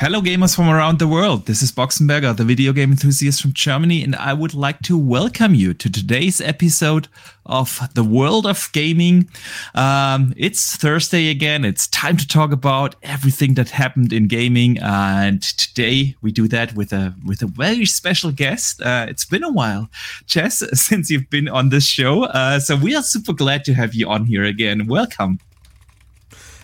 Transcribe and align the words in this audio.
Hello, 0.00 0.22
gamers 0.22 0.56
from 0.56 0.70
around 0.70 0.98
the 0.98 1.06
world. 1.06 1.44
This 1.44 1.60
is 1.60 1.70
Boxenberger, 1.70 2.34
the 2.34 2.42
video 2.42 2.72
game 2.72 2.90
enthusiast 2.90 3.42
from 3.42 3.52
Germany, 3.52 4.02
and 4.02 4.16
I 4.16 4.32
would 4.32 4.54
like 4.54 4.80
to 4.84 4.96
welcome 4.96 5.54
you 5.54 5.74
to 5.74 5.92
today's 5.92 6.40
episode 6.40 7.08
of 7.44 7.86
the 7.92 8.02
world 8.02 8.46
of 8.46 8.70
gaming. 8.72 9.28
Um, 9.74 10.32
it's 10.38 10.74
Thursday 10.74 11.28
again. 11.28 11.66
It's 11.66 11.86
time 11.86 12.16
to 12.16 12.26
talk 12.26 12.50
about 12.50 12.96
everything 13.02 13.52
that 13.56 13.68
happened 13.68 14.10
in 14.14 14.26
gaming, 14.26 14.78
and 14.78 15.42
today 15.42 16.16
we 16.22 16.32
do 16.32 16.48
that 16.48 16.74
with 16.74 16.94
a 16.94 17.14
with 17.26 17.42
a 17.42 17.46
very 17.46 17.84
special 17.84 18.32
guest. 18.32 18.80
Uh, 18.80 19.04
it's 19.06 19.26
been 19.26 19.44
a 19.44 19.52
while, 19.52 19.90
Jez, 20.26 20.66
since 20.78 21.10
you've 21.10 21.28
been 21.28 21.46
on 21.46 21.68
this 21.68 21.84
show. 21.84 22.24
Uh, 22.24 22.58
so 22.58 22.74
we 22.74 22.96
are 22.96 23.02
super 23.02 23.34
glad 23.34 23.64
to 23.64 23.74
have 23.74 23.94
you 23.94 24.08
on 24.08 24.24
here 24.24 24.44
again. 24.44 24.86
Welcome. 24.86 25.40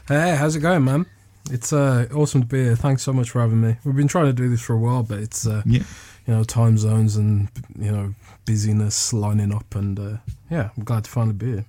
Hey, 0.08 0.36
how's 0.36 0.56
it 0.56 0.60
going, 0.60 0.84
man? 0.84 1.04
It's 1.50 1.72
uh, 1.72 2.08
awesome 2.14 2.42
to 2.42 2.46
be 2.46 2.64
here. 2.64 2.76
Thanks 2.76 3.02
so 3.02 3.12
much 3.12 3.30
for 3.30 3.40
having 3.40 3.60
me. 3.60 3.76
We've 3.84 3.96
been 3.96 4.08
trying 4.08 4.26
to 4.26 4.32
do 4.32 4.48
this 4.48 4.60
for 4.60 4.74
a 4.74 4.78
while, 4.78 5.02
but 5.02 5.18
it's 5.18 5.46
uh, 5.46 5.62
yeah. 5.64 5.82
you 6.26 6.34
know 6.34 6.44
time 6.44 6.78
zones 6.78 7.16
and 7.16 7.48
you 7.78 7.92
know 7.92 8.14
busyness 8.44 9.12
lining 9.12 9.54
up, 9.54 9.74
and 9.74 9.98
uh, 9.98 10.16
yeah, 10.50 10.70
I'm 10.76 10.84
glad 10.84 11.04
to 11.04 11.10
finally 11.10 11.34
be 11.34 11.46
here 11.46 11.64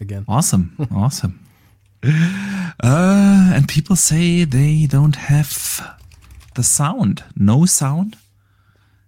again. 0.00 0.24
Awesome, 0.28 0.76
awesome. 0.94 1.40
Uh, 2.02 3.52
and 3.54 3.68
people 3.68 3.96
say 3.96 4.44
they 4.44 4.86
don't 4.86 5.16
have 5.16 5.96
the 6.54 6.62
sound. 6.62 7.24
No 7.36 7.64
sound. 7.66 8.16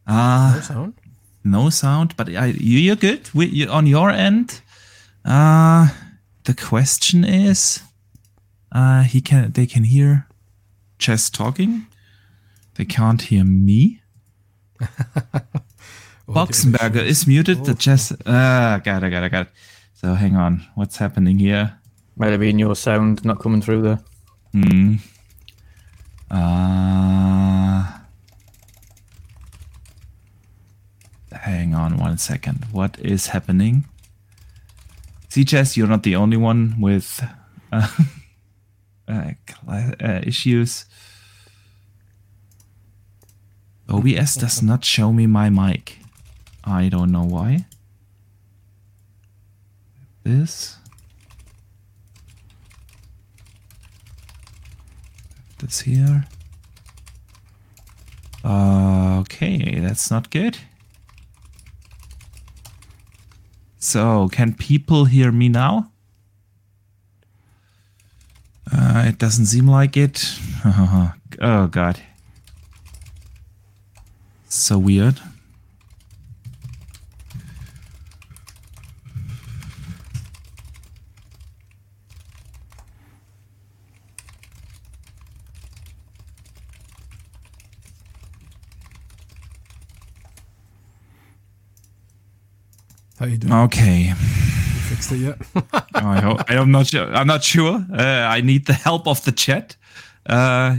Uh, 0.06 0.52
no 0.54 0.60
sound. 0.60 0.94
No 1.44 1.70
sound. 1.70 2.16
But 2.16 2.28
I, 2.34 2.46
you're 2.58 2.96
good. 2.96 3.28
We, 3.34 3.46
you, 3.46 3.68
on 3.68 3.86
your 3.86 4.10
end. 4.10 4.60
Uh, 5.24 5.88
the 6.44 6.54
question 6.54 7.24
is 7.24 7.82
uh, 8.76 9.02
he 9.04 9.20
can. 9.22 9.52
They 9.52 9.66
can 9.66 9.84
hear 9.84 10.26
Jez 10.98 11.32
talking. 11.32 11.86
They 12.74 12.84
can't 12.84 13.22
hear 13.22 13.44
me. 13.44 14.02
Boxenberger 16.28 17.02
is 17.02 17.26
muted. 17.26 17.64
The 17.64 17.72
Jez. 17.72 18.14
Ah, 18.26 18.80
got 18.84 19.02
it, 19.02 19.10
got 19.10 19.22
it, 19.24 19.30
got 19.30 19.46
it. 19.46 19.52
So 19.94 20.12
hang 20.14 20.36
on. 20.36 20.66
What's 20.74 20.98
happening 20.98 21.38
here? 21.38 21.78
Might 22.16 22.32
have 22.32 22.40
been 22.40 22.58
your 22.58 22.76
sound 22.76 23.24
not 23.24 23.40
coming 23.40 23.62
through 23.62 23.80
there. 23.82 24.00
Hmm. 24.52 24.96
Uh, 26.30 27.84
hang 31.32 31.74
on 31.74 31.96
one 31.96 32.18
second. 32.18 32.66
What 32.72 32.98
is 32.98 33.28
happening? 33.28 33.86
See, 35.30 35.44
Jez, 35.44 35.76
you're 35.76 35.88
not 35.88 36.02
the 36.02 36.16
only 36.16 36.36
one 36.36 36.74
with. 36.78 37.24
Uh, 37.72 37.88
uh, 39.08 39.32
uh, 39.68 40.20
issues. 40.24 40.86
OBS 43.88 44.34
does 44.34 44.62
not 44.62 44.84
show 44.84 45.12
me 45.12 45.26
my 45.26 45.48
mic. 45.48 45.98
I 46.64 46.88
don't 46.88 47.12
know 47.12 47.24
why. 47.24 47.66
This. 50.24 50.76
This 55.58 55.80
here. 55.80 56.24
Okay, 58.44 59.80
that's 59.80 60.10
not 60.10 60.30
good. 60.30 60.58
So, 63.78 64.28
can 64.28 64.52
people 64.54 65.04
hear 65.04 65.30
me 65.30 65.48
now? 65.48 65.90
Uh, 68.72 69.04
it 69.06 69.18
doesn't 69.18 69.46
seem 69.46 69.68
like 69.68 69.96
it. 69.96 70.24
oh 71.40 71.68
god. 71.70 72.00
So 74.48 74.78
weird. 74.78 75.20
How 93.18 93.26
you 93.26 93.38
doing? 93.38 93.52
Okay 93.52 94.14
fixed 94.96 95.12
it 95.12 95.18
yet? 95.18 95.38
I 95.94 96.20
hope, 96.20 96.40
I'm 96.48 96.70
not 96.70 96.86
sure. 96.86 97.06
I'm 97.14 97.26
not 97.26 97.44
sure. 97.44 97.84
Uh, 97.92 98.36
I 98.36 98.40
need 98.40 98.66
the 98.66 98.72
help 98.72 99.06
of 99.06 99.24
the 99.24 99.32
chat. 99.32 99.76
Uh, 100.24 100.76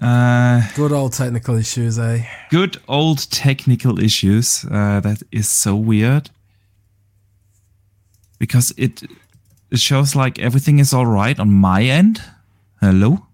uh, 0.00 0.62
good 0.74 0.92
old 0.92 1.12
technical 1.12 1.56
issues, 1.56 1.98
eh? 1.98 2.24
Good 2.50 2.78
old 2.88 3.30
technical 3.30 4.00
issues. 4.00 4.64
Uh, 4.64 5.00
that 5.00 5.22
is 5.30 5.48
so 5.48 5.76
weird 5.76 6.30
because 8.38 8.74
it 8.76 9.02
it 9.70 9.78
shows 9.78 10.16
like 10.16 10.38
everything 10.38 10.80
is 10.80 10.92
all 10.92 11.06
right 11.06 11.38
on 11.38 11.50
my 11.50 11.82
end. 11.84 12.20
Hello. 12.80 13.26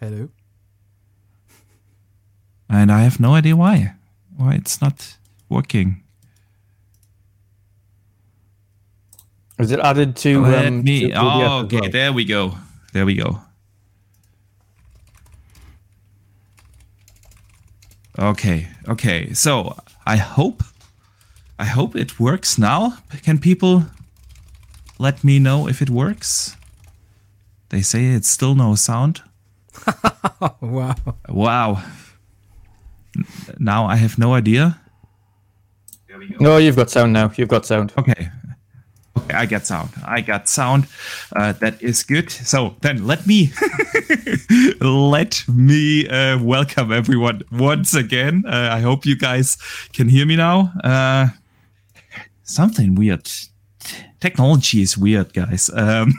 Hello. 0.00 0.28
And 2.70 2.90
I 2.90 3.02
have 3.02 3.20
no 3.20 3.34
idea 3.34 3.56
why. 3.56 3.94
Why 4.36 4.54
it's 4.54 4.80
not 4.80 5.16
working. 5.48 6.02
Is 9.58 9.72
it 9.72 9.80
added 9.80 10.16
to? 10.16 10.42
Let 10.42 10.66
um, 10.66 10.84
me. 10.84 11.10
To 11.10 11.14
oh, 11.14 11.62
okay. 11.64 11.80
Well? 11.80 11.90
There 11.90 12.12
we 12.12 12.24
go. 12.24 12.54
There 12.92 13.04
we 13.04 13.14
go. 13.14 13.40
Okay. 18.18 18.68
Okay. 18.88 19.32
So 19.32 19.76
I 20.06 20.16
hope, 20.16 20.62
I 21.58 21.64
hope 21.64 21.96
it 21.96 22.20
works 22.20 22.58
now. 22.58 22.98
Can 23.22 23.38
people 23.38 23.86
let 24.98 25.24
me 25.24 25.38
know 25.38 25.68
if 25.68 25.82
it 25.82 25.90
works? 25.90 26.56
They 27.70 27.82
say 27.82 28.06
it's 28.06 28.28
still 28.28 28.54
no 28.54 28.76
sound. 28.76 29.22
wow. 30.60 30.94
Wow. 31.28 31.82
Now 33.58 33.86
I 33.86 33.96
have 33.96 34.18
no 34.18 34.34
idea. 34.34 34.80
No, 36.40 36.56
you've 36.56 36.76
got 36.76 36.90
sound 36.90 37.12
now. 37.12 37.30
You've 37.36 37.48
got 37.48 37.66
sound. 37.66 37.92
Okay. 37.98 38.30
I 39.30 39.46
got 39.46 39.66
sound. 39.66 39.90
I 40.04 40.20
got 40.20 40.48
sound. 40.48 40.86
Uh, 41.34 41.52
that 41.52 41.82
is 41.82 42.02
good. 42.02 42.30
So 42.30 42.76
then 42.80 43.06
let 43.06 43.26
me 43.26 43.52
let 44.80 45.44
me 45.48 46.08
uh, 46.08 46.42
welcome 46.42 46.92
everyone 46.92 47.42
once 47.52 47.94
again. 47.94 48.44
Uh, 48.46 48.70
I 48.72 48.80
hope 48.80 49.06
you 49.06 49.16
guys 49.16 49.56
can 49.92 50.08
hear 50.08 50.26
me 50.26 50.36
now. 50.36 50.72
Uh, 50.82 51.28
something 52.42 52.94
weird. 52.94 53.28
Technology 54.20 54.82
is 54.82 54.98
weird, 54.98 55.32
guys. 55.32 55.70
Um, 55.72 56.12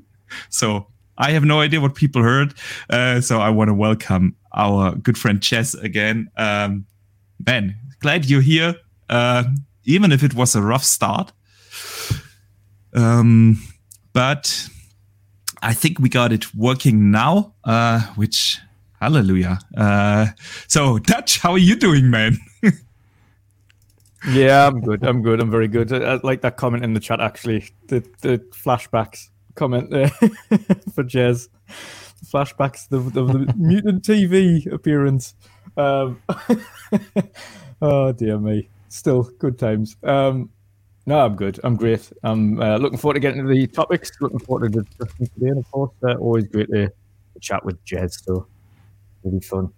so 0.48 0.86
I 1.18 1.32
have 1.32 1.44
no 1.44 1.60
idea 1.60 1.80
what 1.80 1.94
people 1.94 2.22
heard. 2.22 2.54
Uh, 2.88 3.20
so 3.20 3.40
I 3.40 3.50
want 3.50 3.68
to 3.68 3.74
welcome 3.74 4.36
our 4.54 4.94
good 4.94 5.18
friend 5.18 5.40
Jez 5.40 5.80
again. 5.82 6.30
Um, 6.36 6.86
ben, 7.38 7.76
glad 8.00 8.26
you're 8.26 8.40
here. 8.40 8.74
Uh, 9.08 9.44
even 9.84 10.12
if 10.12 10.22
it 10.22 10.34
was 10.34 10.54
a 10.54 10.62
rough 10.62 10.84
start. 10.84 11.32
Um, 12.94 13.62
but 14.12 14.68
I 15.62 15.74
think 15.74 15.98
we 15.98 16.08
got 16.08 16.32
it 16.32 16.54
working 16.54 17.10
now, 17.10 17.54
uh, 17.64 18.00
which 18.16 18.58
hallelujah. 19.00 19.58
Uh, 19.76 20.26
so 20.66 20.98
Dutch, 20.98 21.38
how 21.38 21.52
are 21.52 21.58
you 21.58 21.76
doing, 21.76 22.10
man? 22.10 22.38
yeah, 24.28 24.66
I'm 24.66 24.80
good. 24.80 25.04
I'm 25.04 25.22
good. 25.22 25.40
I'm 25.40 25.50
very 25.50 25.68
good. 25.68 25.92
I, 25.92 26.14
I, 26.14 26.20
like 26.22 26.42
that 26.42 26.56
comment 26.56 26.84
in 26.84 26.94
the 26.94 27.00
chat, 27.00 27.20
actually. 27.20 27.68
The 27.88 28.00
the 28.22 28.38
flashbacks 28.52 29.28
comment 29.54 29.90
there 29.90 30.08
for 30.94 31.04
Jez. 31.04 31.48
Flashbacks 32.24 32.90
of 32.92 33.12
the, 33.12 33.24
the 33.24 33.54
mutant 33.56 34.02
TV 34.02 34.70
appearance. 34.72 35.34
Um, 35.76 36.20
oh 37.82 38.12
dear 38.12 38.38
me. 38.38 38.68
Still 38.88 39.22
good 39.38 39.58
times. 39.58 39.96
Um, 40.02 40.50
no, 41.10 41.18
I'm 41.26 41.34
good. 41.34 41.58
I'm 41.64 41.74
great. 41.74 42.08
I'm 42.22 42.62
uh, 42.62 42.76
looking 42.76 42.96
forward 42.96 43.14
to 43.14 43.20
getting 43.20 43.42
to 43.42 43.48
the 43.52 43.66
topics. 43.66 44.12
Looking 44.20 44.38
forward 44.38 44.72
to 44.72 44.82
discussing 44.82 45.26
today, 45.34 45.48
and 45.48 45.58
of 45.58 45.68
course, 45.72 45.90
uh, 46.04 46.14
always 46.14 46.46
great 46.46 46.70
to 46.70 46.92
chat 47.40 47.64
with 47.64 47.84
Jez. 47.84 48.24
So, 48.24 48.46
it'll 49.24 49.40
be 49.40 49.44
fun. 49.44 49.72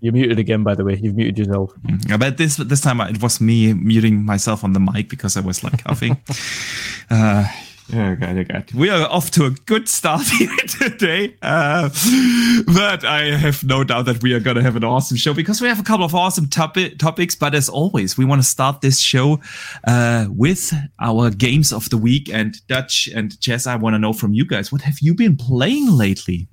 You're 0.00 0.12
muted 0.12 0.38
again, 0.38 0.62
by 0.62 0.76
the 0.76 0.84
way. 0.84 0.94
You've 1.02 1.16
muted 1.16 1.36
yourself. 1.36 1.72
Mm, 1.82 2.20
but 2.20 2.36
this 2.36 2.56
this 2.58 2.80
time 2.80 3.00
it 3.00 3.20
was 3.20 3.40
me 3.40 3.74
muting 3.74 4.24
myself 4.24 4.62
on 4.62 4.72
the 4.72 4.78
mic 4.78 5.08
because 5.08 5.36
I 5.36 5.40
was 5.40 5.64
like 5.64 5.82
coughing. 5.82 6.16
uh, 7.10 7.44
Oh 7.92 8.16
god, 8.16 8.36
oh 8.36 8.44
god. 8.44 8.72
We 8.72 8.90
are 8.90 9.08
off 9.08 9.30
to 9.32 9.44
a 9.44 9.50
good 9.50 9.88
start 9.88 10.26
here 10.38 10.56
today. 10.66 11.36
Uh, 11.40 11.88
but 12.66 13.04
I 13.04 13.36
have 13.36 13.62
no 13.62 13.84
doubt 13.84 14.06
that 14.06 14.20
we 14.22 14.32
are 14.34 14.40
going 14.40 14.56
to 14.56 14.62
have 14.62 14.74
an 14.74 14.82
awesome 14.82 15.16
show 15.16 15.32
because 15.32 15.60
we 15.60 15.68
have 15.68 15.78
a 15.78 15.84
couple 15.84 16.04
of 16.04 16.12
awesome 16.14 16.48
topi- 16.48 16.96
topics. 16.96 17.36
But 17.36 17.54
as 17.54 17.68
always, 17.68 18.18
we 18.18 18.24
want 18.24 18.42
to 18.42 18.48
start 18.48 18.80
this 18.80 18.98
show 18.98 19.40
uh, 19.86 20.26
with 20.28 20.72
our 21.00 21.30
games 21.30 21.72
of 21.72 21.88
the 21.90 21.96
week. 21.96 22.28
And 22.28 22.56
Dutch 22.66 23.08
and 23.14 23.30
Jez, 23.38 23.68
I 23.68 23.76
want 23.76 23.94
to 23.94 23.98
know 23.98 24.12
from 24.12 24.34
you 24.34 24.44
guys, 24.44 24.72
what 24.72 24.82
have 24.82 24.98
you 25.00 25.14
been 25.14 25.36
playing 25.36 25.88
lately? 25.90 26.48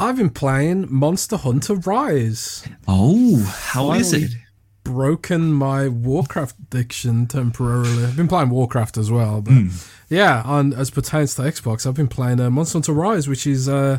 I've 0.00 0.16
been 0.16 0.30
playing 0.30 0.86
Monster 0.92 1.36
Hunter 1.36 1.74
Rise. 1.74 2.66
Oh, 2.88 3.38
how 3.70 3.88
Finally 3.88 4.00
is 4.00 4.12
it? 4.12 4.30
Broken 4.92 5.52
my 5.52 5.88
Warcraft 5.88 6.56
addiction 6.58 7.26
temporarily. 7.26 8.04
I've 8.04 8.16
been 8.16 8.28
playing 8.28 8.50
Warcraft 8.50 8.96
as 8.96 9.10
well, 9.10 9.40
but. 9.40 9.54
Mm 9.54 9.94
yeah, 10.08 10.42
on 10.44 10.72
as 10.72 10.90
pertains 10.90 11.34
to 11.34 11.42
Xbox, 11.42 11.86
I've 11.86 11.94
been 11.94 12.08
playing 12.08 12.40
uh, 12.40 12.50
Monster 12.50 12.76
Hunter 12.76 12.92
Rise, 12.92 13.28
which 13.28 13.46
is 13.46 13.68
uh, 13.68 13.98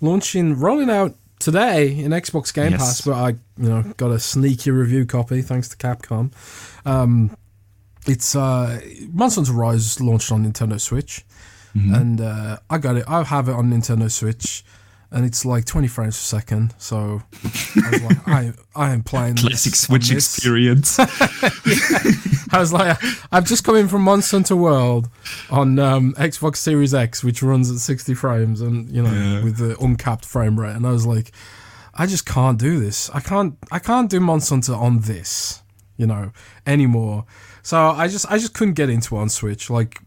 launching, 0.00 0.58
rolling 0.58 0.88
out 0.88 1.14
today 1.38 1.98
in 1.98 2.12
Xbox 2.12 2.52
Game 2.52 2.72
yes. 2.72 2.80
Pass. 2.80 3.00
But 3.02 3.12
I, 3.12 3.28
you 3.58 3.68
know, 3.68 3.82
got 3.96 4.10
a 4.10 4.18
sneaky 4.18 4.70
review 4.70 5.04
copy 5.04 5.42
thanks 5.42 5.68
to 5.68 5.76
Capcom. 5.76 6.32
Um, 6.86 7.36
it's 8.06 8.34
uh, 8.34 8.80
Monster 9.12 9.42
Hunter 9.42 9.52
Rise 9.52 10.00
launched 10.00 10.32
on 10.32 10.50
Nintendo 10.50 10.80
Switch, 10.80 11.26
mm-hmm. 11.76 11.94
and 11.94 12.20
uh, 12.22 12.58
I 12.70 12.78
got 12.78 12.96
it. 12.96 13.04
I 13.06 13.22
have 13.22 13.48
it 13.48 13.52
on 13.52 13.70
Nintendo 13.70 14.10
Switch 14.10 14.64
and 15.12 15.24
it's 15.24 15.44
like 15.44 15.64
20 15.64 15.88
frames 15.88 16.16
per 16.16 16.38
second. 16.38 16.74
So 16.78 17.22
I 17.42 17.90
was 17.90 18.02
like, 18.02 18.28
I, 18.28 18.52
I 18.76 18.92
am 18.92 19.02
playing 19.02 19.36
classic 19.36 19.74
Switch 19.74 20.12
experience. 20.12 20.98
yeah. 20.98 21.06
I 22.52 22.58
was 22.58 22.72
like, 22.72 22.96
I've 23.32 23.44
just 23.44 23.64
come 23.64 23.76
in 23.76 23.88
from 23.88 24.02
Monster 24.02 24.36
Hunter 24.36 24.56
World 24.56 25.08
on 25.50 25.78
um, 25.78 26.14
Xbox 26.14 26.56
Series 26.56 26.94
X, 26.94 27.24
which 27.24 27.42
runs 27.42 27.70
at 27.70 27.78
60 27.78 28.14
frames 28.14 28.60
and 28.60 28.88
you 28.90 29.02
know 29.02 29.12
yeah. 29.12 29.42
with 29.42 29.56
the 29.56 29.76
uncapped 29.80 30.24
frame 30.24 30.58
rate, 30.58 30.76
and 30.76 30.86
I 30.86 30.90
was 30.90 31.06
like, 31.06 31.32
I 31.94 32.06
just 32.06 32.26
can't 32.26 32.58
do 32.58 32.78
this. 32.78 33.10
I 33.10 33.20
can't, 33.20 33.56
I 33.70 33.78
can't 33.78 34.10
do 34.10 34.20
Monster 34.20 34.54
Hunter 34.54 34.74
on 34.74 35.00
this, 35.00 35.62
you 35.96 36.06
know, 36.06 36.32
anymore. 36.66 37.24
So 37.62 37.78
I 37.78 38.08
just, 38.08 38.30
I 38.30 38.38
just 38.38 38.54
couldn't 38.54 38.74
get 38.74 38.90
into 38.90 39.16
on 39.16 39.28
Switch. 39.28 39.70
Like 39.70 40.00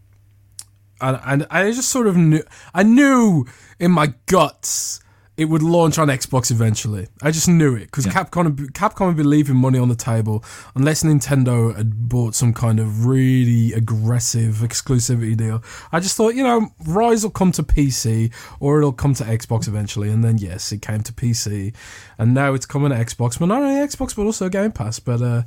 and, 1.03 1.19
and 1.25 1.47
I 1.49 1.71
just 1.71 1.89
sort 1.89 2.07
of 2.07 2.15
knew 2.15 2.43
I 2.73 2.83
knew 2.83 3.45
in 3.79 3.91
my 3.91 4.13
guts 4.25 5.03
it 5.35 5.45
would 5.45 5.63
launch 5.63 5.97
on 5.97 6.09
Xbox 6.09 6.51
eventually. 6.51 7.07
I 7.21 7.31
just 7.31 7.47
knew 7.47 7.75
it 7.75 7.85
because 7.85 8.05
yeah. 8.05 8.11
Capcom 8.11 8.55
Capcom 8.71 9.07
would 9.07 9.17
be 9.17 9.23
leaving 9.23 9.55
money 9.55 9.79
on 9.79 9.89
the 9.89 9.95
table 9.95 10.43
unless 10.75 11.01
Nintendo 11.01 11.75
had 11.75 12.07
bought 12.07 12.35
some 12.35 12.53
kind 12.53 12.79
of 12.79 13.07
really 13.07 13.73
aggressive 13.73 14.57
exclusivity 14.57 15.35
deal. 15.35 15.63
I 15.91 15.99
just 15.99 16.15
thought, 16.15 16.35
you 16.35 16.43
know, 16.43 16.69
Rise 16.85 17.23
will 17.23 17.31
come 17.31 17.51
to 17.53 17.63
PC 17.63 18.31
or 18.59 18.77
it'll 18.77 18.93
come 18.93 19.15
to 19.15 19.23
Xbox 19.23 19.67
eventually, 19.67 20.09
and 20.09 20.23
then 20.23 20.37
yes, 20.37 20.71
it 20.71 20.83
came 20.83 21.01
to 21.01 21.13
PC, 21.13 21.73
and 22.19 22.33
now 22.35 22.53
it's 22.53 22.67
coming 22.67 22.91
to 22.91 22.95
Xbox, 22.95 23.39
but 23.39 23.47
not 23.47 23.63
only 23.63 23.81
Xbox 23.81 24.15
but 24.15 24.23
also 24.23 24.49
Game 24.49 24.71
Pass. 24.71 24.99
But 24.99 25.21
uh, 25.21 25.43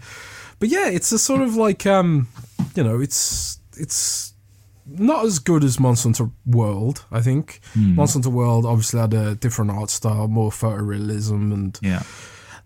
but 0.59 0.69
yeah, 0.69 0.89
it's 0.89 1.13
a 1.13 1.19
sort 1.19 1.43
of 1.43 1.55
like 1.55 1.87
um, 1.87 2.27
you 2.75 2.83
know, 2.83 3.01
it's 3.01 3.61
it's 3.77 4.35
not 4.87 5.25
as 5.25 5.39
good 5.39 5.65
as 5.65 5.81
Monster 5.81 6.09
Hunter 6.09 6.31
World, 6.47 7.05
I 7.11 7.21
think. 7.21 7.61
Mm. 7.75 7.97
Monster 7.97 8.19
Hunter 8.19 8.31
World 8.31 8.67
obviously 8.67 9.01
had 9.01 9.15
a 9.15 9.35
different 9.35 9.71
art 9.71 9.91
style, 9.91 10.29
more 10.29 10.51
photorealism 10.51 11.53
and 11.53 11.79
yeah. 11.83 12.03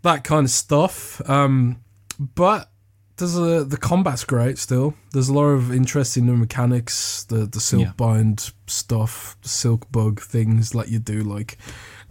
that 0.02 0.25
kind 0.25 0.44
of 0.44 0.50
stuff. 0.50 1.20
Um, 1.28 1.82
but 2.19 2.70
there's 3.17 3.37
a 3.37 3.64
the 3.64 3.76
combat's 3.76 4.25
great 4.25 4.58
still. 4.58 4.94
There's 5.12 5.28
a 5.28 5.34
lot 5.34 5.46
of 5.46 5.72
interesting 5.72 6.26
new 6.26 6.37
mechanics, 6.37 7.25
the 7.25 7.46
the 7.46 7.61
silk 7.61 7.82
yeah. 7.82 7.93
bind 7.96 8.52
stuff, 8.67 9.37
the 9.43 9.49
silk 9.49 9.90
bug 9.93 10.20
things 10.20 10.75
like 10.75 10.88
you 10.88 10.99
do 10.99 11.22
like 11.22 11.58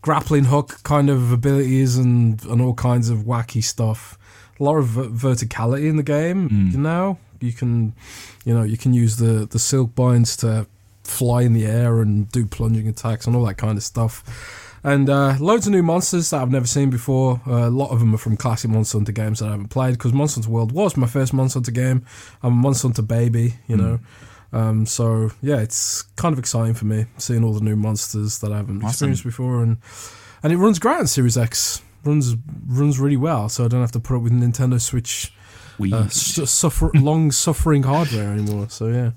grappling 0.01 0.45
hook 0.45 0.81
kind 0.83 1.09
of 1.09 1.31
abilities 1.31 1.97
and 1.97 2.43
and 2.45 2.61
all 2.61 2.73
kinds 2.73 3.09
of 3.09 3.19
wacky 3.19 3.63
stuff. 3.63 4.17
A 4.59 4.63
lot 4.63 4.77
of 4.77 4.87
verticality 4.87 5.87
in 5.87 5.95
the 5.95 6.03
game, 6.03 6.49
mm. 6.49 6.71
you 6.73 6.77
know, 6.77 7.17
you 7.41 7.53
can, 7.53 7.93
you 8.45 8.53
know, 8.53 8.63
you 8.63 8.77
can 8.77 8.93
use 8.93 9.17
the 9.17 9.47
the 9.49 9.59
silk 9.59 9.95
binds 9.95 10.35
to 10.37 10.67
fly 11.03 11.41
in 11.41 11.53
the 11.53 11.65
air 11.65 12.01
and 12.01 12.31
do 12.31 12.45
plunging 12.45 12.87
attacks 12.87 13.27
and 13.27 13.35
all 13.35 13.45
that 13.45 13.55
kind 13.55 13.77
of 13.77 13.83
stuff. 13.83 14.23
And 14.83 15.09
uh, 15.09 15.35
loads 15.39 15.67
of 15.67 15.73
new 15.73 15.83
monsters 15.83 16.29
that 16.29 16.41
I've 16.41 16.51
never 16.51 16.67
seen 16.67 16.89
before. 16.89 17.41
Uh, 17.45 17.67
a 17.67 17.69
lot 17.69 17.91
of 17.91 17.99
them 17.99 18.15
are 18.15 18.17
from 18.17 18.37
classic 18.37 18.71
Monster 18.71 18.97
Hunter 18.97 19.11
games 19.11 19.39
that 19.39 19.47
I 19.47 19.51
haven't 19.51 19.67
played 19.67 19.91
because 19.91 20.13
Monster 20.13 20.39
Hunter 20.39 20.51
World 20.51 20.71
was 20.71 20.95
my 20.95 21.07
first 21.07 21.33
Monster 21.33 21.57
Hunter 21.57 21.71
game. 21.71 22.05
I'm 22.41 22.53
a 22.53 22.55
Monster 22.55 22.87
Hunter 22.87 23.01
baby, 23.01 23.55
you 23.67 23.75
mm. 23.75 23.79
know. 23.79 23.99
Um, 24.51 24.85
so 24.85 25.31
yeah, 25.41 25.57
it's 25.57 26.03
kind 26.15 26.33
of 26.33 26.39
exciting 26.39 26.73
for 26.73 26.85
me 26.85 27.05
seeing 27.17 27.43
all 27.43 27.53
the 27.53 27.61
new 27.61 27.75
monsters 27.75 28.39
that 28.39 28.51
I 28.51 28.57
haven't 28.57 28.77
awesome. 28.77 28.87
experienced 28.87 29.23
before, 29.23 29.61
and 29.61 29.77
and 30.41 30.51
it 30.51 30.57
runs 30.57 30.79
great 30.79 30.97
on 30.97 31.07
Series 31.07 31.37
X. 31.37 31.81
runs 32.03 32.35
runs 32.67 32.99
really 32.99 33.17
well, 33.17 33.49
so 33.49 33.65
I 33.65 33.67
don't 33.67 33.81
have 33.81 33.91
to 33.91 33.99
put 33.99 34.15
up 34.15 34.23
with 34.23 34.33
Nintendo 34.33 34.81
Switch 34.81 35.31
we 35.79 35.93
uh, 35.93 36.07
suffer 36.09 36.91
long 36.93 37.31
suffering 37.31 37.83
hardware 37.83 38.31
anymore. 38.31 38.69
So 38.69 38.87
yeah, 38.87 39.11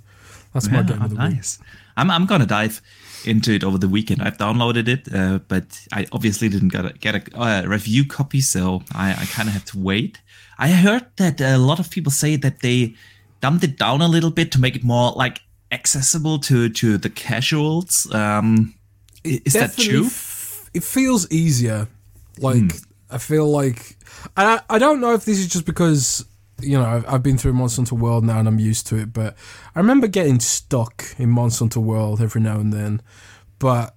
that's 0.53 0.67
yeah, 0.67 0.73
my 0.73 0.82
game 0.82 1.03
of 1.03 1.11
the 1.11 1.17
nice. 1.17 1.59
week. 1.59 1.69
I'm 1.97 2.11
I'm 2.11 2.26
gonna 2.26 2.47
dive 2.47 2.81
into 3.25 3.53
it 3.53 3.64
over 3.64 3.79
the 3.79 3.88
weekend. 3.88 4.23
I've 4.23 4.38
downloaded 4.38 4.88
it, 4.88 5.12
uh, 5.14 5.41
but 5.49 5.87
I 5.93 6.06
obviously 6.12 6.49
didn't 6.49 6.69
get 6.69 6.85
a, 6.85 6.93
get 6.93 7.14
a 7.14 7.41
uh, 7.41 7.62
review 7.67 8.05
copy, 8.06 8.41
so 8.41 8.82
I, 8.93 9.12
I 9.12 9.25
kind 9.26 9.49
of 9.49 9.55
have 9.55 9.64
to 9.67 9.79
wait. 9.79 10.20
I 10.59 10.69
heard 10.69 11.06
that 11.17 11.41
a 11.41 11.59
lot 11.59 11.79
of 11.79 11.91
people 11.91 12.12
say 12.12 12.37
that 12.37 12.61
they 12.61 12.94
dumbed 13.41 13.64
it 13.64 13.79
down 13.79 14.00
a 14.00 14.09
little 14.09 14.31
bit 14.31 14.53
to 14.53 14.61
make 14.61 14.76
it 14.76 14.85
more 14.85 15.12
like 15.12 15.41
accessible 15.70 16.38
to 16.38 16.69
to 16.69 16.99
the 16.99 17.11
casuals. 17.11 18.12
Um, 18.14 18.75
is 19.25 19.55
that 19.55 19.76
true? 19.76 20.06
F- 20.06 20.70
it 20.75 20.85
feels 20.85 21.31
easier. 21.31 21.88
Like 22.38 22.73
hmm. 22.73 22.79
I 23.11 23.19
feel 23.19 23.50
like 23.50 23.97
I 24.37 24.61
I 24.69 24.79
don't 24.79 25.00
know 25.00 25.14
if 25.14 25.25
this 25.25 25.38
is 25.38 25.49
just 25.49 25.67
because 25.67 26.25
you 26.62 26.79
know, 26.79 26.85
I've, 26.85 27.09
I've 27.09 27.23
been 27.23 27.38
through 27.38 27.55
Monster 27.55 27.82
Hunter 27.82 27.94
World 27.94 28.25
now 28.25 28.38
and 28.38 28.49
I'm 28.49 28.59
used 28.59 28.87
to 28.88 28.97
it. 28.97 29.12
But 29.12 29.37
I 29.75 29.79
remember 29.79 30.06
getting 30.06 30.41
stuck 30.41 31.05
in 31.19 31.31
Monster 31.31 31.64
Hunter 31.64 31.81
World 31.81 32.20
every 32.20 32.41
now 32.41 32.59
and 32.59 32.73
then. 32.73 33.03
But 33.59 33.94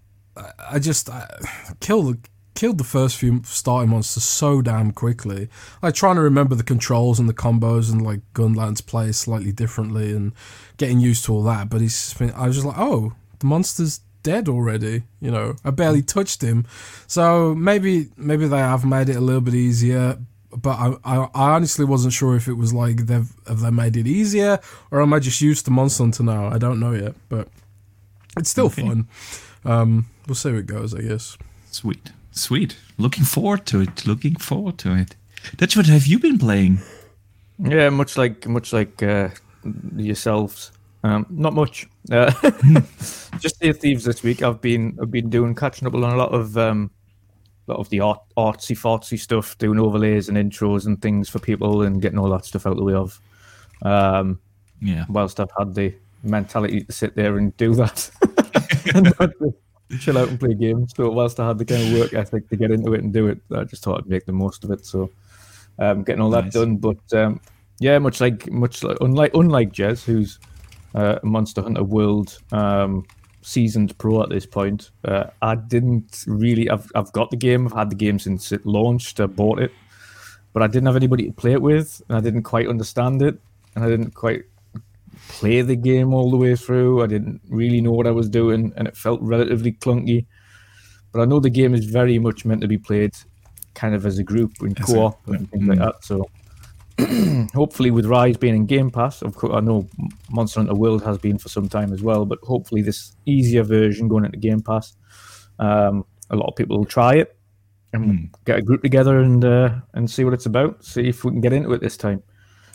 I 0.70 0.80
just 0.80 1.10
I 1.10 1.28
killed 1.80 2.18
killed 2.56 2.78
the 2.78 2.86
first 2.86 3.18
few 3.18 3.42
starting 3.44 3.90
monsters 3.90 4.24
so 4.24 4.62
damn 4.62 4.92
quickly. 4.92 5.50
Like 5.82 5.94
trying 5.94 6.16
to 6.16 6.22
remember 6.22 6.56
the 6.56 6.64
controls 6.64 7.20
and 7.20 7.28
the 7.28 7.34
combos 7.34 7.92
and 7.92 8.02
like 8.02 8.22
Gunlances 8.34 8.86
play 8.86 9.12
slightly 9.12 9.52
differently 9.52 10.12
and 10.16 10.32
getting 10.78 11.00
used 11.00 11.26
to 11.26 11.34
all 11.34 11.44
that. 11.44 11.70
But 11.70 11.82
he's 11.82 12.14
been, 12.14 12.32
I 12.32 12.48
was 12.48 12.56
just 12.56 12.66
like, 12.66 12.78
oh, 12.80 13.14
the 13.40 13.46
monster's 13.46 14.00
dead 14.24 14.48
already. 14.48 15.04
You 15.20 15.32
know, 15.32 15.56
I 15.64 15.72
barely 15.72 16.02
mm. 16.02 16.08
touched 16.08 16.42
him. 16.42 16.66
So 17.08 17.54
maybe 17.54 18.08
maybe 18.18 18.48
they 18.48 18.58
have 18.58 18.86
made 18.86 19.10
it 19.10 19.18
a 19.18 19.22
little 19.22 19.42
bit 19.42 19.54
easier 19.54 20.18
but 20.56 20.78
I, 20.78 20.96
I, 21.04 21.18
I, 21.34 21.56
honestly 21.56 21.86
wasn't 21.86 22.14
sure 22.14 22.36
if 22.36 22.48
it 22.48 22.54
was 22.54 22.74
like 22.74 23.08
they've 23.08 23.32
have 23.48 23.60
they 23.62 23.72
made 23.72 23.98
it 23.98 24.08
easier 24.08 24.60
or 24.92 25.02
am 25.02 25.14
I 25.14 25.20
just 25.20 25.42
used 25.42 25.66
to 25.66 25.72
Monster 25.72 26.04
Hunter 26.04 26.24
now? 26.24 26.48
I 26.48 26.58
don't 26.58 26.80
know 26.80 26.92
yet, 26.92 27.16
but 27.30 27.48
it's 28.38 28.50
still 28.50 28.68
okay. 28.68 28.84
fun. 28.84 29.08
Um, 29.64 30.08
we'll 30.28 30.36
see 30.36 30.52
how 30.52 30.58
it 30.58 30.68
goes, 30.68 30.94
I 30.94 31.02
guess. 31.02 31.38
Sweet, 31.72 32.12
sweet. 32.32 32.78
Looking 32.98 33.24
forward 33.24 33.66
to 33.68 33.82
it. 33.82 34.06
Looking 34.06 34.36
forward 34.36 34.78
to 34.80 34.96
it. 34.96 35.16
That's 35.58 35.76
what 35.76 35.86
have 35.88 36.08
you 36.08 36.20
been 36.20 36.38
playing? 36.38 36.80
Yeah, 37.60 37.90
much 37.90 38.18
like 38.18 38.48
much 38.48 38.74
like 38.74 39.02
uh, 39.02 39.30
yourselves. 39.96 40.72
Um, 41.04 41.26
not 41.30 41.54
much. 41.54 41.88
Uh, 42.12 42.32
just 43.40 43.60
Sea 43.60 43.74
Thieves 43.74 44.06
this 44.06 44.24
week. 44.24 44.42
I've 44.42 44.62
been 44.62 44.98
I've 45.02 45.12
been 45.12 45.30
doing 45.30 45.56
catching 45.56 45.88
up 45.88 45.94
on 45.94 46.04
a 46.04 46.16
lot 46.16 46.34
of 46.34 46.58
um, 46.58 46.92
lot 47.68 47.80
of 47.80 47.90
the 47.90 48.00
art, 48.00 48.22
artsy 48.38 48.78
fartsy 48.78 49.20
stuff, 49.20 49.58
doing 49.58 49.80
overlays 49.80 50.30
and 50.30 50.38
intros 50.38 50.86
and 50.86 51.02
things 51.02 51.30
for 51.30 51.40
people 51.40 51.84
and 51.84 52.02
getting 52.02 52.20
all 52.20 52.30
that 52.30 52.46
stuff 52.46 52.68
out 52.68 52.78
the 52.78 52.84
way 52.84 52.94
of. 52.94 53.20
Um, 53.82 54.40
yeah. 54.82 55.06
Whilst 55.10 55.40
I've 55.40 55.50
had 55.58 55.74
the 55.74 55.94
mentality 56.24 56.84
to 56.84 56.92
sit 56.92 57.16
there 57.16 57.38
and 57.38 57.56
do 57.58 57.76
that 57.76 58.10
and 58.94 59.14
chill 60.00 60.18
out 60.18 60.30
and 60.30 60.40
play 60.40 60.54
games. 60.54 60.94
So 60.96 61.10
whilst 61.10 61.40
I 61.40 61.48
had 61.48 61.58
the 61.58 61.66
kind 61.66 61.84
of 61.84 62.00
work 62.00 62.14
ethic 62.14 62.50
to 62.50 62.56
get 62.56 62.72
into 62.72 62.94
it 62.94 63.04
and 63.04 63.14
do 63.14 63.28
it, 63.28 63.40
I 63.52 63.64
just 63.64 63.84
thought 63.84 64.00
I'd 64.00 64.10
make 64.10 64.26
the 64.26 64.32
most 64.32 64.64
of 64.64 64.72
it. 64.72 64.86
So 64.86 65.10
um, 65.80 66.04
getting 66.04 66.22
all 66.22 66.30
nice. 66.30 66.54
that 66.54 66.60
done. 66.60 66.78
But 66.78 67.14
um, 67.14 67.40
yeah, 67.80 68.00
much 68.00 68.22
like 68.22 68.50
much 68.52 68.84
like 68.84 68.98
unlike 69.02 69.34
unlike 69.34 69.72
Jez, 69.72 70.04
who's 70.04 70.40
uh, 70.94 71.20
a 71.22 71.26
Monster 71.26 71.62
Hunter 71.62 71.84
World 71.84 72.40
um, 72.52 73.06
seasoned 73.46 73.96
pro 74.00 74.24
at 74.24 74.30
this 74.30 74.46
point. 74.46 74.90
Uh, 75.04 75.26
I 75.42 75.56
didn't 75.56 76.24
really. 76.28 76.70
I've 76.70 76.92
I've 76.96 77.12
got 77.14 77.30
the 77.30 77.38
game. 77.38 77.68
I've 77.68 77.74
had 77.74 77.90
the 77.90 77.96
game 77.96 78.20
since 78.20 78.52
it 78.52 78.66
launched. 78.66 79.20
I 79.20 79.28
bought 79.28 79.60
it, 79.60 79.72
but 80.52 80.64
I 80.64 80.68
didn't 80.68 80.88
have 80.88 80.96
anybody 80.96 81.28
to 81.28 81.32
play 81.32 81.54
it 81.54 81.62
with, 81.62 82.02
and 82.10 82.18
I 82.18 82.22
didn't 82.22 82.44
quite 82.44 82.68
understand 82.68 83.22
it, 83.22 83.40
and 83.76 83.86
I 83.86 83.90
didn't 83.90 84.16
quite 84.16 84.44
play 85.28 85.62
the 85.62 85.76
game 85.76 86.14
all 86.14 86.30
the 86.32 86.38
way 86.38 86.56
through. 86.56 87.04
I 87.04 87.08
didn't 87.08 87.42
really 87.50 87.82
know 87.82 87.92
what 87.92 88.08
I 88.08 88.12
was 88.12 88.30
doing, 88.30 88.74
and 88.76 88.88
it 88.88 88.98
felt 88.98 89.22
relatively 89.22 89.74
clunky. 89.74 90.26
But 91.12 91.22
I 91.22 91.26
know 91.26 91.40
the 91.40 91.50
game 91.50 91.74
is 91.74 91.86
very 91.86 92.20
much 92.20 92.44
meant 92.44 92.62
to 92.62 92.68
be 92.68 92.78
played 92.78 93.14
kind 93.74 93.94
of 93.94 94.06
as 94.06 94.18
a 94.18 94.24
group 94.24 94.54
in 94.62 94.74
co-op 94.74 95.28
and 95.28 95.50
things 95.52 95.64
mm. 95.64 95.70
like 95.70 95.80
that. 95.80 96.04
So 96.04 96.30
hopefully 97.54 97.92
with 97.92 98.06
Rise 98.06 98.38
being 98.38 98.56
in 98.56 98.66
Game 98.66 98.90
Pass, 98.90 99.22
of 99.22 99.36
course, 99.36 99.54
I 99.54 99.60
know 99.60 99.88
Monster 100.30 100.62
Hunter 100.62 100.76
World 100.76 101.04
has 101.04 101.18
been 101.18 101.38
for 101.38 101.50
some 101.50 101.68
time 101.68 101.92
as 101.92 102.02
well, 102.02 102.26
but 102.26 102.40
hopefully 102.44 102.82
this 102.82 103.16
easier 103.26 103.64
version 103.64 104.08
going 104.08 104.26
into 104.26 104.38
Game 104.38 104.62
Pass, 104.62 104.96
um, 105.60 106.06
a 106.30 106.36
lot 106.36 106.48
of 106.48 106.56
people 106.56 106.78
will 106.78 106.86
try 106.86 107.16
it 107.16 107.36
and 107.94 108.06
mm. 108.06 108.30
get 108.46 108.60
a 108.60 108.62
group 108.62 108.82
together 108.82 109.20
and 109.20 109.44
uh, 109.44 109.76
and 109.94 110.10
see 110.10 110.24
what 110.24 110.34
it's 110.34 110.46
about. 110.46 110.84
See 110.84 111.08
if 111.08 111.24
we 111.24 111.32
can 111.32 111.42
get 111.42 111.54
into 111.54 111.74
it 111.74 111.82
this 111.82 111.98
time. 111.98 112.24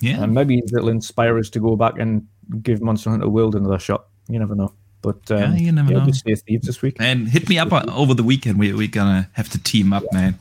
Yeah, 0.00 0.22
and 0.22 0.34
maybe 0.34 0.58
it'll 0.58 0.88
inspire 0.88 1.38
us 1.38 1.50
to 1.50 1.60
go 1.60 1.76
back 1.76 1.98
and 1.98 2.26
give 2.62 2.82
Monster 2.82 3.10
Hunter 3.10 3.28
World 3.28 3.54
another 3.54 3.78
shot. 3.78 4.06
You 4.28 4.38
never 4.38 4.54
know. 4.54 4.74
But 5.02 5.30
um, 5.30 5.38
yeah, 5.38 5.54
you 5.54 5.72
never 5.72 5.92
yeah, 5.92 6.04
know. 6.04 6.12
Stay 6.12 6.34
Thieves 6.34 6.66
this 6.66 6.82
week. 6.82 6.96
And 7.00 7.28
hit 7.28 7.48
me 7.48 7.58
up 7.58 7.72
over 7.72 8.12
the 8.14 8.22
weekend. 8.22 8.58
We 8.58 8.72
we're 8.72 8.88
gonna 8.88 9.30
have 9.32 9.48
to 9.50 9.62
team 9.62 9.92
up, 9.92 10.04
yeah. 10.12 10.18
man. 10.18 10.38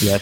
Yeah. 0.00 0.18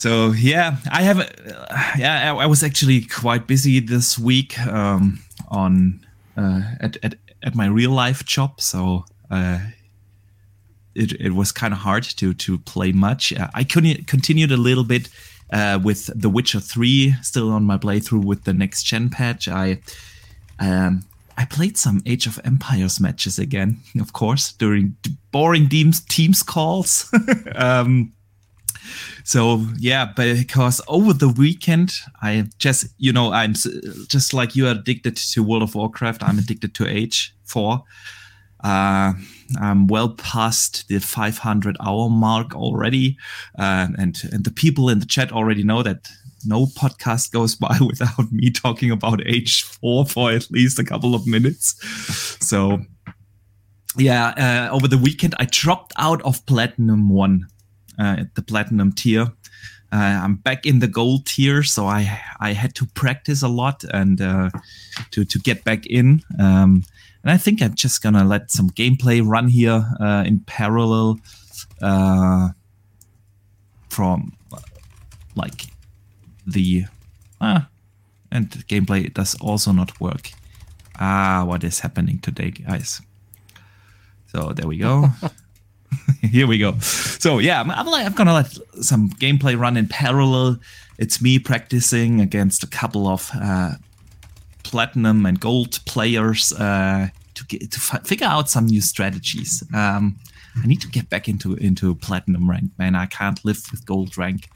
So 0.00 0.32
yeah, 0.32 0.78
I 0.90 1.02
have. 1.02 1.20
Uh, 1.20 1.92
yeah, 1.98 2.32
I, 2.32 2.44
I, 2.44 2.46
was 2.46 2.62
actually 2.62 3.02
quite 3.02 3.46
busy 3.46 3.80
this 3.80 4.18
week 4.18 4.58
um, 4.60 5.20
on 5.48 6.00
uh, 6.38 6.62
at, 6.80 6.96
at 7.02 7.16
at 7.42 7.54
my 7.54 7.66
real 7.66 7.90
life 7.90 8.24
job. 8.24 8.62
So 8.62 9.04
uh, 9.30 9.58
it 10.94 11.12
it 11.20 11.32
was 11.32 11.52
kind 11.52 11.74
of 11.74 11.80
hard 11.80 12.04
to 12.04 12.32
to 12.32 12.58
play 12.60 12.92
much. 12.92 13.34
Uh, 13.34 13.48
I 13.54 13.62
couldn't 13.62 14.06
continued 14.06 14.52
a 14.52 14.56
little 14.56 14.84
bit 14.84 15.10
uh, 15.52 15.78
with 15.84 16.06
The 16.18 16.30
Witcher 16.30 16.60
Three, 16.60 17.14
still 17.20 17.50
on 17.50 17.64
my 17.64 17.76
playthrough 17.76 18.24
with 18.24 18.44
the 18.44 18.54
next 18.54 18.84
gen 18.84 19.10
patch. 19.10 19.48
I 19.48 19.80
um, 20.58 21.02
I 21.36 21.44
played 21.44 21.76
some 21.76 22.00
Age 22.06 22.26
of 22.26 22.40
Empires 22.42 23.00
matches 23.00 23.38
again, 23.38 23.76
of 24.00 24.14
course, 24.14 24.52
during 24.52 24.96
boring 25.30 25.68
teams 25.68 26.00
teams 26.00 26.42
calls. 26.42 27.12
um, 27.54 28.14
so 29.24 29.66
yeah, 29.78 30.06
because 30.16 30.80
over 30.88 31.12
the 31.12 31.28
weekend, 31.28 31.92
I 32.22 32.46
just 32.58 32.86
you 32.98 33.12
know 33.12 33.32
I'm 33.32 33.54
just 33.54 34.34
like 34.34 34.56
you 34.56 34.66
are 34.66 34.72
addicted 34.72 35.16
to 35.16 35.42
World 35.42 35.62
of 35.62 35.74
Warcraft. 35.74 36.22
I'm 36.22 36.38
addicted 36.38 36.74
to 36.76 36.86
Age 36.86 37.34
Four. 37.44 37.84
Uh, 38.62 39.14
I'm 39.58 39.86
well 39.86 40.10
past 40.10 40.86
the 40.88 40.98
500 40.98 41.76
hour 41.84 42.10
mark 42.10 42.54
already, 42.54 43.16
uh, 43.58 43.88
and 43.98 44.16
and 44.32 44.44
the 44.44 44.50
people 44.50 44.88
in 44.88 45.00
the 45.00 45.06
chat 45.06 45.32
already 45.32 45.64
know 45.64 45.82
that 45.82 46.08
no 46.44 46.66
podcast 46.66 47.32
goes 47.32 47.54
by 47.54 47.76
without 47.86 48.30
me 48.32 48.50
talking 48.50 48.90
about 48.90 49.26
Age 49.26 49.62
Four 49.62 50.06
for 50.06 50.30
at 50.30 50.50
least 50.50 50.78
a 50.78 50.84
couple 50.84 51.14
of 51.14 51.26
minutes. 51.26 51.76
So 52.46 52.80
yeah, 53.96 54.68
uh, 54.70 54.74
over 54.74 54.88
the 54.88 54.98
weekend 54.98 55.34
I 55.38 55.46
dropped 55.50 55.92
out 55.96 56.22
of 56.22 56.44
Platinum 56.46 57.08
One 57.08 57.46
uh, 58.00 58.24
the 58.34 58.42
platinum 58.42 58.92
tier. 58.92 59.32
Uh, 59.92 60.20
I'm 60.22 60.36
back 60.36 60.66
in 60.66 60.78
the 60.78 60.86
gold 60.86 61.26
tier, 61.26 61.62
so 61.62 61.86
I 61.86 62.20
I 62.40 62.52
had 62.52 62.74
to 62.76 62.86
practice 62.86 63.42
a 63.42 63.48
lot 63.48 63.84
and 63.92 64.20
uh, 64.20 64.50
to 65.10 65.24
to 65.24 65.38
get 65.38 65.64
back 65.64 65.86
in. 65.86 66.22
Um, 66.38 66.84
and 67.22 67.30
I 67.30 67.36
think 67.36 67.60
I'm 67.60 67.74
just 67.74 68.02
gonna 68.02 68.24
let 68.24 68.50
some 68.50 68.70
gameplay 68.70 69.20
run 69.24 69.48
here 69.48 69.84
in 70.26 70.40
parallel 70.46 71.20
from 73.88 74.32
like 75.34 75.66
the 76.46 76.84
ah, 77.40 77.68
and 78.30 78.50
gameplay 78.68 79.12
does 79.12 79.34
also 79.40 79.72
not 79.72 80.00
work. 80.00 80.30
Ah, 80.98 81.44
what 81.46 81.64
is 81.64 81.80
happening 81.80 82.18
today, 82.18 82.50
guys? 82.50 83.02
So 84.26 84.52
there 84.52 84.68
we 84.68 84.78
go. 84.78 85.10
Here 86.20 86.46
we 86.46 86.58
go. 86.58 86.78
So 86.78 87.38
yeah, 87.38 87.60
I'm, 87.60 87.70
I'm, 87.70 87.86
like, 87.86 88.06
I'm 88.06 88.12
gonna 88.12 88.34
let 88.34 88.56
some 88.82 89.10
gameplay 89.10 89.58
run 89.58 89.76
in 89.76 89.88
parallel. 89.88 90.58
It's 90.98 91.20
me 91.20 91.38
practicing 91.38 92.20
against 92.20 92.62
a 92.62 92.66
couple 92.66 93.08
of 93.08 93.30
uh, 93.34 93.72
platinum 94.62 95.26
and 95.26 95.40
gold 95.40 95.80
players 95.86 96.52
uh, 96.52 97.08
to 97.34 97.46
get 97.46 97.70
to 97.72 97.78
f- 97.78 98.06
figure 98.06 98.26
out 98.26 98.50
some 98.50 98.66
new 98.66 98.80
strategies. 98.80 99.64
Um, 99.74 100.18
I 100.62 100.66
need 100.66 100.80
to 100.82 100.88
get 100.88 101.08
back 101.08 101.28
into 101.28 101.54
into 101.54 101.94
platinum 101.94 102.50
rank, 102.50 102.70
man. 102.78 102.94
I 102.94 103.06
can't 103.06 103.42
live 103.44 103.62
with 103.70 103.86
gold 103.86 104.18
rank. 104.18 104.48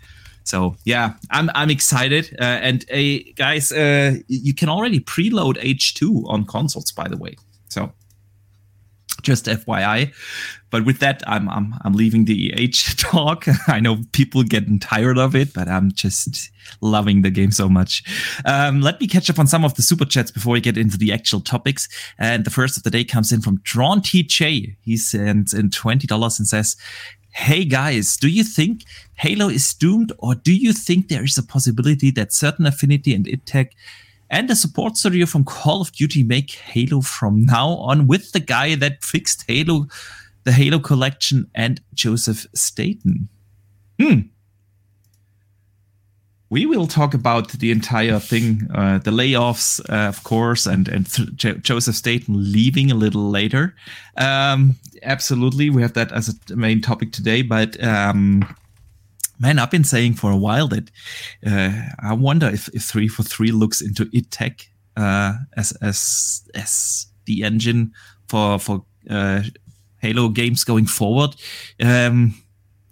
So 0.45 0.77
yeah, 0.85 1.15
I'm 1.31 1.51
I'm 1.55 1.71
excited. 1.71 2.37
Uh, 2.41 2.45
and 2.45 2.85
uh, 2.91 3.33
guys, 3.37 3.73
uh, 3.73 4.17
you 4.29 4.55
can 4.55 4.69
already 4.69 5.01
preload 5.01 5.57
H2 5.63 6.29
on 6.29 6.45
consoles, 6.45 6.93
by 6.93 7.09
the 7.09 7.17
way. 7.17 7.37
So 7.69 7.93
just 9.25 9.47
FYI. 9.47 10.15
But 10.71 10.85
with 10.85 10.99
that, 10.99 11.23
I'm 11.27 11.49
I'm 11.49 11.75
I'm 11.83 11.93
leaving 11.93 12.25
the 12.25 12.53
EH 12.53 12.97
talk. 12.97 13.47
I 13.69 13.81
know 13.81 13.99
people 14.13 14.43
getting 14.43 14.79
tired 14.79 15.19
of 15.19 15.35
it, 15.35 15.53
but 15.53 15.69
I'm 15.69 15.93
just 15.93 16.51
loving 16.81 17.23
the 17.23 17.31
game 17.31 17.53
so 17.53 17.69
much. 17.69 18.03
Um, 18.45 18.81
let 18.81 19.01
me 19.01 19.07
catch 19.07 19.31
up 19.31 19.39
on 19.39 19.47
some 19.47 19.65
of 19.65 19.75
the 19.75 19.83
super 19.83 20.05
chats 20.05 20.31
before 20.31 20.53
we 20.53 20.61
get 20.61 20.77
into 20.77 20.99
the 20.99 21.13
actual 21.13 21.41
topics. 21.41 21.89
And 22.19 22.45
the 22.45 22.51
first 22.51 22.77
of 22.77 22.83
the 22.83 22.91
day 22.91 23.05
comes 23.05 23.33
in 23.33 23.41
from 23.41 23.61
Drawn 23.63 24.01
TJ. 24.01 24.77
He 24.81 24.97
sends 24.97 25.55
in 25.55 25.71
twenty 25.71 26.07
dollars 26.07 26.39
and 26.39 26.47
says. 26.47 26.77
Hey 27.37 27.65
guys, 27.65 28.17
do 28.17 28.29
you 28.29 28.45
think 28.45 28.85
Halo 29.15 29.49
is 29.49 29.75
doomed, 29.75 30.13
or 30.19 30.37
do 30.37 30.55
you 30.55 30.73
think 30.73 31.09
there 31.09 31.25
is 31.25 31.37
a 31.37 31.43
possibility 31.43 32.13
that 32.13 32.33
certain 32.33 32.65
affinity 32.65 33.13
and 33.13 33.27
id 33.27 33.45
Tech 33.45 33.75
and 34.31 34.51
a 34.51 34.57
support 34.57 34.97
studio 34.97 35.27
from 35.27 35.45
Call 35.45 35.81
of 35.81 35.93
Duty 35.93 36.23
make 36.23 36.51
Halo 36.51 37.01
from 37.01 37.45
now 37.45 37.71
on 37.71 38.07
with 38.07 38.33
the 38.33 38.41
guy 38.41 38.75
that 38.77 39.05
fixed 39.05 39.45
Halo, 39.49 39.87
the 40.45 40.53
Halo 40.53 40.79
collection, 40.79 41.51
and 41.55 41.81
Joseph 41.95 42.47
Staten. 42.55 43.29
Hmm. 44.01 44.21
We 46.51 46.67
will 46.67 46.87
talk 46.87 47.15
about 47.15 47.49
the 47.49 47.71
entire 47.71 48.21
thing, 48.21 48.69
uh, 48.73 48.99
the 48.99 49.11
layoffs, 49.11 49.81
uh, 49.91 50.09
of 50.09 50.23
course, 50.23 50.67
and 50.67 50.87
and 50.89 51.07
Joseph 51.37 51.97
Staten 51.97 52.53
leaving 52.53 52.93
a 52.93 52.95
little 52.95 53.29
later. 53.29 53.75
Um, 54.17 54.77
absolutely, 55.03 55.71
we 55.71 55.83
have 55.83 55.95
that 55.95 56.13
as 56.13 56.29
a 56.51 56.57
main 56.57 56.81
topic 56.81 57.13
today. 57.13 57.43
But 57.43 57.83
um, 57.83 58.45
man, 59.39 59.59
I've 59.59 59.71
been 59.71 59.85
saying 59.85 60.15
for 60.15 60.31
a 60.31 60.37
while 60.37 60.69
that 60.69 60.91
uh, 61.47 61.83
I 62.01 62.13
wonder 62.15 62.49
if, 62.49 62.69
if 62.69 62.83
three 62.83 63.09
for 63.09 63.23
three 63.23 63.51
looks 63.51 63.81
into 63.81 64.09
id 64.13 64.31
Tech 64.31 64.69
uh, 64.97 65.35
as 65.57 65.73
as 65.83 66.49
as 66.55 67.07
the 67.27 67.45
engine 67.45 67.93
for 68.29 68.59
for 68.59 68.85
uh, 69.11 69.43
Halo 69.99 70.29
games 70.29 70.65
going 70.65 70.87
forward. 70.87 71.37
Um, 71.81 72.35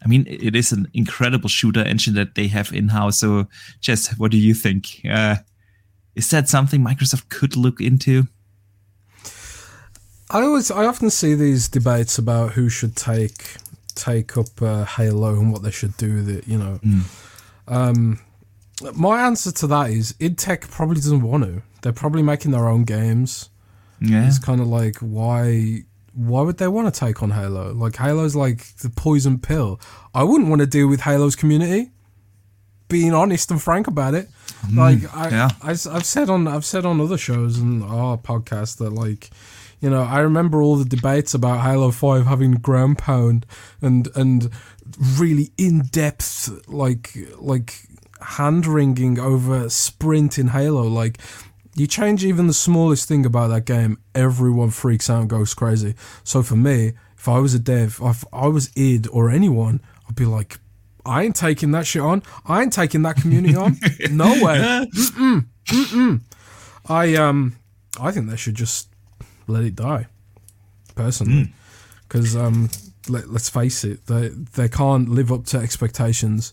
I 0.04 0.08
mean, 0.08 0.26
it 0.28 0.56
is 0.56 0.72
an 0.72 0.88
incredible 0.94 1.48
shooter 1.48 1.82
engine 1.82 2.14
that 2.14 2.34
they 2.34 2.48
have 2.48 2.72
in 2.72 2.88
house. 2.88 3.20
So, 3.20 3.46
Jez, 3.80 4.18
what 4.18 4.32
do 4.32 4.36
you 4.36 4.52
think? 4.52 5.00
Uh, 5.08 5.36
is 6.16 6.28
that 6.30 6.48
something 6.48 6.80
Microsoft 6.80 7.28
could 7.28 7.56
look 7.56 7.80
into? 7.80 8.26
I 10.30 10.42
always, 10.42 10.70
I 10.70 10.86
often 10.86 11.10
see 11.10 11.34
these 11.34 11.68
debates 11.68 12.18
about 12.18 12.52
who 12.52 12.68
should 12.68 12.96
take 12.96 13.56
take 13.94 14.36
up 14.36 14.60
uh, 14.60 14.84
Halo 14.84 15.34
and 15.34 15.52
what 15.52 15.62
they 15.62 15.70
should 15.70 15.96
do 15.96 16.16
with 16.16 16.28
it. 16.28 16.48
You 16.48 16.58
know, 16.58 16.80
mm. 16.82 17.02
um, 17.68 18.20
my 18.94 19.22
answer 19.22 19.52
to 19.52 19.66
that 19.68 19.90
is 19.90 20.14
id 20.18 20.38
Tech 20.38 20.68
probably 20.68 20.96
doesn't 20.96 21.22
want 21.22 21.44
to. 21.44 21.62
They're 21.82 21.92
probably 21.92 22.22
making 22.22 22.52
their 22.52 22.68
own 22.68 22.84
games. 22.84 23.50
Yeah, 24.00 24.26
it's 24.26 24.38
kind 24.38 24.60
of 24.60 24.66
like 24.66 24.96
why 24.98 25.84
why 26.14 26.42
would 26.42 26.58
they 26.58 26.68
want 26.68 26.92
to 26.92 26.98
take 26.98 27.22
on 27.22 27.30
Halo? 27.30 27.72
Like 27.72 27.96
Halo's 27.96 28.36
like 28.36 28.76
the 28.76 28.90
poison 28.90 29.38
pill. 29.38 29.80
I 30.14 30.22
wouldn't 30.24 30.50
want 30.50 30.60
to 30.60 30.66
deal 30.66 30.88
with 30.88 31.00
Halo's 31.00 31.36
community. 31.36 31.90
Being 32.88 33.14
honest 33.14 33.50
and 33.50 33.62
frank 33.62 33.86
about 33.86 34.12
it, 34.12 34.28
mm, 34.66 34.76
like 34.76 35.16
I, 35.16 35.30
yeah. 35.30 35.50
I, 35.62 35.68
have 35.68 36.04
said 36.04 36.28
on 36.28 36.46
I've 36.46 36.66
said 36.66 36.84
on 36.84 37.00
other 37.00 37.16
shows 37.16 37.56
and 37.58 37.82
our 37.82 38.18
podcast 38.18 38.76
that 38.78 38.90
like 38.90 39.30
you 39.82 39.90
know, 39.90 40.02
I 40.02 40.20
remember 40.20 40.62
all 40.62 40.76
the 40.76 40.84
debates 40.84 41.34
about 41.34 41.62
Halo 41.62 41.90
Five 41.90 42.26
having 42.26 42.52
ground 42.52 42.98
pound 42.98 43.44
and 43.82 44.08
and 44.14 44.48
really 45.18 45.50
in 45.58 45.80
depth 45.80 46.68
like 46.68 47.14
like 47.38 47.74
hand 48.20 48.64
wringing 48.64 49.18
over 49.18 49.68
sprint 49.68 50.38
in 50.38 50.48
Halo. 50.48 50.84
Like 50.84 51.18
you 51.74 51.88
change 51.88 52.24
even 52.24 52.46
the 52.46 52.54
smallest 52.54 53.08
thing 53.08 53.26
about 53.26 53.48
that 53.48 53.64
game, 53.64 53.98
everyone 54.14 54.70
freaks 54.70 55.10
out 55.10 55.22
and 55.22 55.30
goes 55.30 55.52
crazy. 55.52 55.96
So 56.22 56.44
for 56.44 56.56
me, 56.56 56.92
if 57.18 57.28
I 57.28 57.40
was 57.40 57.52
a 57.52 57.58
dev, 57.58 57.98
if 58.04 58.24
I 58.32 58.46
was 58.46 58.70
id 58.76 59.08
or 59.08 59.30
anyone, 59.30 59.80
I'd 60.08 60.14
be 60.14 60.26
like, 60.26 60.60
I 61.04 61.24
ain't 61.24 61.34
taking 61.34 61.72
that 61.72 61.88
shit 61.88 62.02
on. 62.02 62.22
I 62.46 62.62
ain't 62.62 62.72
taking 62.72 63.02
that 63.02 63.16
community 63.16 63.56
on. 63.56 63.78
No 64.12 64.30
way. 64.44 64.58
Mm-mm. 64.94 65.46
Mm-mm. 65.66 66.20
I 66.88 67.14
um, 67.16 67.56
I 68.00 68.12
think 68.12 68.30
they 68.30 68.36
should 68.36 68.54
just 68.54 68.91
let 69.46 69.64
it 69.64 69.76
die. 69.76 70.06
Personally, 70.94 71.52
because 72.06 72.34
mm. 72.34 72.44
um, 72.44 72.70
let, 73.08 73.24
us 73.24 73.48
face 73.48 73.82
it, 73.84 74.06
they 74.06 74.28
they 74.28 74.68
can't 74.68 75.08
live 75.08 75.32
up 75.32 75.46
to 75.46 75.58
expectations, 75.58 76.52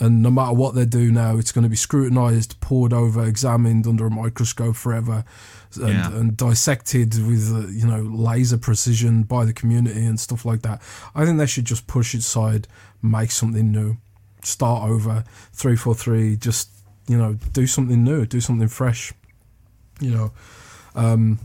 and 0.00 0.22
no 0.22 0.30
matter 0.30 0.52
what 0.52 0.74
they 0.74 0.84
do 0.84 1.12
now, 1.12 1.38
it's 1.38 1.52
going 1.52 1.62
to 1.62 1.70
be 1.70 1.76
scrutinized, 1.76 2.60
poured 2.60 2.92
over, 2.92 3.24
examined 3.24 3.86
under 3.86 4.06
a 4.06 4.10
microscope 4.10 4.74
forever, 4.74 5.24
and, 5.76 5.88
yeah. 5.88 6.16
and 6.16 6.36
dissected 6.36 7.14
with 7.26 7.52
uh, 7.54 7.68
you 7.68 7.86
know 7.86 8.00
laser 8.00 8.58
precision 8.58 9.22
by 9.22 9.44
the 9.44 9.52
community 9.52 10.04
and 10.04 10.18
stuff 10.18 10.44
like 10.44 10.62
that. 10.62 10.82
I 11.14 11.24
think 11.24 11.38
they 11.38 11.46
should 11.46 11.64
just 11.64 11.86
push 11.86 12.12
it 12.14 12.18
aside, 12.18 12.66
make 13.02 13.30
something 13.30 13.70
new, 13.70 13.98
start 14.42 14.88
over, 14.88 15.22
three 15.52 15.76
four 15.76 15.94
three, 15.94 16.36
just 16.36 16.70
you 17.08 17.16
know, 17.16 17.34
do 17.52 17.66
something 17.66 18.02
new, 18.02 18.26
do 18.26 18.40
something 18.40 18.68
fresh. 18.68 19.12
You 20.00 20.10
know, 20.10 20.32
um, 20.94 21.38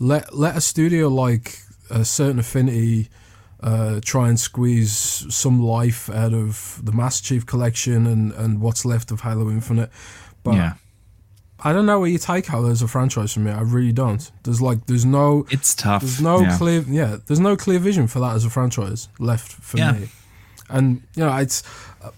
let 0.00 0.34
let 0.34 0.56
a 0.56 0.60
studio 0.60 1.08
like 1.08 1.58
a 1.90 2.04
certain 2.04 2.38
affinity 2.38 3.08
uh, 3.60 4.00
try 4.04 4.28
and 4.28 4.38
squeeze 4.38 4.92
some 5.34 5.62
life 5.62 6.10
out 6.10 6.34
of 6.34 6.80
the 6.82 6.92
Master 6.92 7.26
Chief 7.26 7.46
Collection 7.46 8.06
and, 8.06 8.32
and 8.32 8.60
what's 8.60 8.84
left 8.84 9.10
of 9.10 9.22
Halo 9.22 9.50
Infinite. 9.50 9.90
But 10.42 10.54
yeah. 10.54 10.74
I 11.60 11.72
don't 11.72 11.86
know 11.86 11.98
where 11.98 12.10
you 12.10 12.18
take 12.18 12.46
Halo 12.46 12.70
as 12.70 12.82
a 12.82 12.88
franchise 12.88 13.32
from 13.32 13.44
me. 13.44 13.50
I 13.50 13.62
really 13.62 13.92
don't. 13.92 14.30
There's 14.42 14.60
like 14.60 14.86
there's 14.86 15.06
no 15.06 15.46
it's 15.50 15.74
tough. 15.74 16.02
There's 16.02 16.20
no 16.20 16.40
yeah. 16.40 16.58
clear 16.58 16.84
yeah. 16.86 17.16
There's 17.26 17.40
no 17.40 17.56
clear 17.56 17.78
vision 17.78 18.06
for 18.06 18.20
that 18.20 18.34
as 18.34 18.44
a 18.44 18.50
franchise 18.50 19.08
left 19.18 19.50
for 19.52 19.78
Yeah. 19.78 19.92
me. 19.92 20.08
And 20.68 21.02
you 21.14 21.24
know 21.24 21.34
it's. 21.36 21.62
Uh, 22.02 22.10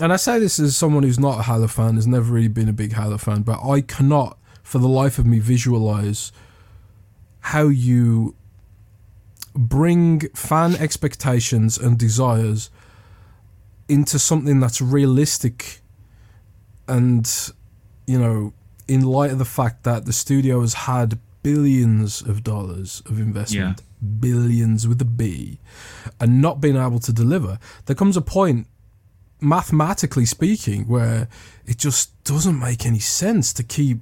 and 0.00 0.12
I 0.12 0.16
say 0.16 0.38
this 0.38 0.58
as 0.60 0.76
someone 0.76 1.02
who's 1.02 1.18
not 1.18 1.40
a 1.40 1.42
Halo 1.42 1.66
fan, 1.66 1.96
has 1.96 2.06
never 2.06 2.32
really 2.32 2.48
been 2.48 2.68
a 2.68 2.72
big 2.72 2.92
Halo 2.94 3.18
fan, 3.18 3.42
but 3.42 3.62
I 3.62 3.82
cannot, 3.82 4.38
for 4.62 4.78
the 4.78 4.88
life 4.88 5.18
of 5.18 5.26
me, 5.26 5.40
visualize 5.40 6.32
how 7.40 7.62
you 7.68 8.34
bring 9.54 10.20
fan 10.30 10.74
expectations 10.76 11.76
and 11.76 11.98
desires 11.98 12.70
into 13.88 14.18
something 14.18 14.60
that's 14.60 14.80
realistic 14.80 15.80
and 16.86 17.50
you 18.06 18.18
know 18.18 18.52
in 18.86 19.02
light 19.02 19.30
of 19.32 19.38
the 19.38 19.44
fact 19.44 19.82
that 19.82 20.04
the 20.04 20.12
studio 20.12 20.60
has 20.60 20.74
had 20.74 21.18
billions 21.42 22.22
of 22.22 22.44
dollars 22.44 23.02
of 23.06 23.18
investment 23.18 23.82
billions 24.20 24.86
with 24.86 25.00
a 25.02 25.04
b 25.04 25.58
and 26.20 26.40
not 26.40 26.60
being 26.60 26.76
able 26.76 27.00
to 27.00 27.12
deliver 27.12 27.58
there 27.86 27.96
comes 27.96 28.16
a 28.16 28.20
point 28.20 28.66
mathematically 29.40 30.24
speaking 30.24 30.86
where 30.86 31.28
it 31.66 31.78
just 31.78 32.22
doesn't 32.24 32.58
make 32.58 32.86
any 32.86 32.98
sense 32.98 33.52
to 33.52 33.62
keep 33.62 33.98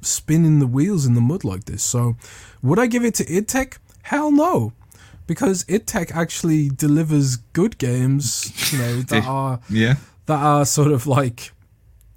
spinning 0.00 0.58
the 0.58 0.66
wheels 0.66 1.06
in 1.06 1.14
the 1.14 1.20
mud 1.20 1.44
like 1.44 1.64
this 1.64 1.82
so 1.82 2.16
would 2.62 2.78
i 2.78 2.86
give 2.86 3.04
it 3.04 3.14
to 3.14 3.24
id 3.32 3.46
Tech? 3.48 3.78
hell 4.02 4.30
no 4.32 4.72
because 5.26 5.64
id 5.68 5.86
Tech 5.86 6.14
actually 6.14 6.68
delivers 6.70 7.36
good 7.36 7.78
games 7.78 8.72
you 8.72 8.78
know 8.78 9.00
that 9.08 9.26
are 9.26 9.60
Yeah. 9.68 9.94
that 10.26 10.38
are 10.42 10.64
sort 10.64 10.90
of 10.92 11.06
like 11.06 11.52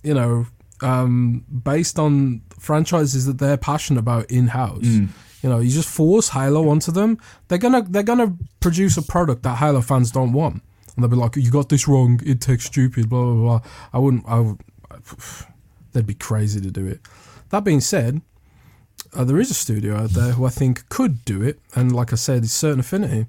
you 0.04 0.14
know 0.14 0.46
um, 0.82 1.46
based 1.64 1.98
on 1.98 2.42
franchises 2.60 3.26
that 3.26 3.38
they're 3.38 3.56
passionate 3.56 4.00
about 4.02 4.30
in 4.30 4.48
house. 4.48 4.84
You 4.84 5.08
know, 5.50 5.60
you 5.60 5.70
just 5.70 5.88
force 5.88 6.28
Halo 6.30 6.68
onto 6.68 6.92
them, 6.92 7.20
they're 7.48 7.58
gonna 7.58 7.84
they're 7.84 8.04
gonna 8.04 8.36
produce 8.60 8.98
a 8.98 9.02
product 9.02 9.44
that 9.44 9.60
Halo 9.60 9.80
fans 9.80 10.12
don't 10.12 10.34
want, 10.34 10.62
and 10.96 11.04
they'll 11.04 11.10
be 11.10 11.16
like, 11.16 11.38
"You 11.38 11.50
got 11.52 11.70
this 11.70 11.88
wrong. 11.88 12.20
It 12.26 12.42
takes 12.42 12.66
stupid." 12.66 13.08
Blah 13.08 13.24
blah 13.24 13.34
blah. 13.60 13.62
I 13.94 14.00
wouldn't. 14.00 14.26
I 14.28 14.40
would. 14.42 14.60
They'd 15.94 16.06
be 16.08 16.16
crazy 16.16 16.60
to 16.60 16.72
do 16.72 16.86
it. 16.86 17.00
That 17.54 17.64
being 17.64 17.82
said, 17.82 18.22
uh, 19.14 19.24
there 19.26 19.40
is 19.40 19.52
a 19.52 19.54
studio 19.54 19.96
out 19.96 20.10
there 20.10 20.32
who 20.32 20.44
I 20.44 20.50
think 20.50 20.90
could 20.90 21.24
do 21.24 21.44
it, 21.44 21.60
and 21.76 21.96
like 21.96 22.12
I 22.12 22.16
said, 22.16 22.44
it's 22.44 22.52
certain 22.52 22.80
affinity. 22.80 23.28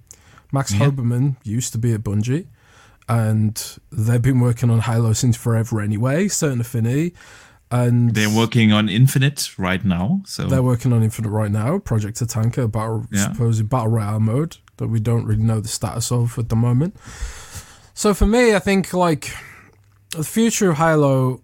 Max 0.51 0.73
Yeah. 0.73 0.87
Hoberman 0.89 1.37
used 1.45 1.73
to 1.73 1.79
be 1.79 1.93
at 1.93 2.03
Bungie, 2.03 2.47
and 3.07 3.55
they've 3.93 4.23
been 4.23 4.41
working 4.41 4.71
on 4.71 4.81
Halo 4.81 5.13
since 5.13 5.37
forever 5.37 5.79
anyway. 5.83 6.29
Certain 6.29 6.63
affinity, 6.63 7.13
and 7.71 8.15
They're 8.15 8.31
working 8.31 8.73
on 8.73 8.89
Infinite 8.89 9.59
right 9.59 9.85
now. 9.85 10.23
So 10.25 10.47
they're 10.47 10.63
working 10.63 10.95
on 10.95 11.03
Infinite 11.03 11.29
right 11.29 11.51
now. 11.51 11.79
Project 11.79 12.19
Tatanka, 12.19 12.73
battle 12.73 13.07
Yeah. 13.13 13.25
supposed 13.31 13.69
battle 13.69 13.89
royale 13.89 14.21
mode 14.21 14.57
that 14.79 14.89
we 14.89 15.01
don't 15.01 15.27
really 15.27 15.43
know 15.43 15.61
the 15.61 15.69
status 15.69 16.11
of 16.11 16.39
at 16.39 16.49
the 16.49 16.57
moment. 16.57 16.97
So 17.93 18.15
for 18.15 18.25
me, 18.27 18.55
I 18.55 18.59
think 18.59 18.95
like 18.95 19.33
the 20.17 20.25
future 20.25 20.71
of 20.71 20.79
Halo, 20.79 21.43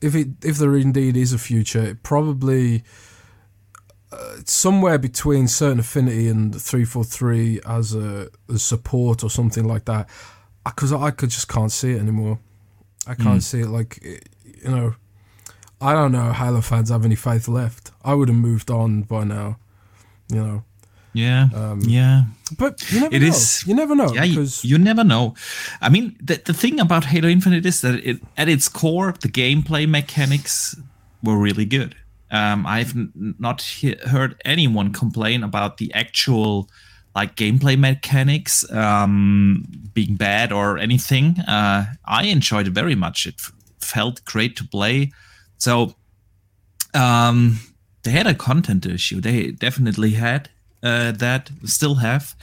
if 0.00 0.14
it 0.14 0.28
if 0.42 0.58
there 0.58 0.76
indeed 0.76 1.16
is 1.16 1.32
a 1.32 1.38
future, 1.38 1.82
it 1.82 2.02
probably 2.02 2.82
uh, 4.12 4.36
somewhere 4.44 4.98
between 4.98 5.46
certain 5.48 5.80
affinity 5.80 6.28
and 6.28 6.60
three 6.60 6.84
four 6.84 7.04
three 7.04 7.60
as 7.66 7.94
a 7.94 8.28
as 8.52 8.62
support 8.62 9.22
or 9.22 9.30
something 9.30 9.64
like 9.64 9.84
that. 9.84 10.08
Because 10.64 10.92
I, 10.92 11.10
could 11.10 11.30
just 11.30 11.48
can't 11.48 11.72
see 11.72 11.92
it 11.92 12.00
anymore. 12.00 12.38
I 13.06 13.14
can't 13.14 13.42
see 13.42 13.60
it 13.60 13.68
like 13.68 14.02
you 14.02 14.70
know. 14.70 14.94
I 15.82 15.94
don't 15.94 16.12
know. 16.12 16.32
Halo 16.32 16.60
fans 16.60 16.90
have 16.90 17.06
any 17.06 17.14
faith 17.14 17.48
left? 17.48 17.90
I 18.04 18.12
would 18.12 18.28
have 18.28 18.36
moved 18.36 18.70
on 18.70 19.02
by 19.02 19.24
now. 19.24 19.58
You 20.28 20.36
know, 20.36 20.64
yeah, 21.12 21.48
Um, 21.54 21.80
yeah. 21.82 22.24
but 22.58 22.82
you 22.92 23.00
never 23.00 23.14
It 23.16 23.22
know. 23.22 23.28
is- 23.28 23.64
You 23.66 23.74
never 23.74 23.94
know 23.96 24.12
Yeah, 24.14 24.24
you, 24.24 24.34
because 24.36 24.64
you 24.64 24.78
never 24.78 25.04
know. 25.04 25.34
I 25.80 25.88
mean, 25.88 26.16
the, 26.22 26.40
the 26.44 26.54
thing 26.54 26.80
about 26.80 27.04
Halo 27.04 27.28
Infinite 27.28 27.66
is 27.66 27.80
that 27.80 27.94
it, 28.04 28.18
at 28.36 28.48
its 28.48 28.68
core, 28.68 29.14
the 29.20 29.28
gameplay 29.28 29.86
mechanics 29.88 30.76
were 31.22 31.38
really 31.38 31.64
good. 31.66 31.94
Um, 32.30 32.64
I've 32.66 32.94
n- 32.96 33.34
not 33.38 33.62
he- 33.62 33.96
heard 34.06 34.40
anyone 34.44 34.92
complain 34.92 35.42
about 35.42 35.76
the 35.78 35.92
actual 35.94 36.68
like 37.16 37.34
gameplay 37.34 37.76
mechanics 37.76 38.64
um, 38.70 39.64
being 39.94 40.14
bad 40.16 40.52
or 40.52 40.78
anything. 40.78 41.40
Uh, 41.40 41.86
I 42.04 42.24
enjoyed 42.26 42.68
it 42.68 42.72
very 42.74 42.94
much. 42.94 43.26
It 43.26 43.34
f- 43.38 43.52
felt 43.80 44.24
great 44.24 44.54
to 44.58 44.64
play. 44.64 45.10
So 45.58 45.96
um, 46.94 47.58
they 48.04 48.12
had 48.12 48.26
a 48.28 48.34
content 48.34 48.86
issue. 48.86 49.20
They 49.20 49.50
definitely 49.50 50.10
had 50.12 50.48
uh, 50.82 51.12
that, 51.12 51.50
still 51.64 51.96
have. 51.96 52.34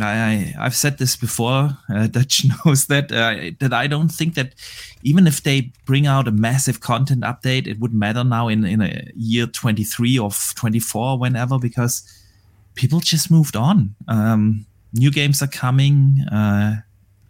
I, 0.00 0.54
I've 0.58 0.74
said 0.74 0.98
this 0.98 1.16
before. 1.16 1.76
Uh, 1.88 2.06
Dutch 2.10 2.44
knows 2.64 2.86
that 2.86 3.12
uh, 3.12 3.54
that 3.60 3.72
I 3.72 3.86
don't 3.86 4.08
think 4.08 4.34
that 4.34 4.54
even 5.02 5.26
if 5.26 5.42
they 5.42 5.72
bring 5.84 6.06
out 6.06 6.26
a 6.26 6.32
massive 6.32 6.80
content 6.80 7.22
update, 7.22 7.66
it 7.66 7.78
wouldn't 7.78 7.98
matter 7.98 8.24
now 8.24 8.48
in 8.48 8.64
in 8.64 8.82
a 8.82 9.04
year 9.14 9.46
23 9.46 10.18
or 10.18 10.30
24, 10.54 11.18
whenever, 11.18 11.58
because 11.58 12.02
people 12.74 13.00
just 13.00 13.30
moved 13.30 13.56
on. 13.56 13.94
Um, 14.08 14.66
new 14.92 15.10
games 15.10 15.42
are 15.42 15.48
coming, 15.48 16.24
uh, 16.32 16.76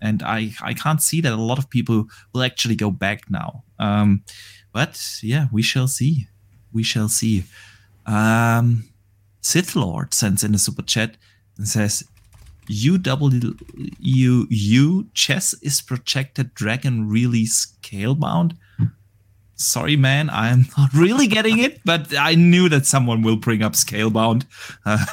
and 0.00 0.22
I 0.22 0.52
I 0.62 0.74
can't 0.74 1.02
see 1.02 1.20
that 1.20 1.32
a 1.32 1.36
lot 1.36 1.58
of 1.58 1.68
people 1.68 2.06
will 2.32 2.42
actually 2.42 2.76
go 2.76 2.90
back 2.90 3.30
now. 3.30 3.64
Um, 3.78 4.24
but 4.72 5.00
yeah, 5.22 5.48
we 5.52 5.62
shall 5.62 5.88
see. 5.88 6.28
We 6.72 6.82
shall 6.82 7.08
see. 7.08 7.44
Um, 8.06 8.88
Sith 9.44 9.76
Lord 9.76 10.14
sends 10.14 10.42
in 10.42 10.54
a 10.54 10.58
super 10.58 10.82
chat 10.82 11.18
and 11.58 11.68
says, 11.68 12.02
UWU 12.70 13.60
Jez 15.12 15.54
is 15.62 15.82
projected 15.82 16.54
dragon 16.54 17.10
really 17.10 17.44
scale 17.44 18.14
bound? 18.14 18.56
Sorry, 19.56 19.96
man, 19.96 20.30
I'm 20.30 20.66
not 20.78 20.92
really 20.94 21.26
getting 21.26 21.58
it, 21.58 21.80
but 21.84 22.16
I 22.18 22.34
knew 22.34 22.70
that 22.70 22.86
someone 22.86 23.20
will 23.20 23.36
bring 23.36 23.62
up 23.62 23.74
Scalebound, 23.74 24.46
uh, 24.84 25.04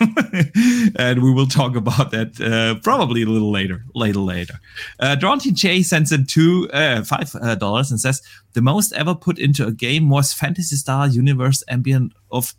and 0.95 1.21
we 1.21 1.31
will 1.31 1.45
talk 1.45 1.75
about 1.75 2.09
that 2.11 2.41
uh, 2.41 2.79
probably 2.81 3.21
a 3.21 3.27
little 3.27 3.51
later. 3.51 3.83
Later, 3.93 4.19
later. 4.19 4.59
Uh, 4.99 5.15
Dronty 5.15 5.53
J 5.53 5.83
sends 5.83 6.11
in 6.11 6.25
two 6.25 6.69
uh, 6.73 7.03
five 7.03 7.35
uh, 7.35 7.53
dollars 7.55 7.91
and 7.91 7.99
says 7.99 8.21
the 8.53 8.61
most 8.61 8.93
ever 8.93 9.13
put 9.13 9.37
into 9.37 9.67
a 9.67 9.71
game 9.71 10.09
was 10.09 10.33
Phantasy 10.33 10.77
Star 10.77 11.07
Universe 11.07 11.63
Ambient 11.67 12.13
of 12.31 12.55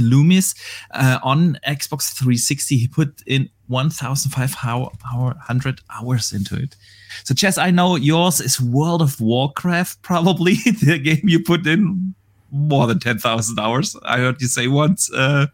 Illumis 0.00 0.54
uh, 0.92 1.18
on 1.22 1.58
Xbox 1.66 2.12
360. 2.12 2.76
He 2.76 2.88
put 2.88 3.22
in 3.26 3.48
1,500 3.68 5.80
hours 5.94 6.32
into 6.32 6.56
it. 6.56 6.76
So, 7.24 7.34
Jez, 7.34 7.58
I 7.58 7.70
know 7.70 7.96
yours 7.96 8.40
is 8.40 8.60
World 8.60 9.02
of 9.02 9.20
Warcraft, 9.20 10.02
probably 10.02 10.54
the 10.84 10.98
game 10.98 11.22
you 11.24 11.42
put 11.42 11.66
in 11.66 12.14
more 12.50 12.86
than 12.86 12.98
10,000 12.98 13.58
hours. 13.58 13.96
I 14.04 14.18
heard 14.18 14.40
you 14.40 14.48
say 14.48 14.68
once. 14.68 15.12
Uh, 15.12 15.46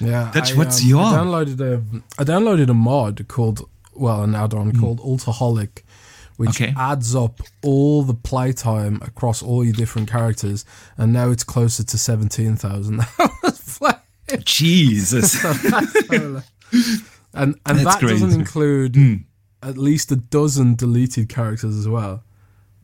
yeah, 0.00 0.30
that's 0.34 0.52
I, 0.52 0.56
what's 0.56 0.82
um, 0.82 0.88
your- 0.88 1.04
I 1.04 1.12
downloaded 1.14 1.60
a 1.60 1.82
I 2.18 2.24
downloaded 2.24 2.68
a 2.68 2.74
mod 2.74 3.26
called 3.28 3.68
well 3.94 4.22
an 4.24 4.34
add-on 4.34 4.72
called 4.80 5.00
Altoholic, 5.00 5.84
which. 6.36 6.50
Okay. 6.60 6.72
adds 6.76 7.14
up 7.14 7.40
all 7.62 8.02
the 8.02 8.14
playtime 8.14 9.00
across 9.02 9.42
all 9.42 9.64
your 9.64 9.72
different 9.74 10.10
characters, 10.10 10.64
and 10.96 11.12
now 11.12 11.30
it's 11.30 11.44
closer 11.44 11.82
to 11.84 11.98
seventeen 11.98 12.56
thousand 12.56 13.00
hours. 13.18 13.80
Jesus. 14.44 15.42
and 16.10 16.42
and 17.34 17.54
That's 17.64 17.84
that 17.84 18.00
doesn't 18.00 18.32
include 18.32 18.94
Hmm. 18.96 19.14
at 19.62 19.76
least 19.78 20.10
a 20.12 20.16
dozen 20.16 20.74
deleted 20.74 21.28
characters 21.28 21.76
as 21.76 21.88
well. 21.88 22.22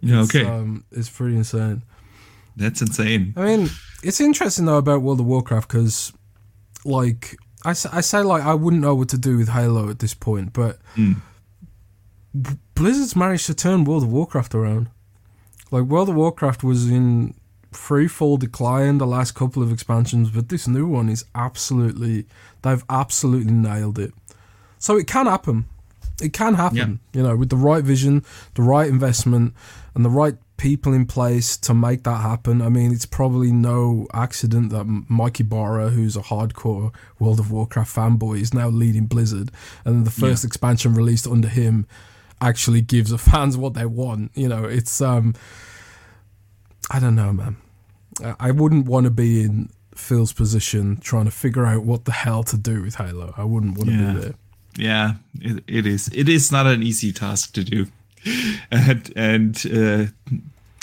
Yeah, 0.01 0.21
okay. 0.23 0.45
um, 0.45 0.85
it's 0.93 1.09
pretty 1.11 1.37
insane. 1.37 1.83
That's 2.57 2.81
insane. 2.83 3.35
I 3.37 3.45
mean, 3.45 3.71
it's 4.03 4.21
interesting 4.21 4.65
though 4.67 4.77
about 4.79 5.03
World 5.03 5.21
of 5.21 5.27
Warcraft 5.27 5.69
because, 5.69 6.13
like, 6.85 7.37
I, 7.65 7.71
I 7.71 8.01
say 8.01 8.21
like 8.21 8.43
I 8.43 8.55
wouldn't 8.55 8.83
know 8.83 8.95
what 8.95 9.09
to 9.11 9.19
do 9.19 9.37
with 9.39 9.49
Halo 9.49 9.91
at 9.91 9.99
this 10.01 10.15
point, 10.15 10.53
but 10.53 10.79
B- 10.97 11.17
Blizzard's 12.35 13.17
managed 13.17 13.47
to 13.47 13.55
turn 13.55 13.85
World 13.85 14.05
of 14.05 14.13
Warcraft 14.13 14.55
around. 14.55 14.89
Like 15.71 15.85
World 15.85 16.09
of 16.09 16.15
Warcraft 16.15 16.63
was 16.63 16.91
in 16.91 17.35
free 17.73 18.09
fall 18.09 18.37
decline 18.37 18.99
the 18.99 19.07
last 19.07 19.35
couple 19.35 19.63
of 19.63 19.73
expansions, 19.73 20.31
but 20.31 20.49
this 20.49 20.67
new 20.67 20.87
one 20.87 21.09
is 21.09 21.25
absolutely 21.35 22.27
they've 22.63 22.85
absolutely 22.89 23.53
nailed 23.53 23.99
it. 23.99 24.13
So 24.79 24.97
it 24.97 25.07
can 25.07 25.27
happen. 25.27 25.67
It 26.21 26.33
can 26.33 26.55
happen, 26.55 26.99
you 27.13 27.23
know, 27.23 27.37
with 27.37 27.49
the 27.49 27.57
right 27.57 27.85
vision, 27.85 28.25
the 28.55 28.63
right 28.63 28.89
investment, 28.89 29.55
and 29.95 30.05
the 30.05 30.11
right 30.11 30.35
people 30.57 30.93
in 30.93 31.07
place 31.07 31.57
to 31.59 31.73
make 31.73 32.03
that 32.03 32.21
happen. 32.23 32.61
I 32.61 32.69
mean, 32.69 32.93
it's 32.93 33.07
probably 33.07 33.53
no 33.53 34.09
accident 34.13 34.71
that 34.71 34.85
Mike 35.09 35.39
Ybarra, 35.39 35.91
who's 35.91 36.17
a 36.17 36.23
hardcore 36.23 36.93
World 37.21 37.39
of 37.39 37.53
Warcraft 37.53 37.95
fanboy, 37.95 38.41
is 38.41 38.53
now 38.53 38.69
leading 38.69 39.07
Blizzard, 39.07 39.53
and 39.85 40.05
the 40.05 40.11
first 40.11 40.43
yeah. 40.43 40.49
expansion 40.49 40.95
released 40.95 41.27
under 41.27 41.49
him 41.49 41.87
actually 42.41 42.81
gives 42.81 43.11
the 43.11 43.19
fans 43.19 43.57
what 43.57 43.75
they 43.75 43.87
want. 43.87 44.33
You 44.35 44.49
know, 44.49 44.65
it's 44.65 45.01
um, 45.01 45.35
I 46.91 46.99
don't 46.99 47.15
know, 47.15 47.33
man. 47.33 47.57
I 48.41 48.51
wouldn't 48.51 48.87
want 48.87 49.05
to 49.05 49.11
be 49.11 49.43
in 49.43 49.71
Phil's 49.95 50.33
position 50.33 50.99
trying 51.01 51.27
to 51.27 51.31
figure 51.31 51.67
out 51.67 51.85
what 51.85 52.05
the 52.05 52.13
hell 52.13 52.43
to 52.45 52.57
do 52.57 52.83
with 52.83 52.97
Halo. 52.97 53.35
I 53.37 53.45
wouldn't 53.45 53.77
want 53.77 53.91
to 53.91 53.97
yeah. 53.97 54.13
be 54.13 54.21
there. 54.21 54.35
Yeah, 54.77 55.15
it, 55.41 55.65
it 55.67 55.87
is. 55.87 56.09
It 56.15 56.29
is 56.29 56.53
not 56.53 56.67
an 56.67 56.83
easy 56.83 57.13
task 57.13 57.53
to 57.55 57.65
do. 57.65 57.87
and 58.71 59.13
and 59.17 59.57
uh, 59.67 60.07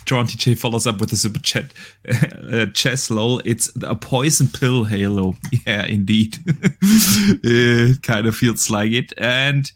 John 0.05 0.27
TJ 0.27 0.57
follows 0.57 0.85
up 0.85 0.99
with 0.99 1.11
a 1.11 1.15
super 1.15 1.39
chat. 1.39 1.73
Uh, 2.45 2.67
Jez 2.67 3.09
lol. 3.09 3.41
It's 3.43 3.71
a 3.81 3.95
poison 3.95 4.47
pill 4.47 4.83
Halo. 4.83 5.35
Yeah, 5.65 5.85
indeed. 5.87 6.37
it 6.45 8.03
kind 8.03 8.27
of 8.27 8.35
feels 8.35 8.69
like 8.69 8.91
it. 8.91 9.13
And 9.17 9.71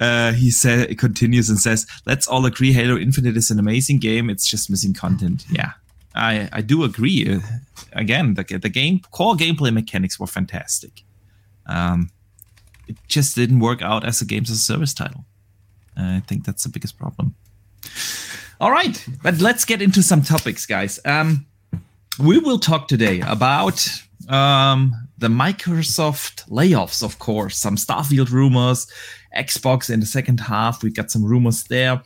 uh, 0.00 0.32
he 0.32 0.52
said, 0.52 0.96
continues 0.98 1.50
and 1.50 1.58
says, 1.58 1.84
"Let's 2.06 2.28
all 2.28 2.46
agree, 2.46 2.72
Halo 2.72 2.96
Infinite 2.96 3.36
is 3.36 3.50
an 3.50 3.58
amazing 3.58 3.98
game. 3.98 4.30
It's 4.30 4.48
just 4.48 4.70
missing 4.70 4.94
content." 4.94 5.44
Yeah, 5.50 5.72
I 6.14 6.48
I 6.52 6.60
do 6.60 6.84
agree. 6.84 7.28
Uh, 7.28 7.40
again, 7.92 8.34
the 8.34 8.44
the 8.44 8.68
game 8.68 9.00
core 9.10 9.34
gameplay 9.34 9.72
mechanics 9.72 10.20
were 10.20 10.28
fantastic. 10.28 11.02
Um, 11.66 12.10
it 12.86 12.96
just 13.08 13.34
didn't 13.34 13.58
work 13.58 13.82
out 13.82 14.04
as 14.04 14.20
a 14.20 14.24
games 14.24 14.48
as 14.48 14.58
a 14.58 14.60
service 14.60 14.94
title. 14.94 15.24
I 15.96 16.20
think 16.20 16.44
that's 16.44 16.62
the 16.62 16.68
biggest 16.68 16.96
problem. 16.98 17.34
All 18.62 18.70
right, 18.70 19.04
but 19.24 19.40
let's 19.40 19.64
get 19.64 19.82
into 19.82 20.04
some 20.04 20.22
topics, 20.22 20.66
guys. 20.66 21.00
Um, 21.04 21.46
we 22.20 22.38
will 22.38 22.60
talk 22.60 22.86
today 22.86 23.20
about 23.26 23.84
um, 24.28 24.94
the 25.18 25.26
Microsoft 25.26 26.48
layoffs, 26.48 27.02
of 27.02 27.18
course, 27.18 27.56
some 27.56 27.74
Starfield 27.74 28.30
rumors, 28.30 28.86
Xbox 29.36 29.90
in 29.90 29.98
the 29.98 30.06
second 30.06 30.38
half. 30.38 30.84
We 30.84 30.92
got 30.92 31.10
some 31.10 31.24
rumors 31.24 31.64
there. 31.64 32.04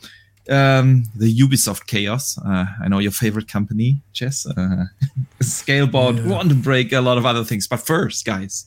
Um, 0.49 1.03
the 1.15 1.31
Ubisoft 1.31 1.85
chaos. 1.85 2.39
Uh, 2.39 2.65
I 2.83 2.87
know 2.87 2.97
your 2.97 3.11
favorite 3.11 3.47
company, 3.47 4.01
Jez. 4.15 4.47
Uh, 4.47 4.85
Scalebound, 5.43 6.25
yeah. 6.25 6.27
Want 6.27 6.49
to 6.49 6.55
break 6.55 6.91
a 6.91 7.01
lot 7.01 7.19
of 7.19 7.25
other 7.27 7.43
things. 7.43 7.67
But 7.67 7.81
first, 7.81 8.25
guys, 8.25 8.65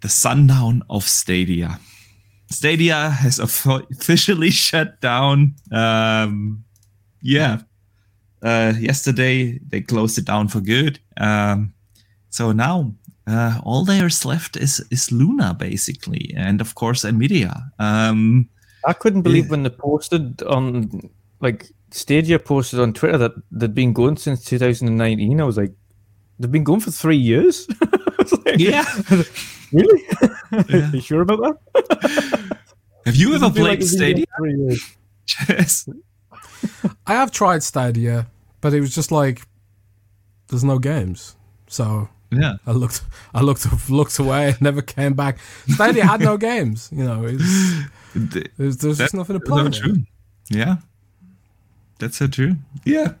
the 0.00 0.08
sundown 0.08 0.84
of 0.88 1.02
Stadia. 1.02 1.78
Stadia 2.50 3.10
has 3.10 3.38
officially 3.38 4.50
shut 4.50 5.00
down. 5.00 5.54
Um, 5.72 6.64
yeah, 7.22 7.60
uh, 8.42 8.74
yesterday 8.78 9.58
they 9.68 9.80
closed 9.80 10.18
it 10.18 10.24
down 10.24 10.48
for 10.48 10.60
good. 10.60 11.00
Um, 11.16 11.74
so 12.30 12.52
now 12.52 12.92
uh, 13.26 13.60
all 13.62 13.84
there's 13.84 14.24
left 14.24 14.56
is 14.56 14.84
is 14.90 15.12
Luna 15.12 15.54
basically, 15.54 16.32
and 16.36 16.60
of 16.60 16.74
course 16.74 17.04
Nvidia. 17.04 17.70
Um, 17.78 18.48
I 18.86 18.92
couldn't 18.92 19.22
believe 19.22 19.46
yeah. 19.46 19.50
when 19.50 19.62
they 19.64 19.70
posted 19.70 20.42
on 20.42 21.10
like 21.40 21.66
Stadia 21.90 22.38
posted 22.38 22.80
on 22.80 22.92
Twitter 22.92 23.18
that 23.18 23.32
they'd 23.50 23.74
been 23.74 23.92
going 23.92 24.16
since 24.16 24.44
2019. 24.44 25.40
I 25.40 25.44
was 25.44 25.56
like, 25.56 25.72
they've 26.38 26.50
been 26.50 26.64
going 26.64 26.80
for 26.80 26.90
three 26.90 27.16
years. 27.16 27.66
like, 28.44 28.58
yeah. 28.58 28.84
Really? 29.70 30.02
Yeah. 30.70 30.90
you 30.92 31.00
sure 31.02 31.20
about 31.20 31.58
that? 31.74 32.56
Have 33.04 33.16
you 33.16 33.34
ever 33.34 33.50
played 33.50 33.80
like 33.80 33.82
Stadia? 33.82 34.24
yes. 35.46 35.86
I 37.06 37.12
have 37.12 37.30
tried 37.30 37.62
Stadia, 37.62 38.28
but 38.62 38.72
it 38.72 38.80
was 38.80 38.94
just 38.94 39.12
like 39.12 39.42
there's 40.48 40.64
no 40.64 40.78
games. 40.78 41.36
So 41.66 42.08
yeah, 42.30 42.54
I 42.66 42.72
looked, 42.72 43.02
I 43.34 43.42
looked, 43.42 43.90
looked 43.90 44.18
away, 44.18 44.54
never 44.60 44.80
came 44.80 45.12
back. 45.12 45.38
Stadia 45.68 46.06
had 46.06 46.20
no 46.20 46.38
games. 46.38 46.88
You 46.90 47.04
know, 47.04 47.28
there's, 48.14 48.78
there's 48.78 48.96
just 48.98 49.12
nothing 49.12 49.38
to 49.38 49.44
play. 49.44 49.68
True. 49.68 49.98
Yeah, 50.48 50.76
that's 51.98 52.16
so 52.16 52.26
true. 52.26 52.56
Yeah. 52.84 53.12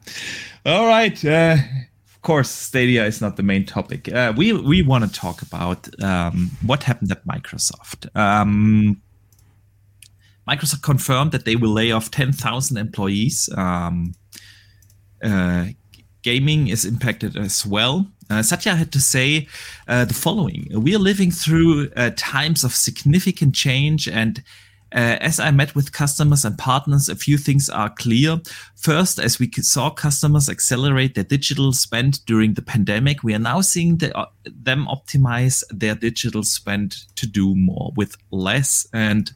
All 0.64 0.86
right. 0.86 1.22
Uh, 1.24 1.56
of 1.56 1.87
course, 2.22 2.50
Stadia 2.50 3.04
is 3.06 3.20
not 3.20 3.36
the 3.36 3.42
main 3.42 3.64
topic. 3.64 4.12
Uh, 4.12 4.32
we 4.36 4.52
we 4.52 4.82
want 4.82 5.04
to 5.04 5.20
talk 5.20 5.42
about 5.42 5.88
um, 6.02 6.50
what 6.64 6.82
happened 6.82 7.10
at 7.10 7.26
Microsoft. 7.26 8.14
Um, 8.16 9.00
Microsoft 10.48 10.82
confirmed 10.82 11.32
that 11.32 11.44
they 11.44 11.56
will 11.56 11.70
lay 11.70 11.92
off 11.92 12.10
10,000 12.10 12.78
employees. 12.78 13.50
Um, 13.54 14.14
uh, 15.22 15.66
gaming 16.22 16.68
is 16.68 16.84
impacted 16.86 17.36
as 17.36 17.66
well. 17.66 18.06
Uh, 18.30 18.42
Satya 18.42 18.74
had 18.74 18.92
to 18.92 19.00
say 19.00 19.46
uh, 19.88 20.04
the 20.04 20.14
following 20.14 20.68
We 20.74 20.94
are 20.94 20.98
living 20.98 21.30
through 21.30 21.90
uh, 21.96 22.10
times 22.16 22.64
of 22.64 22.74
significant 22.74 23.54
change 23.54 24.08
and 24.08 24.42
uh, 24.94 25.18
as 25.20 25.38
I 25.38 25.50
met 25.50 25.74
with 25.74 25.92
customers 25.92 26.44
and 26.44 26.56
partners, 26.56 27.08
a 27.08 27.16
few 27.16 27.36
things 27.36 27.68
are 27.68 27.90
clear. 27.90 28.40
First, 28.76 29.18
as 29.18 29.38
we 29.38 29.50
saw 29.52 29.90
customers 29.90 30.48
accelerate 30.48 31.14
their 31.14 31.24
digital 31.24 31.72
spend 31.72 32.24
during 32.24 32.54
the 32.54 32.62
pandemic, 32.62 33.22
we 33.22 33.34
are 33.34 33.38
now 33.38 33.60
seeing 33.60 33.98
the, 33.98 34.16
uh, 34.16 34.26
them 34.44 34.86
optimize 34.86 35.62
their 35.70 35.94
digital 35.94 36.42
spend 36.42 36.96
to 37.16 37.26
do 37.26 37.54
more 37.54 37.92
with 37.96 38.16
less 38.30 38.86
and 38.94 39.32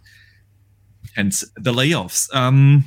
hence 1.15 1.45
the 1.57 1.73
layoffs. 1.73 2.35
Um, 2.35 2.85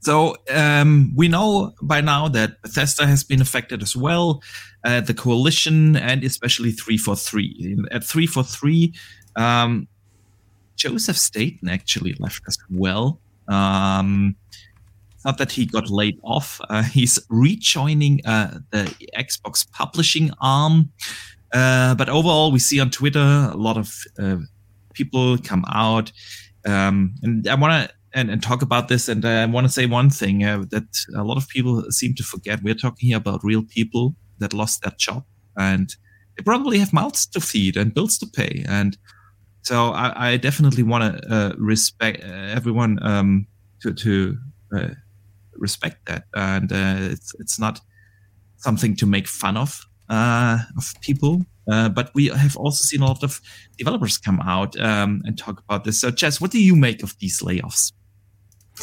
so 0.00 0.34
um, 0.50 1.12
we 1.14 1.28
know 1.28 1.74
by 1.80 2.00
now 2.00 2.28
that 2.28 2.60
Bethesda 2.62 3.06
has 3.06 3.22
been 3.22 3.40
affected 3.40 3.82
as 3.82 3.94
well, 3.94 4.42
uh, 4.84 5.00
the 5.00 5.14
coalition, 5.14 5.96
and 5.96 6.24
especially 6.24 6.72
343. 6.72 7.84
At 7.92 8.02
343, 8.02 8.94
um, 9.36 9.86
Joseph 10.76 11.16
Staten 11.16 11.68
actually 11.68 12.14
left 12.18 12.42
as 12.48 12.58
well. 12.70 13.20
Um, 13.48 14.36
not 15.24 15.38
that 15.38 15.52
he 15.52 15.66
got 15.66 15.88
laid 15.88 16.18
off. 16.24 16.60
Uh, 16.68 16.82
he's 16.82 17.18
rejoining 17.28 18.20
uh, 18.26 18.58
the 18.70 18.84
Xbox 19.16 19.70
publishing 19.70 20.30
arm. 20.40 20.90
Uh, 21.52 21.94
but 21.94 22.08
overall, 22.08 22.50
we 22.50 22.58
see 22.58 22.80
on 22.80 22.90
Twitter 22.90 23.50
a 23.52 23.56
lot 23.56 23.76
of 23.76 23.94
uh, 24.18 24.38
people 24.94 25.38
come 25.38 25.64
out. 25.68 26.10
Um, 26.66 27.14
and 27.22 27.46
I 27.46 27.54
want 27.54 27.88
to 27.88 27.94
and, 28.14 28.30
and, 28.30 28.42
talk 28.42 28.62
about 28.62 28.88
this. 28.88 29.08
And 29.08 29.24
I 29.24 29.46
want 29.46 29.66
to 29.66 29.72
say 29.72 29.86
one 29.86 30.10
thing 30.10 30.44
uh, 30.44 30.64
that 30.70 30.84
a 31.16 31.24
lot 31.24 31.36
of 31.36 31.48
people 31.48 31.82
seem 31.90 32.14
to 32.14 32.22
forget. 32.22 32.62
We're 32.62 32.74
talking 32.74 33.08
here 33.08 33.16
about 33.16 33.42
real 33.42 33.62
people 33.62 34.14
that 34.38 34.52
lost 34.52 34.82
their 34.82 34.92
job 34.98 35.24
and 35.56 35.94
they 36.36 36.42
probably 36.42 36.78
have 36.78 36.92
mouths 36.92 37.26
to 37.26 37.40
feed 37.40 37.76
and 37.76 37.94
bills 37.94 38.18
to 38.18 38.26
pay. 38.26 38.64
And 38.68 38.96
so 39.62 39.90
I, 39.92 40.32
I 40.32 40.36
definitely 40.36 40.82
want 40.82 41.22
to 41.22 41.34
uh, 41.34 41.52
respect 41.56 42.22
uh, 42.24 42.26
everyone 42.26 42.98
um, 43.02 43.46
to 43.80 43.94
to 43.94 44.36
uh, 44.76 44.88
respect 45.54 46.06
that, 46.06 46.24
and 46.34 46.72
uh, 46.72 47.12
it's 47.12 47.32
it's 47.38 47.58
not 47.58 47.80
something 48.56 48.96
to 48.96 49.06
make 49.06 49.28
fun 49.28 49.56
of 49.56 49.86
uh, 50.08 50.58
of 50.76 50.94
people. 51.00 51.42
Uh, 51.70 51.88
but 51.88 52.10
we 52.12 52.26
have 52.26 52.56
also 52.56 52.82
seen 52.82 53.02
a 53.02 53.06
lot 53.06 53.22
of 53.22 53.40
developers 53.78 54.18
come 54.18 54.40
out 54.40 54.78
um, 54.80 55.22
and 55.24 55.38
talk 55.38 55.60
about 55.60 55.84
this. 55.84 56.00
So, 56.00 56.10
Jez, 56.10 56.40
what 56.40 56.50
do 56.50 56.60
you 56.60 56.74
make 56.74 57.04
of 57.04 57.16
these 57.20 57.40
layoffs, 57.40 57.92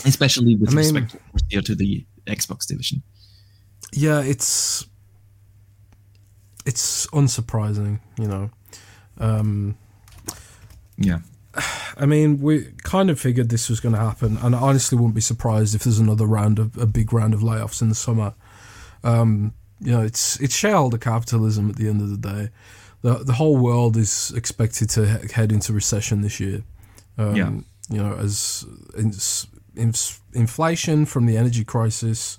especially 0.06 0.56
with 0.56 0.70
I 0.70 0.76
mean, 0.76 1.10
respect 1.34 1.66
to 1.66 1.76
the 1.76 2.06
Xbox 2.26 2.66
division? 2.68 3.04
Yeah, 3.92 4.22
it's 4.22 4.86
it's 6.66 7.08
unsurprising, 7.08 8.00
you 8.18 8.28
know. 8.28 8.50
Um, 9.18 9.78
yeah. 11.00 11.20
I 11.98 12.06
mean, 12.06 12.40
we 12.42 12.72
kind 12.84 13.10
of 13.10 13.20
figured 13.20 13.50
this 13.50 13.70
was 13.70 13.80
going 13.80 13.96
to 13.96 14.02
happen, 14.02 14.38
and 14.38 14.56
I 14.56 14.60
honestly 14.60 14.98
wouldn't 14.98 15.16
be 15.16 15.22
surprised 15.22 15.76
if 15.76 15.84
there's 15.84 16.00
another 16.00 16.26
round 16.26 16.60
of 16.60 16.78
a 16.78 16.86
big 16.86 17.12
round 17.12 17.34
of 17.34 17.42
layoffs 17.42 17.82
in 17.82 17.90
the 17.90 17.96
summer. 17.96 18.34
Um, 19.04 19.54
you 19.82 19.92
know, 19.92 20.02
it's 20.02 20.40
it's 20.40 20.56
shareholder 20.56 20.98
capitalism 20.98 21.70
at 21.70 21.78
the 21.78 21.90
end 21.90 22.02
of 22.02 22.10
the 22.10 22.18
day. 22.18 22.50
The 23.02 23.24
the 23.24 23.34
whole 23.34 23.58
world 23.58 23.98
is 23.98 24.32
expected 24.36 24.90
to 24.92 25.08
head 25.34 25.52
into 25.52 25.74
recession 25.74 26.22
this 26.22 26.40
year. 26.40 26.64
Um, 27.18 27.36
yeah. 27.36 27.50
You 27.90 28.04
know, 28.04 28.14
as 28.14 28.66
in, 28.96 29.14
in, 29.76 29.94
inflation 30.34 31.06
from 31.06 31.26
the 31.26 31.38
energy 31.38 31.64
crisis, 31.64 32.38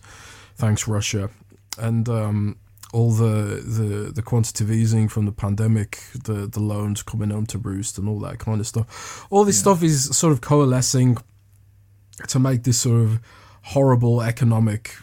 thanks 0.55 0.87
Russia, 0.87 1.31
and 1.79 2.09
um, 2.09 2.57
all 2.93 3.13
the, 3.13 3.63
the 3.65 4.13
the 4.13 4.23
quantitative 4.23 4.71
easing 4.71 5.09
from 5.09 5.27
the 5.27 5.33
pandemic, 5.33 6.03
the 6.25 6.47
the 6.47 6.61
loans 6.61 7.03
coming 7.03 7.31
home 7.31 7.47
to 7.47 7.59
roost, 7.59 7.99
and 7.99 8.09
all 8.09 8.19
that 8.21 8.39
kind 8.39 8.61
of 8.61 8.67
stuff. 8.67 9.27
All 9.31 9.45
this 9.45 9.57
yeah. 9.59 9.63
stuff 9.63 9.83
is 9.83 10.17
sort 10.17 10.33
of 10.33 10.41
coalescing 10.41 11.17
to 12.29 12.39
make 12.39 12.65
this 12.65 12.79
sort 12.79 13.03
of 13.03 13.21
horrible 13.63 14.23
economic 14.23 14.95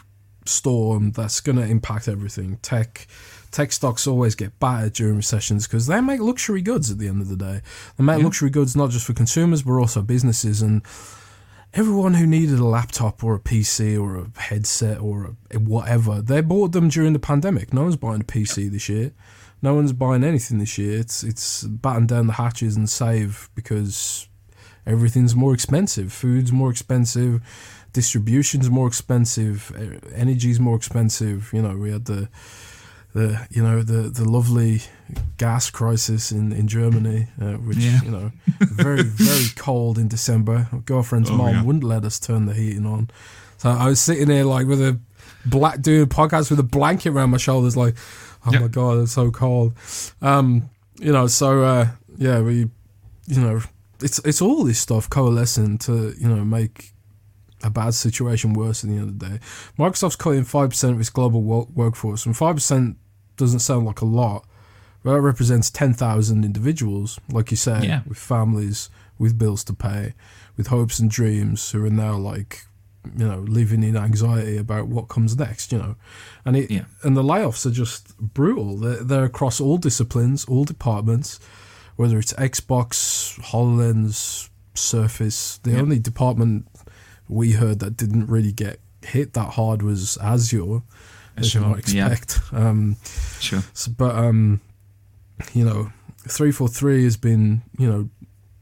storm 0.44 1.12
that's 1.12 1.40
going 1.40 1.56
to 1.56 1.64
impact 1.64 2.08
everything. 2.08 2.58
Tech 2.62 3.06
tech 3.50 3.72
stocks 3.72 4.06
always 4.06 4.34
get 4.34 4.58
battered 4.60 4.92
during 4.92 5.16
recessions 5.16 5.66
because 5.66 5.86
they 5.86 6.00
make 6.00 6.20
luxury 6.20 6.60
goods 6.60 6.90
at 6.90 6.98
the 6.98 7.08
end 7.08 7.22
of 7.22 7.28
the 7.28 7.36
day. 7.36 7.62
They 7.96 8.04
make 8.04 8.18
yeah. 8.18 8.24
luxury 8.24 8.50
goods 8.50 8.76
not 8.76 8.90
just 8.90 9.06
for 9.06 9.14
consumers 9.14 9.62
but 9.62 9.72
also 9.72 10.02
businesses 10.02 10.60
and 10.60 10.82
everyone 11.74 12.14
who 12.14 12.26
needed 12.26 12.58
a 12.58 12.66
laptop 12.66 13.22
or 13.22 13.34
a 13.34 13.40
PC 13.40 14.00
or 14.00 14.16
a 14.16 14.40
headset 14.40 15.00
or 15.00 15.36
a, 15.50 15.58
whatever, 15.58 16.20
they 16.22 16.40
bought 16.40 16.72
them 16.72 16.88
during 16.88 17.12
the 17.12 17.18
pandemic. 17.18 17.72
No 17.72 17.82
one's 17.82 17.96
buying 17.96 18.20
a 18.20 18.24
PC 18.24 18.70
this 18.70 18.88
year. 18.88 19.12
No 19.60 19.74
one's 19.74 19.92
buying 19.92 20.24
anything 20.24 20.58
this 20.58 20.78
year. 20.78 20.98
It's 20.98 21.24
it's 21.24 21.64
batten 21.64 22.06
down 22.06 22.28
the 22.28 22.34
hatches 22.34 22.76
and 22.76 22.88
save 22.88 23.50
because 23.54 24.28
everything's 24.86 25.34
more 25.34 25.52
expensive. 25.52 26.12
Food's 26.12 26.52
more 26.52 26.70
expensive, 26.70 27.42
distribution's 27.92 28.70
more 28.70 28.86
expensive, 28.86 29.72
energy's 30.14 30.60
more 30.60 30.76
expensive. 30.76 31.50
You 31.52 31.62
know, 31.62 31.76
we 31.76 31.90
had 31.90 32.04
the 32.04 32.28
the 33.14 33.46
you 33.50 33.62
know 33.62 33.82
the 33.82 34.08
the 34.08 34.28
lovely 34.28 34.82
gas 35.36 35.70
crisis 35.70 36.32
in 36.32 36.52
in 36.52 36.68
Germany, 36.68 37.28
uh, 37.40 37.54
which 37.54 37.78
yeah. 37.78 38.00
you 38.02 38.10
know 38.10 38.32
very 38.60 39.02
very 39.02 39.46
cold 39.56 39.98
in 39.98 40.08
December. 40.08 40.68
My 40.72 40.78
girlfriend's 40.78 41.30
oh, 41.30 41.36
mom 41.36 41.54
yeah. 41.54 41.62
wouldn't 41.62 41.84
let 41.84 42.04
us 42.04 42.18
turn 42.18 42.46
the 42.46 42.54
heating 42.54 42.86
on, 42.86 43.10
so 43.56 43.70
I 43.70 43.88
was 43.88 44.00
sitting 44.00 44.28
there 44.28 44.44
like 44.44 44.66
with 44.66 44.80
a 44.80 44.98
black 45.46 45.76
a 45.76 46.06
podcast 46.06 46.50
with 46.50 46.60
a 46.60 46.64
blanket 46.64 47.10
around 47.10 47.30
my 47.30 47.38
shoulders, 47.38 47.76
like 47.76 47.96
oh 48.46 48.52
yeah. 48.52 48.60
my 48.60 48.68
god, 48.68 48.98
it's 48.98 49.12
so 49.12 49.30
cold. 49.30 49.74
Um, 50.20 50.70
you 50.98 51.12
know, 51.12 51.26
so 51.26 51.62
uh, 51.62 51.88
yeah, 52.16 52.40
we 52.40 52.68
you 53.26 53.40
know 53.40 53.60
it's 54.00 54.18
it's 54.20 54.42
all 54.42 54.64
this 54.64 54.78
stuff 54.78 55.08
coalescing 55.08 55.78
to 55.78 56.14
you 56.18 56.28
know 56.28 56.44
make 56.44 56.92
a 57.62 57.70
bad 57.70 57.94
situation 57.94 58.52
worse 58.52 58.84
at 58.84 58.90
the 58.90 58.96
end 58.96 59.08
of 59.08 59.18
the 59.18 59.28
day. 59.28 59.40
Microsoft's 59.78 60.16
cutting 60.16 60.44
5% 60.44 60.90
of 60.90 61.00
its 61.00 61.10
global 61.10 61.42
workforce, 61.42 62.24
and 62.24 62.34
5% 62.34 62.96
doesn't 63.36 63.58
sound 63.60 63.86
like 63.86 64.00
a 64.00 64.04
lot, 64.04 64.46
but 65.08 65.14
that 65.14 65.20
represents 65.22 65.70
10,000 65.70 66.44
individuals, 66.44 67.18
like 67.32 67.50
you 67.50 67.56
said, 67.56 67.82
yeah. 67.82 68.02
with 68.06 68.18
families, 68.18 68.90
with 69.18 69.38
bills 69.38 69.64
to 69.64 69.72
pay, 69.72 70.12
with 70.58 70.66
hopes 70.66 70.98
and 70.98 71.10
dreams 71.10 71.70
who 71.70 71.82
are 71.86 71.88
now 71.88 72.14
like, 72.14 72.66
you 73.16 73.26
know, 73.26 73.38
living 73.38 73.82
in 73.82 73.96
anxiety 73.96 74.58
about 74.58 74.88
what 74.88 75.08
comes 75.08 75.34
next, 75.38 75.72
you 75.72 75.78
know. 75.78 75.96
And 76.44 76.58
it 76.58 76.70
yeah. 76.70 76.84
and 77.02 77.16
the 77.16 77.22
layoffs 77.22 77.64
are 77.64 77.70
just 77.70 78.18
brutal. 78.18 78.76
They're, 78.76 79.02
they're 79.02 79.24
across 79.24 79.62
all 79.62 79.78
disciplines, 79.78 80.44
all 80.44 80.66
departments, 80.66 81.40
whether 81.96 82.18
it's 82.18 82.34
Xbox, 82.34 83.40
HoloLens, 83.40 84.50
Surface. 84.74 85.56
The 85.56 85.70
yeah. 85.70 85.80
only 85.80 85.98
department 85.98 86.68
we 87.30 87.52
heard 87.52 87.78
that 87.78 87.96
didn't 87.96 88.26
really 88.26 88.52
get 88.52 88.78
hit 89.00 89.32
that 89.32 89.54
hard 89.54 89.80
was 89.80 90.18
Azure, 90.18 90.82
as 91.38 91.48
sure. 91.48 91.62
you 91.62 91.68
might 91.68 91.78
expect. 91.78 92.40
Yeah. 92.52 92.58
Um, 92.68 92.96
sure. 93.40 93.62
So, 93.72 93.90
but 93.96 94.14
um, 94.14 94.60
you 95.54 95.64
know, 95.64 95.92
three 96.28 96.52
four 96.52 96.68
three 96.68 97.04
has 97.04 97.16
been 97.16 97.62
you 97.78 97.88
know 97.88 98.08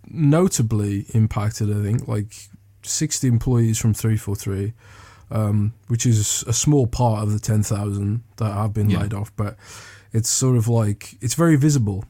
notably 0.09 1.07
impacted. 1.15 1.71
I 1.71 1.83
think 1.83 2.09
like 2.09 2.35
sixty 2.83 3.29
employees 3.29 3.79
from 3.79 3.95
three 3.95 4.17
four 4.17 4.37
three. 4.37 4.73
Um, 5.29 5.75
which 5.89 6.07
is 6.07 6.45
a 6.47 6.53
small 6.53 6.87
part 6.87 7.25
of 7.25 7.33
the 7.33 7.41
10,000 7.41 8.23
that 8.37 8.45
have 8.45 8.73
been 8.73 8.89
yeah. 8.89 9.01
laid 9.01 9.13
off, 9.13 9.35
but 9.35 9.57
it's 10.13 10.29
sort 10.29 10.57
of 10.57 10.69
like 10.69 11.17
it's 11.21 11.35
very 11.35 11.57
visible 11.57 12.05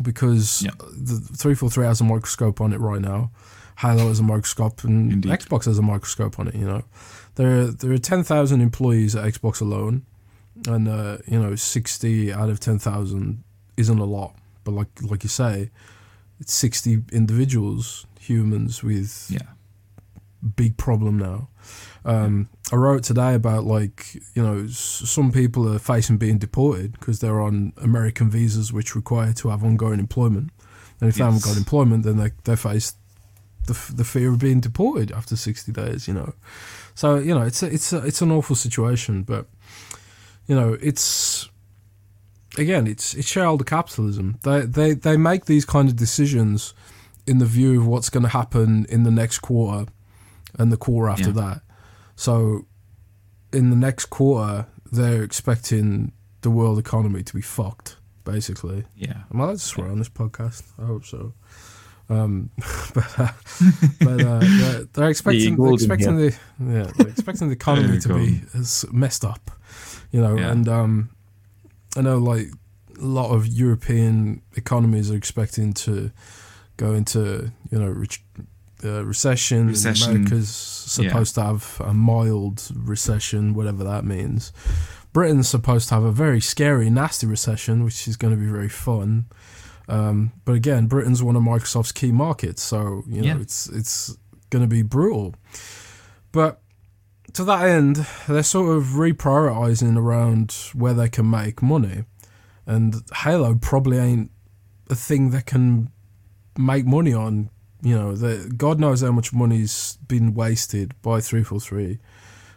because 0.00 0.62
yeah. 0.62 0.70
the 0.78 1.18
343 1.36 1.84
has 1.84 2.00
a 2.00 2.04
microscope 2.04 2.60
on 2.60 2.72
it 2.72 2.78
right 2.78 3.00
now. 3.00 3.32
Halo 3.78 4.08
has 4.08 4.20
a 4.20 4.22
microscope 4.22 4.84
and 4.84 5.12
Indeed. 5.12 5.32
Xbox 5.32 5.64
has 5.64 5.78
a 5.78 5.82
microscope 5.82 6.38
on 6.38 6.48
it. 6.48 6.54
You 6.54 6.66
know, 6.66 6.84
there 7.34 7.66
there 7.66 7.92
are 7.92 7.98
ten 7.98 8.22
thousand 8.22 8.60
employees 8.60 9.16
at 9.16 9.24
Xbox 9.24 9.60
alone, 9.60 10.06
and 10.68 10.88
uh, 10.88 11.18
you 11.26 11.40
know 11.40 11.56
sixty 11.56 12.32
out 12.32 12.50
of 12.50 12.60
ten 12.60 12.78
thousand 12.78 13.42
isn't 13.76 13.98
a 13.98 14.04
lot, 14.04 14.34
but 14.64 14.72
like 14.72 14.88
like 15.02 15.22
you 15.22 15.28
say, 15.28 15.70
it's 16.40 16.52
sixty 16.52 17.02
individuals, 17.12 18.06
humans 18.18 18.82
with 18.82 19.26
yeah 19.30 19.54
big 20.56 20.76
problem 20.76 21.18
now. 21.18 21.48
Um, 22.04 22.50
I 22.70 22.76
wrote 22.76 23.02
today 23.02 23.34
about 23.34 23.64
like 23.64 24.14
you 24.34 24.42
know 24.42 24.66
some 24.66 25.32
people 25.32 25.72
are 25.72 25.78
facing 25.78 26.18
being 26.18 26.38
deported 26.38 26.92
because 26.92 27.20
they're 27.20 27.40
on 27.40 27.72
American 27.78 28.30
visas 28.30 28.72
which 28.72 28.94
require 28.94 29.32
to 29.34 29.48
have 29.48 29.64
ongoing 29.64 30.00
employment, 30.00 30.50
and 31.00 31.08
if 31.08 31.16
yes. 31.16 31.18
they 31.18 31.24
haven't 31.24 31.44
got 31.44 31.56
employment, 31.56 32.04
then 32.04 32.18
they 32.18 32.30
they 32.44 32.56
face 32.56 32.94
the, 33.66 33.92
the 33.94 34.04
fear 34.04 34.30
of 34.30 34.38
being 34.38 34.60
deported 34.60 35.10
after 35.12 35.36
60 35.36 35.72
days, 35.72 36.06
you 36.06 36.14
know. 36.14 36.34
So, 36.94 37.16
you 37.16 37.34
know, 37.34 37.42
it's 37.42 37.62
a, 37.62 37.72
it's 37.72 37.92
a, 37.92 37.98
it's 38.04 38.20
an 38.20 38.30
awful 38.30 38.56
situation, 38.56 39.22
but 39.22 39.46
you 40.46 40.54
know, 40.54 40.76
it's 40.82 41.48
again, 42.58 42.86
it's 42.86 43.14
it's 43.14 43.28
shareholder 43.28 43.64
capitalism. 43.64 44.38
They 44.42 44.60
they 44.62 44.94
they 44.94 45.16
make 45.16 45.46
these 45.46 45.64
kind 45.64 45.88
of 45.88 45.96
decisions 45.96 46.74
in 47.26 47.38
the 47.38 47.46
view 47.46 47.80
of 47.80 47.86
what's 47.86 48.10
going 48.10 48.22
to 48.22 48.28
happen 48.28 48.86
in 48.88 49.02
the 49.02 49.10
next 49.10 49.38
quarter 49.38 49.90
and 50.58 50.70
the 50.70 50.76
quarter 50.76 51.08
after 51.10 51.26
yeah. 51.26 51.32
that. 51.32 51.60
So, 52.16 52.66
in 53.52 53.70
the 53.70 53.76
next 53.76 54.06
quarter, 54.06 54.66
they're 54.92 55.22
expecting 55.22 56.12
the 56.42 56.50
world 56.50 56.78
economy 56.78 57.22
to 57.22 57.34
be 57.34 57.40
fucked, 57.40 57.96
basically. 58.24 58.84
Yeah. 58.94 59.22
Am 59.32 59.40
I 59.40 59.44
allowed 59.44 59.52
to 59.54 59.58
swear 59.58 59.88
on 59.88 59.98
this 59.98 60.08
podcast? 60.08 60.62
I 60.78 60.86
hope 60.86 61.04
so. 61.04 61.32
Um, 62.10 62.50
but 62.94 63.18
uh, 63.18 63.28
but 64.00 64.20
uh, 64.20 64.38
they're, 64.40 64.84
they're, 64.92 65.08
expecting 65.10 65.56
they're 65.56 65.72
expecting 65.72 66.16
the 66.18 66.36
yeah 66.60 66.90
they're 66.98 67.08
expecting 67.08 67.48
the 67.48 67.54
economy 67.60 67.98
to 68.00 68.14
be 68.14 68.42
as 68.54 68.84
messed 68.92 69.24
up, 69.24 69.50
you 70.12 70.20
know. 70.20 70.36
Yeah. 70.36 70.50
And 70.50 70.68
um, 70.68 71.10
I 71.96 72.02
know 72.02 72.18
like 72.18 72.48
a 72.98 73.04
lot 73.04 73.34
of 73.34 73.46
European 73.46 74.42
economies 74.56 75.10
are 75.10 75.16
expecting 75.16 75.72
to 75.72 76.10
go 76.76 76.94
into 76.94 77.52
you 77.70 77.78
know 77.78 77.88
re- 77.88 78.08
uh, 78.84 79.04
recession. 79.04 79.68
recession. 79.68 80.12
America's 80.12 80.48
supposed 80.48 81.36
yeah. 81.36 81.42
to 81.42 81.48
have 81.48 81.80
a 81.84 81.94
mild 81.94 82.70
recession, 82.74 83.54
whatever 83.54 83.84
that 83.84 84.04
means. 84.04 84.52
Britain's 85.12 85.48
supposed 85.48 85.88
to 85.88 85.94
have 85.94 86.02
a 86.02 86.10
very 86.10 86.40
scary, 86.40 86.90
nasty 86.90 87.26
recession, 87.26 87.84
which 87.84 88.08
is 88.08 88.16
going 88.16 88.34
to 88.34 88.40
be 88.40 88.50
very 88.50 88.68
fun. 88.68 89.26
Um, 89.88 90.32
but 90.44 90.54
again, 90.54 90.86
Britain's 90.86 91.22
one 91.22 91.36
of 91.36 91.42
Microsoft's 91.42 91.92
key 91.92 92.10
markets, 92.10 92.62
so 92.62 93.04
you 93.06 93.22
know 93.22 93.28
yeah. 93.28 93.40
it's 93.40 93.68
it's 93.68 94.16
going 94.50 94.62
to 94.62 94.68
be 94.68 94.82
brutal. 94.82 95.34
But 96.32 96.60
to 97.34 97.44
that 97.44 97.66
end, 97.66 98.06
they're 98.28 98.42
sort 98.42 98.76
of 98.76 98.84
reprioritizing 98.94 99.96
around 99.96 100.52
where 100.72 100.94
they 100.94 101.08
can 101.08 101.28
make 101.28 101.62
money, 101.62 102.04
and 102.66 103.02
Halo 103.16 103.56
probably 103.56 103.98
ain't 103.98 104.30
a 104.88 104.94
thing 104.94 105.30
that 105.30 105.46
can 105.46 105.90
make 106.56 106.86
money 106.86 107.12
on. 107.12 107.50
You 107.82 107.98
know, 107.98 108.16
the, 108.16 108.50
God 108.56 108.80
knows 108.80 109.02
how 109.02 109.12
much 109.12 109.32
money's 109.32 109.98
been 110.08 110.32
wasted 110.32 110.94
by 111.02 111.20
343 111.20 111.98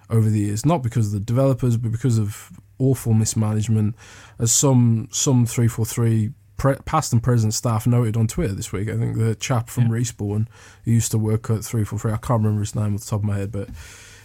over 0.10 0.30
the 0.30 0.40
years, 0.40 0.66
not 0.66 0.84
because 0.84 1.08
of 1.08 1.14
the 1.14 1.20
developers, 1.20 1.76
but 1.76 1.92
because 1.92 2.18
of 2.18 2.52
awful 2.80 3.14
mismanagement. 3.14 3.96
As 4.40 4.52
some 4.52 5.10
some 5.12 5.46
343 5.46 6.32
pre- 6.58 6.76
past 6.86 7.14
and 7.14 7.24
present 7.24 7.54
staff 7.54 7.88
noted 7.88 8.18
on 8.18 8.28
Twitter 8.28 8.54
this 8.54 8.72
week. 8.72 8.90
I 8.90 8.98
think 8.98 9.18
the 9.18 9.36
chap 9.36 9.70
from 9.70 9.86
yeah. 9.86 10.00
Respawn 10.00 10.48
who 10.84 10.92
used 10.92 11.12
to 11.12 11.18
work 11.18 11.50
at 11.50 11.64
343, 11.64 12.12
I 12.12 12.18
can't 12.18 12.44
remember 12.44 12.62
his 12.62 12.76
name 12.76 12.96
off 12.96 13.02
the 13.02 13.08
top 13.08 13.22
of 13.22 13.26
my 13.26 13.38
head, 13.38 13.52
but 13.52 13.70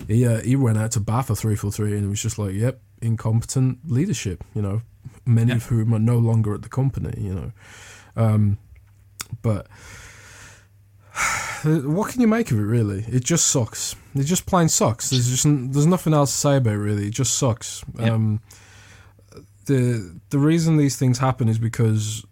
he 0.07 0.27
uh, 0.27 0.41
he 0.41 0.57
went 0.57 0.79
out 0.79 0.93
to 0.93 1.01
bat 1.01 1.27
for 1.27 1.35
three 1.35 1.57
for 1.57 1.71
three, 1.71 1.97
and 1.97 2.05
it 2.05 2.09
was 2.09 2.23
just 2.23 2.39
like, 2.39 2.55
yep, 2.55 2.81
incompetent 3.01 3.79
leadership, 3.87 4.45
you 4.55 4.63
know, 4.63 4.83
many 5.27 5.51
yeah. 5.51 5.57
of 5.57 5.67
whom 5.67 5.95
are 5.95 5.99
no 5.99 6.19
longer 6.19 6.55
at 6.55 6.63
the 6.63 6.69
company, 6.69 7.13
you 7.21 7.35
know. 7.35 7.53
Um, 8.17 8.59
but 9.43 9.67
what 11.65 12.11
can 12.11 12.21
you 12.21 12.29
make 12.29 12.51
of 12.51 12.59
it 12.59 12.63
really? 12.63 13.05
It 13.09 13.25
just 13.25 13.49
sucks. 13.49 13.97
It 14.15 14.25
just 14.25 14.47
plain 14.47 14.69
sucks. 14.69 15.11
There's 15.11 15.29
just 15.29 15.45
there's 15.45 15.87
nothing 15.87 16.15
else 16.15 16.33
to 16.33 16.37
say 16.37 16.57
about 16.57 16.75
it 16.75 16.79
really. 16.79 17.07
It 17.09 17.15
just 17.15 17.39
sucks. 17.39 17.85
Yep. 17.99 18.11
Um, 18.11 18.41
the 19.67 20.21
the 20.31 20.39
reason 20.39 20.77
these 20.77 20.97
things 20.97 21.19
happen 21.19 21.49
is 21.49 21.59
because 21.59 22.25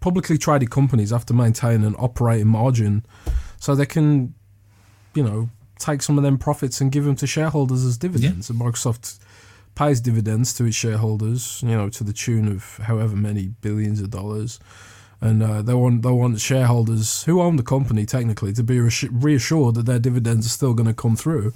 publicly 0.00 0.36
traded 0.36 0.70
companies 0.70 1.10
have 1.10 1.24
to 1.26 1.34
maintain 1.34 1.84
an 1.84 1.94
operating 1.98 2.48
margin 2.48 3.06
so 3.58 3.74
they 3.74 3.86
can, 3.86 4.34
you 5.14 5.22
know, 5.22 5.48
take 5.78 6.02
some 6.02 6.18
of 6.18 6.24
them 6.24 6.38
profits 6.38 6.80
and 6.80 6.92
give 6.92 7.04
them 7.04 7.16
to 7.16 7.26
shareholders 7.26 7.84
as 7.84 7.96
dividends. 7.98 8.48
Yeah. 8.48 8.56
And 8.56 8.62
Microsoft 8.62 9.18
pays 9.74 10.00
dividends 10.00 10.54
to 10.54 10.64
its 10.64 10.76
shareholders, 10.76 11.62
you 11.62 11.70
know, 11.70 11.88
to 11.90 12.04
the 12.04 12.12
tune 12.12 12.48
of 12.48 12.78
however 12.84 13.16
many 13.16 13.48
billions 13.60 14.00
of 14.00 14.10
dollars. 14.10 14.60
And 15.20 15.42
uh, 15.42 15.62
they 15.62 15.74
want 15.74 16.02
they 16.02 16.10
want 16.10 16.38
shareholders 16.40 17.24
who 17.24 17.40
own 17.40 17.56
the 17.56 17.62
company 17.62 18.04
technically 18.04 18.52
to 18.52 18.62
be 18.62 18.78
reassured 18.78 19.74
that 19.76 19.86
their 19.86 19.98
dividends 19.98 20.46
are 20.46 20.50
still 20.50 20.74
going 20.74 20.86
to 20.86 20.94
come 20.94 21.16
through, 21.16 21.54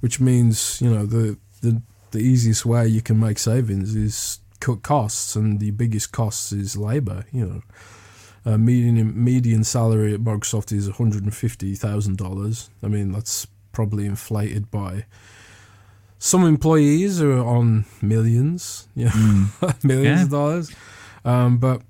which 0.00 0.20
means 0.20 0.80
you 0.80 0.90
know 0.90 1.06
the 1.06 1.36
the 1.60 1.82
the 2.12 2.20
easiest 2.20 2.64
way 2.66 2.86
you 2.86 3.02
can 3.02 3.18
make 3.18 3.38
savings 3.38 3.96
is 3.96 4.38
cut 4.60 4.82
costs, 4.82 5.34
and 5.34 5.58
the 5.58 5.70
biggest 5.72 6.12
cost 6.12 6.52
is 6.52 6.76
labor. 6.76 7.24
You 7.32 7.46
know, 7.46 7.62
uh, 8.46 8.56
median 8.56 9.22
median 9.22 9.64
salary 9.64 10.14
at 10.14 10.20
Microsoft 10.20 10.72
is 10.72 10.88
one 10.88 10.96
hundred 10.96 11.24
and 11.24 11.34
fifty 11.34 11.74
thousand 11.74 12.16
dollars. 12.18 12.70
I 12.82 12.88
mean, 12.88 13.12
that's 13.12 13.46
probably 13.72 14.06
inflated 14.06 14.70
by 14.70 15.04
some 16.18 16.44
employees 16.44 17.20
are 17.22 17.38
on 17.38 17.86
millions, 18.02 18.86
yeah, 18.94 19.08
mm. 19.08 19.84
millions 19.84 20.18
yeah. 20.18 20.22
of 20.24 20.30
dollars. 20.30 20.70
Um, 21.24 21.58
but 21.58 21.82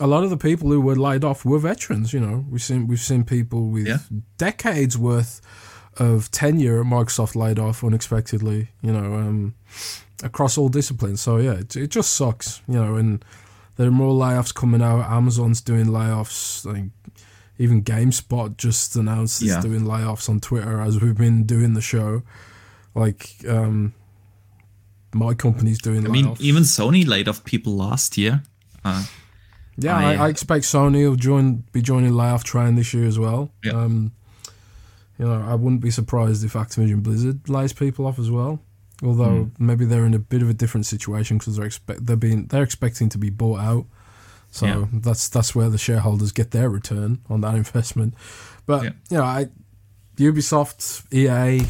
a 0.00 0.06
lot 0.06 0.24
of 0.24 0.30
the 0.30 0.36
people 0.36 0.70
who 0.70 0.80
were 0.80 0.94
laid 0.94 1.24
off 1.24 1.44
were 1.44 1.58
veterans. 1.58 2.12
You 2.12 2.20
know, 2.20 2.44
we've 2.50 2.62
seen 2.62 2.86
we've 2.86 3.00
seen 3.00 3.24
people 3.24 3.68
with 3.68 3.86
Yeah. 3.86 3.98
decades 4.36 4.96
worth 4.96 5.40
of 5.96 6.30
tenure 6.30 6.80
at 6.80 6.86
Microsoft 6.86 7.34
laid 7.34 7.58
off 7.58 7.82
unexpectedly. 7.82 8.68
You 8.82 8.92
know, 8.92 9.14
um, 9.14 9.54
across 10.22 10.58
all 10.58 10.68
disciplines. 10.68 11.20
So 11.20 11.38
yeah, 11.38 11.54
it, 11.54 11.74
it 11.76 11.88
just 11.90 12.14
sucks. 12.14 12.60
You 12.68 12.74
know, 12.74 12.96
and 12.96 13.24
there 13.78 13.88
are 13.88 13.90
more 13.90 14.12
layoffs 14.12 14.54
coming 14.54 14.82
out. 14.82 15.10
Amazon's 15.10 15.62
doing 15.62 15.86
layoffs. 15.86 16.66
Like 16.66 16.90
even 17.58 17.82
GameSpot 17.82 18.56
just 18.58 18.94
announced 18.96 19.40
it's 19.40 19.50
Yeah. 19.52 19.60
doing 19.62 19.80
layoffs 19.84 20.28
on 20.28 20.40
Twitter 20.40 20.80
as 20.80 21.00
we've 21.00 21.16
been 21.16 21.44
doing 21.44 21.72
the 21.72 21.80
show. 21.80 22.22
Like 22.94 23.36
um, 23.48 23.94
my 25.14 25.32
company's 25.34 25.80
doing 25.80 26.04
I 26.06 26.10
mean, 26.10 26.36
even 26.38 26.64
Sony 26.64 27.06
laid 27.06 27.28
off 27.28 27.44
people 27.44 27.74
last 27.76 28.18
year. 28.18 28.42
Uh, 28.84 29.04
Yeah, 29.80 29.96
I- 29.96 30.14
I, 30.14 30.26
I 30.26 30.28
expect 30.28 30.64
Sony 30.64 31.08
will 31.08 31.16
join 31.16 31.64
be 31.72 31.80
joining 31.80 32.12
layoff 32.14 32.44
train 32.44 32.74
this 32.74 32.92
year 32.92 33.06
as 33.06 33.18
well. 33.18 33.50
Yeah. 33.64 33.72
Um, 33.72 34.12
you 35.18 35.24
know, 35.26 35.40
I 35.40 35.54
wouldn't 35.54 35.80
be 35.80 35.90
surprised 35.90 36.44
if 36.44 36.52
Activision 36.52 37.02
Blizzard 37.02 37.48
lays 37.48 37.72
people 37.72 38.06
off 38.06 38.18
as 38.20 38.30
well. 38.30 38.60
Although 39.02 39.44
Hmm. 39.56 39.66
maybe 39.66 39.84
they're 39.84 40.06
in 40.06 40.14
a 40.14 40.18
bit 40.18 40.42
of 40.42 40.50
a 40.50 40.54
different 40.54 40.86
situation 40.86 41.38
because 41.38 41.56
they're 41.56 41.66
expect 41.66 42.06
they're 42.06 42.16
being 42.16 42.46
they're 42.46 42.64
expecting 42.64 43.08
to 43.10 43.18
be 43.18 43.30
bought 43.30 43.60
out. 43.60 43.86
So 44.50 44.66
Yeah. 44.66 44.84
that's 44.92 45.28
that's 45.28 45.54
where 45.54 45.70
the 45.70 45.78
shareholders 45.78 46.32
get 46.32 46.50
their 46.50 46.68
return 46.68 47.18
on 47.28 47.40
that 47.42 47.54
investment. 47.54 48.14
But 48.66 48.82
Yeah. 48.84 48.90
you 49.10 49.16
know, 49.18 49.24
I 49.24 49.48
Ubisoft, 50.16 51.04
EA, 51.12 51.64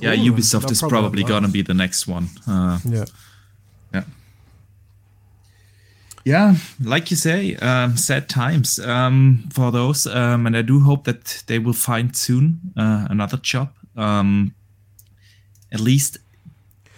yeah, 0.00 0.10
them, 0.14 0.26
Ubisoft 0.26 0.70
is 0.70 0.82
probably 0.82 1.22
have 1.22 1.28
gonna 1.30 1.48
be 1.48 1.62
the 1.62 1.72
next 1.74 2.06
one. 2.06 2.28
Uh, 2.46 2.78
yeah. 2.84 3.04
Yeah. 3.94 4.04
Yeah, 6.26 6.56
like 6.82 7.10
you 7.10 7.16
say, 7.18 7.54
um, 7.56 7.96
sad 7.96 8.28
times 8.30 8.78
um, 8.78 9.44
for 9.52 9.70
those, 9.70 10.06
um, 10.06 10.46
and 10.46 10.56
I 10.56 10.62
do 10.62 10.80
hope 10.80 11.04
that 11.04 11.42
they 11.46 11.58
will 11.58 11.74
find 11.74 12.16
soon 12.16 12.60
uh, 12.76 13.06
another 13.10 13.36
job. 13.36 13.68
Um, 13.96 14.54
at 15.74 15.80
least 15.80 16.18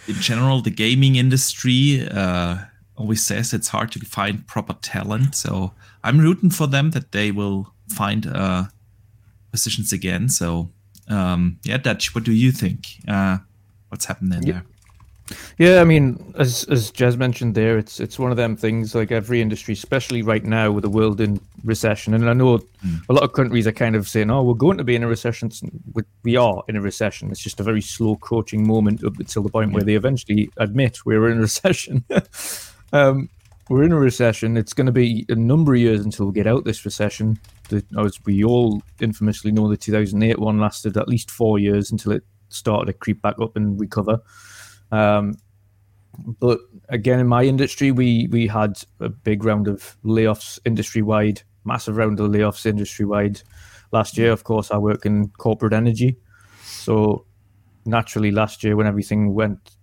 in 0.06 0.14
general, 0.14 0.60
the 0.62 0.70
gaming 0.70 1.16
industry 1.16 2.06
uh, 2.08 2.58
always 2.96 3.22
says 3.26 3.52
it's 3.52 3.68
hard 3.68 3.90
to 3.92 4.00
find 4.00 4.46
proper 4.46 4.74
talent. 4.74 5.34
So 5.34 5.72
I'm 6.04 6.18
rooting 6.18 6.50
for 6.50 6.68
them 6.68 6.90
that 6.92 7.10
they 7.10 7.32
will 7.32 7.72
find 7.88 8.26
uh, 8.26 8.64
positions 9.50 9.92
again. 9.92 10.28
So 10.28 10.70
um, 11.08 11.58
yeah, 11.64 11.78
Dutch, 11.78 12.14
what 12.14 12.24
do 12.24 12.32
you 12.32 12.52
think? 12.52 12.98
Uh, 13.08 13.38
what's 13.88 14.04
happening 14.06 14.42
Yeah. 14.42 14.52
there? 14.52 14.64
Yeah, 15.58 15.80
I 15.80 15.84
mean, 15.84 16.32
as 16.38 16.64
as 16.70 16.92
Jez 16.92 17.16
mentioned 17.16 17.54
there, 17.56 17.78
it's 17.78 17.98
it's 17.98 18.18
one 18.18 18.30
of 18.30 18.36
them 18.36 18.56
things. 18.56 18.94
Like 18.94 19.10
every 19.10 19.40
industry, 19.40 19.72
especially 19.74 20.22
right 20.22 20.44
now 20.44 20.70
with 20.70 20.82
the 20.82 20.90
world 20.90 21.20
in 21.20 21.40
recession, 21.64 22.14
and 22.14 22.30
I 22.30 22.32
know 22.32 22.60
a 23.08 23.12
lot 23.12 23.24
of 23.24 23.32
countries 23.32 23.66
are 23.66 23.72
kind 23.72 23.96
of 23.96 24.08
saying, 24.08 24.30
"Oh, 24.30 24.44
we're 24.44 24.54
going 24.54 24.78
to 24.78 24.84
be 24.84 24.94
in 24.94 25.02
a 25.02 25.08
recession." 25.08 25.50
We- 25.94 26.02
We 26.22 26.36
are 26.36 26.62
in 26.68 26.76
a 26.76 26.80
recession. 26.80 27.30
It's 27.30 27.42
just 27.42 27.60
a 27.60 27.64
very 27.64 27.80
slow 27.82 28.16
coaching 28.16 28.66
moment 28.66 29.02
up 29.04 29.18
until 29.18 29.42
the 29.42 29.48
point 29.50 29.72
where 29.72 29.82
they 29.84 29.94
eventually 29.96 30.48
admit 30.58 31.04
we're 31.04 31.28
in 31.30 31.38
a 31.38 31.40
recession. 31.50 32.04
um, 32.92 33.28
we're 33.68 33.82
in 33.84 33.92
a 33.92 33.98
recession. 33.98 34.56
It's 34.56 34.72
going 34.74 34.86
to 34.86 34.92
be 34.92 35.26
a 35.28 35.34
number 35.34 35.74
of 35.74 35.80
years 35.80 36.04
until 36.04 36.26
we 36.26 36.32
get 36.32 36.46
out 36.46 36.64
this 36.64 36.84
recession. 36.84 37.38
The, 37.68 37.84
as 37.98 38.24
we 38.24 38.44
all 38.44 38.80
infamously 39.00 39.50
know, 39.50 39.68
the 39.68 39.76
2008 39.76 40.38
one 40.38 40.60
lasted 40.60 40.96
at 40.96 41.08
least 41.08 41.30
four 41.32 41.58
years 41.58 41.90
until 41.90 42.12
it 42.12 42.22
started 42.48 42.86
to 42.86 42.92
creep 42.92 43.20
back 43.22 43.40
up 43.40 43.56
and 43.56 43.80
recover. 43.80 44.20
Um, 44.92 45.34
but 46.40 46.60
again, 46.88 47.20
in 47.20 47.26
my 47.26 47.42
industry, 47.44 47.90
we 47.92 48.28
we 48.30 48.46
had 48.46 48.78
a 49.00 49.08
big 49.08 49.44
round 49.44 49.68
of 49.68 49.96
layoffs 50.04 50.58
industry 50.64 51.02
wide, 51.02 51.42
massive 51.64 51.96
round 51.96 52.20
of 52.20 52.30
layoffs 52.30 52.66
industry 52.66 53.04
wide. 53.04 53.42
Last 53.92 54.18
year, 54.18 54.32
of 54.32 54.44
course, 54.44 54.70
I 54.70 54.78
work 54.78 55.06
in 55.06 55.28
corporate 55.28 55.72
energy, 55.72 56.16
so 56.64 57.26
naturally, 57.84 58.30
last 58.30 58.64
year 58.64 58.76
when 58.76 58.86
everything 58.86 59.34
went 59.34 59.76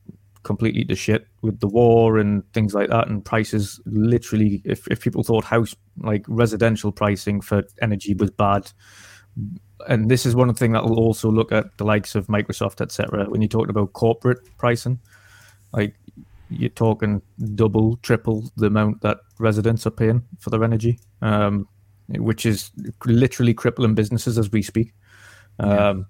completely 0.44 0.84
to 0.84 0.96
shit 0.96 1.26
with 1.42 1.60
the 1.62 1.68
war 1.68 2.18
and 2.18 2.44
things 2.54 2.74
like 2.74 2.89
that, 2.89 3.08
and 3.08 3.24
prices 3.24 3.80
literally, 3.86 4.62
if 4.66 4.88
if 4.88 5.02
people 5.02 5.24
thought 5.24 5.46
house 5.46 5.76
like 5.98 6.26
residential 6.28 6.92
pricing 6.92 7.42
for 7.42 7.63
energy 7.82 8.13
was 8.13 8.32
bad, 8.32 8.72
and 9.88 10.10
this 10.10 10.26
is 10.26 10.36
one 10.36 10.54
thing 10.54 10.72
that 10.74 10.84
will 10.84 11.00
also 11.00 11.30
look 11.30 11.52
at 11.52 11.78
the 11.78 11.84
likes 11.84 12.15
of 12.15 12.28
Microsoft, 12.28 12.82
etc. 12.82 13.26
When 13.30 13.41
you're 13.41 13.50
talking 13.50 13.69
about 13.69 13.93
corporate 13.93 14.39
pricing, 14.58 15.00
like 15.72 15.96
you're 16.50 16.69
talking 16.69 17.22
double, 17.56 17.98
triple 17.98 18.52
the 18.58 18.67
amount 18.67 19.02
that 19.02 19.19
residents 19.39 19.86
are 19.88 19.91
paying 19.91 20.24
for 20.39 20.50
their 20.50 20.63
energy, 20.63 21.00
um, 21.22 21.67
which 22.08 22.46
is 22.46 22.72
literally 23.06 23.54
crippling 23.54 23.96
businesses 23.96 24.38
as 24.38 24.52
we 24.52 24.62
speak. 24.62 24.93
Um, 25.60 26.08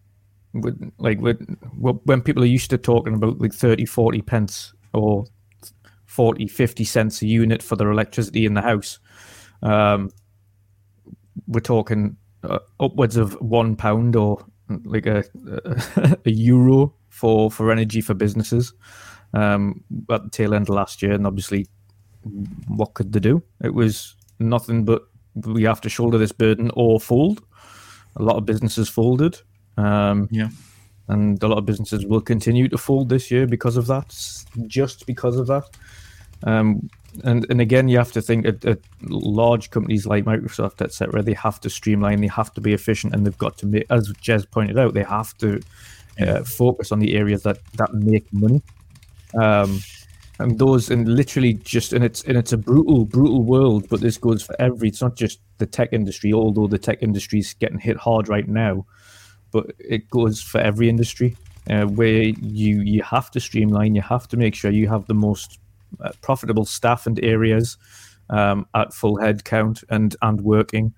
with, 0.54 0.92
like 1.00 1.20
with, 1.20 1.40
when 1.80 2.22
people 2.22 2.44
are 2.44 2.48
used 2.48 2.70
to 2.70 2.78
talking 2.78 3.16
about 3.16 3.40
like 3.40 3.54
30, 3.54 3.86
40 3.86 4.22
pence 4.22 4.74
or 4.94 5.26
40, 6.06 6.48
50 6.48 6.84
cents 6.84 7.22
a 7.22 7.28
unit 7.28 7.64
for 7.64 7.76
their 7.76 7.92
electricity 7.92 8.46
in 8.46 8.54
the 8.54 8.62
house, 8.62 9.00
um, 9.64 10.12
we're 11.48 11.60
talking 11.60 12.18
uh, 12.44 12.60
upwards 12.80 13.18
of 13.18 13.34
one 13.42 13.76
pound 13.76 14.16
or 14.16 14.44
like 14.86 15.06
a, 15.06 15.24
a, 15.98 16.18
a 16.26 16.32
euro 16.32 16.94
for, 17.10 17.52
for 17.52 17.72
energy 17.72 18.02
for 18.02 18.14
businesses 18.14 18.74
um, 19.34 19.84
at 20.10 20.24
the 20.24 20.30
tail 20.30 20.54
end 20.54 20.70
of 20.70 20.76
last 20.76 21.02
year. 21.02 21.14
And 21.14 21.28
obviously, 21.28 21.68
what 22.68 22.94
could 22.94 23.12
they 23.14 23.20
do? 23.20 23.44
It 23.64 23.74
was 23.74 24.16
nothing 24.40 24.86
but 24.86 25.04
we 25.36 25.64
have 25.64 25.82
to 25.82 25.90
shoulder 25.90 26.18
this 26.18 26.32
burden 26.32 26.72
or 26.76 27.00
fold. 27.00 27.44
A 28.16 28.24
lot 28.24 28.38
of 28.38 28.46
businesses 28.46 28.90
folded. 28.90 29.40
Um, 29.78 30.28
Yeah. 30.32 30.50
and 31.08 31.42
a 31.44 31.48
lot 31.48 31.58
of 31.58 31.66
businesses 31.66 32.06
will 32.06 32.22
continue 32.22 32.68
to 32.70 32.78
fold 32.78 33.10
this 33.10 33.30
year 33.32 33.46
because 33.48 33.76
of 33.76 33.88
that, 33.88 34.16
just 34.68 35.06
because 35.06 35.38
of 35.38 35.48
that. 35.48 35.64
Um, 36.44 36.90
and 37.24 37.46
and 37.50 37.62
again, 37.62 37.88
you 37.88 37.98
have 37.98 38.12
to 38.14 38.22
think 38.22 38.46
at, 38.46 38.66
at 38.66 38.80
large 39.04 39.70
companies 39.70 40.06
like 40.06 40.26
Microsoft, 40.26 40.82
etc. 40.82 41.22
They 41.22 41.34
have 41.34 41.60
to 41.62 41.70
streamline, 41.70 42.22
they 42.22 42.28
have 42.28 42.54
to 42.56 42.62
be 42.62 42.74
efficient, 42.74 43.14
and 43.14 43.26
they've 43.26 43.38
got 43.38 43.58
to 43.60 43.66
make, 43.66 43.86
as 43.90 44.12
Jez 44.14 44.50
pointed 44.50 44.78
out, 44.78 44.94
they 44.94 45.04
have 45.04 45.38
to 45.38 45.62
uh, 46.20 46.44
focus 46.44 46.92
on 46.92 47.00
the 47.00 47.16
areas 47.16 47.44
that 47.44 47.60
that 47.78 47.94
make 47.94 48.32
money. 48.34 48.62
Um, 49.36 49.82
and 50.40 50.58
those, 50.58 50.90
and 50.90 51.08
literally 51.08 51.54
just, 51.54 51.94
and 51.94 52.04
it's 52.04 52.24
and 52.24 52.38
it's 52.38 52.52
a 52.52 52.58
brutal, 52.58 53.06
brutal 53.06 53.44
world. 53.44 53.88
But 53.90 54.02
this 54.02 54.18
goes 54.18 54.42
for 54.42 54.60
every. 54.60 54.90
It's 54.90 55.02
not 55.02 55.16
just 55.16 55.40
the 55.60 55.68
tech 55.68 55.90
industry, 55.94 56.34
although 56.34 56.68
the 56.68 56.80
tech 56.80 57.04
industry 57.04 57.40
is 57.40 57.54
getting 57.54 57.80
hit 57.80 57.98
hard 57.98 58.28
right 58.28 58.48
now 58.48 58.86
but 59.54 59.72
it 59.80 60.10
goes 60.10 60.42
for 60.42 60.60
every 60.60 60.90
industry 60.90 61.38
uh, 61.70 61.86
where 61.86 62.24
you 62.42 62.82
you 62.82 63.02
have 63.04 63.32
to 63.32 63.40
streamline 63.40 63.96
you 63.96 64.02
have 64.02 64.28
to 64.28 64.36
make 64.36 64.54
sure 64.54 64.72
you 64.72 64.90
have 64.90 65.06
the 65.08 65.14
most 65.14 65.60
profitable 66.22 66.66
staff 66.66 67.06
and 67.06 67.24
areas 67.24 67.78
um, 68.30 68.66
at 68.76 68.94
full 68.94 69.18
head 69.20 69.44
count 69.44 69.84
and 69.90 70.16
and 70.22 70.42
working. 70.42 70.94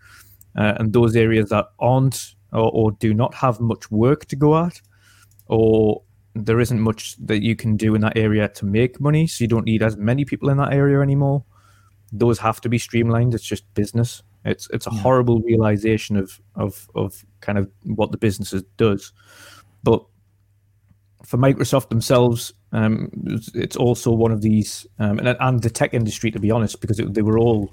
Uh, 0.58 0.74
and 0.80 0.94
those 0.94 1.16
areas 1.16 1.50
that 1.50 1.68
aren't 1.80 2.36
or, 2.54 2.72
or 2.74 2.92
do 2.94 3.14
not 3.14 3.34
have 3.34 3.60
much 3.60 3.92
work 3.92 4.26
to 4.26 4.36
go 4.38 4.58
at 4.58 4.80
or 5.48 6.02
there 6.34 6.62
isn't 6.62 6.80
much 6.80 7.16
that 7.18 7.44
you 7.44 7.56
can 7.56 7.76
do 7.76 7.94
in 7.94 8.02
that 8.02 8.18
area 8.18 8.48
to 8.48 8.66
make 8.66 9.02
money 9.02 9.28
so 9.28 9.44
you 9.44 9.48
don't 9.50 9.66
need 9.66 9.84
as 9.84 9.98
many 9.98 10.24
people 10.24 10.50
in 10.50 10.56
that 10.56 10.72
area 10.72 11.02
anymore 11.02 11.44
those 12.12 12.40
have 12.40 12.62
to 12.62 12.70
be 12.70 12.78
streamlined. 12.78 13.34
It's 13.34 13.44
just 13.44 13.72
business. 13.74 14.24
It's 14.44 14.70
it's 14.72 14.88
a 14.88 14.92
horrible 14.92 15.42
realization 15.42 16.18
of 16.18 16.40
of 16.56 16.88
of 16.96 17.26
kind 17.42 17.58
of 17.58 17.70
what 17.84 18.12
the 18.12 18.18
business 18.18 18.54
does. 18.78 19.12
But 19.84 20.06
for 21.26 21.38
Microsoft 21.38 21.90
themselves, 21.90 22.54
um, 22.76 23.10
it's- 23.56 23.78
also 23.78 24.12
one 24.12 24.34
of 24.34 24.42
these, 24.42 24.88
um, 25.00 25.20
and, 25.20 25.38
and 25.40 25.62
the 25.62 25.70
tech 25.70 25.94
industry, 25.94 26.32
to 26.32 26.40
be 26.40 26.52
honest, 26.52 26.82
because 26.82 27.00
it, 27.00 27.14
they 27.14 27.22
were 27.22 27.40
all 27.40 27.72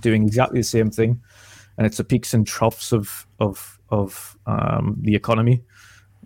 doing 0.00 0.24
exactly 0.26 0.60
the 0.60 0.64
same 0.64 0.90
thing, 0.90 1.20
and 1.76 1.86
it's 1.86 1.98
the 1.98 2.04
peaks 2.04 2.34
and 2.34 2.46
troughs 2.46 2.92
of 2.92 3.26
of 3.38 3.78
of 3.90 4.36
um, 4.46 4.96
the 5.02 5.14
economy. 5.14 5.62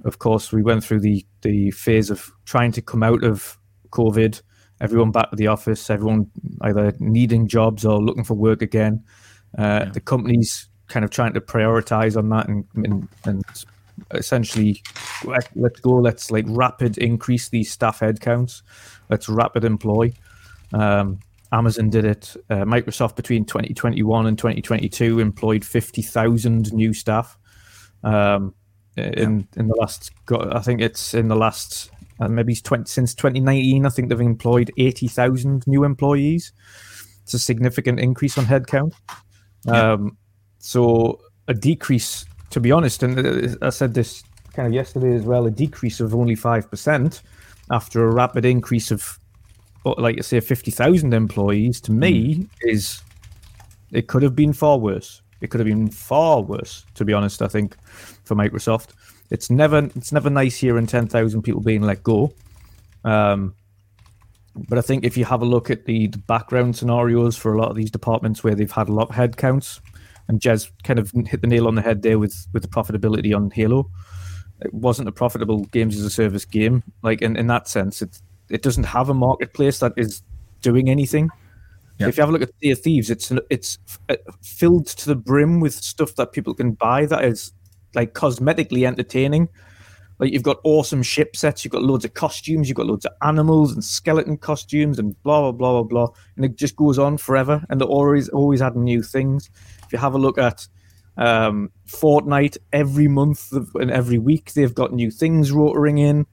Of 0.04 0.18
course, 0.18 0.52
we 0.56 0.62
went 0.62 0.84
through 0.84 1.00
the 1.00 1.24
the 1.42 1.70
phase 1.72 2.10
of 2.12 2.30
trying 2.44 2.72
to 2.72 2.82
come 2.82 3.02
out 3.02 3.24
of 3.24 3.58
COVID, 3.90 4.42
everyone 4.80 5.10
back 5.10 5.30
to 5.30 5.36
the 5.36 5.48
office, 5.48 5.90
everyone 5.90 6.30
either 6.60 6.94
needing 6.98 7.48
jobs 7.48 7.84
or 7.84 8.00
looking 8.02 8.24
for 8.24 8.34
work 8.34 8.62
again. 8.62 9.02
Uh, 9.58 9.84
The 9.92 10.00
companies 10.00 10.68
kind 10.88 11.04
of 11.04 11.10
trying 11.10 11.34
to 11.34 11.40
prioritize 11.40 12.16
on 12.16 12.28
that 12.30 12.48
and 12.48 12.64
and, 12.74 13.08
and 13.24 13.44
essentially 14.12 14.82
let, 15.24 15.48
let's 15.54 15.80
go 15.80 15.92
let's 15.92 16.30
like 16.30 16.44
rapid 16.48 16.98
increase 16.98 17.48
these 17.48 17.70
staff 17.70 18.00
headcounts. 18.00 18.62
Let's 19.08 19.28
rapid 19.28 19.64
employ. 19.64 20.12
Um, 20.72 21.20
amazon 21.52 21.90
did 21.90 22.04
it 22.04 22.34
uh, 22.48 22.64
microsoft 22.64 23.14
between 23.14 23.44
2021 23.44 24.26
and 24.26 24.38
2022 24.38 25.20
employed 25.20 25.64
50000 25.64 26.72
new 26.72 26.92
staff. 26.92 27.36
Um, 28.02 28.54
in 28.96 29.48
in 29.56 29.68
the 29.68 29.76
last 29.76 30.10
i 30.52 30.58
think 30.58 30.82
it's 30.82 31.14
in 31.14 31.28
the 31.28 31.36
last 31.36 31.90
uh, 32.20 32.28
maybe 32.28 32.54
20, 32.54 32.84
since 32.84 33.14
2019 33.14 33.86
i 33.86 33.88
think 33.88 34.10
they've 34.10 34.20
employed 34.20 34.70
80000 34.76 35.66
new 35.66 35.84
employees. 35.84 36.52
It's 37.22 37.34
a 37.34 37.38
significant 37.38 38.00
increase 38.00 38.36
on 38.36 38.44
headcount. 38.46 38.92
Yeah. 39.64 39.92
Um, 39.92 40.18
so 40.58 41.20
a 41.48 41.54
decrease, 41.54 42.24
to 42.52 42.60
be 42.60 42.70
honest, 42.70 43.02
and 43.02 43.18
uh, 43.18 43.66
I 43.66 43.70
said 43.70 43.94
this 43.94 44.22
kind 44.52 44.68
of 44.68 44.74
yesterday 44.74 45.14
as 45.14 45.22
well, 45.22 45.46
a 45.46 45.50
decrease 45.50 46.00
of 46.00 46.14
only 46.14 46.34
five 46.34 46.70
percent 46.70 47.22
after 47.70 48.06
a 48.06 48.12
rapid 48.12 48.44
increase 48.44 48.90
of, 48.90 49.18
like 49.84 50.18
I 50.18 50.22
say, 50.22 50.40
fifty 50.40 50.70
thousand 50.70 51.14
employees. 51.14 51.80
To 51.82 51.92
me, 51.92 52.36
mm. 52.36 52.48
is 52.62 53.02
it 53.90 54.06
could 54.06 54.22
have 54.22 54.36
been 54.36 54.52
far 54.52 54.78
worse. 54.78 55.22
It 55.40 55.50
could 55.50 55.60
have 55.60 55.66
been 55.66 55.90
far 55.90 56.40
worse, 56.40 56.84
to 56.94 57.04
be 57.04 57.12
honest. 57.12 57.42
I 57.42 57.48
think 57.48 57.76
for 58.24 58.36
Microsoft, 58.36 58.90
it's 59.30 59.50
never 59.50 59.90
it's 59.96 60.12
never 60.12 60.30
nice 60.30 60.58
hearing 60.58 60.86
ten 60.86 61.06
thousand 61.06 61.42
people 61.42 61.62
being 61.62 61.82
let 61.82 62.02
go. 62.02 62.32
Um, 63.04 63.54
but 64.68 64.76
I 64.76 64.82
think 64.82 65.04
if 65.04 65.16
you 65.16 65.24
have 65.24 65.40
a 65.40 65.46
look 65.46 65.70
at 65.70 65.86
the, 65.86 66.08
the, 66.08 66.18
background 66.18 66.76
scenarios 66.76 67.36
for 67.36 67.54
a 67.54 67.58
lot 67.58 67.70
of 67.70 67.76
these 67.76 67.90
departments 67.90 68.44
where 68.44 68.54
they've 68.54 68.70
had 68.70 68.88
a 68.88 68.92
lot 68.92 69.08
of 69.08 69.16
headcounts, 69.16 69.80
and 70.28 70.40
Jez 70.40 70.70
kind 70.84 70.98
of 70.98 71.12
hit 71.26 71.40
the 71.40 71.46
nail 71.46 71.66
on 71.66 71.74
the 71.74 71.82
head 71.82 72.02
there 72.02 72.18
with 72.18 72.46
with 72.52 72.62
the 72.62 72.68
profitability 72.68 73.34
on 73.34 73.50
Halo. 73.50 73.90
It 74.60 74.72
wasn't 74.72 75.08
a 75.08 75.12
profitable 75.12 75.64
games 75.66 75.96
as 75.96 76.04
a 76.04 76.10
service 76.10 76.44
game. 76.44 76.82
Like 77.02 77.22
in, 77.22 77.36
in 77.36 77.48
that 77.48 77.68
sense, 77.68 78.02
it 78.02 78.20
it 78.48 78.62
doesn't 78.62 78.84
have 78.84 79.08
a 79.08 79.14
marketplace 79.14 79.78
that 79.80 79.92
is 79.96 80.22
doing 80.60 80.88
anything. 80.88 81.30
Yep. 81.98 82.08
If 82.08 82.16
you 82.16 82.22
have 82.22 82.30
a 82.30 82.32
look 82.32 82.42
at 82.42 82.50
Sea 82.62 82.74
Thieves, 82.74 83.10
it's 83.10 83.32
it's 83.50 83.78
uh, 84.08 84.16
filled 84.42 84.86
to 84.86 85.06
the 85.06 85.16
brim 85.16 85.60
with 85.60 85.74
stuff 85.74 86.14
that 86.16 86.32
people 86.32 86.54
can 86.54 86.72
buy 86.72 87.06
that 87.06 87.24
is 87.24 87.52
like 87.94 88.14
cosmetically 88.14 88.86
entertaining 88.86 89.48
like 90.22 90.32
you've 90.32 90.44
got 90.44 90.60
awesome 90.62 91.02
ship 91.02 91.34
sets, 91.34 91.64
you've 91.64 91.72
got 91.72 91.82
loads 91.82 92.04
of 92.04 92.14
costumes, 92.14 92.68
you've 92.68 92.76
got 92.76 92.86
loads 92.86 93.04
of 93.04 93.12
animals 93.22 93.72
and 93.72 93.82
skeleton 93.82 94.36
costumes 94.36 95.00
and 95.00 95.20
blah 95.24 95.40
blah 95.40 95.50
blah 95.50 95.82
blah 95.82 95.82
blah, 95.82 96.14
and 96.36 96.44
it 96.44 96.56
just 96.56 96.76
goes 96.76 96.96
on 96.96 97.18
forever. 97.18 97.64
And 97.68 97.80
they're 97.80 97.88
always 97.88 98.28
always 98.28 98.62
adding 98.62 98.84
new 98.84 99.02
things. 99.02 99.50
You 99.92 99.98
have 99.98 100.14
a 100.14 100.18
look 100.18 100.38
at 100.38 100.66
um, 101.16 101.70
Fortnite, 101.86 102.58
every 102.72 103.08
month 103.08 103.52
and 103.74 103.90
every 103.90 104.18
week 104.18 104.54
they've 104.54 104.74
got 104.74 104.92
new 104.92 105.10
things 105.10 105.52
rotering 105.52 106.00
in. 106.00 106.26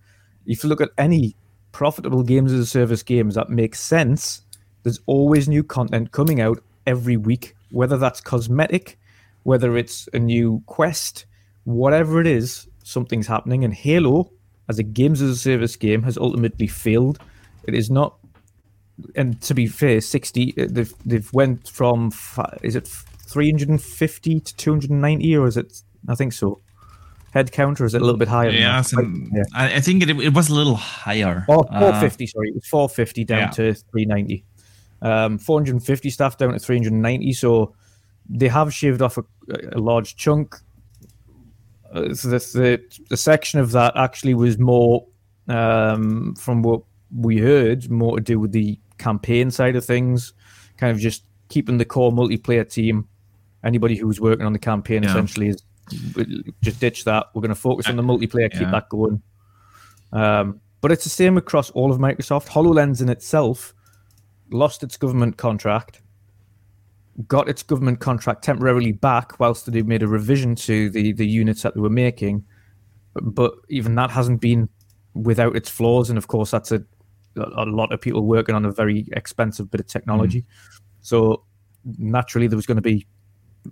If 0.45 0.63
you 0.63 0.69
look 0.69 0.81
at 0.81 0.91
any 0.97 1.35
profitable 1.71 2.23
games 2.23 2.51
as 2.51 2.59
a 2.59 2.65
service 2.65 3.03
games 3.03 3.35
that 3.35 3.49
make 3.49 3.75
sense, 3.75 4.41
there's 4.83 4.99
always 5.05 5.47
new 5.47 5.63
content 5.63 6.11
coming 6.11 6.41
out 6.41 6.63
every 6.87 7.17
week, 7.17 7.55
whether 7.71 7.97
that's 7.97 8.21
cosmetic, 8.21 8.97
whether 9.43 9.77
it's 9.77 10.07
a 10.13 10.19
new 10.19 10.63
quest, 10.65 11.25
whatever 11.65 12.19
it 12.21 12.27
is, 12.27 12.67
something's 12.83 13.27
happening. 13.27 13.63
And 13.63 13.73
Halo, 13.73 14.31
as 14.67 14.79
a 14.79 14.83
games 14.83 15.21
as 15.21 15.31
a 15.31 15.35
service 15.35 15.75
game, 15.75 16.03
has 16.03 16.17
ultimately 16.17 16.67
failed. 16.67 17.19
It 17.63 17.75
is 17.75 17.91
not. 17.91 18.15
And 19.15 19.39
to 19.43 19.53
be 19.53 19.67
fair, 19.67 20.01
sixty 20.01 20.53
uh, 20.59 20.67
they've 20.69 20.93
they've 21.05 21.31
went 21.33 21.69
from 21.69 22.11
is 22.63 22.75
it 22.75 22.87
three 23.29 23.49
hundred 23.49 23.69
and 23.69 23.81
fifty 23.81 24.39
to 24.39 24.55
two 24.55 24.71
hundred 24.71 24.89
and 24.89 25.01
ninety, 25.01 25.35
or 25.35 25.47
is 25.47 25.57
it? 25.57 25.81
I 26.07 26.15
think 26.15 26.33
so. 26.33 26.61
Head 27.31 27.51
count, 27.51 27.79
or 27.79 27.85
is 27.85 27.93
it 27.93 28.01
a 28.01 28.05
little 28.05 28.17
bit 28.17 28.27
higher? 28.27 28.49
Yeah, 28.49 28.81
yeah. 28.91 29.43
I, 29.53 29.79
think 29.81 30.01
it, 30.01 30.09
it 30.09 30.33
was 30.33 30.49
a 30.49 30.55
little 30.55 30.75
higher. 30.75 31.45
Oh, 31.47 31.61
450, 31.61 32.23
uh, 32.23 32.27
sorry. 32.27 32.49
It 32.49 32.55
was 32.55 32.65
450 32.65 33.23
down 33.23 33.39
yeah. 33.39 33.49
to 33.49 33.73
390. 33.75 34.45
Um, 35.03 35.37
450 35.37 36.09
staff 36.09 36.37
down 36.39 36.53
to 36.53 36.59
390. 36.59 37.33
So 37.33 37.75
they 38.27 38.47
have 38.47 38.73
shaved 38.73 39.03
off 39.03 39.19
a, 39.19 39.23
a 39.73 39.77
large 39.77 40.15
chunk. 40.15 40.55
Uh, 41.93 42.15
so 42.15 42.29
the, 42.29 42.39
the, 42.39 43.01
the 43.09 43.17
section 43.17 43.59
of 43.59 43.73
that 43.73 43.95
actually 43.95 44.33
was 44.33 44.57
more 44.57 45.05
um, 45.47 46.33
from 46.35 46.63
what 46.63 46.81
we 47.15 47.37
heard 47.37 47.89
more 47.89 48.17
to 48.17 48.23
do 48.23 48.39
with 48.39 48.51
the 48.51 48.79
campaign 48.97 49.49
side 49.51 49.75
of 49.75 49.85
things, 49.85 50.33
kind 50.77 50.91
of 50.91 50.99
just 50.99 51.23
keeping 51.49 51.77
the 51.77 51.85
core 51.85 52.11
multiplayer 52.11 52.69
team. 52.69 53.07
Anybody 53.63 53.95
who's 53.95 54.21
working 54.21 54.45
on 54.45 54.53
the 54.53 54.59
campaign 54.59 55.03
yeah. 55.03 55.09
essentially 55.09 55.49
is 55.49 55.63
just 56.61 56.79
ditch 56.79 57.03
that. 57.05 57.27
We're 57.33 57.41
going 57.41 57.49
to 57.49 57.55
focus 57.55 57.87
on 57.87 57.95
the 57.95 58.03
multiplayer, 58.03 58.51
keep 58.51 58.61
yeah. 58.61 58.71
that 58.71 58.89
going. 58.89 59.21
Um, 60.11 60.61
but 60.81 60.91
it's 60.91 61.03
the 61.03 61.09
same 61.09 61.37
across 61.37 61.69
all 61.71 61.91
of 61.91 61.99
Microsoft. 61.99 62.47
HoloLens 62.47 63.01
in 63.01 63.09
itself 63.09 63.73
lost 64.51 64.81
its 64.83 64.97
government 64.97 65.37
contract 65.37 66.01
got 67.27 67.49
its 67.49 67.63
government 67.63 67.99
contract 67.99 68.43
temporarily 68.43 68.91
back 68.91 69.39
whilst 69.39 69.69
they 69.71 69.81
made 69.81 70.03
a 70.03 70.07
revision 70.07 70.55
to 70.55 70.89
the, 70.89 71.11
the 71.13 71.27
units 71.27 71.63
that 71.63 71.73
they 71.73 71.81
were 71.81 71.89
making. 71.89 72.45
But 73.13 73.53
even 73.69 73.95
that 73.95 74.09
hasn't 74.09 74.39
been 74.39 74.69
without 75.13 75.55
its 75.55 75.69
flaws. 75.69 76.09
And 76.09 76.17
of 76.17 76.27
course, 76.27 76.51
that's 76.51 76.71
a, 76.71 76.81
a 77.35 77.65
lot 77.65 77.91
of 77.91 77.99
people 77.99 78.25
working 78.25 78.55
on 78.55 78.65
a 78.65 78.71
very 78.71 79.07
expensive 79.13 79.69
bit 79.69 79.81
of 79.81 79.87
technology. 79.87 80.41
Mm. 80.41 80.45
So 81.01 81.43
naturally, 81.97 82.47
there 82.47 82.55
was 82.55 82.65
going 82.65 82.77
to 82.77 82.81
be 82.81 83.05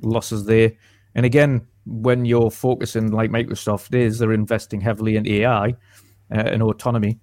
losses 0.01 0.45
there. 0.45 0.71
And 1.15 1.25
again, 1.25 1.67
when 1.85 2.25
you're 2.25 2.51
focusing 2.51 3.11
like 3.11 3.31
Microsoft 3.31 3.93
is, 3.95 4.19
they're 4.19 4.33
investing 4.33 4.81
heavily 4.81 5.15
in 5.15 5.27
AI 5.27 5.69
uh, 5.69 5.73
and 6.29 6.61
autonomy. 6.61 7.19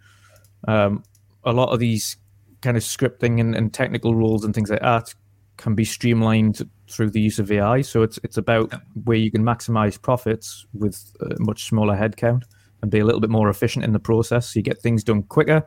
Um, 0.67 1.03
a 1.45 1.53
lot 1.53 1.71
of 1.71 1.79
these 1.79 2.17
kind 2.62 2.77
of 2.77 2.83
scripting 2.83 3.41
and, 3.41 3.55
and 3.55 3.73
technical 3.73 4.15
rules 4.15 4.45
and 4.45 4.55
things 4.55 4.71
like 4.71 4.81
that 4.81 5.15
can 5.57 5.75
be 5.75 5.85
streamlined 5.85 6.69
through 6.91 7.11
the 7.11 7.21
use 7.21 7.39
of 7.39 7.51
AI. 7.53 7.83
So 7.83 8.03
it's 8.03 8.19
it's 8.25 8.39
about 8.39 8.73
where 9.05 9.17
you 9.17 9.31
can 9.31 9.43
maximize 9.43 10.01
profits 10.01 10.67
with 10.73 11.15
a 11.21 11.37
much 11.41 11.65
smaller 11.65 11.95
headcount 11.95 12.43
and 12.83 12.91
be 12.91 12.99
a 12.99 13.05
little 13.05 13.21
bit 13.21 13.31
more 13.31 13.49
efficient 13.49 13.85
in 13.85 13.93
the 13.93 13.99
process. 13.99 14.49
So 14.49 14.59
you 14.59 14.62
get 14.62 14.81
things 14.81 15.05
done 15.05 15.23
quicker, 15.25 15.67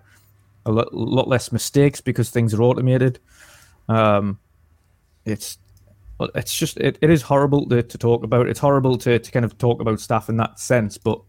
a 0.65 0.71
lot, 0.71 0.93
lot 0.93 1.27
less 1.27 1.51
mistakes 1.51 2.01
because 2.01 2.29
things 2.29 2.53
are 2.53 2.61
automated. 2.61 3.19
Um, 3.87 4.39
it's 5.25 5.57
it's 6.19 6.55
just 6.55 6.77
it, 6.77 6.97
it 7.01 7.09
is 7.09 7.21
horrible 7.21 7.67
to, 7.69 7.83
to 7.83 7.97
talk 7.97 8.23
about. 8.23 8.47
It's 8.47 8.59
horrible 8.59 8.97
to, 8.99 9.19
to 9.19 9.31
kind 9.31 9.45
of 9.45 9.57
talk 9.57 9.81
about 9.81 9.99
staff 9.99 10.29
in 10.29 10.37
that 10.37 10.59
sense, 10.59 10.97
but 10.97 11.21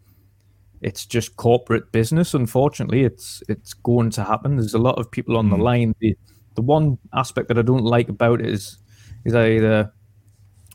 it's 0.80 1.06
just 1.06 1.36
corporate 1.36 1.92
business. 1.92 2.34
Unfortunately, 2.34 3.04
it's 3.04 3.42
it's 3.48 3.74
going 3.74 4.10
to 4.10 4.24
happen. 4.24 4.56
There's 4.56 4.74
a 4.74 4.78
lot 4.78 4.98
of 4.98 5.10
people 5.10 5.36
on 5.36 5.48
mm. 5.48 5.56
the 5.56 5.62
line. 5.62 5.94
The, 6.00 6.16
the 6.54 6.62
one 6.62 6.98
aspect 7.14 7.48
that 7.48 7.58
I 7.58 7.62
don't 7.62 7.84
like 7.84 8.08
about 8.08 8.40
it 8.40 8.46
is 8.46 8.78
is 9.24 9.34
either 9.34 9.92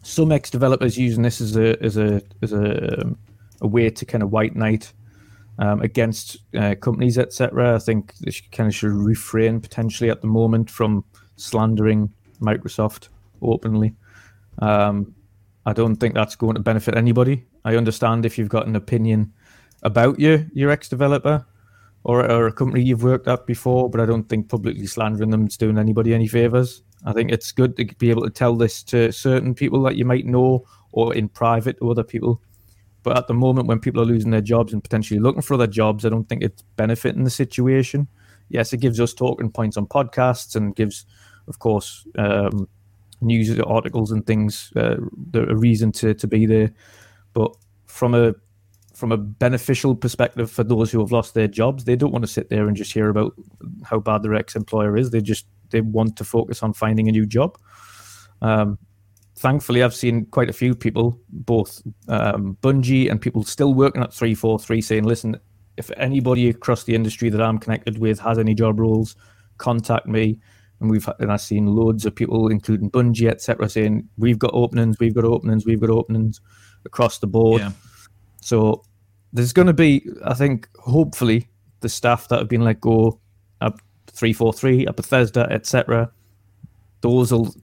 some 0.03 0.31
ex 0.31 0.49
developers 0.49 0.97
using 0.97 1.23
this 1.23 1.41
as 1.41 1.55
a 1.57 1.81
as 1.83 1.97
a 1.97 2.21
as 2.41 2.53
a, 2.53 3.15
a 3.61 3.67
way 3.67 3.89
to 3.89 4.05
kind 4.05 4.23
of 4.23 4.31
white 4.31 4.55
knight 4.55 4.93
um, 5.59 5.81
against 5.81 6.37
uh, 6.55 6.75
companies, 6.75 7.17
etc. 7.17 7.75
I 7.75 7.79
think 7.79 8.13
they 8.19 8.31
should, 8.31 8.51
kind 8.51 8.67
of 8.67 8.75
should 8.75 8.91
refrain 8.91 9.59
potentially 9.59 10.09
at 10.09 10.21
the 10.21 10.27
moment 10.27 10.69
from 10.69 11.03
slandering 11.35 12.13
Microsoft 12.41 13.09
openly. 13.41 13.95
Um, 14.59 15.15
I 15.65 15.73
don't 15.73 15.95
think 15.95 16.13
that's 16.13 16.35
going 16.35 16.55
to 16.55 16.61
benefit 16.61 16.95
anybody. 16.95 17.45
I 17.65 17.75
understand 17.75 18.25
if 18.25 18.37
you've 18.37 18.49
got 18.49 18.67
an 18.67 18.75
opinion 18.75 19.33
about 19.83 20.19
your 20.19 20.45
your 20.53 20.71
ex 20.71 20.89
developer, 20.89 21.45
or, 22.03 22.29
or 22.29 22.47
a 22.47 22.51
company 22.51 22.83
you've 22.83 23.03
worked 23.03 23.27
at 23.27 23.45
before, 23.45 23.89
but 23.89 24.01
I 24.01 24.05
don't 24.05 24.27
think 24.27 24.49
publicly 24.49 24.87
slandering 24.87 25.29
them 25.29 25.47
is 25.47 25.57
doing 25.57 25.77
anybody 25.77 26.13
any 26.13 26.27
favors. 26.27 26.83
I 27.05 27.13
think 27.13 27.31
it's 27.31 27.51
good 27.51 27.75
to 27.77 27.85
be 27.97 28.09
able 28.09 28.23
to 28.23 28.29
tell 28.29 28.55
this 28.55 28.83
to 28.83 29.11
certain 29.11 29.53
people 29.53 29.81
that 29.83 29.95
you 29.95 30.05
might 30.05 30.25
know 30.25 30.65
or 30.91 31.13
in 31.13 31.29
private 31.29 31.79
to 31.79 31.89
other 31.89 32.03
people. 32.03 32.41
But 33.03 33.17
at 33.17 33.27
the 33.27 33.33
moment, 33.33 33.67
when 33.67 33.79
people 33.79 34.01
are 34.01 34.05
losing 34.05 34.31
their 34.31 34.41
jobs 34.41 34.71
and 34.71 34.83
potentially 34.83 35.19
looking 35.19 35.41
for 35.41 35.55
other 35.55 35.67
jobs, 35.67 36.05
I 36.05 36.09
don't 36.09 36.27
think 36.27 36.43
it's 36.43 36.61
benefiting 36.77 37.23
the 37.23 37.29
situation. 37.29 38.07
Yes, 38.49 38.71
it 38.71 38.77
gives 38.77 38.99
us 38.99 39.13
talking 39.13 39.51
points 39.51 39.75
on 39.75 39.87
podcasts 39.87 40.55
and 40.55 40.75
gives, 40.75 41.05
of 41.47 41.59
course, 41.59 42.05
um, 42.17 42.69
news 43.23 43.59
articles 43.59 44.11
and 44.11 44.25
things 44.25 44.71
uh, 44.75 44.97
a 45.33 45.55
reason 45.55 45.91
to, 45.93 46.13
to 46.13 46.27
be 46.27 46.45
there. 46.45 46.71
But 47.33 47.55
from 47.85 48.13
a 48.13 48.33
from 48.93 49.11
a 49.11 49.17
beneficial 49.17 49.95
perspective 49.95 50.51
for 50.51 50.63
those 50.63 50.91
who 50.91 50.99
have 50.99 51.11
lost 51.11 51.33
their 51.33 51.47
jobs. 51.47 51.83
They 51.83 51.95
don't 51.95 52.11
want 52.11 52.23
to 52.23 52.31
sit 52.31 52.49
there 52.49 52.67
and 52.67 52.77
just 52.77 52.93
hear 52.93 53.09
about 53.09 53.33
how 53.83 53.99
bad 53.99 54.21
their 54.21 54.35
ex-employer 54.35 54.95
is. 54.95 55.09
They 55.09 55.21
just 55.21 55.45
they 55.71 55.81
want 55.81 56.15
to 56.17 56.23
focus 56.23 56.61
on 56.61 56.73
finding 56.73 57.09
a 57.09 57.11
new 57.11 57.25
job. 57.25 57.57
Um, 58.41 58.77
thankfully, 59.35 59.81
I've 59.81 59.95
seen 59.95 60.25
quite 60.27 60.49
a 60.49 60.53
few 60.53 60.75
people, 60.75 61.19
both 61.29 61.81
um, 62.07 62.57
Bungie 62.61 63.09
and 63.09 63.19
people 63.19 63.43
still 63.43 63.73
working 63.73 64.03
at 64.03 64.13
three 64.13 64.35
four 64.35 64.59
three, 64.59 64.81
saying, 64.81 65.05
"Listen, 65.05 65.37
if 65.77 65.89
anybody 65.97 66.49
across 66.49 66.83
the 66.83 66.93
industry 66.95 67.29
that 67.29 67.41
I'm 67.41 67.57
connected 67.57 67.97
with 67.97 68.19
has 68.19 68.37
any 68.37 68.53
job 68.53 68.79
roles, 68.79 69.15
contact 69.57 70.05
me." 70.05 70.39
And 70.83 70.91
we've 70.91 71.07
and 71.19 71.31
I've 71.31 71.39
seen 71.39 71.65
loads 71.65 72.05
of 72.05 72.13
people, 72.13 72.49
including 72.49 72.91
Bungie, 72.91 73.29
etc., 73.29 73.69
saying, 73.69 74.09
"We've 74.17 74.37
got 74.37 74.51
openings, 74.53 74.97
we've 74.99 75.15
got 75.15 75.23
openings, 75.23 75.65
we've 75.65 75.79
got 75.79 75.89
openings 75.89 76.41
across 76.83 77.19
the 77.19 77.27
board." 77.27 77.61
Yeah. 77.61 77.71
So 78.41 78.83
there's 79.31 79.53
going 79.53 79.67
to 79.67 79.73
be, 79.73 80.05
I 80.25 80.33
think, 80.33 80.67
hopefully, 80.79 81.47
the 81.79 81.87
staff 81.87 82.27
that 82.27 82.39
have 82.39 82.49
been 82.49 82.63
let 82.63 82.81
go 82.81 83.21
uh, 83.61 83.67
at 83.67 83.73
343, 84.11 84.81
at 84.81 84.89
uh, 84.89 84.91
Bethesda, 84.91 85.47
etc. 85.49 86.11
Those 86.99 87.31
will, 87.31 87.55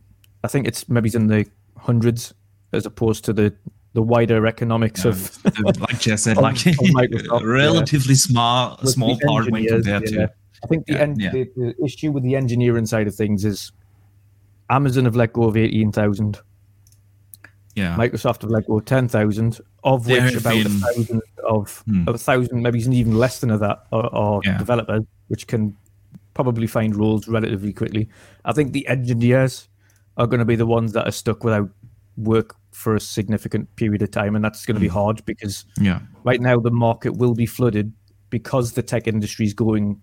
I 0.42 0.48
think 0.48 0.66
it's 0.66 0.88
maybe 0.88 1.10
in 1.14 1.26
the 1.26 1.44
hundreds 1.76 2.32
as 2.72 2.86
opposed 2.86 3.26
to 3.26 3.34
the 3.34 3.54
the 3.92 4.02
wider 4.02 4.46
economics 4.46 5.04
yeah, 5.04 5.10
of 5.10 5.44
like 5.44 5.98
Jez 5.98 6.20
said, 6.20 6.36
like 6.38 6.58
relatively 7.44 8.14
yeah. 8.14 8.18
small 8.18 8.78
small 8.78 9.18
part 9.26 9.50
when 9.50 9.66
compared 9.66 10.10
yeah. 10.10 10.26
to. 10.26 10.32
I 10.62 10.66
think 10.66 10.86
the, 10.86 11.00
en- 11.00 11.14
the, 11.14 11.48
the 11.56 11.74
issue 11.84 12.12
with 12.12 12.22
the 12.22 12.36
engineering 12.36 12.86
side 12.86 13.06
of 13.06 13.14
things 13.14 13.44
is 13.44 13.72
Amazon 14.68 15.04
have 15.06 15.16
let 15.16 15.32
go 15.32 15.44
of 15.44 15.56
eighteen 15.56 15.90
thousand. 15.92 16.38
Yeah. 17.76 17.96
Microsoft 17.96 18.42
have 18.42 18.50
let 18.50 18.66
go 18.66 18.78
of 18.78 18.84
ten 18.84 19.08
thousand, 19.08 19.60
of 19.84 20.06
which 20.06 20.34
about 20.34 20.56
a 20.56 20.68
thousand 20.68 21.22
of 21.48 21.82
Hmm. 21.86 22.04
a 22.08 22.18
thousand, 22.18 22.62
maybe 22.62 22.80
even 22.80 23.16
less 23.16 23.40
than 23.40 23.50
that, 23.50 23.86
are, 23.92 24.14
are 24.14 24.40
Yeah. 24.44 24.58
developers, 24.58 25.02
which 25.28 25.46
can 25.46 25.76
probably 26.34 26.66
find 26.66 26.94
roles 26.94 27.26
relatively 27.28 27.72
quickly. 27.72 28.08
I 28.44 28.52
think 28.52 28.72
the 28.72 28.86
engineers 28.86 29.68
are 30.16 30.26
going 30.26 30.38
to 30.40 30.44
be 30.44 30.56
the 30.56 30.66
ones 30.66 30.92
that 30.92 31.06
are 31.06 31.12
stuck 31.12 31.42
without 31.44 31.70
work 32.16 32.54
for 32.72 32.94
a 32.96 33.00
significant 33.00 33.74
period 33.76 34.02
of 34.02 34.10
time, 34.10 34.36
and 34.36 34.44
that's 34.44 34.66
going 34.66 34.74
to 34.74 34.80
be 34.80 34.88
Hmm. 34.88 34.94
hard 34.94 35.24
because 35.24 35.64
yeah. 35.80 36.00
right 36.24 36.40
now 36.40 36.58
the 36.58 36.70
market 36.70 37.16
will 37.16 37.34
be 37.34 37.46
flooded 37.46 37.92
because 38.28 38.72
the 38.72 38.82
tech 38.82 39.08
industry 39.08 39.46
is 39.46 39.54
going 39.54 40.00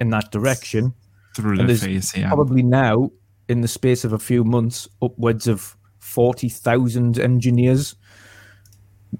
in 0.00 0.10
that 0.10 0.30
direction. 0.30 0.94
Through 1.34 1.60
And 1.60 1.68
the 1.68 1.74
phase, 1.76 2.16
yeah. 2.16 2.28
Probably 2.28 2.62
now, 2.62 3.10
in 3.48 3.60
the 3.60 3.68
space 3.68 4.04
of 4.04 4.12
a 4.12 4.18
few 4.18 4.42
months, 4.44 4.88
upwards 5.02 5.46
of 5.46 5.76
forty 5.98 6.48
thousand 6.48 7.18
engineers 7.18 7.94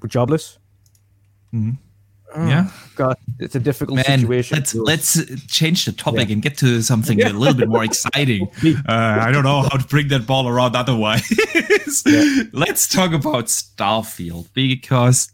were 0.00 0.08
jobless. 0.08 0.58
yeah. 1.52 2.70
God, 2.96 3.16
it's 3.38 3.54
a 3.54 3.60
difficult 3.60 3.96
Man, 3.96 4.20
situation. 4.20 4.56
let's 4.56 4.74
let's 4.74 5.46
change 5.46 5.84
the 5.84 5.92
topic 5.92 6.28
Yeah. 6.28 6.34
and 6.34 6.42
get 6.42 6.56
to 6.58 6.82
something 6.82 7.22
a 7.22 7.30
little 7.30 7.54
bit 7.54 7.68
more 7.68 7.84
exciting. 7.92 8.48
Uh, 8.64 9.18
I 9.20 9.30
don't 9.30 9.44
know 9.44 9.62
how 9.62 9.76
to 9.78 9.86
bring 9.86 10.08
that 10.08 10.26
ball 10.26 10.48
around 10.48 10.74
otherwise. 10.76 11.22
Let's 12.52 12.88
talk 12.88 13.12
about 13.12 13.46
Starfield 13.46 14.48
because, 14.54 15.30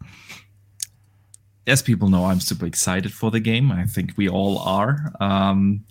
as 1.66 1.82
people 1.82 2.08
know, 2.08 2.24
I'm 2.24 2.40
super 2.40 2.66
excited 2.66 3.12
for 3.12 3.30
the 3.30 3.40
game. 3.40 3.70
I 3.70 3.84
think 3.84 4.14
we 4.16 4.28
all 4.28 4.58
are. 4.58 5.12
Um, 5.20 5.84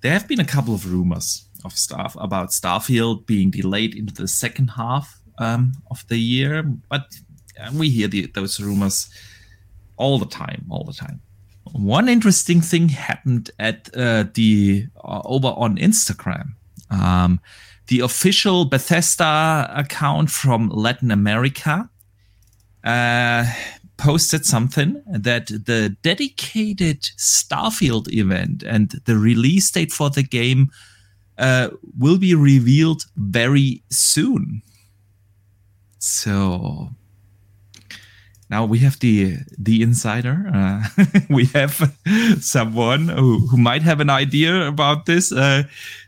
there 0.00 0.12
have 0.12 0.28
been 0.28 0.40
a 0.40 0.44
couple 0.44 0.74
of 0.74 0.90
rumors 0.90 1.46
of 1.64 1.72
stuff 1.76 2.16
about 2.18 2.50
Starfield 2.50 3.26
being 3.26 3.50
delayed 3.50 3.94
into 3.94 4.14
the 4.14 4.28
second 4.28 4.68
half 4.68 5.20
um, 5.38 5.72
of 5.90 6.06
the 6.08 6.18
year, 6.18 6.62
but 6.88 7.06
uh, 7.60 7.70
we 7.74 7.90
hear 7.90 8.08
the, 8.08 8.26
those 8.26 8.60
rumors 8.60 9.08
all 9.96 10.18
the 10.18 10.26
time, 10.26 10.64
all 10.70 10.84
the 10.84 10.92
time. 10.92 11.20
One 11.72 12.08
interesting 12.08 12.60
thing 12.60 12.88
happened 12.88 13.50
at 13.58 13.94
uh, 13.94 14.24
the 14.34 14.86
uh, 14.96 15.20
over 15.24 15.48
on 15.48 15.76
Instagram. 15.76 16.54
Um, 16.90 17.40
the 17.88 18.00
official 18.00 18.64
Bethesda 18.64 19.70
account 19.74 20.30
from 20.30 20.70
Latin 20.70 21.10
America 21.10 21.90
uh, 22.84 23.44
posted 23.98 24.46
something 24.46 25.02
that 25.06 25.48
the 25.48 25.96
dedicated 26.02 27.02
Starfield 27.18 28.10
event 28.12 28.62
and 28.62 28.90
the 29.04 29.18
release 29.18 29.70
date 29.70 29.92
for 29.92 30.08
the 30.08 30.22
game 30.22 30.70
uh, 31.36 31.68
will 31.98 32.18
be 32.18 32.34
revealed 32.34 33.04
very 33.16 33.82
soon. 33.90 34.62
So 35.98 36.90
now 38.48 38.64
we 38.64 38.78
have 38.78 38.98
the 39.00 39.38
the 39.58 39.82
insider. 39.82 40.50
Uh, 40.52 40.82
we 41.30 41.46
have 41.46 41.92
someone 42.40 43.08
who, 43.08 43.46
who 43.48 43.56
might 43.56 43.82
have 43.82 44.00
an 44.00 44.10
idea 44.10 44.66
about 44.66 45.06
this. 45.06 45.32
Uh, 45.32 45.64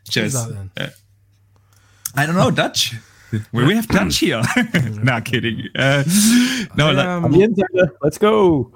just 0.09 0.49
that? 0.76 0.95
I 2.14 2.26
don't 2.26 2.36
know 2.36 2.51
Dutch. 2.51 2.95
We 3.53 3.64
we 3.64 3.74
have 3.76 3.87
Dutch 3.89 4.18
here. 4.18 4.43
Not 5.03 5.24
kidding. 5.24 5.68
Uh, 5.74 6.05
no, 6.76 6.93
like- 6.93 7.07
Um, 7.07 7.33
The 7.33 7.43
insider, 7.43 7.93
let's 8.03 8.18
go. 8.18 8.72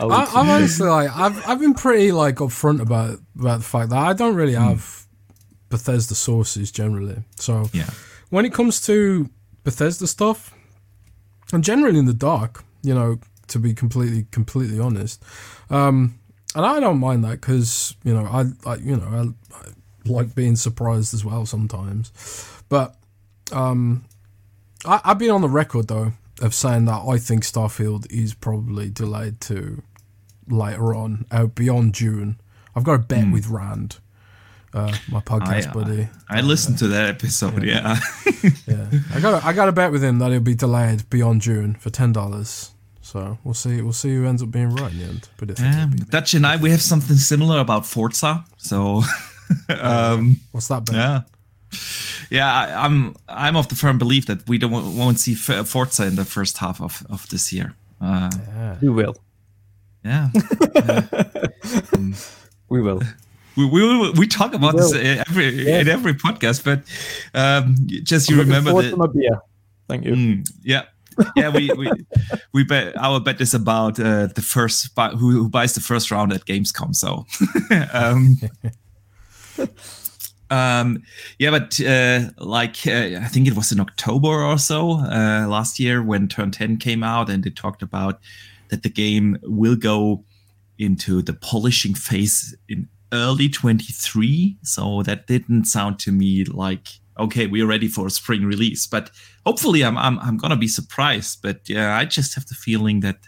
I, 0.00 0.04
I'm 0.34 0.48
honestly 0.50 0.86
like 0.88 1.10
I've 1.16 1.48
I've 1.48 1.60
been 1.60 1.74
pretty 1.74 2.12
like 2.12 2.36
upfront 2.36 2.80
about 2.80 3.18
about 3.38 3.58
the 3.58 3.64
fact 3.64 3.90
that 3.90 3.98
I 3.98 4.12
don't 4.12 4.34
really 4.34 4.54
have 4.54 5.06
Bethesda 5.70 6.14
sources 6.14 6.70
generally. 6.70 7.22
So 7.36 7.70
yeah, 7.72 7.88
when 8.30 8.44
it 8.44 8.52
comes 8.52 8.80
to 8.86 9.30
Bethesda 9.64 10.06
stuff, 10.06 10.52
I'm 11.52 11.62
generally 11.62 11.98
in 11.98 12.04
the 12.06 12.12
dark. 12.14 12.64
You 12.82 12.94
know, 12.94 13.18
to 13.48 13.58
be 13.58 13.72
completely 13.74 14.26
completely 14.30 14.78
honest, 14.78 15.22
um, 15.70 16.18
and 16.54 16.66
I 16.66 16.80
don't 16.80 16.98
mind 17.00 17.24
that 17.24 17.40
because 17.40 17.96
you 18.04 18.12
know 18.14 18.26
I, 18.26 18.44
I 18.70 18.74
you 18.76 18.96
know 18.96 19.34
I, 19.52 19.56
I 19.56 19.62
like 20.04 20.34
being 20.34 20.56
surprised 20.56 21.14
as 21.14 21.24
well 21.24 21.46
sometimes, 21.46 22.12
but 22.68 22.94
um, 23.52 24.04
I, 24.84 25.00
I've 25.04 25.18
been 25.18 25.30
on 25.30 25.40
the 25.40 25.48
record 25.48 25.88
though 25.88 26.12
of 26.40 26.54
saying 26.54 26.84
that 26.86 27.02
I 27.08 27.18
think 27.18 27.42
Starfield 27.42 28.10
is 28.10 28.34
probably 28.34 28.90
delayed 28.90 29.40
to 29.42 29.82
later 30.48 30.94
on, 30.94 31.26
out 31.30 31.54
beyond 31.54 31.94
June. 31.94 32.40
I've 32.74 32.84
got 32.84 32.94
a 32.94 32.98
bet 32.98 33.32
with 33.32 33.48
Rand, 33.48 33.98
uh, 34.72 34.96
my 35.10 35.20
podcast 35.20 35.68
I, 35.68 35.72
buddy. 35.72 36.08
I 36.28 36.40
listened 36.42 36.78
to 36.78 36.88
that 36.88 37.08
episode. 37.08 37.64
Yeah, 37.64 37.98
Yeah, 38.66 38.88
I 39.12 39.20
got 39.20 39.42
a, 39.42 39.46
I 39.46 39.52
got 39.52 39.68
a 39.68 39.72
bet 39.72 39.90
with 39.90 40.04
him 40.04 40.18
that 40.20 40.30
it'll 40.30 40.40
be 40.40 40.54
delayed 40.54 41.08
beyond 41.10 41.42
June 41.42 41.74
for 41.74 41.90
ten 41.90 42.12
dollars. 42.12 42.70
So 43.00 43.38
we'll 43.42 43.54
see 43.54 43.80
we'll 43.80 43.94
see 43.94 44.14
who 44.14 44.26
ends 44.26 44.42
up 44.42 44.50
being 44.50 44.70
right 44.74 44.92
in 44.92 44.98
the 44.98 45.04
end. 45.04 45.28
But 45.38 45.60
um, 45.60 45.96
Dutch 46.10 46.34
and 46.34 46.46
I 46.46 46.56
we 46.56 46.70
have 46.70 46.82
something 46.82 47.16
similar 47.16 47.58
about 47.58 47.86
Forza. 47.86 48.44
So, 48.58 49.02
um, 49.68 50.40
what's 50.52 50.68
that 50.68 50.84
bet? 50.84 50.94
yeah. 50.94 51.20
Yeah, 52.30 52.46
I, 52.52 52.84
I'm 52.84 53.14
I'm 53.28 53.56
of 53.56 53.68
the 53.68 53.74
firm 53.74 53.98
belief 53.98 54.26
that 54.26 54.46
we 54.48 54.58
don't 54.58 54.96
won't 54.96 55.18
see 55.18 55.34
Forza 55.34 56.06
in 56.06 56.16
the 56.16 56.24
first 56.24 56.58
half 56.58 56.80
of, 56.80 57.04
of 57.10 57.26
this 57.28 57.52
year. 57.52 57.74
Uh, 58.00 58.30
we 58.80 58.88
will. 58.88 59.14
yeah, 60.04 60.30
We 62.68 62.80
will. 62.82 63.00
we 63.56 63.64
we, 63.66 64.10
we 64.12 64.26
talk 64.26 64.54
about 64.54 64.74
We 64.74 64.80
this 64.80 64.92
every 65.28 65.48
Yeah. 65.66 65.80
in 65.80 65.88
every 65.88 66.14
podcast, 66.14 66.64
but 66.64 66.80
um, 67.34 67.74
just 68.04 68.30
you 68.30 68.36
remember 68.38 68.72
that. 68.82 69.40
Thank 69.88 70.04
you. 70.04 70.12
Mm, 70.14 70.50
yeah. 70.62 70.82
yeah, 71.34 71.48
we, 71.48 71.70
we 71.72 71.90
we 72.52 72.64
bet 72.64 72.96
our 72.96 73.20
bet 73.20 73.40
is 73.40 73.54
about 73.54 73.98
uh, 73.98 74.26
the 74.34 74.42
first 74.42 74.90
who, 74.96 75.30
who 75.30 75.48
buys 75.48 75.72
the 75.74 75.80
first 75.80 76.10
round 76.10 76.32
at 76.32 76.44
Gamescom. 76.44 76.94
So, 76.94 77.26
um, 77.92 78.36
um, 80.50 81.02
yeah, 81.38 81.50
but 81.50 81.80
uh, 81.80 82.30
like 82.38 82.86
uh, 82.86 83.20
I 83.20 83.28
think 83.28 83.46
it 83.46 83.54
was 83.54 83.72
in 83.72 83.80
October 83.80 84.42
or 84.42 84.58
so 84.58 84.92
uh, 84.92 85.46
last 85.48 85.78
year 85.78 86.02
when 86.02 86.28
Turn 86.28 86.50
Ten 86.50 86.76
came 86.76 87.02
out, 87.02 87.28
and 87.28 87.44
they 87.44 87.50
talked 87.50 87.82
about 87.82 88.20
that 88.68 88.82
the 88.82 88.90
game 88.90 89.38
will 89.42 89.76
go 89.76 90.24
into 90.78 91.22
the 91.22 91.32
polishing 91.32 91.94
phase 91.94 92.56
in 92.68 92.88
early 93.12 93.48
23 93.48 94.56
so 94.62 95.02
that 95.02 95.26
didn't 95.26 95.64
sound 95.64 95.98
to 95.98 96.12
me 96.12 96.44
like 96.44 96.88
okay 97.18 97.46
we're 97.46 97.66
ready 97.66 97.88
for 97.88 98.06
a 98.06 98.10
spring 98.10 98.44
release. 98.44 98.86
But 98.86 99.10
hopefully 99.46 99.82
i'm 99.82 99.96
i'm, 99.96 100.18
I'm 100.20 100.36
gonna 100.36 100.56
be 100.56 100.68
surprised. 100.68 101.40
But 101.42 101.68
yeah 101.68 101.96
i 101.96 102.04
just 102.04 102.34
have 102.34 102.46
the 102.46 102.54
feeling 102.54 103.00
that 103.00 103.18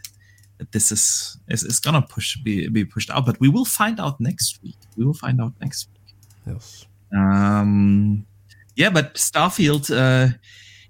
that 0.59 0.73
this 0.73 0.93
is 0.93 1.39
is, 1.49 1.64
is 1.64 1.81
gonna 1.81 2.03
push 2.03 2.37
be, 2.37 2.68
be 2.68 2.85
pushed 2.85 3.11
out. 3.11 3.27
But 3.27 3.41
we 3.41 3.49
will 3.49 3.64
find 3.64 3.99
out 3.99 4.21
next 4.21 4.62
week. 4.62 4.77
We 4.97 5.05
will 5.05 5.14
find 5.14 5.41
out 5.41 5.55
next 5.61 5.89
week. 5.93 6.14
Yes. 6.47 6.87
Um 7.16 8.26
yeah 8.76 8.90
but 8.90 9.14
starfield 9.14 9.90
uh 9.90 10.32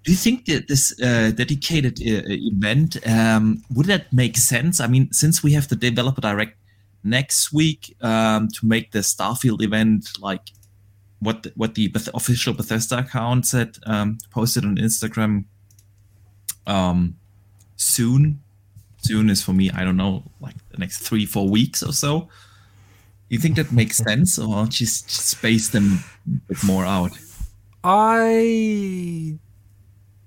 do 0.02 0.12
you 0.12 0.16
think 0.16 0.46
that 0.46 0.66
this 0.66 0.98
uh, 1.00 1.30
dedicated 1.34 2.00
uh, 2.00 2.22
event 2.26 2.96
um, 3.06 3.62
would 3.74 3.86
that 3.86 4.10
make 4.12 4.36
sense? 4.38 4.80
I 4.80 4.86
mean, 4.86 5.12
since 5.12 5.42
we 5.42 5.52
have 5.52 5.68
the 5.68 5.76
developer 5.76 6.22
direct 6.22 6.56
next 7.04 7.52
week 7.52 7.96
um, 8.00 8.48
to 8.48 8.66
make 8.66 8.92
the 8.92 9.00
Starfield 9.00 9.62
event 9.62 10.08
like 10.18 10.52
what 11.18 11.42
the, 11.42 11.52
what 11.54 11.74
the 11.74 11.88
Beth- 11.88 12.08
official 12.14 12.54
Bethesda 12.54 12.98
account 12.98 13.46
said 13.46 13.76
um, 13.84 14.18
posted 14.30 14.64
on 14.64 14.76
Instagram 14.76 15.44
um, 16.66 17.16
soon. 17.76 18.42
Soon 19.02 19.30
is 19.30 19.42
for 19.42 19.52
me, 19.52 19.70
I 19.70 19.84
don't 19.84 19.96
know, 19.96 20.24
like 20.40 20.56
the 20.70 20.78
next 20.78 20.98
three 20.98 21.24
four 21.24 21.48
weeks 21.48 21.82
or 21.82 21.92
so. 21.92 22.28
You 23.31 23.39
think 23.39 23.57
that 23.57 23.70
makes 23.70 23.97
sense, 23.97 24.39
or 24.39 24.66
just, 24.66 25.09
just 25.09 25.28
space 25.28 25.68
them 25.68 26.01
a 26.26 26.49
bit 26.49 26.64
more 26.64 26.85
out? 26.85 27.12
I 27.85 29.39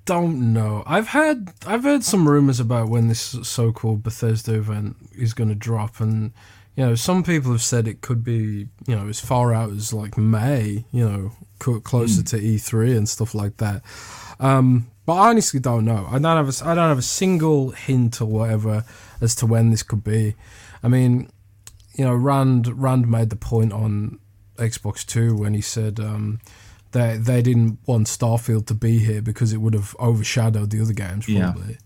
don't 0.06 0.54
know. 0.54 0.84
I've 0.88 1.10
heard 1.10 1.50
I've 1.68 1.84
heard 1.84 2.06
some 2.06 2.28
rumors 2.28 2.62
about 2.62 2.88
when 2.88 3.10
this 3.10 3.38
so-called 3.44 4.04
Bethesda 4.04 4.56
event 4.56 4.96
is 5.16 5.34
going 5.34 5.50
to 5.50 5.56
drop, 5.56 6.00
and 6.00 6.32
you 6.78 6.86
know, 6.86 6.96
some 6.96 7.24
people 7.24 7.52
have 7.52 7.62
said 7.62 7.90
it 7.90 8.00
could 8.00 8.24
be 8.24 8.70
you 8.88 8.96
know 8.96 9.10
as 9.10 9.20
far 9.20 9.54
out 9.54 9.72
as 9.72 9.94
like 9.94 10.18
May, 10.18 10.86
you 10.92 11.08
know, 11.08 11.32
closer 11.60 12.24
to 12.24 12.40
E3 12.40 12.96
and 12.96 13.10
stuff 13.10 13.36
like 13.36 13.58
that. 13.58 13.84
Um, 14.40 14.88
but 15.06 15.16
I 15.16 15.30
honestly 15.30 15.60
don't 15.60 15.84
know. 15.84 16.08
I 16.10 16.20
don't 16.20 16.38
have 16.38 16.50
a, 16.50 16.66
I 16.66 16.74
don't 16.74 16.88
have 16.88 17.00
a 17.00 17.02
single 17.02 17.72
hint 17.72 18.22
or 18.22 18.26
whatever 18.28 18.86
as 19.20 19.36
to 19.36 19.46
when 19.46 19.72
this 19.72 19.84
could 19.84 20.06
be. 20.06 20.36
I 20.82 20.88
mean, 20.88 21.30
you 21.94 22.04
know, 22.06 22.14
Rand 22.14 22.68
Rand 22.82 23.10
made 23.10 23.30
the 23.30 23.36
point 23.36 23.74
on 23.74 24.20
Xbox 24.58 25.06
Two 25.06 25.36
when 25.36 25.54
he 25.54 25.62
said 25.62 26.00
um, 26.00 26.40
they 26.92 27.18
they 27.18 27.42
didn't 27.42 27.80
want 27.86 28.08
Starfield 28.08 28.66
to 28.68 28.74
be 28.74 29.00
here 29.00 29.22
because 29.22 29.54
it 29.54 29.58
would 29.58 29.74
have 29.74 29.96
overshadowed 30.00 30.70
the 30.70 30.82
other 30.82 30.94
games 30.94 31.28
Yeah. 31.28 31.52
probably. 31.52 31.78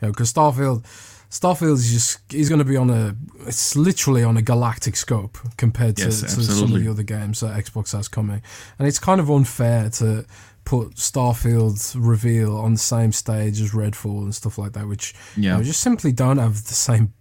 You 0.00 0.08
know, 0.08 0.10
because 0.10 0.32
Starfield 0.32 0.84
Starfield 1.30 1.74
is 1.74 1.92
just 1.92 2.34
is 2.34 2.48
going 2.48 2.58
to 2.58 2.64
be 2.64 2.76
on 2.76 2.90
a 2.90 3.16
it's 3.46 3.74
literally 3.76 4.22
on 4.22 4.36
a 4.36 4.42
galactic 4.42 4.96
scope 4.96 5.38
compared 5.56 5.96
to, 5.96 6.04
Yes, 6.04 6.20
to 6.20 6.42
some 6.42 6.74
of 6.74 6.82
the 6.82 6.90
other 6.90 7.02
games 7.02 7.40
that 7.40 7.56
Xbox 7.56 7.92
has 7.92 8.08
coming, 8.08 8.42
and 8.78 8.86
it's 8.86 8.98
kind 8.98 9.20
of 9.20 9.30
unfair 9.30 9.90
to 9.90 10.26
put 10.64 10.94
Starfield's 10.94 11.96
reveal 11.96 12.56
on 12.56 12.74
the 12.74 12.78
same 12.78 13.12
stage 13.12 13.60
as 13.60 13.72
Redfall 13.72 14.22
and 14.22 14.34
stuff 14.34 14.58
like 14.58 14.74
that, 14.74 14.86
which 14.86 15.14
yeah. 15.36 15.52
you 15.52 15.58
know, 15.58 15.62
just 15.64 15.80
simply 15.80 16.12
don't 16.12 16.38
have 16.38 16.64
the 16.66 16.74
same 16.74 17.12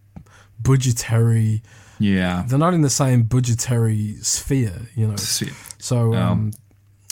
budgetary. 0.60 1.64
Yeah, 2.02 2.44
they're 2.48 2.60
not 2.60 2.74
in 2.74 2.82
the 2.82 2.90
same 2.90 3.24
budgetary 3.24 4.16
sphere, 4.22 4.88
you 4.96 5.08
know. 5.08 5.16
So, 5.16 6.14
um, 6.14 6.52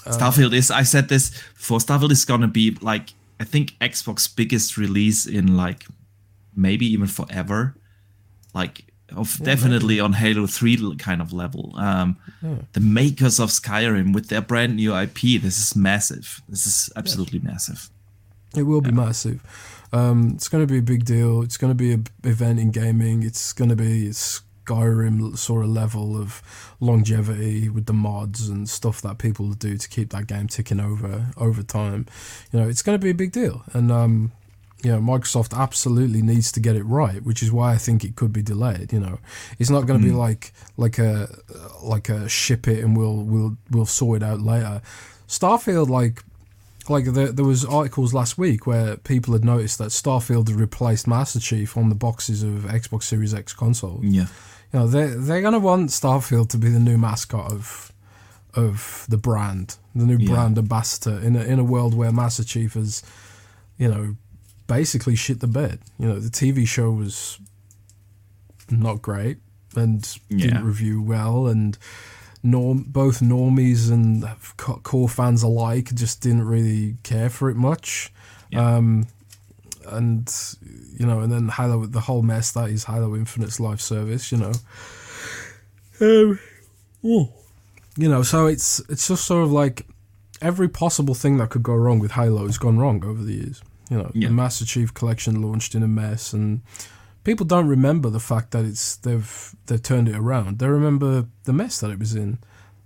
uh, 0.06 0.12
Starfield 0.12 0.54
is. 0.54 0.72
I 0.72 0.84
said 0.84 1.10
this 1.10 1.30
for 1.54 1.80
Starfield 1.80 2.12
is 2.12 2.26
gonna 2.26 2.48
be 2.48 2.78
like 2.82 3.14
I 3.40 3.44
think 3.44 3.78
Xbox 3.80 4.34
biggest 4.34 4.78
release 4.78 5.26
in 5.26 5.56
like 5.56 5.86
maybe 6.56 6.86
even 6.88 7.08
forever. 7.08 7.76
Like 8.54 8.86
of 9.16 9.40
yeah, 9.40 9.46
definitely 9.46 9.96
maybe. 9.96 10.00
on 10.02 10.14
Halo 10.14 10.48
3 10.48 10.96
kind 10.98 11.22
of 11.22 11.34
level. 11.34 11.74
Um, 11.78 12.18
yeah. 12.42 12.56
The 12.74 12.80
makers 12.80 13.40
of 13.40 13.50
Skyrim 13.50 14.14
with 14.14 14.28
their 14.28 14.42
brand 14.42 14.76
new 14.76 14.96
IP, 14.96 15.42
this 15.42 15.60
is 15.60 15.76
massive. 15.76 16.42
This 16.50 16.66
is 16.66 16.90
absolutely 16.96 17.40
yeah. 17.40 17.52
massive. 17.52 17.90
It 18.56 18.64
will 18.64 18.82
be 18.82 18.92
massive. 18.92 19.42
Um, 19.94 20.32
it's 20.36 20.50
going 20.50 20.66
to 20.66 20.72
be 20.72 20.80
a 20.80 20.84
big 20.84 21.06
deal. 21.06 21.42
It's 21.42 21.58
going 21.58 21.72
to 21.72 21.76
be 21.76 21.94
an 21.94 22.08
event 22.24 22.60
in 22.60 22.72
gaming. 22.72 23.24
It's 23.24 23.54
going 23.54 23.70
to 23.70 23.76
be 23.76 24.08
Skyrim 24.70 25.38
sort 25.38 25.66
of 25.66 25.72
level 25.72 26.20
of 26.20 26.42
longevity 26.80 27.70
with 27.70 27.86
the 27.86 27.94
mods 27.94 28.50
and 28.50 28.70
stuff 28.70 29.02
that 29.02 29.18
people 29.18 29.52
do 29.54 29.78
to 29.78 29.90
keep 29.90 30.12
that 30.12 30.28
game 30.28 30.48
ticking 30.48 30.80
over 30.80 31.28
over 31.38 31.64
time. 31.64 32.06
You 32.52 32.60
know, 32.60 32.70
it's 32.70 32.82
going 32.82 32.98
to 32.98 33.04
be 33.04 33.10
a 33.10 33.16
big 33.16 33.32
deal, 33.32 33.64
and 33.74 33.92
um, 33.92 34.32
you 34.84 34.92
know, 34.92 35.00
Microsoft 35.00 35.58
absolutely 35.58 36.22
needs 36.22 36.52
to 36.54 36.60
get 36.60 36.76
it 36.76 36.84
right, 36.84 37.22
which 37.24 37.44
is 37.44 37.52
why 37.52 37.74
I 37.74 37.78
think 37.78 38.04
it 38.04 38.16
could 38.16 38.32
be 38.32 38.42
delayed. 38.42 38.94
You 38.94 39.00
know, 39.00 39.20
it's 39.58 39.70
not 39.70 39.86
going 39.86 40.00
to 40.00 40.06
mm. 40.06 40.10
be 40.10 40.14
hmm. 40.14 40.20
like 40.20 40.54
like 40.78 41.00
a 41.00 41.28
like 41.84 42.10
a 42.10 42.30
ship 42.30 42.68
it 42.68 42.84
and 42.84 42.96
we'll 42.98 43.18
we'll 43.18 43.58
we'll 43.72 43.86
sort 43.86 44.22
it 44.22 44.26
out 44.26 44.42
later. 44.42 44.82
Starfield, 45.28 45.90
like 45.90 46.24
like 46.90 47.06
there, 47.06 47.32
there 47.32 47.46
was 47.46 47.66
articles 47.66 48.14
last 48.14 48.38
week 48.38 48.66
where 48.66 48.98
people 48.98 49.34
had 49.34 49.44
noticed 49.46 49.78
that 49.78 49.90
Starfield 49.90 50.48
had 50.48 50.60
replaced 50.60 51.08
Master 51.08 51.40
Chief 51.40 51.78
on 51.78 51.90
the 51.90 51.96
boxes 51.96 52.42
of 52.42 52.64
Xbox 52.64 53.04
Series 53.04 53.34
X 53.34 53.54
consoles. 53.54 54.04
Yeah, 54.04 54.28
you 54.72 54.80
know 54.80 54.88
they 54.88 55.08
they're 55.08 55.42
going 55.42 55.54
to 55.54 55.60
want 55.60 55.90
Starfield 55.90 56.50
to 56.50 56.58
be 56.58 56.70
the 56.70 56.80
new 56.80 56.98
mascot 56.98 57.52
of 57.52 57.92
of 58.56 59.06
the 59.08 59.18
brand, 59.18 59.78
the 59.96 60.06
new 60.06 60.18
yeah. 60.18 60.34
brand 60.34 60.58
ambassador 60.58 61.20
in 61.20 61.36
a 61.36 61.44
in 61.44 61.60
a 61.60 61.64
world 61.64 61.94
where 61.94 62.12
Master 62.12 62.44
Chief 62.44 62.74
has, 62.74 63.04
you 63.78 63.88
know 63.88 64.16
basically 64.70 65.16
shit 65.16 65.42
the 65.42 65.48
bed. 65.48 65.80
You 65.98 66.08
know, 66.08 66.20
the 66.20 66.30
TV 66.30 66.66
show 66.66 66.92
was 66.92 67.40
not 68.70 69.02
great 69.02 69.40
and 69.76 70.08
yeah. 70.30 70.46
didn't 70.46 70.64
review 70.64 71.02
well, 71.02 71.48
and 71.48 71.78
norm 72.42 72.84
both 72.84 73.20
normies 73.20 73.92
and 73.92 74.24
core 74.84 75.10
fans 75.10 75.44
alike 75.44 75.94
just 75.94 76.22
didn't 76.22 76.48
really 76.48 76.96
care 77.04 77.30
for 77.30 77.50
it 77.50 77.58
much. 77.58 78.14
Yeah. 78.52 78.78
Um, 78.78 79.08
and 79.88 80.28
you 81.00 81.06
know, 81.06 81.22
and 81.22 81.32
then 81.32 81.48
Halo, 81.48 81.86
the 81.86 82.02
whole 82.02 82.22
mess 82.22 82.52
that 82.52 82.70
is 82.70 82.84
Halo 82.84 83.16
Infinite's 83.16 83.60
live 83.60 83.82
service. 83.82 84.32
You 84.32 84.38
know, 84.38 84.52
um, 86.02 86.40
you 87.02 88.10
know, 88.10 88.22
so 88.22 88.46
it's 88.46 88.82
it's 88.90 89.08
just 89.08 89.24
sort 89.26 89.44
of 89.44 89.52
like 89.52 89.88
every 90.42 90.68
possible 90.68 91.16
thing 91.16 91.38
that 91.38 91.50
could 91.50 91.64
go 91.64 91.74
wrong 91.74 92.00
with 92.00 92.12
Halo 92.12 92.46
has 92.46 92.58
gone 92.58 92.78
wrong 92.78 93.04
over 93.06 93.24
the 93.24 93.34
years. 93.34 93.62
You 93.90 93.98
know, 93.98 94.12
yeah. 94.14 94.28
the 94.28 94.34
Master 94.34 94.66
Chief 94.66 94.94
Collection 94.94 95.42
launched 95.42 95.74
in 95.74 95.84
a 95.84 95.88
mess, 95.88 96.34
and 96.34 96.62
people 97.24 97.46
don't 97.46 97.68
remember 97.68 98.10
the 98.10 98.20
fact 98.20 98.52
that 98.52 98.66
it's 98.66 98.98
they've 98.98 99.56
they've 99.68 99.82
turned 99.82 100.10
it 100.10 100.16
around. 100.16 100.60
They 100.60 100.68
remember 100.68 101.28
the 101.46 101.54
mess 101.54 101.80
that 101.80 101.92
it 101.92 102.00
was 102.00 102.14
in, 102.14 102.40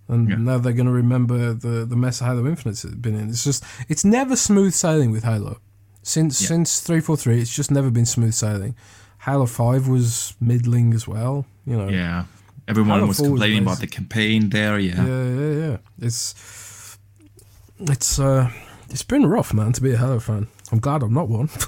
and 0.08 0.30
yeah. 0.30 0.36
now 0.36 0.60
they're 0.60 0.72
going 0.72 0.86
to 0.86 0.92
remember 0.94 1.54
the 1.54 1.84
the 1.84 1.96
mess 1.96 2.20
Halo 2.20 2.46
Infinite's 2.46 2.86
been 2.86 3.16
in. 3.16 3.30
It's 3.30 3.44
just 3.44 3.64
it's 3.90 4.06
never 4.06 4.36
smooth 4.36 4.74
sailing 4.74 5.10
with 5.10 5.24
Halo. 5.24 5.58
Since 6.04 6.42
yeah. 6.42 6.48
since 6.50 6.82
three 6.82 7.00
four 7.00 7.18
three, 7.18 7.42
it's 7.42 7.56
just 7.56 7.72
never 7.72 7.90
been 7.90 8.06
smooth 8.06 8.34
sailing. 8.34 8.76
Halo 9.20 9.46
Five 9.46 9.88
was 9.88 10.36
middling 10.40 10.94
as 10.94 11.08
well. 11.08 11.46
You 11.66 11.78
know. 11.78 11.90
Yeah. 11.90 12.26
Everyone 12.68 13.00
Halo 13.00 13.08
was 13.08 13.18
complaining 13.18 13.66
was 13.66 13.80
about 13.80 13.82
the 13.82 13.88
campaign 13.88 14.50
there. 14.50 14.78
Yeah. 14.80 15.06
Yeah, 15.06 15.24
yeah, 15.24 15.68
yeah. 15.68 15.78
It's 16.00 16.98
it's 17.80 18.20
uh 18.20 18.52
it's 18.90 19.04
been 19.04 19.26
rough, 19.26 19.54
man, 19.54 19.72
to 19.74 19.82
be 19.82 19.94
a 19.94 19.98
Halo 19.98 20.20
fan. 20.20 20.48
I'm 20.72 20.80
glad 20.80 21.04
I'm 21.04 21.14
not 21.14 21.30
one. 21.30 21.50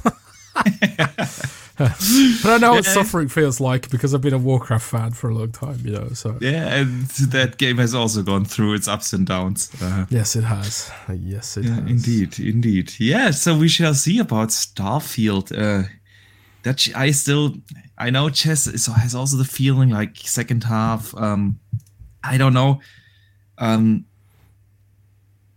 but 1.77 2.45
I 2.45 2.57
know 2.57 2.73
what 2.73 2.85
suffering 2.85 3.27
feels 3.27 3.59
like 3.59 3.89
because 3.89 4.13
I've 4.13 4.21
been 4.21 4.33
a 4.33 4.37
Warcraft 4.37 4.85
fan 4.85 5.11
for 5.11 5.29
a 5.29 5.35
long 5.35 5.51
time, 5.51 5.79
you 5.83 5.91
know. 5.91 6.07
So 6.09 6.37
yeah, 6.39 6.73
and 6.73 7.01
that 7.31 7.57
game 7.57 7.77
has 7.79 7.93
also 7.93 8.23
gone 8.23 8.45
through 8.45 8.75
its 8.75 8.87
ups 8.87 9.11
and 9.11 9.27
downs. 9.27 9.69
Uh, 9.81 10.05
yes, 10.09 10.37
it 10.37 10.45
has. 10.45 10.89
Yes, 11.13 11.57
it 11.57 11.65
yeah, 11.65 11.81
has. 11.81 11.89
Indeed, 11.89 12.39
indeed. 12.39 12.93
Yeah. 12.97 13.31
So 13.31 13.57
we 13.57 13.67
shall 13.67 13.93
see 13.93 14.19
about 14.19 14.49
Starfield. 14.49 15.51
Uh, 15.51 15.89
that 16.63 16.87
I 16.95 17.11
still, 17.11 17.55
I 17.97 18.09
know 18.09 18.27
Jez 18.27 18.65
has 18.95 19.13
also 19.13 19.35
the 19.35 19.43
feeling 19.43 19.89
like 19.89 20.15
second 20.17 20.63
half. 20.63 21.13
Um, 21.17 21.59
I 22.23 22.37
don't 22.37 22.53
know. 22.53 22.79
Um, 23.57 24.05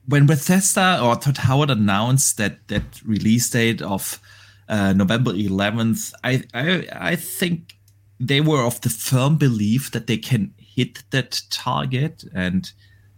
when 0.06 0.26
Bethesda 0.26 1.00
or 1.02 1.16
Todd 1.16 1.38
Howard 1.38 1.70
announced 1.70 2.38
that 2.38 2.66
that 2.68 2.82
release 3.04 3.48
date 3.50 3.82
of 3.82 4.20
uh, 4.68 4.92
November 4.92 5.32
11th, 5.32 6.12
I, 6.24 6.42
I 6.54 6.86
I 7.12 7.16
think 7.16 7.76
they 8.20 8.40
were 8.40 8.64
of 8.64 8.80
the 8.80 8.90
firm 8.90 9.36
belief 9.36 9.90
that 9.92 10.06
they 10.06 10.18
can 10.18 10.52
hit 10.58 11.02
that 11.10 11.42
target, 11.50 12.24
and 12.34 12.70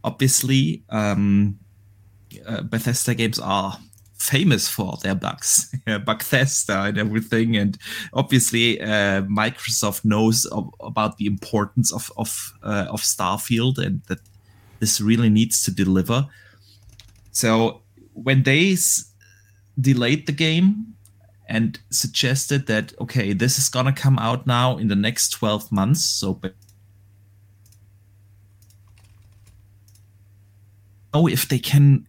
obviously, 0.04 0.84
um, 0.90 1.58
uh, 2.46 2.62
Bethesda 2.62 3.14
games 3.14 3.38
are 3.38 3.78
famous 4.20 4.68
for 4.68 4.96
their 5.02 5.14
bugs, 5.14 5.74
Bethesda 6.04 6.82
and 6.82 6.98
everything, 6.98 7.56
and 7.56 7.78
obviously 8.12 8.80
uh, 8.80 9.22
Microsoft 9.22 10.04
knows 10.04 10.44
of, 10.46 10.72
about 10.80 11.16
the 11.16 11.26
importance 11.26 11.92
of 11.92 12.12
of 12.16 12.52
uh, 12.62 12.86
of 12.90 13.00
Starfield 13.00 13.78
and 13.78 14.02
that 14.08 14.20
this 14.78 15.00
really 15.00 15.30
needs 15.30 15.62
to 15.64 15.70
deliver. 15.70 16.28
So 17.32 17.82
when 18.12 18.42
they 18.42 18.72
s- 18.72 19.12
delayed 19.80 20.26
the 20.26 20.32
game 20.32 20.94
and 21.50 21.78
suggested 21.90 22.66
that 22.66 22.92
okay, 23.00 23.32
this 23.32 23.58
is 23.58 23.68
gonna 23.68 23.92
come 23.92 24.18
out 24.18 24.46
now 24.46 24.78
in 24.78 24.88
the 24.88 24.96
next 24.96 25.30
twelve 25.30 25.70
months, 25.70 26.04
so 26.04 26.40
Oh, 31.12 31.26
if 31.26 31.48
they 31.48 31.58
can 31.58 32.06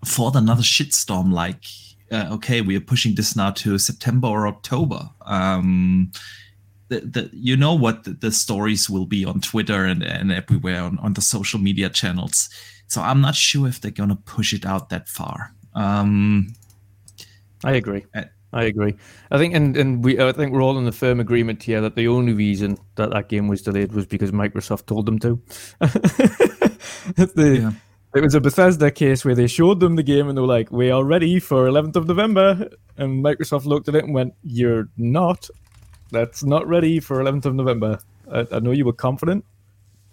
afford 0.00 0.36
another 0.36 0.62
shitstorm 0.62 1.32
like 1.32 1.64
uh, 2.10 2.28
okay 2.30 2.60
we 2.60 2.76
are 2.76 2.80
pushing 2.80 3.14
this 3.14 3.36
now 3.36 3.50
to 3.52 3.78
september 3.78 4.26
or 4.26 4.48
october 4.48 5.08
um, 5.26 6.10
the, 6.88 7.00
the, 7.00 7.30
you 7.32 7.56
know 7.56 7.72
what 7.72 8.02
the, 8.02 8.10
the, 8.10 8.32
stories 8.32 8.90
will 8.90 9.06
be 9.06 9.24
on 9.24 9.40
twitter 9.40 9.84
and, 9.84 10.02
and 10.02 10.32
everywhere 10.32 10.82
on, 10.82 10.98
on 10.98 11.12
the 11.14 11.20
social 11.20 11.60
media 11.60 11.88
channels 11.88 12.48
so 12.92 13.00
I'm 13.00 13.22
not 13.22 13.34
sure 13.34 13.66
if 13.68 13.80
they're 13.80 13.90
gonna 13.90 14.18
push 14.26 14.52
it 14.52 14.66
out 14.66 14.90
that 14.90 15.08
far. 15.08 15.54
Um, 15.74 16.52
I 17.64 17.72
agree. 17.72 18.04
Uh, 18.14 18.24
I 18.52 18.64
agree. 18.64 18.94
I 19.30 19.38
think, 19.38 19.54
and, 19.54 19.76
and 19.76 20.04
we, 20.04 20.20
I 20.20 20.32
think 20.32 20.52
we're 20.52 20.62
all 20.62 20.76
in 20.76 20.84
the 20.84 20.92
firm 20.92 21.20
agreement 21.20 21.62
here 21.62 21.80
that 21.80 21.96
the 21.96 22.08
only 22.08 22.34
reason 22.34 22.76
that 22.96 23.10
that 23.10 23.28
game 23.28 23.48
was 23.48 23.62
delayed 23.62 23.92
was 23.92 24.04
because 24.06 24.30
Microsoft 24.30 24.86
told 24.86 25.06
them 25.06 25.18
to. 25.20 25.40
the, 25.80 27.58
yeah. 27.62 27.72
It 28.14 28.22
was 28.22 28.34
a 28.34 28.40
Bethesda 28.40 28.90
case 28.90 29.24
where 29.24 29.34
they 29.34 29.46
showed 29.46 29.80
them 29.80 29.96
the 29.96 30.02
game 30.02 30.28
and 30.28 30.36
they 30.36 30.42
were 30.42 30.46
like, 30.46 30.70
"We 30.70 30.90
are 30.90 31.02
ready 31.02 31.40
for 31.40 31.66
11th 31.66 31.96
of 31.96 32.06
November," 32.06 32.68
and 32.98 33.24
Microsoft 33.24 33.64
looked 33.64 33.88
at 33.88 33.94
it 33.94 34.04
and 34.04 34.12
went, 34.12 34.34
"You're 34.42 34.90
not. 34.98 35.48
That's 36.10 36.44
not 36.44 36.68
ready 36.68 37.00
for 37.00 37.22
11th 37.22 37.46
of 37.46 37.54
November. 37.54 38.00
I, 38.30 38.46
I 38.52 38.58
know 38.58 38.72
you 38.72 38.84
were 38.84 38.92
confident, 38.92 39.46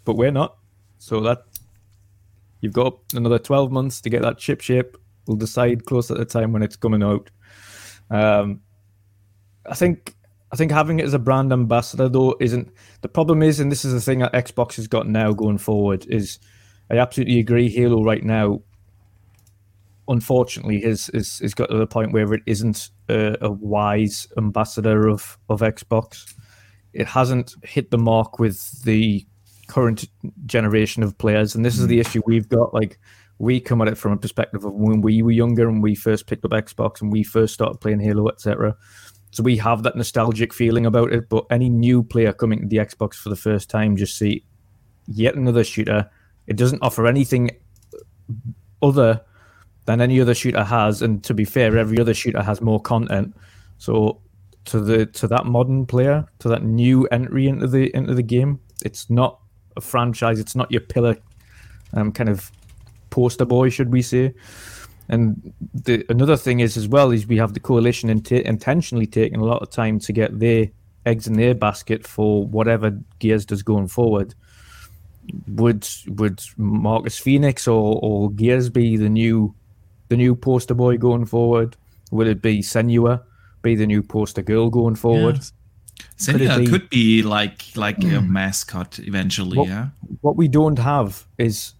but 0.06 0.16
we're 0.16 0.32
not. 0.32 0.56
So 0.97 1.20
that 1.22 1.43
You've 2.62 2.74
got 2.74 2.97
another 3.14 3.39
12 3.39 3.72
months 3.72 4.02
to 4.02 4.10
get 4.10 4.22
that 4.22 4.38
chip 4.38 4.62
shape. 4.62 4.97
We'll 5.28 5.38
decide 5.38 5.86
close 5.86 6.12
at 6.12 6.18
the 6.18 6.26
time 6.26 6.52
when 6.52 6.64
it's 6.64 6.76
coming 6.76 7.04
out. 7.04 7.30
Um, 8.10 8.62
I 9.70 9.76
think 9.76 10.16
I 10.51 10.55
think 10.55 10.72
having 10.72 10.99
it 10.99 11.05
as 11.05 11.14
a 11.14 11.20
brand 11.20 11.53
ambassador 11.53 12.10
though 12.10 12.36
isn't 12.39 12.72
the 13.01 13.10
problem 13.10 13.43
is, 13.43 13.60
and 13.60 13.72
this 13.72 13.86
is 13.86 13.93
the 13.93 14.01
thing 14.01 14.20
that 14.20 14.34
Xbox 14.34 14.76
has 14.76 14.88
got 14.88 15.07
now 15.07 15.32
going 15.32 15.57
forward 15.57 16.05
is 16.10 16.39
I 16.89 16.97
absolutely 16.97 17.39
agree. 17.39 17.70
Halo 17.70 18.03
right 18.03 18.24
now, 18.24 18.62
unfortunately, 20.07 20.82
has 20.82 21.10
is 21.10 21.39
is 21.41 21.53
got 21.53 21.70
to 21.70 21.78
the 21.78 21.88
point 21.88 22.14
where 22.14 22.34
it 22.34 22.41
isn't 22.45 22.89
a, 23.10 23.36
a 23.41 23.51
wise 23.51 24.28
ambassador 24.38 25.07
of 25.07 25.38
of 25.49 25.62
Xbox. 25.62 26.34
It 26.93 27.05
hasn't 27.05 27.53
hit 27.64 27.91
the 27.91 27.99
mark 27.99 28.39
with 28.39 28.84
the 28.84 29.26
current 29.68 30.10
generation 30.47 31.03
of 31.03 31.18
players, 31.20 31.53
and 31.53 31.64
this 31.64 31.78
is 31.78 31.86
the 31.86 31.97
mm. 31.97 32.01
issue 32.01 32.22
we've 32.26 32.49
got. 32.49 32.74
Like 32.74 32.99
we 33.40 33.60
come 33.62 33.82
at 33.82 33.88
it 33.88 33.98
from 33.98 34.12
a 34.12 34.18
perspective 34.18 34.66
of 34.66 34.74
when 34.74 35.02
we 35.02 35.22
were 35.22 35.32
younger 35.32 35.68
and 35.68 35.82
we 35.82 35.96
first 35.96 36.28
picked 36.28 36.44
up 36.44 36.52
Xbox 36.52 37.02
and 37.02 37.12
we 37.12 37.24
first 37.24 37.54
started 37.54 37.80
playing 37.80 38.02
Halo, 38.02 38.28
etc. 38.28 38.76
So 39.32 39.44
we 39.44 39.56
have 39.58 39.84
that 39.84 39.96
nostalgic 39.96 40.54
feeling 40.54 40.86
about 40.86 41.14
it. 41.14 41.30
But 41.30 41.46
any 41.50 41.70
new 41.70 42.04
player 42.04 42.34
coming 42.34 42.62
to 42.62 42.68
the 42.68 42.78
Xbox 42.78 43.16
for 43.16 43.30
the 43.30 43.38
first 43.38 43.70
time 43.70 43.96
just 43.96 44.18
see 44.18 44.44
yet 45.08 45.36
another 45.36 45.64
shooter. 45.64 46.10
It 46.48 46.58
doesn't 46.58 46.84
offer 46.84 47.08
anything 47.08 47.52
other 48.82 49.22
than 49.86 50.02
any 50.02 50.20
other 50.20 50.36
shooter 50.36 50.64
has. 50.64 51.02
And 51.02 51.24
to 51.24 51.34
be 51.34 51.46
fair, 51.46 51.78
every 51.78 51.98
other 51.98 52.14
shooter 52.14 52.44
has 52.44 52.60
more 52.60 52.82
content. 52.82 53.34
So 53.78 54.20
to 54.66 54.82
the 54.82 55.06
to 55.06 55.28
that 55.28 55.46
modern 55.46 55.86
player, 55.86 56.28
to 56.40 56.50
that 56.50 56.64
new 56.64 57.06
entry 57.06 57.48
into 57.48 57.68
the 57.68 57.96
into 57.96 58.14
the 58.14 58.24
game, 58.24 58.60
it's 58.84 59.10
not 59.10 59.40
a 59.78 59.82
franchise. 59.82 60.40
It's 60.40 60.56
not 60.56 60.70
your 60.72 60.82
pillar, 60.82 61.16
um, 61.94 62.12
kind 62.12 62.28
of 62.28 62.52
poster 63.10 63.45
boy, 63.45 63.70
should 63.70 63.91
we 63.91 64.01
say? 64.01 64.34
And 65.10 65.53
the 65.74 66.05
another 66.10 66.38
thing 66.38 66.60
is 66.60 66.78
as 66.78 66.88
well 66.88 67.12
is 67.12 67.26
we 67.26 67.38
have 67.38 67.53
the 67.53 67.60
coalition 67.60 68.10
in 68.10 68.22
t- 68.22 68.45
intentionally 68.45 69.07
taking 69.07 69.39
a 69.39 69.43
lot 69.43 69.62
of 69.62 69.72
time 69.72 69.99
to 69.99 70.14
get 70.14 70.39
their 70.39 70.68
eggs 71.05 71.28
in 71.28 71.34
their 71.34 71.55
basket 71.55 72.05
for 72.05 72.45
whatever 72.45 72.91
Gears 73.18 73.45
does 73.45 73.64
going 73.64 73.88
forward. 73.88 74.36
Would 75.47 75.88
would 76.07 76.41
Marcus 76.57 77.18
Phoenix 77.18 77.68
or, 77.68 77.99
or 78.03 78.32
Gears 78.32 78.70
be 78.70 78.97
the 78.97 79.10
new 79.10 79.55
the 80.10 80.18
new 80.18 80.36
poster 80.36 80.76
boy 80.76 80.97
going 80.97 81.26
forward? 81.26 81.76
Will 82.12 82.28
it 82.28 82.41
be 82.41 82.60
Senua 82.60 83.24
be 83.62 83.76
the 83.76 83.88
new 83.88 84.03
poster 84.03 84.43
girl 84.43 84.70
going 84.70 84.95
forward? 84.95 85.38
Yeah. 85.38 86.05
Senua 86.18 86.55
could, 86.55 86.66
be, 86.66 86.68
could 86.68 86.89
be 86.89 87.24
like 87.24 87.66
like 87.76 88.03
a 88.03 88.22
hmm. 88.22 88.32
mascot 88.32 88.99
eventually. 88.99 89.57
What, 89.57 89.68
yeah. 89.68 89.88
What 90.22 90.36
we 90.36 90.47
don't 90.47 90.80
have 90.80 91.26
is 91.39 91.74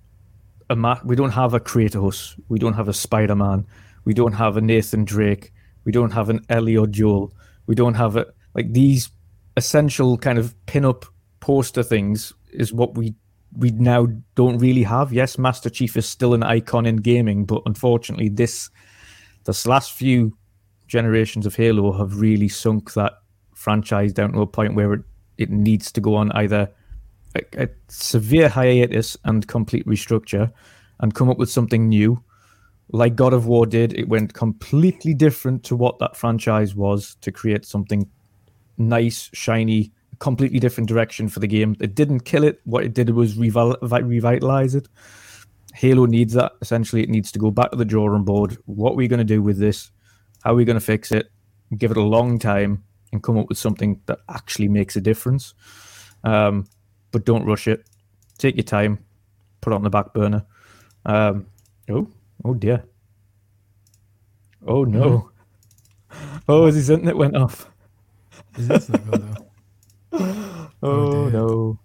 a 0.70 0.76
ma- 0.76 1.00
we 1.04 1.16
don't 1.16 1.32
have 1.32 1.54
a 1.54 1.60
Kratos, 1.60 2.40
we 2.50 2.60
don't 2.60 2.74
have 2.74 2.88
a 2.88 2.94
Spider 2.94 3.36
Man, 3.36 3.66
we 4.06 4.14
don't 4.14 4.34
have 4.34 4.58
a 4.58 4.62
Nathan 4.62 5.06
Drake, 5.06 5.52
we 5.86 5.92
don't 5.92 6.12
have 6.12 6.30
an 6.30 6.42
Ellie 6.50 6.78
Joel, 6.88 7.34
we 7.68 7.76
don't 7.76 7.96
have 7.96 8.16
a 8.16 8.26
like 8.54 8.74
these 8.74 9.10
essential 9.58 10.18
kind 10.18 10.38
of 10.38 10.56
pin-up 10.66 11.06
poster 11.40 11.84
things 11.84 12.34
is 12.52 12.74
what 12.74 12.96
we 12.96 13.14
we 13.58 13.72
now 13.72 14.08
don't 14.36 14.60
really 14.60 14.84
have. 14.84 15.12
Yes, 15.12 15.38
Master 15.38 15.70
Chief 15.70 15.98
is 15.98 16.06
still 16.06 16.34
an 16.34 16.44
icon 16.44 16.86
in 16.86 16.98
gaming, 16.98 17.46
but 17.46 17.64
unfortunately, 17.66 18.30
this 18.30 18.70
this 19.46 19.66
last 19.66 19.92
few 19.94 20.38
generations 20.88 21.46
of 21.46 21.56
Halo 21.56 21.92
have 21.94 22.20
really 22.20 22.48
sunk 22.48 22.94
that 22.94 23.14
franchise 23.56 24.14
down 24.14 24.34
to 24.34 24.42
a 24.42 24.48
point 24.48 24.76
where 24.76 24.94
it, 24.94 25.02
it 25.38 25.50
needs 25.50 25.92
to 25.92 26.02
go 26.02 26.16
on 26.16 26.32
either 26.34 26.70
a, 27.36 27.64
a 27.64 27.70
severe 27.88 28.50
hiatus 28.50 29.18
and 29.26 29.48
complete 29.48 29.86
restructure 29.86 30.52
and 31.00 31.14
come 31.14 31.30
up 31.30 31.38
with 31.38 31.50
something 31.50 31.88
new 31.88 32.24
like 32.92 33.16
God 33.16 33.34
of 33.34 33.46
War 33.46 33.66
did, 33.66 33.94
it 33.98 34.10
went 34.10 34.34
completely 34.34 35.14
different 35.14 35.64
to 35.66 35.76
what 35.76 36.00
that 36.00 36.18
franchise 36.18 36.76
was 36.76 37.16
to 37.22 37.32
create 37.32 37.66
something 37.66 38.10
nice, 38.78 39.30
shiny, 39.34 39.92
completely 40.20 40.60
different 40.60 40.90
direction 40.90 41.30
for 41.30 41.40
the 41.40 41.48
game. 41.48 41.76
It 41.80 41.94
didn't 41.94 42.22
kill 42.22 42.44
it. 42.44 42.60
What 42.64 42.84
it 42.84 42.94
did 42.94 43.12
was 43.12 43.36
revital- 43.36 43.78
revitalize 43.82 44.76
it. 44.76 44.88
Halo 45.76 46.06
needs 46.06 46.34
that. 46.34 46.54
Essentially, 46.62 47.04
it 47.04 47.10
needs 47.10 47.32
to 47.32 47.40
go 47.40 47.52
back 47.52 47.72
to 47.72 47.78
the 47.78 47.86
drawing 47.86 48.24
board. 48.24 48.58
What 48.66 48.94
are 48.94 48.96
we 48.96 49.08
going 49.08 49.20
to 49.20 49.24
do 49.24 49.42
with 49.42 49.60
this? 49.60 49.92
How 50.44 50.54
are 50.54 50.56
we 50.56 50.66
going 50.66 50.80
to 50.80 50.86
fix 50.86 51.12
it? 51.12 51.30
Give 51.78 51.92
it 51.92 51.98
a 51.98 52.02
long 52.02 52.40
time 52.40 52.84
and 53.12 53.22
come 53.22 53.38
up 53.38 53.50
with 53.50 53.58
something 53.58 54.02
that 54.08 54.20
actually 54.30 54.68
makes 54.68 54.96
a 54.96 55.02
difference. 55.02 55.54
Um, 56.24 56.66
but 57.12 57.26
don't 57.26 57.46
rush 57.46 57.68
it. 57.68 57.86
Take 58.38 58.56
your 58.56 58.64
time. 58.64 59.04
Put 59.62 59.74
it 59.74 59.76
on 59.76 59.84
the 59.84 59.90
back 59.90 60.14
burner. 60.14 60.46
Um, 61.06 61.48
oh, 61.90 62.08
oh 62.46 62.54
dear. 62.54 62.84
Oh 64.66 64.84
no. 64.84 65.32
Oh, 66.48 66.66
is 66.66 66.74
his 66.74 66.90
internet 66.90 67.16
went 67.16 67.36
off. 67.38 67.70
His 68.56 68.68
internet 68.68 69.06
went 69.06 69.24
off. 69.30 69.46
oh, 70.12 70.72
oh 70.82 71.30
no. 71.30 71.80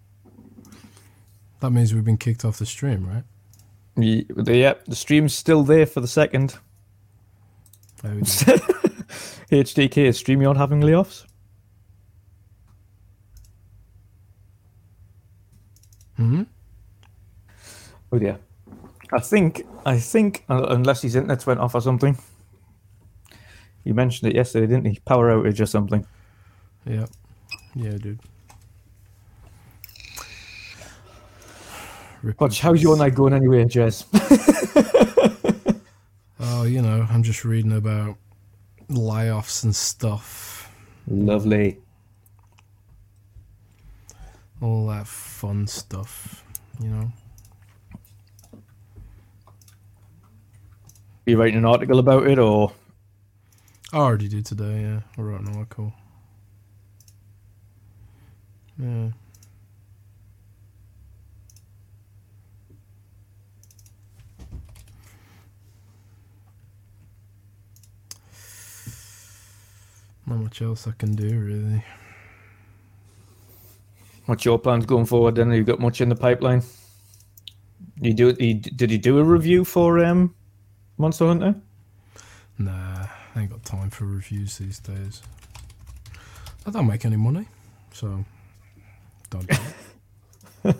That 1.59 1.69
means 1.69 1.93
we've 1.93 2.03
been 2.03 2.17
kicked 2.17 2.43
off 2.43 2.57
the 2.57 2.65
stream, 2.65 3.05
right? 3.07 3.23
Yeah, 3.95 4.23
the, 4.29 4.77
the 4.87 4.95
stream's 4.95 5.35
still 5.35 5.63
there 5.63 5.85
for 5.85 6.01
the 6.01 6.07
second. 6.07 6.57
HDK 8.03 9.97
is 9.97 10.21
StreamYard 10.21 10.57
having 10.57 10.81
layoffs? 10.81 11.25
Hmm. 16.17 16.43
Oh 18.11 18.19
dear. 18.19 18.39
I 19.13 19.19
think 19.19 19.65
I 19.85 19.99
think 19.99 20.45
uh, 20.49 20.65
unless 20.69 21.01
his 21.01 21.15
internet 21.15 21.45
went 21.45 21.59
off 21.59 21.75
or 21.75 21.81
something. 21.81 22.17
You 23.83 23.93
mentioned 23.93 24.31
it 24.31 24.35
yesterday, 24.35 24.65
didn't 24.67 24.85
he? 24.85 24.99
Power 25.05 25.29
outage 25.29 25.59
or 25.59 25.67
something. 25.67 26.05
Yeah. 26.85 27.05
Yeah, 27.75 27.97
dude. 27.97 28.19
Watch, 32.39 32.59
how's 32.59 32.81
your 32.81 32.97
night 32.97 33.13
going 33.13 33.33
anyway, 33.33 33.65
Jez? 33.65 34.05
oh, 36.39 36.63
you 36.63 36.81
know, 36.81 37.05
I'm 37.07 37.21
just 37.21 37.45
reading 37.45 37.73
about 37.73 38.17
layoffs 38.89 39.63
and 39.63 39.75
stuff. 39.75 40.71
Lovely. 41.07 41.77
All 44.65 44.87
that 44.87 45.05
fun 45.05 45.67
stuff, 45.67 46.43
you 46.81 46.89
know. 46.89 47.11
Are 48.51 48.59
you 51.27 51.39
writing 51.39 51.59
an 51.59 51.65
article 51.65 51.99
about 51.99 52.25
it, 52.25 52.39
or? 52.39 52.71
I 53.93 53.97
already 53.97 54.27
did 54.27 54.43
today. 54.43 54.81
Yeah, 54.81 55.01
I 55.15 55.21
wrote 55.21 55.41
an 55.41 55.55
article. 55.55 55.93
Yeah. 58.79 59.09
Not 70.25 70.39
much 70.39 70.59
else 70.63 70.87
I 70.87 70.91
can 70.97 71.13
do, 71.13 71.39
really. 71.39 71.83
What's 74.25 74.43
your 74.43 74.57
plans 74.57 74.85
going 74.85 75.05
forward? 75.05 75.35
Then, 75.35 75.49
have 75.49 75.57
you 75.57 75.63
got 75.63 75.79
much 75.79 76.01
in 76.01 76.09
the 76.09 76.15
pipeline? 76.15 76.63
You 78.01 78.13
do? 78.13 78.35
You, 78.39 78.55
did 78.55 78.91
you 78.91 78.97
do 78.97 79.19
a 79.19 79.23
review 79.23 79.63
for 79.63 80.03
um, 80.03 80.33
Monster 80.97 81.27
Hunter? 81.27 81.55
Nah, 82.57 83.07
I 83.35 83.41
ain't 83.41 83.51
got 83.51 83.63
time 83.63 83.89
for 83.89 84.05
reviews 84.05 84.57
these 84.57 84.79
days. 84.79 85.21
I 86.65 86.71
don't 86.71 86.87
make 86.87 87.05
any 87.05 87.17
money, 87.17 87.47
so 87.93 88.25
don't. 89.29 89.47
Do 89.47 89.55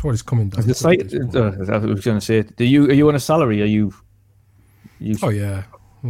That's 0.00 0.04
what 0.04 0.12
it's 0.12 0.22
coming 0.22 0.48
down. 0.48 0.66
The 0.66 0.74
site, 0.74 1.14
uh, 1.14 1.72
I 1.72 1.78
was 1.78 2.04
going 2.04 2.18
to 2.18 2.24
say, 2.24 2.42
do 2.42 2.64
you 2.64 2.86
are 2.86 2.92
you 2.92 3.08
on 3.08 3.14
a 3.14 3.20
salary? 3.20 3.62
Are 3.62 3.66
you? 3.66 3.94
you 4.98 5.16
oh 5.22 5.28
yeah, 5.28 5.64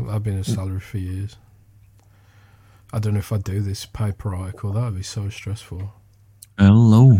I've 0.09 0.23
been 0.23 0.39
a 0.39 0.45
salary 0.45 0.81
for 0.81 0.99
years. 0.99 1.37
I 2.93 2.99
don't 2.99 3.15
know 3.15 3.21
if 3.21 3.33
I 3.33 3.39
do 3.39 3.61
this 3.61 3.87
paper 3.87 4.35
article. 4.35 4.73
That 4.73 4.85
would 4.85 4.97
be 4.97 5.03
so 5.03 5.29
stressful. 5.29 5.93
Hello. 6.59 7.17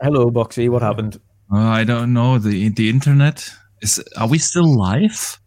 Hello, 0.00 0.30
Boxy. 0.30 0.68
What 0.68 0.82
happened? 0.82 1.20
Uh, 1.52 1.58
I 1.58 1.84
don't 1.84 2.12
know. 2.12 2.38
The 2.38 2.68
the 2.68 2.88
internet 2.88 3.50
is. 3.82 4.02
Are 4.16 4.28
we 4.28 4.38
still 4.38 4.76
live? 4.76 5.38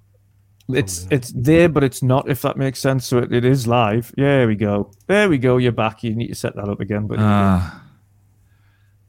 It's 0.69 1.07
it's 1.11 1.31
there, 1.35 1.69
but 1.69 1.83
it's 1.83 2.01
not. 2.03 2.29
If 2.29 2.41
that 2.41 2.57
makes 2.57 2.79
sense. 2.79 3.05
So 3.05 3.19
it, 3.19 3.33
it 3.33 3.45
is 3.45 3.67
live. 3.67 4.13
Yeah, 4.17 4.37
there 4.37 4.47
we 4.47 4.55
go. 4.55 4.91
There 5.07 5.29
we 5.29 5.37
go. 5.37 5.57
You're 5.57 5.71
back. 5.71 6.03
You 6.03 6.15
need 6.15 6.27
to 6.27 6.35
set 6.35 6.55
that 6.55 6.69
up 6.69 6.79
again. 6.79 7.07
But 7.07 7.19
uh, 7.19 7.69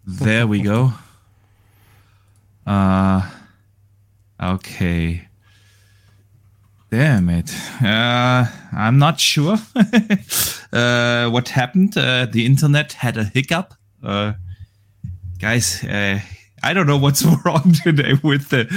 there 0.06 0.46
we 0.46 0.62
go. 0.62 0.92
Uh 2.66 3.28
okay. 4.42 5.28
Damn 6.94 7.28
it. 7.28 7.52
Uh, 7.82 8.46
I'm 8.72 9.00
not 9.00 9.18
sure 9.18 9.58
uh, 10.72 11.28
what 11.28 11.48
happened. 11.48 11.98
Uh, 11.98 12.26
the 12.26 12.46
internet 12.46 12.92
had 12.92 13.16
a 13.16 13.24
hiccup. 13.24 13.74
Uh, 14.00 14.34
guys, 15.40 15.82
uh, 15.82 16.20
I 16.62 16.72
don't 16.72 16.86
know 16.86 16.96
what's 16.96 17.24
wrong 17.44 17.74
today 17.82 18.12
with 18.22 18.50
the, 18.50 18.68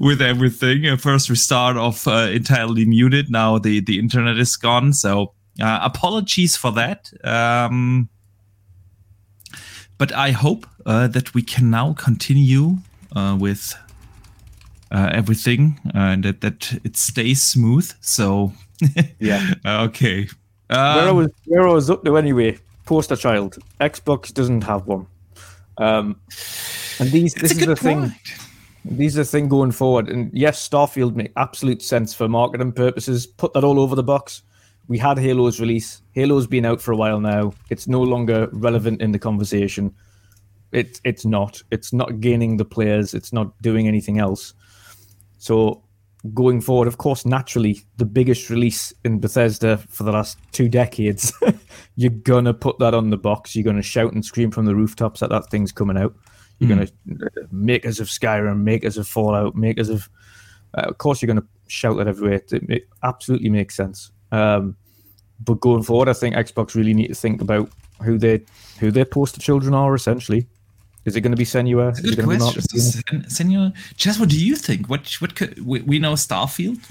with 0.00 0.22
everything. 0.22 0.86
Uh, 0.86 0.96
first 0.96 1.28
restart 1.28 1.76
of 1.76 2.06
entirely 2.06 2.86
muted. 2.86 3.30
Now 3.30 3.58
the, 3.58 3.80
the 3.80 3.98
internet 3.98 4.38
is 4.38 4.56
gone. 4.56 4.94
So 4.94 5.34
apologies 5.60 6.56
for 6.56 6.72
that. 6.72 7.12
Um, 7.24 8.08
but 9.98 10.12
I 10.12 10.30
hope 10.30 10.66
that 10.86 11.34
we 11.34 11.42
can 11.42 11.68
now 11.68 11.92
continue 11.92 12.78
with 13.14 13.74
uh, 14.90 15.10
everything 15.12 15.80
and 15.94 16.24
that, 16.24 16.40
that 16.40 16.78
it 16.84 16.96
stays 16.96 17.42
smooth. 17.42 17.92
So 18.00 18.52
yeah, 19.18 19.54
okay. 19.64 20.28
Um, 20.70 20.96
where 20.96 21.08
I 21.08 21.12
was 21.12 21.30
where 21.46 21.68
I 21.68 21.72
was 21.72 21.90
up 21.90 22.04
to 22.04 22.16
anyway. 22.16 22.58
Poster 22.84 23.16
child. 23.16 23.58
Xbox 23.80 24.32
doesn't 24.32 24.62
have 24.62 24.86
one. 24.86 25.06
Um, 25.78 26.20
and 27.00 27.10
these 27.10 27.34
this 27.34 27.52
is 27.52 27.66
the 27.66 27.76
point. 27.76 28.12
thing. 28.12 28.14
These 28.84 29.18
are 29.18 29.22
the 29.22 29.28
thing 29.28 29.48
going 29.48 29.72
forward. 29.72 30.08
And 30.08 30.30
yes, 30.32 30.66
Starfield 30.66 31.16
make 31.16 31.32
absolute 31.36 31.82
sense 31.82 32.14
for 32.14 32.28
marketing 32.28 32.72
purposes. 32.72 33.26
Put 33.26 33.52
that 33.54 33.64
all 33.64 33.80
over 33.80 33.96
the 33.96 34.04
box. 34.04 34.42
We 34.88 34.98
had 34.98 35.18
Halo's 35.18 35.60
release. 35.60 36.02
Halo's 36.12 36.46
been 36.46 36.64
out 36.64 36.80
for 36.80 36.92
a 36.92 36.96
while 36.96 37.18
now. 37.18 37.52
It's 37.70 37.88
no 37.88 38.00
longer 38.00 38.48
relevant 38.52 39.02
in 39.02 39.10
the 39.10 39.18
conversation. 39.18 39.92
It, 40.70 41.00
it's 41.04 41.24
not. 41.24 41.60
It's 41.72 41.92
not 41.92 42.20
gaining 42.20 42.56
the 42.56 42.64
players. 42.64 43.12
It's 43.12 43.32
not 43.32 43.60
doing 43.62 43.88
anything 43.88 44.18
else. 44.20 44.54
So 45.38 45.82
going 46.34 46.60
forward, 46.60 46.88
of 46.88 46.98
course, 46.98 47.24
naturally, 47.24 47.82
the 47.96 48.04
biggest 48.04 48.50
release 48.50 48.92
in 49.04 49.20
Bethesda 49.20 49.78
for 49.88 50.04
the 50.04 50.12
last 50.12 50.38
two 50.52 50.68
decades, 50.68 51.32
you're 51.96 52.10
gonna 52.10 52.54
put 52.54 52.78
that 52.78 52.94
on 52.94 53.10
the 53.10 53.16
box. 53.16 53.54
You're 53.54 53.64
gonna 53.64 53.82
shout 53.82 54.12
and 54.12 54.24
scream 54.24 54.50
from 54.50 54.66
the 54.66 54.74
rooftops 54.74 55.20
that 55.20 55.30
that 55.30 55.50
thing's 55.50 55.72
coming 55.72 55.96
out. 55.96 56.14
You're 56.58 56.76
mm. 56.76 56.90
gonna 57.06 57.48
makers 57.50 58.00
of 58.00 58.08
Skyrim, 58.08 58.62
makers 58.62 58.96
of 58.96 59.06
Fallout, 59.06 59.54
makers 59.54 59.88
of. 59.88 60.08
Uh, 60.76 60.82
of 60.82 60.98
course, 60.98 61.22
you're 61.22 61.28
gonna 61.28 61.46
shout 61.68 61.96
that 61.98 62.08
everywhere. 62.08 62.34
It, 62.34 62.52
it 62.52 62.88
absolutely 63.02 63.50
makes 63.50 63.76
sense. 63.76 64.10
Um, 64.32 64.76
but 65.40 65.60
going 65.60 65.82
forward, 65.82 66.08
I 66.08 66.14
think 66.14 66.34
Xbox 66.34 66.74
really 66.74 66.94
need 66.94 67.08
to 67.08 67.14
think 67.14 67.40
about 67.40 67.70
who 68.02 68.18
they 68.18 68.42
who 68.78 68.90
their 68.90 69.04
poster 69.04 69.40
children 69.40 69.74
are. 69.74 69.94
Essentially, 69.94 70.46
is 71.06 71.14
it 71.14 71.20
going 71.20 71.30
to 71.30 71.36
be 71.36 71.44
Senua? 71.44 71.92
Is 71.92 72.14
good 72.16 72.24
question. 72.24 72.62
Senua, 73.22 73.72
Jez, 73.94 74.18
what 74.18 74.28
do 74.28 74.38
you 74.38 74.56
think? 74.56 74.88
What 74.88 75.10
what 75.20 75.36
could 75.36 75.64
we, 75.64 75.80
we 75.82 75.98
know 75.98 76.12
Starfield? 76.14 76.84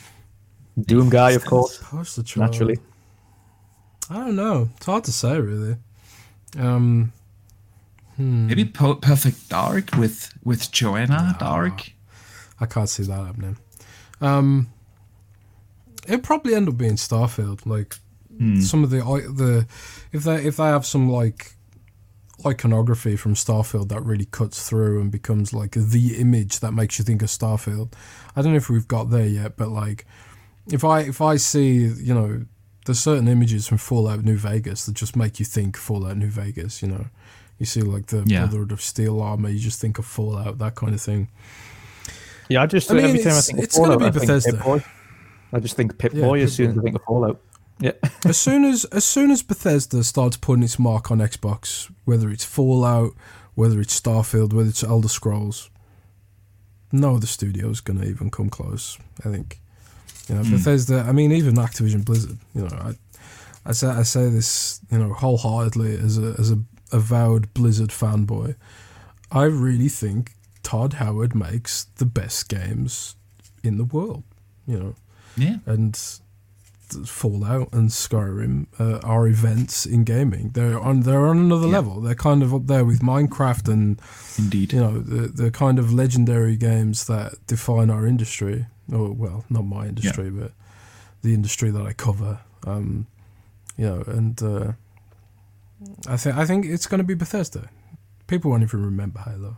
Doom 0.82 1.09
guy, 1.09 1.32
of 1.32 1.45
course. 1.45 1.82
Naturally. 2.36 2.80
I 4.09 4.16
don't 4.16 4.36
know. 4.36 4.70
It's 4.78 4.86
hard 4.86 5.03
to 5.05 5.11
say, 5.11 5.39
really. 5.39 5.78
Um, 6.57 7.11
hmm. 8.16 8.47
Maybe 8.47 8.66
po- 8.66 8.95
Perfect 8.95 9.49
Dark 9.49 9.95
with 9.95 10.32
with 10.43 10.72
Joanna 10.72 11.34
no, 11.34 11.45
Dark. 11.45 11.91
I 12.59 12.66
can't 12.66 12.88
see 12.88 13.03
that 13.03 13.26
happening. 13.26 13.57
Um, 14.22 14.70
it'd 16.07 16.24
probably 16.24 16.55
end 16.55 16.70
up 16.70 16.78
being 16.78 16.95
Starfield. 16.95 17.66
Like 17.66 17.97
hmm. 18.38 18.61
some 18.61 18.84
of 18.86 18.91
the 18.91 18.99
the 18.99 19.68
if 20.13 20.24
they 20.24 20.36
if 20.45 20.55
they 20.55 20.63
have 20.63 20.86
some 20.86 21.09
like 21.09 21.55
iconography 22.45 23.15
from 23.15 23.33
Starfield 23.33 23.89
that 23.89 24.01
really 24.01 24.25
cuts 24.25 24.67
through 24.67 24.99
and 25.01 25.11
becomes 25.11 25.53
like 25.53 25.71
the 25.71 26.17
image 26.17 26.59
that 26.59 26.71
makes 26.71 26.97
you 26.97 27.05
think 27.05 27.21
of 27.21 27.29
Starfield. 27.29 27.93
I 28.36 28.41
don't 28.41 28.51
know 28.51 28.57
if 28.57 28.69
we've 28.69 28.88
got 28.88 29.09
there 29.09 29.27
yet, 29.27 29.57
but 29.57 29.69
like 29.69 30.05
if 30.71 30.83
I 30.83 31.01
if 31.01 31.21
I 31.21 31.38
see 31.38 31.86
you 31.86 32.13
know 32.13 32.45
there's 32.86 32.99
certain 32.99 33.27
images 33.27 33.67
from 33.67 33.77
Fallout 33.77 34.23
New 34.23 34.38
Vegas 34.38 34.86
that 34.86 34.95
just 34.95 35.15
make 35.15 35.39
you 35.39 35.45
think 35.45 35.75
Fallout 35.75 36.17
New 36.17 36.29
Vegas. 36.29 36.81
You 36.81 36.89
know, 36.89 37.05
you 37.57 37.65
see 37.65 37.81
like 37.81 38.07
the 38.07 38.23
yeah. 38.25 38.41
Brotherhood 38.41 38.71
of 38.71 38.81
Steel 38.81 39.21
armor, 39.21 39.49
you 39.49 39.59
just 39.59 39.81
think 39.81 39.97
of 39.97 40.05
Fallout, 40.05 40.59
that 40.59 40.75
kind 40.75 40.93
of 40.93 41.01
thing. 41.01 41.29
Yeah, 42.47 42.61
I 42.61 42.67
just 42.67 42.91
I 42.91 42.95
mean, 42.95 43.05
every 43.05 43.23
time 43.23 43.33
I 43.33 43.41
think 43.41 43.59
it's 43.59 43.75
Fallout, 43.75 43.99
gonna 43.99 44.11
be 44.11 44.19
Bethesda. 44.19 44.61
I, 44.63 44.86
I 45.51 45.59
just 45.59 45.75
think 45.75 45.97
Pip 45.97 46.13
Boy 46.13 46.38
yeah, 46.39 46.43
as 46.43 46.53
soon 46.53 46.71
as 46.71 46.77
I 46.77 46.81
think 46.81 46.95
of 46.95 47.03
Fallout. 47.03 47.41
Yeah. 47.80 47.91
as 48.26 48.38
soon 48.38 48.63
as 48.63 48.86
as 48.86 49.05
soon 49.05 49.32
as 49.32 49.41
Bethesda 49.41 50.03
starts 50.03 50.38
putting 50.38 50.63
its 50.63 50.80
mark 50.80 51.11
on 51.11 51.19
Xbox, 51.19 51.91
whether 52.05 52.30
it's 52.30 52.45
Fallout, 52.45 53.13
whether 53.55 53.80
it's 53.82 53.99
Starfield, 53.99 54.53
whether 54.53 54.69
it's 54.69 54.84
Elder 54.84 55.09
Scrolls, 55.09 55.69
no 56.91 57.15
other 57.15 57.28
studio 57.28 57.69
is 57.69 57.82
gonna 57.82 58.05
even 58.05 58.30
come 58.30 58.49
close. 58.49 58.97
I 59.26 59.30
think. 59.30 59.59
You 60.28 60.36
know, 60.36 60.41
mm. 60.41 60.51
Bethesda. 60.51 61.05
I 61.07 61.11
mean, 61.11 61.32
even 61.32 61.55
Activision 61.55 62.03
Blizzard. 62.03 62.38
You 62.55 62.63
know, 62.63 62.76
I, 62.76 62.95
I 63.65 63.71
say 63.73 63.88
I 63.88 64.03
say 64.03 64.30
this, 64.30 64.80
you 64.91 64.97
know, 64.97 65.13
wholeheartedly 65.13 65.95
as 65.97 66.17
a 66.17 66.36
as 66.39 66.51
a 66.51 66.59
avowed 66.91 67.53
Blizzard 67.53 67.89
fanboy. 67.89 68.55
I 69.32 69.43
really 69.43 69.89
think 69.89 70.34
Todd 70.63 70.93
Howard 70.93 71.36
makes 71.36 71.86
the 71.97 72.05
best 72.05 72.47
games 72.49 73.15
in 73.63 73.78
the 73.78 73.84
world. 73.84 74.23
You 74.65 74.80
know. 74.80 74.95
Yeah. 75.38 75.57
And 75.65 75.99
Fallout 77.07 77.73
and 77.73 77.89
Skyrim 77.89 78.67
uh, 78.79 78.99
are 79.03 79.27
events 79.27 79.86
in 79.86 80.03
gaming. 80.03 80.49
They're 80.49 80.79
on 80.79 81.01
they're 81.01 81.27
on 81.27 81.38
another 81.38 81.67
yeah. 81.67 81.73
level. 81.73 82.01
They're 82.01 82.15
kind 82.15 82.43
of 82.43 82.53
up 82.53 82.67
there 82.67 82.86
with 82.86 83.01
Minecraft 83.01 83.71
and 83.71 83.99
indeed, 84.38 84.73
you 84.73 84.79
know, 84.79 84.99
the 84.99 85.27
the 85.27 85.51
kind 85.51 85.79
of 85.79 85.93
legendary 85.93 86.55
games 86.55 87.05
that 87.07 87.36
define 87.47 87.89
our 87.89 88.05
industry. 88.05 88.67
Or 88.91 89.11
well, 89.11 89.45
not 89.49 89.63
my 89.63 89.88
industry, 89.88 90.25
yeah. 90.25 90.41
but 90.41 90.51
the 91.21 91.33
industry 91.33 91.71
that 91.71 91.86
I 91.86 91.93
cover. 91.93 92.39
Um, 92.65 93.07
you 93.77 93.86
know, 93.86 94.03
and 94.07 94.41
uh, 94.41 94.73
I 96.07 96.17
think 96.17 96.38
I 96.38 96.45
think 96.45 96.65
it's 96.65 96.88
going 96.88 96.99
to 96.99 97.03
be 97.03 97.15
Bethesda. 97.15 97.69
People 98.27 98.51
won't 98.51 98.63
even 98.63 98.83
remember 98.83 99.19
Halo. 99.19 99.57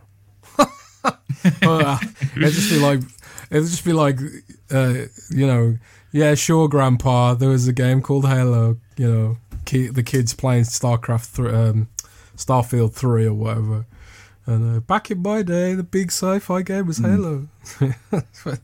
uh, 1.62 1.98
it'll 2.36 2.50
just 2.50 2.70
be 2.70 2.78
like 2.78 3.00
it'll 3.50 3.68
just 3.68 3.84
be 3.84 3.92
like 3.92 4.18
uh, 4.70 4.94
you 5.30 5.46
know 5.46 5.78
yeah, 6.12 6.34
sure, 6.34 6.68
Grandpa. 6.68 7.34
There 7.34 7.48
was 7.50 7.68
a 7.68 7.72
game 7.72 8.02
called 8.02 8.26
Halo. 8.26 8.78
You 8.96 9.12
know, 9.12 9.36
ki- 9.64 9.88
the 9.88 10.02
kids 10.02 10.34
playing 10.34 10.64
StarCraft, 10.64 11.36
th- 11.36 11.52
um, 11.54 11.88
Starfield 12.36 12.94
Three 12.94 13.26
or 13.26 13.34
whatever. 13.34 13.86
And 14.46 14.76
uh, 14.76 14.80
back 14.80 15.10
in 15.10 15.20
my 15.20 15.42
day, 15.42 15.74
the 15.74 15.82
big 15.82 16.08
sci-fi 16.10 16.62
game 16.62 16.86
was 16.86 16.98
mm. 16.98 17.10
Halo. 17.10 17.48
but, 18.44 18.60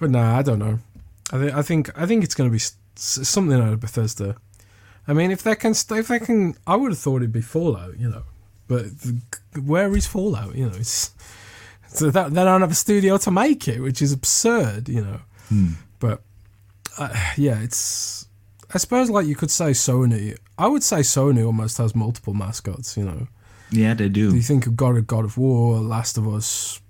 but 0.00 0.10
nah, 0.10 0.38
I 0.38 0.42
don't 0.42 0.58
know. 0.58 0.78
I, 1.32 1.38
th- 1.38 1.52
I 1.52 1.62
think 1.62 1.90
I 1.98 2.06
think 2.06 2.24
it's 2.24 2.34
going 2.34 2.48
to 2.48 2.52
be 2.52 2.56
s- 2.56 2.76
something 2.96 3.60
out 3.60 3.72
of 3.74 3.80
Bethesda. 3.80 4.36
I 5.06 5.12
mean, 5.12 5.30
if 5.30 5.42
they 5.42 5.54
can, 5.54 5.74
st- 5.74 6.00
if 6.00 6.08
they 6.08 6.18
can, 6.18 6.54
I 6.66 6.76
would 6.76 6.92
have 6.92 6.98
thought 6.98 7.16
it'd 7.16 7.32
be 7.32 7.42
Fallout, 7.42 7.98
you 7.98 8.08
know. 8.08 8.22
But 8.68 9.00
the, 9.00 9.20
where 9.60 9.94
is 9.94 10.06
Fallout? 10.06 10.54
You 10.54 10.70
know, 10.70 10.76
it's 10.76 11.10
so 11.88 12.10
that 12.10 12.32
they 12.32 12.42
don't 12.44 12.62
have 12.62 12.70
a 12.70 12.74
studio 12.74 13.18
to 13.18 13.30
make 13.30 13.68
it, 13.68 13.80
which 13.80 14.00
is 14.00 14.12
absurd, 14.12 14.88
you 14.88 15.02
know. 15.02 15.20
Hmm. 15.48 15.72
But 15.98 16.22
uh, 16.98 17.14
yeah, 17.36 17.60
it's. 17.60 18.26
I 18.74 18.78
suppose 18.78 19.10
like 19.10 19.26
you 19.26 19.36
could 19.36 19.50
say 19.50 19.70
Sony. 19.70 20.36
I 20.56 20.66
would 20.66 20.82
say 20.82 20.98
Sony 20.98 21.44
almost 21.44 21.78
has 21.78 21.94
multiple 21.94 22.34
mascots. 22.34 22.96
You 22.96 23.04
know. 23.04 23.28
Yeah, 23.70 23.94
they 23.94 24.08
do. 24.08 24.30
Do 24.30 24.36
you 24.36 24.42
think 24.42 24.66
of 24.66 24.76
God 24.76 24.96
of 24.96 25.06
God 25.06 25.24
of 25.24 25.38
War, 25.38 25.78
Last 25.78 26.18
of 26.18 26.28
Us, 26.28 26.80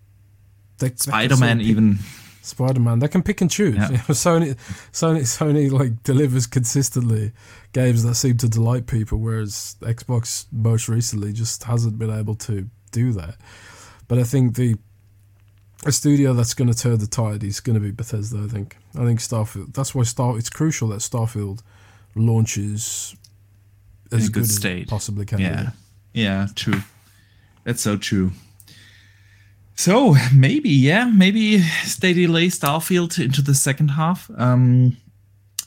Spider 0.97 1.37
Man, 1.37 1.61
even 1.61 1.99
Spider 2.43 2.81
Man? 2.81 2.99
They 2.99 3.09
can 3.09 3.23
pick 3.23 3.41
and 3.41 3.51
choose. 3.51 3.77
Yeah. 3.77 3.89
You 3.89 3.95
know, 3.97 4.03
Sony, 4.03 4.55
Sony, 4.93 5.21
Sony 5.21 5.71
like 5.71 6.03
delivers 6.03 6.47
consistently 6.47 7.33
games 7.73 8.03
that 8.03 8.17
seem 8.17 8.37
to 8.39 8.49
delight 8.49 8.87
people, 8.87 9.19
whereas 9.19 9.77
Xbox 9.81 10.47
most 10.51 10.89
recently 10.89 11.33
just 11.33 11.63
hasn't 11.65 11.99
been 11.99 12.11
able 12.11 12.35
to 12.37 12.69
do 12.91 13.13
that. 13.13 13.37
But 14.09 14.19
I 14.19 14.25
think 14.25 14.57
the 14.57 14.77
a 15.85 15.93
studio 15.93 16.33
that's 16.33 16.55
going 16.55 16.73
to 16.73 16.79
turn 16.79 16.99
the 16.99 17.07
tide 17.07 17.43
is 17.43 17.61
going 17.61 17.75
to 17.75 17.81
be 17.81 17.91
Bethesda. 17.91 18.43
I 18.45 18.49
think. 18.49 18.77
I 18.99 19.05
think 19.05 19.21
Starfield. 19.21 19.75
That's 19.75 19.95
why 19.95 20.03
Star. 20.05 20.39
It's 20.39 20.51
crucial 20.51 20.89
that 20.89 21.01
Starfield 21.01 21.61
launches 22.15 23.17
as 24.13 24.29
good, 24.29 24.43
good 24.43 24.51
state. 24.51 24.85
as 24.85 24.91
possibly 24.91 25.25
can. 25.25 25.41
Yeah, 25.41 25.71
yeah, 26.13 26.47
true. 26.55 26.83
That's 27.65 27.83
so 27.83 27.97
true. 27.97 28.33
So 29.75 30.15
maybe, 30.35 30.69
yeah, 30.69 31.07
maybe 31.07 31.65
they 32.01 32.13
delay 32.13 32.49
Starfield 32.49 33.23
into 33.23 33.43
the 33.43 33.55
second 33.55 33.89
half. 33.89 34.31
Um, 34.37 34.97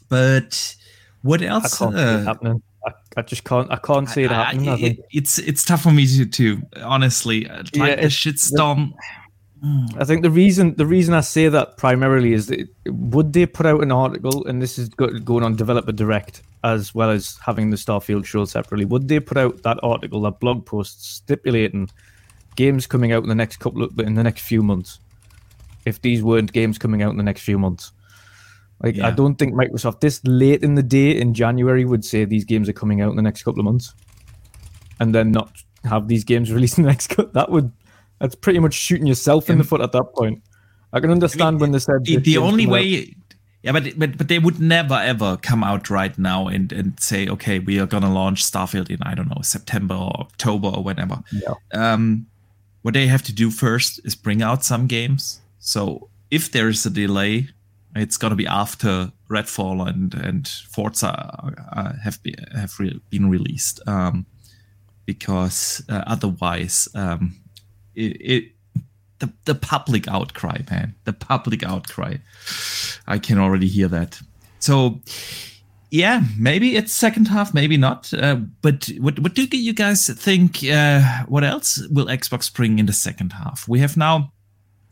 but 0.10 0.76
what 1.22 1.42
else? 1.42 1.82
I 1.82 1.86
can't 1.86 1.96
uh, 1.96 1.98
see 1.98 2.04
it 2.04 2.22
uh, 2.22 2.24
happening. 2.26 2.64
I, 2.86 2.92
I, 3.18 3.22
just 3.24 3.44
can't. 3.44 3.72
I 3.72 3.78
can't 3.78 4.08
see 4.08 4.24
it 4.24 4.32
happening. 4.32 4.70
I, 4.70 4.74
I, 4.74 4.78
it, 4.78 5.00
it's 5.12 5.40
it's 5.40 5.66
tough 5.66 5.82
for 5.82 5.92
me 5.92 6.06
to, 6.08 6.26
to 6.26 6.62
honestly 6.84 7.46
like 7.46 7.74
yeah, 7.74 7.86
a 7.88 8.06
shitstorm. 8.06 8.92
Yeah 8.92 9.25
I 9.98 10.04
think 10.04 10.22
the 10.22 10.30
reason 10.30 10.76
the 10.76 10.86
reason 10.86 11.14
I 11.14 11.22
say 11.22 11.48
that 11.48 11.78
primarily 11.78 12.34
is 12.34 12.48
that 12.48 12.68
would 12.86 13.34
they 13.34 13.46
put 13.46 13.66
out 13.66 13.82
an 13.82 13.92
article, 13.92 14.46
and 14.46 14.62
this 14.62 14.78
is 14.78 14.90
going 14.90 15.44
on 15.44 15.56
Developer 15.56 15.92
Direct 15.92 16.42
as 16.64 16.94
well 16.94 17.10
as 17.10 17.38
having 17.46 17.70
the 17.70 17.78
Starfield 17.78 18.26
show 18.26 18.46
separately. 18.46 18.86
Would 18.86 19.08
they 19.08 19.20
put 19.20 19.38
out 19.38 19.64
that 19.64 19.80
article, 19.82 20.22
that 20.22 20.40
blog 20.40 20.66
post 20.66 21.06
stipulating 21.16 21.90
games 22.56 22.88
coming 22.88 23.12
out 23.12 23.24
in 23.24 23.30
the 23.30 23.36
next 23.36 23.58
couple 23.58 23.84
of 23.84 23.98
in 24.00 24.16
the 24.16 24.24
next 24.24 24.42
few 24.42 24.62
months? 24.62 25.00
If 25.86 26.02
these 26.02 26.22
weren't 26.22 26.52
games 26.52 26.78
coming 26.78 27.02
out 27.02 27.12
in 27.12 27.18
the 27.18 27.24
next 27.24 27.42
few 27.42 27.58
months, 27.58 27.92
like 28.84 28.98
yeah. 28.98 29.08
I 29.08 29.12
don't 29.12 29.36
think 29.36 29.54
Microsoft 29.54 30.02
this 30.02 30.22
late 30.26 30.64
in 30.64 30.76
the 30.76 30.84
day 30.84 31.12
in 31.12 31.34
January 31.34 31.86
would 31.86 32.04
say 32.04 32.26
these 32.26 32.46
games 32.46 32.68
are 32.68 32.74
coming 32.74 33.02
out 33.02 33.10
in 33.10 33.16
the 33.16 33.22
next 33.22 33.44
couple 33.44 33.62
of 33.62 33.66
months, 33.66 33.94
and 35.00 35.16
then 35.16 35.32
not 35.32 35.52
have 35.86 36.08
these 36.08 36.24
games 36.24 36.52
released 36.56 36.78
in 36.78 36.84
the 36.84 36.90
next. 36.90 37.16
That 37.34 37.50
would 37.50 37.72
that's 38.20 38.36
pretty 38.36 38.60
much 38.60 38.74
shooting 38.74 39.08
yourself 39.08 39.50
in 39.50 39.58
the 39.58 39.64
foot 39.64 39.82
at 39.82 39.92
that 39.92 40.14
point. 40.14 40.42
I 40.94 41.00
can 41.00 41.12
understand 41.12 41.48
I 41.48 41.52
mean, 41.52 41.60
when 41.60 41.72
they 41.72 41.80
said 41.80 42.06
the, 42.06 42.18
the 42.18 42.38
only 42.38 42.66
way. 42.66 43.16
Yeah, 43.64 43.72
but, 43.72 43.98
but 43.98 44.18
but 44.18 44.28
they 44.28 44.38
would 44.38 44.60
never 44.60 44.94
ever 44.94 45.38
come 45.38 45.64
out 45.64 45.90
right 45.90 46.16
now 46.20 46.48
and, 46.48 46.72
and 46.72 47.00
say, 47.00 47.28
okay, 47.28 47.60
we 47.60 47.80
are 47.80 47.88
gonna 47.88 48.14
launch 48.14 48.44
Starfield 48.44 48.90
in 48.90 49.02
I 49.02 49.16
don't 49.16 49.28
know 49.28 49.42
September 49.42 49.96
or 49.96 50.12
October 50.20 50.68
or 50.68 50.84
whenever. 50.84 51.24
Yeah. 51.32 51.56
Um, 51.74 52.28
what 52.84 52.94
they 52.94 53.08
have 53.08 53.24
to 53.24 53.34
do 53.34 53.50
first 53.50 54.00
is 54.06 54.16
bring 54.16 54.44
out 54.44 54.64
some 54.64 54.86
games. 54.86 55.42
So 55.58 56.10
if 56.30 56.52
there 56.52 56.70
is 56.70 56.86
a 56.86 56.92
delay, 56.92 57.50
it's 57.96 58.18
gonna 58.18 58.36
be 58.36 58.46
after 58.46 59.12
Redfall 59.30 59.88
and 59.90 60.14
and 60.14 60.48
Forza 60.48 61.10
uh, 61.74 61.94
have 62.04 62.22
be, 62.22 62.36
have 62.54 62.80
re- 62.80 63.02
been 63.10 63.30
released. 63.32 63.82
Um, 63.88 64.28
because 65.06 65.84
uh, 65.90 66.04
otherwise, 66.08 66.88
um, 66.96 67.36
it, 67.96 68.22
it 68.22 68.52
the 69.20 69.32
the 69.46 69.56
public 69.56 70.08
outcry, 70.08 70.62
man, 70.70 70.96
the 71.06 71.14
public 71.14 71.64
outcry. 71.64 72.18
I 73.08 73.20
can 73.20 73.40
already 73.40 73.68
hear 73.68 73.88
that. 73.88 74.20
So, 74.60 75.02
yeah, 75.92 76.24
maybe 76.38 76.76
it's 76.76 76.94
second 76.94 77.28
half, 77.28 77.54
maybe 77.54 77.78
not. 77.78 78.14
Uh, 78.14 78.38
but 78.62 78.90
what 79.00 79.20
what 79.20 79.34
do 79.36 79.44
you 79.44 79.74
guys 79.74 80.08
think? 80.08 80.64
Uh, 80.64 81.02
what 81.28 81.44
else 81.44 81.86
will 81.90 82.08
Xbox 82.08 82.54
bring 82.54 82.80
in 82.80 82.86
the 82.86 82.94
second 82.94 83.34
half? 83.34 83.68
We 83.68 83.80
have 83.80 83.96
now 83.96 84.32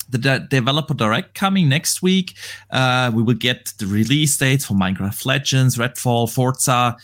the 0.10 0.18
de- 0.18 0.48
developer 0.50 0.94
direct 0.94 1.34
coming 1.34 1.70
next 1.70 2.02
week. 2.02 2.36
Uh, 2.70 3.12
we 3.14 3.24
will 3.24 3.36
get 3.36 3.74
the 3.78 3.88
release 3.88 4.38
dates 4.38 4.66
for 4.66 4.76
Minecraft 4.76 5.26
Legends, 5.26 5.78
Redfall, 5.78 6.32
Forza. 6.32 6.96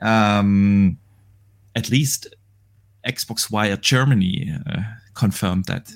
Um, 0.00 0.98
at 1.74 1.90
least 1.90 2.34
Xbox 3.06 3.50
Wire 3.50 3.76
Germany 3.76 4.54
uh, 4.70 4.82
confirmed 5.18 5.64
that. 5.66 5.92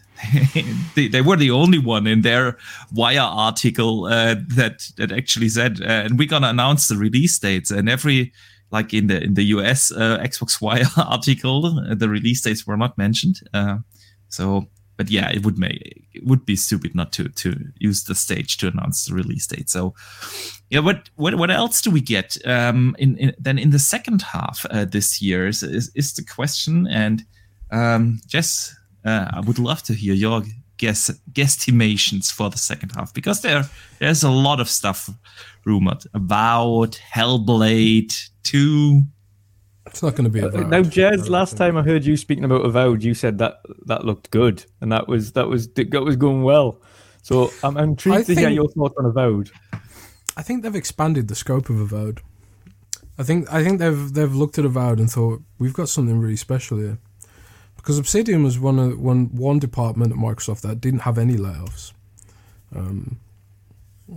they, 0.94 1.08
they, 1.08 1.20
were 1.20 1.36
the 1.36 1.50
only 1.50 1.78
one 1.78 2.06
in 2.06 2.22
their 2.22 2.58
Wire 2.92 3.20
article 3.20 4.04
uh, 4.06 4.36
that 4.56 4.90
that 4.96 5.12
actually 5.12 5.48
said, 5.48 5.80
uh, 5.80 6.04
and 6.04 6.18
we're 6.18 6.28
gonna 6.28 6.48
announce 6.48 6.88
the 6.88 6.96
release 6.96 7.38
dates. 7.38 7.70
And 7.70 7.88
every 7.88 8.32
like 8.70 8.92
in 8.92 9.06
the 9.06 9.22
in 9.22 9.34
the 9.34 9.44
US 9.44 9.92
uh, 9.92 10.18
Xbox 10.18 10.60
Wire 10.64 10.90
article, 10.96 11.66
uh, 11.66 11.94
the 11.94 12.08
release 12.08 12.42
dates 12.42 12.66
were 12.66 12.76
not 12.76 12.98
mentioned. 12.98 13.40
Uh, 13.54 13.78
so 14.28 14.66
but 14.96 15.10
yeah, 15.10 15.30
it 15.30 15.44
would 15.44 15.58
make 15.58 16.06
it 16.12 16.24
would 16.24 16.44
be 16.44 16.56
stupid 16.56 16.94
not 16.94 17.12
to 17.12 17.28
to 17.28 17.56
use 17.78 18.04
the 18.04 18.14
stage 18.14 18.56
to 18.58 18.68
announce 18.68 19.06
the 19.06 19.14
release 19.14 19.46
date. 19.46 19.70
So 19.70 19.94
yeah, 20.70 20.80
what 20.80 21.10
what 21.16 21.34
what 21.36 21.50
else 21.50 21.80
do 21.80 21.90
we 21.90 22.00
get? 22.00 22.36
Um, 22.46 22.94
in, 22.98 23.16
in 23.16 23.34
then 23.38 23.58
in 23.58 23.70
the 23.70 23.78
second 23.78 24.22
half 24.22 24.66
uh, 24.70 24.84
this 24.84 25.20
year 25.22 25.46
is, 25.46 25.62
is, 25.62 25.90
is 25.94 26.12
the 26.14 26.24
question, 26.24 26.86
and 26.86 27.24
um, 27.70 28.20
Jez, 28.28 28.72
uh, 29.04 29.30
I 29.32 29.40
would 29.40 29.58
love 29.58 29.82
to 29.84 29.94
hear 29.94 30.14
your 30.14 30.42
guess 30.76 31.10
guesstimations 31.32 32.32
for 32.32 32.50
the 32.50 32.58
second 32.58 32.90
half 32.96 33.14
because 33.14 33.40
there 33.42 33.64
there's 33.98 34.22
a 34.22 34.30
lot 34.30 34.60
of 34.60 34.68
stuff 34.68 35.10
rumored 35.64 36.04
about 36.14 37.00
Hellblade 37.14 38.30
two 38.42 39.02
it's 39.86 40.02
not 40.02 40.14
going 40.14 40.24
to 40.24 40.30
be 40.30 40.40
a 40.40 40.46
uh, 40.46 40.68
now, 40.68 40.82
Jez. 40.82 41.28
Last 41.28 41.56
time 41.56 41.76
I 41.76 41.82
heard 41.82 42.04
you 42.04 42.16
speaking 42.16 42.44
about 42.44 42.64
Avowed, 42.64 43.02
you 43.02 43.14
said 43.14 43.38
that 43.38 43.60
that 43.86 44.04
looked 44.04 44.30
good 44.30 44.64
and 44.80 44.92
that 44.92 45.08
was 45.08 45.32
that 45.32 45.48
was 45.48 45.68
that 45.68 46.02
was 46.04 46.16
going 46.16 46.42
well. 46.42 46.80
So 47.22 47.52
I'm, 47.62 47.76
I'm 47.76 47.90
intrigued 47.90 48.16
I 48.16 48.20
to 48.20 48.24
think, 48.26 48.38
hear 48.40 48.48
your 48.48 48.68
thoughts 48.68 48.94
on 48.98 49.06
Avowed. 49.06 49.50
I 50.36 50.42
think 50.42 50.62
they've 50.62 50.74
expanded 50.74 51.28
the 51.28 51.34
scope 51.34 51.68
of 51.68 51.80
Avowed. 51.80 52.20
I 53.18 53.24
think 53.24 53.52
I 53.52 53.64
think 53.64 53.80
they've 53.80 54.12
they've 54.12 54.34
looked 54.34 54.58
at 54.58 54.64
Avowed 54.64 55.00
and 55.00 55.10
thought 55.10 55.42
we've 55.58 55.74
got 55.74 55.88
something 55.88 56.18
really 56.18 56.36
special 56.36 56.78
here, 56.78 56.98
because 57.82 57.98
Obsidian 57.98 58.44
was 58.44 58.58
one 58.58 58.78
of 58.78 59.00
one 59.00 59.26
one 59.34 59.58
department 59.58 60.12
at 60.12 60.18
Microsoft 60.18 60.60
that 60.60 60.80
didn't 60.80 61.00
have 61.00 61.18
any 61.18 61.34
layoffs. 61.34 61.92
Um, 62.74 63.18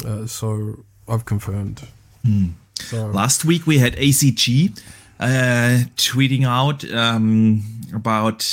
uh, 0.06 0.28
so 0.28 0.86
I've 1.08 1.26
confirmed. 1.26 1.88
Hmm. 2.24 2.50
So, 2.80 3.08
Last 3.08 3.46
week 3.46 3.66
we 3.66 3.80
had 3.80 3.96
ACG 3.96 4.80
uh, 5.20 5.86
tweeting 5.96 6.46
out 6.46 6.90
um, 6.92 7.64
about 7.94 8.46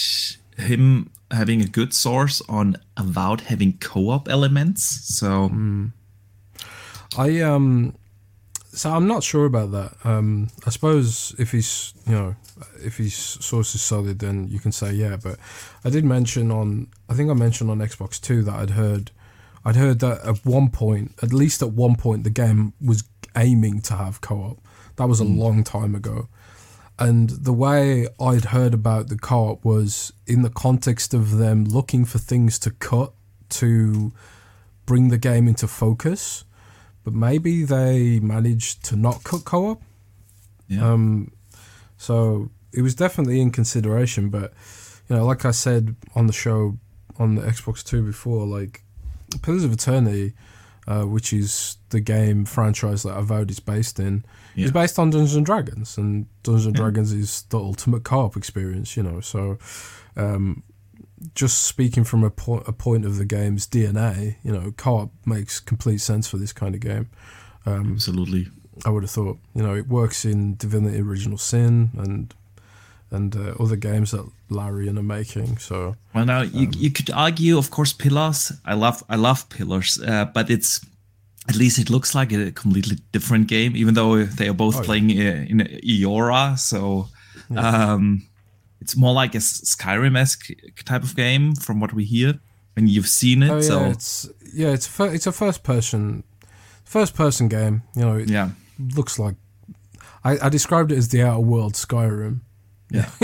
him 0.57 1.11
having 1.31 1.61
a 1.61 1.67
good 1.67 1.93
source 1.93 2.43
on 2.49 2.77
about 2.97 3.43
having 3.43 3.79
co-op 3.79 4.29
elements. 4.29 4.83
So 5.17 5.49
mm. 5.49 5.93
I 7.17 7.41
um 7.41 7.95
so 8.73 8.91
I'm 8.91 9.07
not 9.07 9.23
sure 9.23 9.45
about 9.45 9.73
that. 9.73 9.97
Um 10.05 10.49
I 10.67 10.71
suppose 10.71 11.35
if 11.39 11.53
he's 11.53 11.95
you 12.07 12.13
know 12.13 12.37
if 12.83 12.97
his 12.97 13.15
source 13.15 13.75
is 13.75 13.83
solid 13.83 14.19
then 14.19 14.49
you 14.49 14.61
can 14.61 14.73
say 14.73 14.93
yeah, 14.93 15.17
but 15.17 15.39
I 15.85 15.91
did 15.91 16.05
mention 16.05 16.51
on 16.51 16.89
I 17.09 17.15
think 17.15 17.31
I 17.31 17.35
mentioned 17.35 17.71
on 17.71 17.79
Xbox 17.79 18.21
2 18.21 18.43
that 18.45 18.55
I'd 18.55 18.71
heard 18.71 19.11
I'd 19.65 19.77
heard 19.77 20.01
that 20.01 20.25
at 20.25 20.45
one 20.45 20.71
point, 20.71 21.13
at 21.23 21.33
least 21.33 21.63
at 21.63 21.73
one 21.73 21.97
point 21.97 22.25
the 22.25 22.31
game 22.31 22.73
was 22.85 23.05
aiming 23.37 23.81
to 23.83 23.95
have 23.95 24.21
co-op. 24.21 24.59
That 24.97 25.09
was 25.09 25.21
a 25.21 25.25
mm. 25.25 25.39
long 25.39 25.65
time 25.65 25.95
ago. 25.95 26.29
And 26.99 27.31
the 27.31 27.53
way 27.53 28.07
I'd 28.21 28.47
heard 28.47 28.75
about 28.75 29.09
the 29.09 29.17
co 29.17 29.51
op 29.51 29.65
was 29.65 30.13
in 30.27 30.43
the 30.43 30.51
context 30.51 31.15
of 31.15 31.39
them 31.39 31.65
looking 31.65 32.05
for 32.05 32.19
things 32.19 32.59
to 32.61 32.71
cut 32.71 33.13
to 33.51 34.13
bring 34.87 35.09
the 35.09 35.19
game 35.19 35.49
into 35.49 35.67
focus. 35.67 36.45
But 37.05 37.15
maybe 37.15 37.65
they 37.65 38.21
managed 38.21 38.85
to 38.87 38.97
not 38.97 39.25
cut 39.25 39.45
co 39.45 39.71
op. 39.71 39.83
Yeah. 40.69 40.93
Um, 40.93 41.33
so 41.97 42.51
it 42.73 42.83
was 42.83 42.95
definitely 42.95 43.41
in 43.41 43.51
consideration. 43.51 44.29
But, 44.29 44.53
you 45.09 45.17
know, 45.17 45.25
like 45.25 45.45
I 45.45 45.51
said 45.51 45.97
on 46.15 46.27
the 46.27 46.33
show 46.33 46.79
on 47.19 47.35
the 47.35 47.43
Xbox 47.43 47.85
2 47.85 48.03
before, 48.03 48.47
like 48.47 48.83
Pillars 49.43 49.65
of 49.65 49.73
Eternity, 49.73 50.33
uh, 50.87 51.03
which 51.03 51.33
is 51.33 51.77
the 51.91 52.01
game 52.01 52.45
franchise 52.45 53.03
that 53.05 53.17
Avowed 53.17 53.51
is 53.51 53.61
based 53.61 54.01
in, 54.01 54.25
yeah. 54.55 54.67
is 54.67 54.73
based 54.73 54.99
on 54.99 55.11
Dungeons 55.11 55.37
and 55.37 55.47
Dragons, 55.47 55.97
and 55.97 56.27
Dungeons 56.43 56.67
and 56.67 56.77
yeah. 56.77 56.83
Dragons 56.83 57.13
is 57.13 57.43
the 57.51 57.59
ultimate 57.59 58.05
co-op 58.05 58.37
experience, 58.37 58.97
you 58.97 59.03
know. 59.03 59.21
So, 59.21 59.59
um, 60.17 60.63
just 61.35 61.63
speaking 61.63 62.05
from 62.05 62.25
a, 62.25 62.31
po- 62.31 62.65
a 62.67 62.73
point 62.73 63.05
of 63.05 63.17
the 63.17 63.25
game's 63.25 63.67
DNA, 63.67 64.37
you 64.43 64.53
know, 64.53 64.73
co-op 64.77 65.11
makes 65.27 65.61
complete 65.61 65.99
sense 65.99 66.29
for 66.29 66.37
this 66.37 66.53
kind 66.53 66.75
of 66.75 66.81
game. 66.81 67.09
Um, 67.67 67.93
Absolutely. 67.93 68.49
I 68.85 68.91
would 68.91 69.03
have 69.03 69.11
thought, 69.11 69.39
you 69.55 69.63
know, 69.63 69.75
it 69.75 69.87
works 69.89 70.25
in 70.25 70.57
Divinity 70.57 71.01
Original 71.01 71.39
Sin 71.39 71.91
and 71.97 72.35
and 73.11 73.37
uh, 73.37 73.55
other 73.61 73.77
games 73.77 74.13
that 74.13 74.27
Larian 74.49 74.99
are 74.99 75.03
making. 75.03 75.59
So 75.59 75.97
well, 76.15 76.25
now 76.25 76.41
you 76.43 76.67
um, 76.67 76.73
you 76.77 76.91
could 76.91 77.11
argue, 77.11 77.59
of 77.59 77.71
course, 77.71 77.93
Pillars. 77.93 78.53
I 78.65 78.75
love 78.75 79.05
I 79.09 79.17
love 79.17 79.49
Pillars, 79.51 80.01
uh, 80.01 80.25
but 80.25 80.51
it's 80.51 80.81
at 81.49 81.57
least 81.57 81.79
it 81.79 81.91
looks 81.91 82.15
like 82.15 82.33
a 82.33 82.51
completely 82.53 82.99
different 83.13 83.49
game, 83.49 83.77
even 83.77 83.95
though 83.95 84.25
they 84.25 84.49
are 84.49 84.55
both 84.55 84.79
oh, 84.79 84.83
playing 84.83 85.11
yeah. 85.11 85.43
in 85.43 85.59
Eora. 85.59 86.59
So 86.59 87.09
yeah. 87.51 87.93
um, 87.93 88.23
it's 88.83 88.97
more 88.97 89.15
like 89.15 89.37
a 89.37 89.39
Skyrim 89.39 90.19
esque 90.19 90.51
type 90.85 91.05
of 91.05 91.15
game, 91.15 91.55
from 91.55 91.79
what 91.79 91.93
we 91.93 92.05
hear, 92.05 92.41
and 92.77 92.89
you've 92.89 93.07
seen 93.07 93.45
it. 93.45 93.51
Oh, 93.51 93.57
yeah, 93.57 93.61
so 93.61 93.85
it's 93.85 94.29
yeah, 94.53 94.71
it's 94.71 94.89
a 94.89 94.91
fir- 94.91 95.15
it's 95.15 95.27
a 95.29 95.33
first 95.33 95.63
person 95.63 96.25
first 96.85 97.15
person 97.15 97.47
game. 97.49 97.83
You 97.95 98.03
know, 98.03 98.17
it 98.17 98.29
yeah, 98.29 98.51
looks 98.97 99.21
like 99.21 99.37
I, 100.25 100.47
I 100.47 100.49
described 100.49 100.91
it 100.91 100.99
as 100.99 101.09
the 101.09 101.23
Outer 101.23 101.41
World 101.41 101.75
Skyrim. 101.75 102.41
Yeah, 102.91 103.09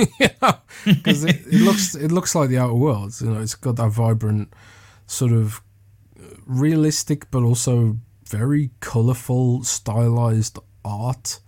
because 0.84 1.24
it, 1.24 1.40
it 1.46 1.60
looks 1.60 1.96
it 1.96 2.12
looks 2.12 2.36
like 2.36 2.50
the 2.50 2.58
Outer 2.58 2.74
Worlds. 2.74 3.20
You 3.20 3.30
know, 3.30 3.40
it's 3.40 3.56
got 3.56 3.74
that 3.76 3.90
vibrant 3.90 4.54
sort 5.06 5.32
of 5.32 5.60
realistic, 6.46 7.30
but 7.32 7.42
also 7.42 7.98
very 8.28 8.70
colourful, 8.78 9.64
stylized 9.64 10.60
art, 10.84 11.40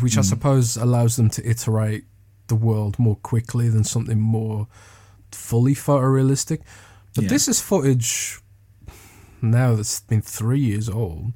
which 0.00 0.14
mm. 0.14 0.18
I 0.18 0.22
suppose 0.22 0.78
allows 0.78 1.16
them 1.16 1.28
to 1.30 1.46
iterate 1.46 2.04
the 2.50 2.54
world 2.54 2.98
more 2.98 3.16
quickly 3.16 3.70
than 3.70 3.84
something 3.84 4.20
more 4.20 4.68
fully 5.32 5.74
photorealistic. 5.74 6.60
But 7.14 7.24
yeah. 7.24 7.30
this 7.30 7.48
is 7.48 7.62
footage 7.62 8.40
now 9.40 9.74
that's 9.74 10.00
been 10.00 10.20
three 10.20 10.60
years 10.60 10.88
old. 10.88 11.32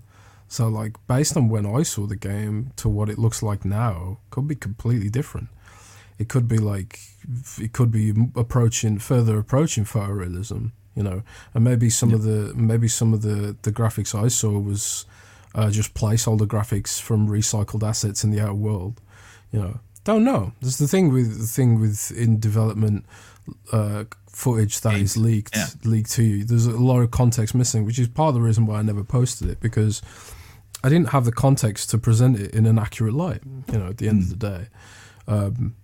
So, 0.47 0.69
like, 0.69 0.99
based 1.09 1.37
on 1.37 1.49
when 1.49 1.65
I 1.65 1.83
saw 1.83 2.07
the 2.07 2.17
game 2.17 2.73
to 2.77 2.89
what 2.89 3.09
it 3.09 3.19
looks 3.19 3.43
like 3.43 3.65
now, 3.65 4.19
could 4.31 4.47
be 4.47 4.55
completely 4.55 5.09
different. 5.09 5.49
It 6.19 6.29
could 6.29 6.47
be 6.47 6.59
like, 6.59 7.01
it 7.59 7.73
could 7.73 7.91
be 7.91 8.13
approaching, 8.37 8.99
further 8.99 9.39
approaching 9.39 9.85
photorealism 9.85 10.73
you 10.95 11.03
know, 11.03 11.23
and 11.55 11.65
maybe 11.65 11.91
some 11.91 12.13
of 12.13 12.23
the 12.23 12.53
maybe 12.55 12.89
some 12.89 13.13
of 13.13 13.23
the 13.23 13.57
the 13.63 13.73
graphics 13.73 14.15
I 14.15 14.29
saw 14.29 14.59
was 14.59 15.07
uh, 15.55 15.71
just 15.71 15.95
placeholder 15.95 16.47
graphics 16.47 17.01
from 17.01 17.29
recycled 17.29 17.87
assets 17.87 18.23
in 18.23 18.31
the 18.31 18.41
outer 18.41 18.55
world. 18.55 19.01
You 19.51 19.61
know, 19.61 19.81
don't 20.05 20.25
know. 20.25 20.53
There's 20.61 20.79
the 20.79 20.89
thing 20.89 21.13
with 21.13 21.39
the 21.39 21.47
thing 21.47 21.81
with 21.81 22.13
in 22.13 22.39
development 22.39 23.07
uh, 23.73 24.05
footage 24.29 24.81
that 24.81 24.95
is 24.95 25.17
leaked 25.17 25.57
yeah. 25.57 25.67
leaked 25.85 26.13
to 26.13 26.23
you. 26.23 26.45
There's 26.45 26.67
a 26.67 26.77
lot 26.77 27.01
of 27.01 27.11
context 27.11 27.55
missing, 27.55 27.85
which 27.85 27.99
is 27.99 28.09
part 28.09 28.29
of 28.29 28.35
the 28.35 28.41
reason 28.41 28.67
why 28.67 28.79
I 28.79 28.83
never 28.83 29.05
posted 29.05 29.49
it 29.49 29.61
because 29.61 30.03
I 30.83 30.89
didn't 30.89 31.11
have 31.11 31.25
the 31.25 31.33
context 31.33 31.91
to 31.91 31.99
present 31.99 32.39
it 32.39 32.55
in 32.55 32.67
an 32.67 32.79
accurate 32.79 33.15
light. 33.15 33.41
You 33.73 33.79
know, 33.79 33.89
at 33.89 33.99
the 33.99 34.09
end 34.09 34.23
mm. 34.23 34.25
of 34.25 34.39
the 34.39 34.49
day. 34.49 34.67
Um, 35.27 35.75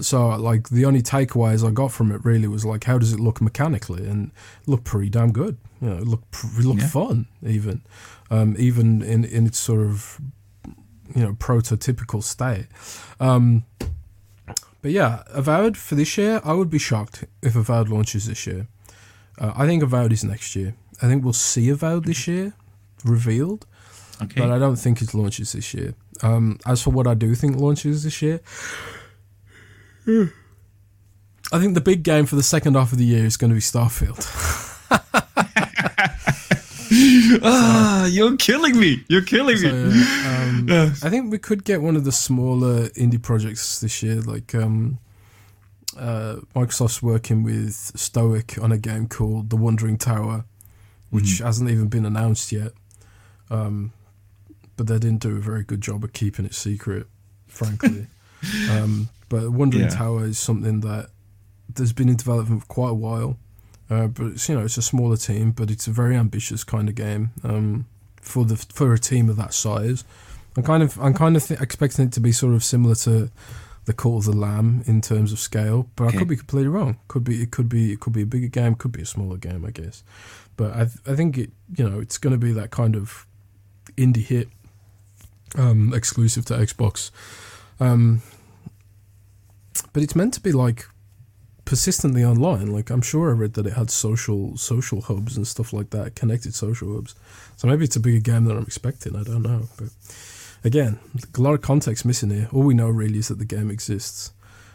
so 0.00 0.28
like 0.28 0.68
the 0.68 0.84
only 0.84 1.02
takeaways 1.02 1.66
I 1.66 1.70
got 1.70 1.92
from 1.92 2.12
it 2.12 2.24
really 2.24 2.48
was 2.48 2.64
like 2.64 2.84
how 2.84 2.98
does 2.98 3.12
it 3.12 3.20
look 3.20 3.40
mechanically 3.40 4.06
and 4.06 4.30
look 4.66 4.84
pretty 4.84 5.08
damn 5.08 5.32
good 5.32 5.56
you 5.80 5.88
know 5.88 5.98
look 5.98 6.22
looked 6.62 6.82
yeah. 6.82 6.88
fun 6.88 7.26
even 7.42 7.82
um, 8.30 8.56
even 8.58 9.00
in 9.02 9.24
in 9.24 9.46
its 9.46 9.58
sort 9.58 9.80
of 9.80 10.20
you 11.14 11.22
know 11.22 11.32
prototypical 11.34 12.22
state 12.22 12.66
um, 13.18 13.64
but 14.82 14.90
yeah 14.90 15.22
avowed 15.28 15.76
for 15.76 15.94
this 15.94 16.16
year 16.18 16.40
I 16.44 16.52
would 16.52 16.70
be 16.70 16.78
shocked 16.78 17.24
if 17.42 17.56
avowed 17.56 17.88
launches 17.88 18.26
this 18.26 18.46
year 18.46 18.66
uh, 19.38 19.52
I 19.56 19.66
think 19.66 19.82
avowed 19.82 20.12
is 20.12 20.24
next 20.24 20.54
year 20.56 20.74
I 21.02 21.06
think 21.06 21.24
we'll 21.24 21.32
see 21.32 21.68
avowed 21.70 22.04
this 22.04 22.26
year 22.28 22.54
revealed 23.04 23.66
okay. 24.22 24.40
but 24.40 24.50
I 24.50 24.58
don't 24.58 24.76
think 24.76 25.02
it 25.02 25.14
launches 25.14 25.52
this 25.52 25.72
year 25.74 25.94
um, 26.22 26.58
as 26.66 26.82
for 26.82 26.90
what 26.90 27.06
I 27.06 27.14
do 27.14 27.34
think 27.34 27.56
launches 27.56 28.04
this 28.04 28.20
year 28.22 28.40
I 31.52 31.58
think 31.58 31.74
the 31.74 31.80
big 31.80 32.04
game 32.04 32.26
for 32.26 32.36
the 32.36 32.42
second 32.42 32.74
half 32.74 32.92
of 32.92 32.98
the 32.98 33.04
year 33.04 33.24
is 33.24 33.36
going 33.36 33.50
to 33.50 33.54
be 33.54 33.60
Starfield. 33.60 34.18
ah, 37.42 38.06
you're 38.06 38.36
killing 38.36 38.78
me. 38.78 39.04
You're 39.08 39.22
killing 39.22 39.56
so, 39.56 39.72
me. 39.72 40.02
Um, 40.26 40.66
I 41.02 41.10
think 41.10 41.30
we 41.30 41.38
could 41.38 41.64
get 41.64 41.82
one 41.82 41.96
of 41.96 42.04
the 42.04 42.12
smaller 42.12 42.88
indie 42.90 43.22
projects 43.22 43.80
this 43.80 44.02
year. 44.02 44.20
Like 44.20 44.54
um, 44.54 44.98
uh, 45.96 46.36
Microsoft's 46.54 47.02
working 47.02 47.42
with 47.42 47.74
Stoic 47.74 48.58
on 48.60 48.72
a 48.72 48.78
game 48.78 49.06
called 49.06 49.50
The 49.50 49.56
Wandering 49.56 49.98
Tower, 49.98 50.44
which 51.10 51.24
mm. 51.24 51.44
hasn't 51.44 51.70
even 51.70 51.88
been 51.88 52.04
announced 52.04 52.50
yet. 52.50 52.72
Um, 53.50 53.92
but 54.76 54.86
they 54.86 54.98
didn't 54.98 55.20
do 55.20 55.36
a 55.36 55.40
very 55.40 55.62
good 55.62 55.80
job 55.80 56.02
of 56.02 56.12
keeping 56.12 56.44
it 56.44 56.54
secret, 56.54 57.06
frankly. 57.46 58.06
um, 58.70 59.10
but 59.28 59.50
Wandering 59.50 59.84
yeah. 59.84 59.90
Tower 59.90 60.24
is 60.24 60.38
something 60.38 60.80
that 60.80 61.10
there's 61.74 61.92
been 61.92 62.08
in 62.08 62.16
development 62.16 62.62
for 62.62 62.66
quite 62.66 62.90
a 62.90 62.94
while. 62.94 63.36
Uh, 63.90 64.06
but 64.06 64.26
it's, 64.26 64.48
you 64.48 64.54
know, 64.54 64.64
it's 64.64 64.76
a 64.76 64.82
smaller 64.82 65.16
team, 65.16 65.50
but 65.50 65.70
it's 65.70 65.86
a 65.86 65.90
very 65.90 66.16
ambitious 66.16 66.62
kind 66.62 66.88
of 66.88 66.94
game 66.94 67.30
um, 67.42 67.86
for 68.22 68.44
the 68.44 68.56
for 68.56 68.94
a 68.94 68.98
team 68.98 69.28
of 69.28 69.36
that 69.36 69.52
size. 69.52 70.04
I'm 70.56 70.62
kind 70.62 70.82
of 70.82 70.98
I'm 71.00 71.14
kind 71.14 71.36
of 71.36 71.44
th- 71.44 71.60
expecting 71.60 72.06
it 72.06 72.12
to 72.12 72.20
be 72.20 72.32
sort 72.32 72.54
of 72.54 72.62
similar 72.62 72.94
to 72.96 73.30
the 73.86 73.92
Cult 73.92 74.26
of 74.26 74.32
the 74.32 74.38
Lamb 74.38 74.84
in 74.86 75.00
terms 75.00 75.32
of 75.32 75.40
scale, 75.40 75.88
but 75.96 76.04
okay. 76.04 76.16
I 76.16 76.18
could 76.20 76.28
be 76.28 76.36
completely 76.36 76.68
wrong. 76.68 76.98
Could 77.08 77.24
be 77.24 77.42
it 77.42 77.50
could 77.50 77.68
be 77.68 77.92
it 77.92 78.00
could 78.00 78.12
be 78.12 78.22
a 78.22 78.26
bigger 78.26 78.46
game, 78.48 78.76
could 78.76 78.92
be 78.92 79.02
a 79.02 79.06
smaller 79.06 79.36
game, 79.36 79.64
I 79.64 79.70
guess. 79.70 80.04
But 80.56 80.72
I 80.72 80.84
th- 80.84 80.98
I 81.06 81.16
think 81.16 81.36
it 81.36 81.50
you 81.76 81.88
know 81.88 81.98
it's 81.98 82.18
going 82.18 82.32
to 82.32 82.38
be 82.38 82.52
that 82.52 82.70
kind 82.70 82.94
of 82.94 83.26
indie 83.96 84.24
hit 84.24 84.48
um, 85.56 85.92
exclusive 85.94 86.44
to 86.46 86.54
Xbox. 86.54 87.10
Um, 87.80 88.22
but 89.92 90.02
it's 90.02 90.14
meant 90.14 90.34
to 90.34 90.40
be 90.40 90.52
like 90.52 90.86
persistently 91.70 92.24
online. 92.24 92.66
Like 92.66 92.90
I'm 92.90 93.00
sure 93.00 93.30
I 93.30 93.32
read 93.32 93.54
that 93.54 93.64
it 93.64 93.74
had 93.74 93.92
social 93.92 94.56
social 94.56 95.02
hubs 95.02 95.36
and 95.36 95.46
stuff 95.46 95.72
like 95.72 95.90
that, 95.90 96.16
connected 96.16 96.52
social 96.52 96.92
hubs. 96.96 97.14
So 97.56 97.68
maybe 97.68 97.84
it's 97.84 97.94
a 97.94 98.00
bigger 98.00 98.18
game 98.18 98.46
than 98.46 98.56
I'm 98.56 98.64
expecting. 98.64 99.14
I 99.14 99.22
don't 99.22 99.42
know, 99.42 99.68
but 99.78 99.90
again, 100.64 100.98
a 101.14 101.40
lot 101.40 101.54
of 101.54 101.62
context 101.62 102.04
missing 102.04 102.30
here. 102.30 102.48
All 102.52 102.64
we 102.64 102.74
know 102.74 102.88
really 102.88 103.20
is 103.20 103.28
that 103.28 103.38
the 103.38 103.44
game 103.44 103.70
exists, 103.70 104.32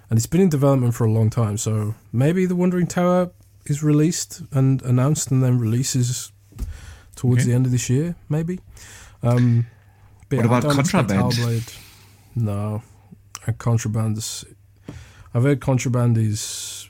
and 0.09 0.17
it's 0.17 0.25
been 0.25 0.39
in 0.39 0.47
development 0.47 0.95
for 0.95 1.03
a 1.03 1.11
long 1.11 1.29
time. 1.29 1.57
So 1.57 1.95
maybe 2.13 2.45
the 2.45 2.55
Wandering 2.55 2.87
Tower 2.87 3.31
is 3.65 3.83
released 3.83 4.43
and 4.53 4.81
announced, 4.83 5.31
and 5.31 5.43
then 5.43 5.59
releases 5.59 6.31
towards 7.17 7.41
okay. 7.41 7.49
the 7.49 7.55
end 7.55 7.65
of 7.65 7.73
this 7.73 7.89
year, 7.89 8.15
maybe. 8.29 8.61
Um, 9.21 9.67
what 10.29 10.45
about 10.45 10.63
Contraband? 10.63 11.75
No, 12.35 12.83
and 13.45 13.57
Contraband's. 13.57 14.45
I've 15.33 15.43
heard 15.43 15.59
Contraband 15.59 16.17
is 16.17 16.84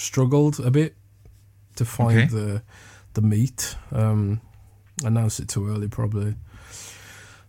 struggled 0.00 0.58
a 0.60 0.70
bit 0.70 0.96
to 1.76 1.84
find 1.84 2.18
okay. 2.18 2.26
the 2.26 2.62
the 3.14 3.22
meat. 3.22 3.76
Um, 3.92 4.40
announced 5.04 5.40
it 5.40 5.48
too 5.48 5.68
early, 5.68 5.88
probably. 5.88 6.34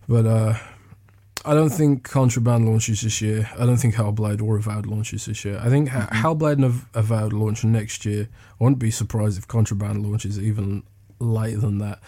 But 0.08 0.26
uh, 0.26 0.54
I 1.44 1.54
don't 1.54 1.70
think 1.70 2.04
Contraband 2.04 2.66
launches 2.66 3.02
this 3.02 3.20
year. 3.20 3.50
I 3.58 3.66
don't 3.66 3.76
think 3.76 3.94
Hellblade 3.94 4.42
or 4.42 4.56
Avowed 4.56 4.86
launches 4.86 5.26
this 5.26 5.44
year. 5.44 5.60
I 5.62 5.68
think 5.68 5.90
mm-hmm. 5.90 6.14
Hellblade 6.16 6.62
and 6.64 6.82
Avowed 6.94 7.32
launch 7.32 7.64
next 7.64 8.04
year. 8.04 8.28
I 8.60 8.64
wouldn't 8.64 8.78
be 8.78 8.90
surprised 8.90 9.38
if 9.38 9.48
Contraband 9.48 10.04
launches 10.06 10.38
even 10.38 10.82
later 11.18 11.58
than 11.58 11.78
that. 11.78 12.00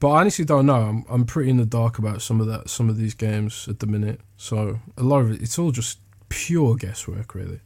But 0.00 0.10
I 0.10 0.20
honestly 0.20 0.44
don't 0.44 0.66
know. 0.66 0.82
I'm 0.82 1.04
I'm 1.08 1.24
pretty 1.24 1.50
in 1.50 1.56
the 1.56 1.66
dark 1.66 1.98
about 1.98 2.20
some 2.20 2.40
of 2.40 2.46
that 2.48 2.68
some 2.68 2.90
of 2.90 2.96
these 2.96 3.14
games 3.14 3.66
at 3.68 3.78
the 3.78 3.86
minute. 3.86 4.20
So 4.36 4.80
a 4.98 5.02
lot 5.02 5.20
of 5.20 5.30
it 5.30 5.40
it's 5.40 5.58
all 5.58 5.70
just 5.70 5.98
pure 6.28 6.74
guesswork 6.76 7.34
really. 7.34 7.60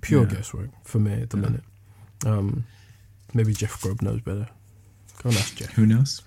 Pure 0.00 0.24
yeah. 0.24 0.34
guesswork 0.34 0.70
for 0.84 0.98
me 0.98 1.22
at 1.22 1.30
the 1.30 1.36
yeah. 1.36 1.42
minute. 1.42 1.64
Um, 2.26 2.64
maybe 3.34 3.52
Jeff 3.52 3.80
Grubb 3.80 4.02
knows 4.02 4.20
better. 4.20 4.48
Go 5.22 5.30
and 5.30 5.38
ask 5.38 5.56
Jeff. 5.56 5.72
Who 5.72 5.86
knows? 5.86 6.22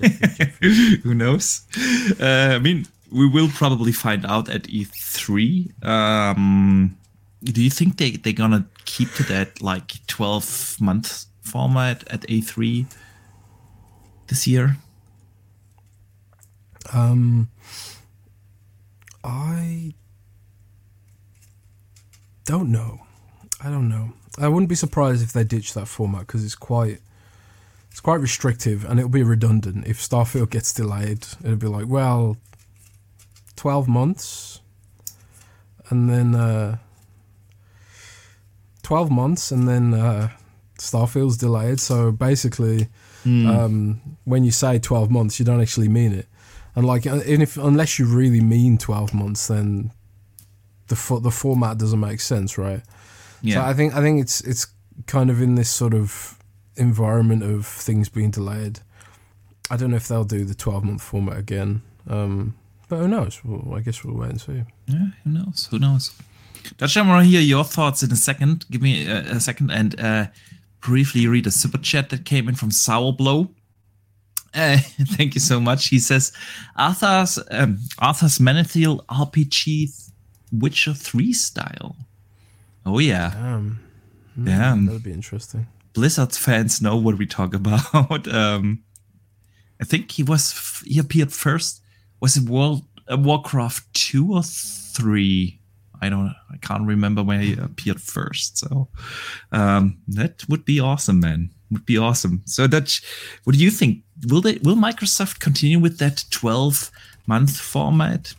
Who 1.02 1.14
knows? 1.14 1.62
Uh, 2.20 2.54
I 2.54 2.58
mean, 2.58 2.86
we 3.10 3.28
will 3.28 3.48
probably 3.48 3.92
find 3.92 4.24
out 4.26 4.48
at 4.48 4.64
E3. 4.64 5.84
Um, 5.84 6.96
do 7.42 7.62
you 7.62 7.70
think 7.70 7.96
they 7.96 8.12
they're 8.12 8.32
gonna 8.32 8.66
keep 8.84 9.12
to 9.14 9.22
that 9.24 9.62
like 9.62 10.06
12 10.06 10.78
month 10.80 11.26
format 11.40 12.06
at 12.12 12.22
E3 12.22 12.86
this 14.28 14.46
year? 14.46 14.76
Um, 16.92 17.48
I 19.22 19.94
don't 22.48 22.72
know. 22.72 23.00
I 23.62 23.68
don't 23.68 23.90
know. 23.90 24.14
I 24.38 24.48
wouldn't 24.48 24.70
be 24.70 24.74
surprised 24.74 25.22
if 25.22 25.34
they 25.34 25.44
ditch 25.44 25.74
that 25.74 25.86
format 25.86 26.26
because 26.26 26.42
it's 26.42 26.54
quite 26.54 26.98
it's 27.90 28.00
quite 28.00 28.20
restrictive 28.20 28.86
and 28.86 28.98
it'll 28.98 29.10
be 29.10 29.22
redundant. 29.22 29.86
If 29.86 29.98
Starfield 29.98 30.48
gets 30.48 30.72
delayed, 30.72 31.26
it'll 31.44 31.56
be 31.56 31.66
like, 31.66 31.86
well, 31.88 32.38
12 33.56 33.86
months 33.86 34.60
and 35.90 36.08
then 36.08 36.34
uh, 36.34 36.78
12 38.82 39.10
months 39.10 39.50
and 39.50 39.68
then 39.68 39.92
uh, 39.92 40.30
Starfield's 40.78 41.36
delayed. 41.36 41.80
So 41.80 42.12
basically, 42.12 42.88
mm. 43.26 43.46
um, 43.46 44.00
when 44.24 44.44
you 44.44 44.52
say 44.52 44.78
12 44.78 45.10
months, 45.10 45.38
you 45.38 45.44
don't 45.44 45.60
actually 45.60 45.88
mean 45.88 46.12
it. 46.12 46.28
And 46.74 46.86
like, 46.86 47.06
uh, 47.06 47.20
if 47.26 47.58
unless 47.58 47.98
you 47.98 48.06
really 48.06 48.40
mean 48.40 48.78
12 48.78 49.12
months, 49.12 49.48
then 49.48 49.90
the 50.88 50.96
fo- 50.96 51.20
the 51.20 51.30
format 51.30 51.78
doesn't 51.78 52.00
make 52.00 52.20
sense, 52.20 52.58
right? 52.58 52.82
Yeah. 53.42 53.56
So 53.56 53.62
I 53.62 53.74
think 53.74 53.94
I 53.94 54.00
think 54.00 54.20
it's 54.20 54.40
it's 54.40 54.66
kind 55.06 55.30
of 55.30 55.40
in 55.40 55.54
this 55.54 55.70
sort 55.70 55.94
of 55.94 56.38
environment 56.76 57.42
of 57.42 57.66
things 57.66 58.08
being 58.08 58.30
delayed. 58.30 58.80
I 59.70 59.76
don't 59.76 59.90
know 59.90 59.96
if 59.96 60.08
they'll 60.08 60.24
do 60.24 60.44
the 60.44 60.54
12 60.54 60.84
month 60.84 61.02
format 61.02 61.36
again. 61.36 61.82
Um, 62.08 62.54
but 62.88 62.96
who 62.98 63.08
knows? 63.08 63.44
Well, 63.44 63.74
I 63.76 63.80
guess 63.80 64.02
we'll 64.02 64.16
wait 64.16 64.30
and 64.30 64.40
see. 64.40 64.62
Yeah, 64.86 65.08
who 65.24 65.30
knows? 65.30 65.68
Who 65.70 65.78
knows? 65.78 66.12
Dutch, 66.78 66.96
I 66.96 67.06
want 67.06 67.24
to 67.24 67.30
hear 67.30 67.40
your 67.40 67.64
thoughts 67.64 68.02
in 68.02 68.10
a 68.10 68.16
second. 68.16 68.64
Give 68.70 68.80
me 68.80 69.06
a, 69.06 69.18
a 69.32 69.40
second 69.40 69.70
and 69.70 69.98
uh, 70.00 70.26
briefly 70.80 71.26
read 71.26 71.46
a 71.46 71.50
super 71.50 71.78
chat 71.78 72.10
that 72.10 72.24
came 72.24 72.48
in 72.48 72.54
from 72.54 72.70
Sour 72.70 73.14
Uh, 74.54 74.78
thank 75.16 75.34
you 75.34 75.40
so 75.40 75.60
much. 75.60 75.88
He 75.88 75.98
says 75.98 76.32
Arthas 76.78 77.38
um, 77.50 77.78
Arthas 78.00 78.40
Menethil 78.40 79.04
RPG 79.06 80.07
Witcher 80.52 80.94
3 80.94 81.32
style. 81.32 81.96
Oh 82.86 82.98
yeah. 82.98 83.30
Damn. 83.34 83.78
Mm, 84.38 84.44
Damn. 84.46 84.86
That'd 84.86 85.02
be 85.02 85.12
interesting. 85.12 85.66
Blizzard 85.92 86.32
fans 86.32 86.80
know 86.80 86.96
what 86.96 87.18
we 87.18 87.26
talk 87.26 87.54
about. 87.60 88.28
um, 88.28 88.82
I 89.80 89.84
think 89.84 90.10
he 90.12 90.22
was 90.22 90.82
he 90.86 90.98
appeared 90.98 91.32
first. 91.32 91.82
Was 92.20 92.36
it 92.36 92.48
World 92.48 92.82
uh, 93.10 93.16
Warcraft 93.16 93.92
two 93.94 94.32
or 94.34 94.42
three? 94.42 95.60
I 96.00 96.08
don't. 96.08 96.34
I 96.52 96.56
can't 96.58 96.86
remember 96.86 97.22
when 97.24 97.40
he 97.40 97.54
appeared 97.54 98.00
first. 98.00 98.58
So 98.58 98.88
um, 99.52 99.98
that 100.08 100.44
would 100.48 100.64
be 100.64 100.78
awesome, 100.80 101.20
man. 101.20 101.50
Would 101.70 101.84
be 101.86 101.98
awesome. 101.98 102.42
So 102.46 102.66
that, 102.68 102.98
what 103.44 103.54
do 103.56 103.62
you 103.62 103.70
think? 103.70 104.04
Will 104.28 104.40
they? 104.40 104.58
Will 104.62 104.76
Microsoft 104.76 105.40
continue 105.40 105.78
with 105.80 105.98
that 105.98 106.24
twelve 106.30 106.90
month 107.26 107.56
format? 107.56 108.34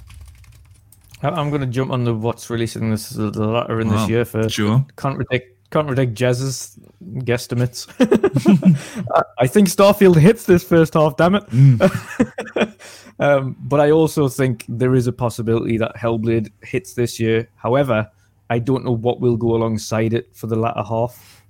I'm 1.21 1.49
going 1.49 1.61
to 1.61 1.67
jump 1.67 1.91
on 1.91 2.03
the 2.03 2.13
what's 2.13 2.49
releasing 2.49 2.89
this 2.89 3.15
later 3.15 3.81
in 3.81 3.89
this 3.89 4.09
year 4.09 4.25
first. 4.25 4.55
Sure. 4.55 4.85
Can't 4.97 5.15
predict 5.15 5.59
can't 5.71 5.85
predict 5.85 6.15
Jez's 6.15 6.79
guesstimates. 7.19 7.87
I 9.37 9.45
think 9.45 9.67
Starfield 9.67 10.15
hits 10.15 10.45
this 10.45 10.63
first 10.63 10.95
half, 10.95 11.15
damn 11.15 11.35
it. 11.35 11.45
Mm. 11.47 12.75
um, 13.19 13.55
but 13.59 13.79
I 13.79 13.91
also 13.91 14.29
think 14.29 14.65
there 14.67 14.95
is 14.95 15.05
a 15.05 15.11
possibility 15.11 15.77
that 15.77 15.95
Hellblade 15.95 16.51
hits 16.63 16.95
this 16.95 17.19
year. 17.19 17.47
However, 17.55 18.09
I 18.49 18.57
don't 18.57 18.83
know 18.83 18.95
what 18.95 19.19
will 19.19 19.37
go 19.37 19.55
alongside 19.55 20.13
it 20.13 20.35
for 20.35 20.47
the 20.47 20.55
latter 20.55 20.81
half. 20.81 21.43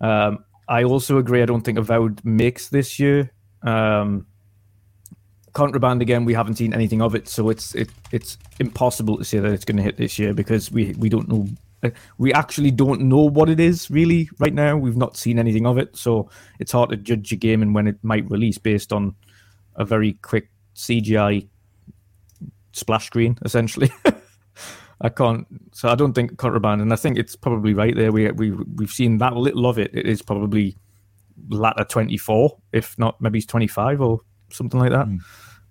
Um, 0.00 0.44
I 0.68 0.84
also 0.84 1.18
agree. 1.18 1.42
I 1.42 1.46
don't 1.46 1.62
think 1.62 1.78
Avowed 1.78 2.24
makes 2.24 2.68
this 2.70 2.98
year. 2.98 3.32
Um, 3.62 4.26
Contraband 5.52 6.00
again, 6.00 6.24
we 6.24 6.32
haven't 6.32 6.56
seen 6.56 6.72
anything 6.72 7.02
of 7.02 7.14
it, 7.14 7.28
so 7.28 7.50
it's 7.50 7.74
it, 7.74 7.90
it's 8.10 8.38
impossible 8.58 9.18
to 9.18 9.24
say 9.24 9.38
that 9.38 9.52
it's 9.52 9.64
going 9.64 9.76
to 9.76 9.82
hit 9.82 9.98
this 9.98 10.18
year 10.18 10.32
because 10.32 10.72
we 10.72 10.94
we 10.98 11.08
don't 11.08 11.28
know 11.28 11.46
we 12.18 12.32
actually 12.32 12.70
don't 12.70 13.00
know 13.00 13.24
what 13.28 13.48
it 13.48 13.58
is 13.58 13.90
really 13.90 14.28
right 14.38 14.54
now. 14.54 14.76
We've 14.76 14.96
not 14.96 15.16
seen 15.16 15.38
anything 15.38 15.66
of 15.66 15.78
it, 15.78 15.96
so 15.96 16.30
it's 16.58 16.72
hard 16.72 16.90
to 16.90 16.96
judge 16.96 17.32
a 17.32 17.36
game 17.36 17.62
and 17.62 17.74
when 17.74 17.86
it 17.86 17.96
might 18.02 18.30
release 18.30 18.58
based 18.58 18.92
on 18.92 19.14
a 19.76 19.84
very 19.84 20.14
quick 20.22 20.48
CGI 20.76 21.48
splash 22.72 23.06
screen, 23.06 23.38
essentially. 23.44 23.90
I 25.00 25.08
can't. 25.08 25.46
So 25.72 25.88
I 25.88 25.96
don't 25.96 26.12
think 26.12 26.38
contraband, 26.38 26.80
and 26.80 26.92
I 26.92 26.96
think 26.96 27.18
it's 27.18 27.34
probably 27.34 27.74
right 27.74 27.96
there. 27.96 28.12
We 28.12 28.30
we 28.30 28.52
we've 28.52 28.92
seen 28.92 29.18
that 29.18 29.36
little 29.36 29.66
of 29.66 29.78
it. 29.78 29.90
It 29.92 30.06
is 30.06 30.22
probably 30.22 30.76
latter 31.48 31.84
twenty 31.84 32.16
four, 32.16 32.58
if 32.72 32.96
not 32.98 33.20
maybe 33.20 33.38
it's 33.38 33.46
twenty 33.46 33.66
five 33.66 34.00
or 34.00 34.20
something 34.50 34.78
like 34.78 34.90
that. 34.90 35.06
Mm. 35.06 35.18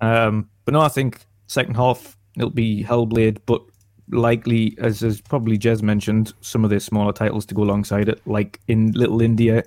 Um, 0.01 0.49
but 0.65 0.73
no, 0.73 0.81
I 0.81 0.89
think 0.89 1.25
second 1.47 1.75
half 1.75 2.17
it'll 2.35 2.49
be 2.49 2.83
Hellblade, 2.83 3.39
but 3.45 3.61
likely, 4.09 4.75
as 4.79 5.03
as 5.03 5.21
probably 5.21 5.57
Jez 5.57 5.81
mentioned, 5.81 6.33
some 6.41 6.63
of 6.63 6.69
the 6.69 6.79
smaller 6.79 7.13
titles 7.13 7.45
to 7.47 7.55
go 7.55 7.63
alongside 7.63 8.09
it, 8.09 8.21
like 8.25 8.59
in 8.67 8.91
Little 8.91 9.21
India 9.21 9.63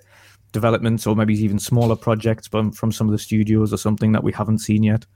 developments, 0.53 1.07
or 1.07 1.17
maybe 1.17 1.35
even 1.35 1.59
smaller 1.59 1.97
projects 1.97 2.47
from 2.47 2.73
from 2.73 2.93
some 2.93 3.09
of 3.09 3.13
the 3.13 3.19
studios 3.19 3.73
or 3.73 3.77
something 3.77 4.13
that 4.13 4.23
we 4.23 4.33
haven't 4.33 4.59
seen 4.59 4.83
yet. 4.83 5.07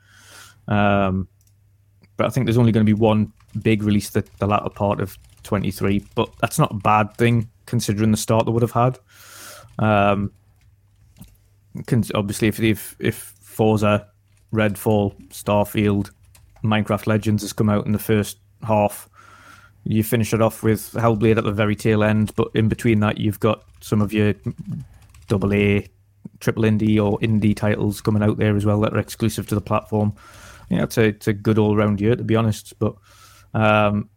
Um, 0.69 1.29
but 2.17 2.27
I 2.27 2.31
think 2.31 2.47
there's 2.47 2.59
only 2.59 2.73
going 2.73 2.85
to 2.85 2.93
be 2.93 2.99
one 2.99 3.33
big 3.63 3.83
release 3.83 4.11
the, 4.11 4.25
the 4.39 4.47
latter 4.47 4.69
part 4.69 5.01
of 5.01 5.17
23, 5.45 6.05
but 6.15 6.31
that's 6.41 6.59
not 6.59 6.73
a 6.73 6.75
bad 6.75 7.17
thing 7.17 7.49
considering 7.65 8.11
the 8.11 8.17
start 8.17 8.45
they 8.45 8.53
would 8.53 8.63
have 8.63 8.73
had. 8.73 8.99
Um, 9.79 10.33
obviously 12.15 12.49
if 12.49 12.61
if 12.61 12.97
if 12.99 13.35
Forza, 13.41 14.09
Redfall, 14.53 15.15
Starfield, 15.29 16.11
Minecraft 16.65 17.07
Legends 17.07 17.43
has 17.43 17.53
come 17.53 17.69
out 17.69 17.87
in 17.87 17.93
the 17.93 17.99
first 17.99 18.39
half, 18.63 19.09
you 19.85 20.03
finish 20.03 20.35
it 20.35 20.43
off 20.43 20.63
with 20.63 20.93
Hellblade 20.93 21.39
at 21.39 21.45
the 21.45 21.53
very 21.53 21.75
tail 21.75 22.05
end, 22.05 22.35
but 22.37 22.49
in 22.55 22.69
between 22.69 23.01
that 23.01 23.19
you've 23.19 23.41
got 23.41 23.65
some 23.81 24.03
of 24.03 24.13
your 24.13 24.35
double 25.29 25.55
A, 25.55 25.87
triple 26.41 26.65
indie 26.65 27.03
or 27.03 27.19
indie 27.21 27.57
titles 27.57 28.03
coming 28.03 28.23
out 28.23 28.37
there 28.37 28.55
as 28.55 28.67
well 28.67 28.81
that 28.81 28.93
are 28.93 28.99
exclusive 28.99 29.47
to 29.49 29.55
the 29.55 29.63
platform. 29.63 30.15
Yeah, 30.69 30.83
it's 30.83 30.99
a 30.99 31.05
it's 31.05 31.29
a 31.29 31.33
good 31.33 31.59
all 31.59 31.75
round 31.75 32.03
year 32.03 32.17
to 32.17 32.23
be 32.23 32.37
honest. 32.37 32.79
But 32.79 32.97
um, 33.55 34.11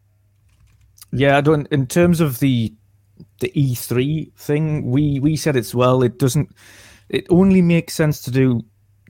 yeah, 1.14 1.38
I 1.38 1.41
don't. 1.41 1.68
In 1.68 1.88
terms 1.88 2.20
of 2.20 2.40
the 2.40 2.74
the 3.40 3.52
E3 3.56 4.34
thing, 4.34 4.91
we 4.91 5.22
we 5.22 5.38
said 5.38 5.56
it's 5.56 5.74
well. 5.74 6.03
It 6.03 6.20
doesn't. 6.20 6.53
It 7.08 7.28
only 7.30 7.62
makes 7.62 7.94
sense 7.94 8.22
to 8.24 8.32
do 8.32 8.62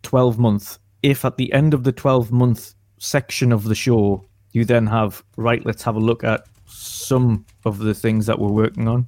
twelve 0.03 0.37
month 0.37 0.77
if 1.03 1.25
at 1.25 1.37
the 1.37 1.51
end 1.53 1.73
of 1.73 1.83
the 1.83 1.91
twelve 1.91 2.31
month 2.31 2.73
section 2.97 3.51
of 3.51 3.63
the 3.63 3.75
show 3.75 4.25
you 4.51 4.65
then 4.65 4.87
have 4.87 5.23
right. 5.37 5.65
Let's 5.65 5.83
have 5.83 5.95
a 5.95 5.99
look 5.99 6.23
at 6.23 6.45
some 6.65 7.45
of 7.65 7.79
the 7.79 7.93
things 7.93 8.25
that 8.25 8.39
we're 8.39 8.51
working 8.51 8.87
on 8.87 9.07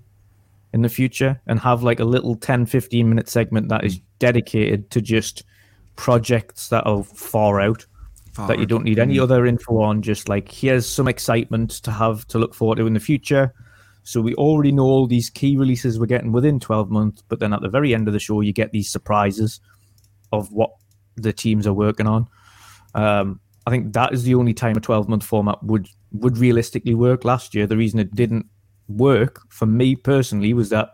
in 0.73 0.81
the 0.81 0.89
future 0.89 1.39
and 1.47 1.59
have 1.59 1.83
like 1.83 1.99
a 1.99 2.05
little 2.05 2.35
10 2.35 2.65
15 2.65 3.07
minute 3.07 3.29
segment 3.29 3.69
that 3.69 3.83
is 3.83 3.99
dedicated 4.19 4.89
to 4.89 5.01
just 5.01 5.43
projects 5.95 6.69
that 6.69 6.85
are 6.87 7.03
far 7.03 7.61
out 7.61 7.85
far 8.33 8.47
that 8.47 8.57
you 8.57 8.65
don't 8.65 8.83
need 8.83 8.97
any 8.97 9.19
other 9.19 9.45
info 9.45 9.79
on 9.79 10.01
just 10.01 10.27
like 10.27 10.51
here's 10.51 10.87
some 10.87 11.07
excitement 11.07 11.69
to 11.69 11.91
have 11.91 12.27
to 12.27 12.39
look 12.39 12.55
forward 12.55 12.77
to 12.77 12.87
in 12.87 12.93
the 12.93 12.99
future 12.99 13.53
so 14.01 14.19
we 14.19 14.33
already 14.33 14.71
know 14.71 14.83
all 14.83 15.05
these 15.05 15.29
key 15.29 15.55
releases 15.55 15.99
we're 15.99 16.07
getting 16.07 16.31
within 16.31 16.59
12 16.59 16.89
months 16.89 17.23
but 17.29 17.39
then 17.39 17.53
at 17.53 17.61
the 17.61 17.69
very 17.69 17.93
end 17.93 18.07
of 18.07 18.13
the 18.13 18.19
show 18.19 18.41
you 18.41 18.51
get 18.51 18.71
these 18.71 18.89
surprises 18.89 19.61
of 20.31 20.51
what 20.51 20.71
the 21.15 21.33
teams 21.33 21.67
are 21.67 21.73
working 21.73 22.07
on 22.07 22.27
um, 22.95 23.39
i 23.65 23.71
think 23.71 23.93
that 23.93 24.13
is 24.13 24.23
the 24.23 24.35
only 24.35 24.53
time 24.53 24.77
a 24.77 24.81
12 24.81 25.09
month 25.09 25.23
format 25.23 25.61
would 25.63 25.87
would 26.11 26.37
realistically 26.37 26.93
work 26.93 27.25
last 27.25 27.55
year 27.55 27.67
the 27.67 27.77
reason 27.77 27.99
it 27.99 28.13
didn't 28.15 28.45
work 28.87 29.41
for 29.49 29.65
me 29.65 29.95
personally 29.95 30.53
was 30.53 30.69
that 30.69 30.89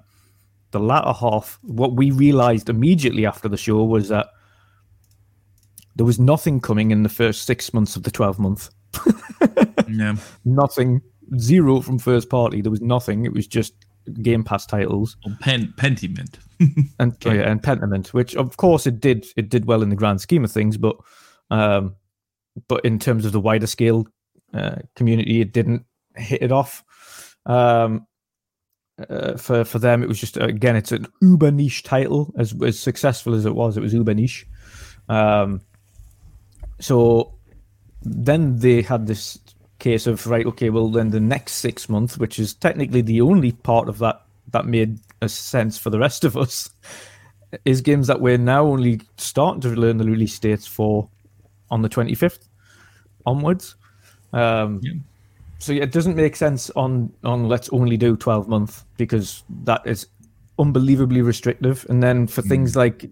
the 0.72 0.80
latter 0.80 1.14
half, 1.14 1.60
what 1.64 1.94
we 1.94 2.12
realized 2.12 2.70
immediately 2.70 3.26
after 3.26 3.50
the 3.50 3.58
show 3.58 3.84
was 3.84 4.10
that 4.10 4.28
there 5.96 6.06
was 6.06 6.20
nothing 6.20 6.60
coming 6.60 6.92
in 6.92 7.04
the 7.04 7.10
first 7.10 7.46
six 7.46 7.74
months 7.74 7.96
of 7.96 8.04
the 8.04 8.12
12 8.12 8.40
month. 8.40 8.70
yeah. 9.90 10.16
Nothing, 10.46 11.02
zero 11.38 11.82
from 11.82 12.00
first 12.00 12.30
party. 12.30 12.62
There 12.62 12.72
was 12.72 12.82
nothing. 12.82 13.26
It 13.26 13.34
was 13.34 13.48
just 13.48 13.74
Game 14.22 14.44
Pass 14.44 14.66
titles. 14.66 15.18
Oh, 15.28 15.36
Pen- 15.40 15.74
Pentiment. 15.78 16.36
and 17.00 17.16
yeah, 17.24 17.50
and 17.50 17.62
Pentiment, 17.62 18.08
which 18.14 18.36
of 18.36 18.58
course 18.58 18.86
it 18.86 19.00
did 19.00 19.26
it 19.38 19.50
did 19.50 19.66
well 19.66 19.82
in 19.82 19.90
the 19.90 19.96
grand 19.96 20.22
scheme 20.22 20.44
of 20.44 20.52
things, 20.52 20.78
but 20.78 20.98
um 21.50 21.96
but 22.68 22.84
in 22.86 23.00
terms 23.00 23.26
of 23.26 23.32
the 23.32 23.40
wider 23.40 23.68
scale 23.68 24.06
uh, 24.54 24.76
community, 24.96 25.42
it 25.42 25.54
didn't 25.54 25.86
hit 26.16 26.42
it 26.42 26.52
off. 26.52 26.84
Um, 27.46 28.06
uh, 29.10 29.38
for 29.38 29.64
for 29.64 29.80
them, 29.80 30.04
it 30.04 30.10
was 30.10 30.20
just 30.20 30.38
again, 30.38 30.76
it's 30.76 30.92
an 30.92 31.08
uber 31.22 31.52
niche 31.52 31.84
title. 31.84 32.34
As 32.38 32.54
as 32.62 32.78
successful 32.78 33.34
as 33.34 33.46
it 33.46 33.56
was, 33.56 33.78
it 33.78 33.82
was 33.82 33.94
uber 33.94 34.14
niche. 34.14 34.46
Um, 35.08 35.62
so 36.80 37.40
then 38.02 38.58
they 38.58 38.82
had 38.82 39.08
this 39.08 39.40
case 39.80 40.08
of 40.08 40.26
right, 40.28 40.46
okay, 40.46 40.70
well 40.70 40.90
then 40.90 41.10
the 41.10 41.20
next 41.20 41.54
six 41.54 41.90
months, 41.90 42.18
which 42.18 42.40
is 42.40 42.54
technically 42.54 43.02
the 43.02 43.22
only 43.22 43.52
part 43.52 43.90
of 43.90 44.00
that 44.00 44.22
that 44.52 44.66
made 44.66 45.00
a 45.22 45.30
sense 45.30 45.78
for 45.78 45.90
the 45.90 46.00
rest 46.00 46.24
of 46.24 46.38
us, 46.38 46.70
is 47.66 47.82
games 47.82 48.08
that 48.08 48.22
we're 48.22 48.38
now 48.38 48.66
only 48.66 49.02
starting 49.18 49.62
to 49.62 49.70
learn 49.70 49.98
the 49.98 50.06
release 50.06 50.38
dates 50.38 50.68
for 50.68 51.10
on 51.72 51.82
the 51.82 51.90
twenty 51.90 52.16
fifth 52.16 52.48
onwards. 53.26 53.76
Um, 54.34 54.80
yeah 54.84 54.94
so 55.60 55.74
yeah, 55.74 55.84
it 55.84 55.92
doesn't 55.92 56.16
make 56.16 56.36
sense 56.36 56.70
on 56.72 57.12
on 57.24 57.48
let's 57.48 57.70
only 57.70 57.98
do 57.98 58.16
12 58.16 58.48
month 58.48 58.86
because 58.98 59.44
that 59.64 59.82
is 59.86 60.08
unbelievably 60.58 61.22
restrictive 61.22 61.86
and 61.90 62.02
then 62.02 62.26
for 62.26 62.42
mm. 62.42 62.50
things 62.50 62.76
like 62.76 63.10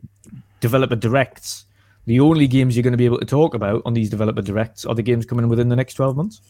developer 0.61 0.95
directs 0.95 1.65
the 2.05 2.19
only 2.21 2.47
games 2.47 2.75
you're 2.75 2.83
going 2.83 2.93
to 2.93 2.97
be 2.97 3.05
able 3.05 3.19
to 3.19 3.25
talk 3.25 3.53
about 3.53 3.81
on 3.85 3.93
these 3.93 4.09
developer 4.09 4.41
directs 4.41 4.85
are 4.85 4.95
the 4.95 5.03
games 5.03 5.25
coming 5.25 5.47
within 5.49 5.69
the 5.69 5.75
next 5.75 5.93
12 5.95 6.15
months 6.15 6.41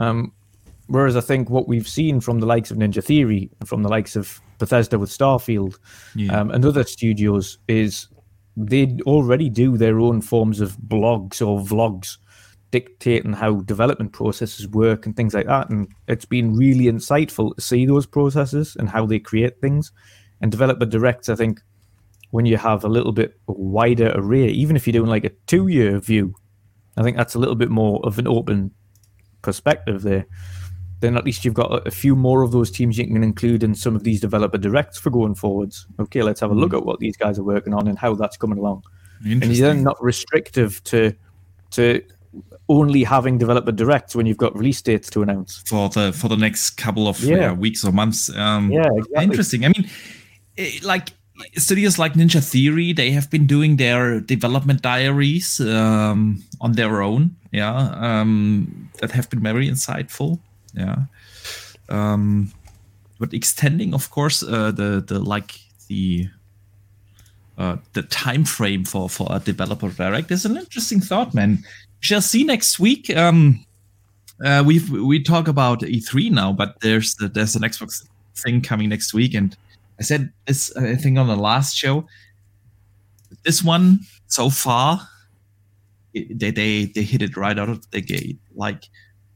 um, 0.00 0.32
whereas 0.88 1.16
i 1.16 1.20
think 1.20 1.48
what 1.48 1.68
we've 1.68 1.88
seen 1.88 2.20
from 2.20 2.40
the 2.40 2.46
likes 2.46 2.70
of 2.70 2.76
ninja 2.76 3.02
theory 3.02 3.50
and 3.60 3.68
from 3.68 3.82
the 3.82 3.88
likes 3.88 4.16
of 4.16 4.40
bethesda 4.58 4.98
with 4.98 5.10
starfield 5.10 5.78
yeah. 6.14 6.38
um, 6.38 6.50
and 6.50 6.64
other 6.64 6.84
studios 6.84 7.58
is 7.68 8.08
they 8.56 8.96
already 9.02 9.48
do 9.48 9.76
their 9.76 10.00
own 10.00 10.20
forms 10.20 10.60
of 10.60 10.76
blogs 10.88 11.40
or 11.46 11.60
vlogs 11.60 12.18
dictating 12.70 13.32
how 13.32 13.60
development 13.62 14.12
processes 14.12 14.68
work 14.68 15.06
and 15.06 15.16
things 15.16 15.34
like 15.34 15.46
that. 15.46 15.70
And 15.70 15.88
it's 16.08 16.24
been 16.24 16.54
really 16.54 16.84
insightful 16.84 17.54
to 17.54 17.60
see 17.60 17.86
those 17.86 18.06
processes 18.06 18.76
and 18.78 18.88
how 18.88 19.06
they 19.06 19.18
create 19.18 19.60
things. 19.60 19.92
And 20.40 20.50
developer 20.50 20.86
directs, 20.86 21.28
I 21.28 21.34
think, 21.34 21.60
when 22.30 22.46
you 22.46 22.56
have 22.56 22.84
a 22.84 22.88
little 22.88 23.12
bit 23.12 23.38
wider 23.46 24.12
array, 24.14 24.48
even 24.48 24.76
if 24.76 24.86
you're 24.86 24.92
doing 24.92 25.10
like 25.10 25.24
a 25.24 25.32
two 25.46 25.68
year 25.68 25.98
view, 25.98 26.34
I 26.96 27.02
think 27.02 27.16
that's 27.16 27.34
a 27.34 27.38
little 27.38 27.56
bit 27.56 27.70
more 27.70 28.00
of 28.04 28.18
an 28.18 28.28
open 28.28 28.70
perspective 29.42 30.02
there. 30.02 30.26
Then 31.00 31.16
at 31.16 31.24
least 31.24 31.44
you've 31.44 31.54
got 31.54 31.86
a 31.86 31.90
few 31.90 32.14
more 32.14 32.42
of 32.42 32.52
those 32.52 32.70
teams 32.70 32.98
you 32.98 33.06
can 33.06 33.22
include 33.22 33.62
in 33.62 33.74
some 33.74 33.96
of 33.96 34.04
these 34.04 34.20
developer 34.20 34.58
directs 34.58 34.98
for 34.98 35.08
going 35.08 35.34
forwards. 35.34 35.86
Okay, 35.98 36.22
let's 36.22 36.40
have 36.40 36.50
a 36.50 36.54
look 36.54 36.72
mm. 36.72 36.78
at 36.78 36.84
what 36.84 37.00
these 37.00 37.16
guys 37.16 37.38
are 37.38 37.42
working 37.42 37.72
on 37.72 37.88
and 37.88 37.98
how 37.98 38.14
that's 38.14 38.36
coming 38.36 38.58
along. 38.58 38.84
And 39.24 39.44
you're 39.44 39.68
then 39.68 39.82
not 39.82 40.02
restrictive 40.02 40.82
to 40.84 41.14
to 41.72 42.02
only 42.68 43.02
having 43.02 43.36
developer 43.36 43.72
directs 43.72 44.14
when 44.14 44.26
you've 44.26 44.36
got 44.36 44.56
release 44.56 44.80
dates 44.80 45.10
to 45.10 45.22
announce 45.22 45.62
for 45.66 45.88
the 45.88 46.12
for 46.12 46.28
the 46.28 46.36
next 46.36 46.70
couple 46.72 47.08
of 47.08 47.20
yeah. 47.20 47.50
uh, 47.50 47.54
weeks 47.54 47.84
or 47.84 47.92
months. 47.92 48.34
Um, 48.36 48.70
yeah, 48.70 48.88
exactly. 48.94 49.24
interesting. 49.24 49.64
I 49.64 49.68
mean, 49.68 49.90
it, 50.56 50.82
like 50.82 51.10
studios 51.56 51.98
like 51.98 52.14
Ninja 52.14 52.42
Theory, 52.42 52.92
they 52.92 53.10
have 53.10 53.30
been 53.30 53.46
doing 53.46 53.76
their 53.76 54.20
development 54.20 54.82
diaries 54.82 55.60
um, 55.60 56.42
on 56.60 56.72
their 56.72 57.02
own. 57.02 57.36
Yeah, 57.52 57.90
um, 57.94 58.90
that 59.00 59.10
have 59.10 59.28
been 59.30 59.42
very 59.42 59.68
insightful. 59.68 60.38
Yeah, 60.74 61.04
um, 61.88 62.52
but 63.18 63.34
extending, 63.34 63.94
of 63.94 64.10
course, 64.10 64.42
uh, 64.42 64.70
the 64.70 65.02
the 65.06 65.18
like 65.18 65.58
the 65.88 66.28
uh, 67.58 67.76
the 67.92 68.02
time 68.02 68.44
frame 68.44 68.84
for 68.84 69.08
for 69.08 69.26
a 69.30 69.40
developer 69.40 69.88
direct 69.90 70.30
is 70.30 70.44
an 70.44 70.56
interesting 70.56 71.00
thought, 71.00 71.34
man 71.34 71.64
shall 72.00 72.22
see 72.22 72.44
next 72.44 72.80
week. 72.80 73.14
Um, 73.16 73.64
uh, 74.44 74.64
we 74.66 74.80
we 74.90 75.22
talk 75.22 75.48
about 75.48 75.80
E3 75.80 76.30
now, 76.32 76.52
but 76.52 76.80
there's 76.80 77.14
the, 77.16 77.28
there's 77.28 77.54
an 77.54 77.62
Xbox 77.62 78.04
thing 78.36 78.62
coming 78.62 78.88
next 78.88 79.12
week, 79.12 79.34
and 79.34 79.56
I 80.00 80.04
said 80.04 80.32
this 80.46 80.74
I 80.76 80.94
think 80.96 81.18
on 81.18 81.26
the 81.26 81.36
last 81.36 81.76
show. 81.76 82.06
This 83.44 83.62
one 83.62 84.00
so 84.26 84.50
far, 84.50 85.00
they 86.14 86.50
they 86.50 86.86
they 86.86 87.02
hit 87.02 87.22
it 87.22 87.36
right 87.36 87.58
out 87.58 87.68
of 87.68 87.90
the 87.90 88.00
gate. 88.00 88.38
Like 88.54 88.88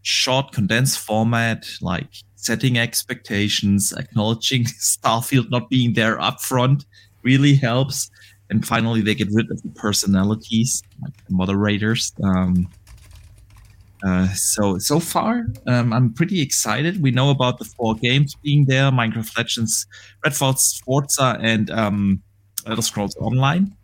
short, 0.03 0.53
condensed 0.53 0.99
format, 0.99 1.67
like 1.81 2.09
setting 2.37 2.79
expectations, 2.79 3.93
acknowledging 3.93 4.65
Starfield 4.65 5.51
not 5.51 5.71
being 5.71 5.95
there 5.95 6.19
upfront 6.19 6.85
really 7.23 7.55
helps 7.55 8.11
and 8.51 8.67
finally 8.67 9.01
they 9.01 9.15
get 9.15 9.29
rid 9.33 9.51
of 9.51 9.63
the 9.63 9.69
personalities 9.71 10.83
like 11.03 11.17
the 11.27 11.35
moderators 11.35 12.13
um, 12.23 12.69
uh, 14.05 14.29
so 14.35 14.79
so 14.79 15.01
far 15.01 15.47
um, 15.67 15.93
i'm 15.93 16.13
pretty 16.13 16.41
excited. 16.43 17.03
We 17.03 17.11
know 17.11 17.31
about 17.31 17.59
the 17.59 17.65
four 17.65 17.95
games 17.95 18.35
being 18.43 18.67
there 18.67 18.91
minecraft 18.91 19.37
legends 19.37 19.87
redfall 20.25 20.55
forza 20.85 21.39
and 21.41 21.71
um, 21.71 22.23
elder 22.67 22.83
scrolls 22.83 23.17
online. 23.17 23.75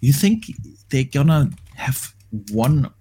You 0.00 0.12
think 0.12 0.46
they're 0.90 1.04
gonna 1.04 1.50
have 1.74 2.14
one 2.52 2.92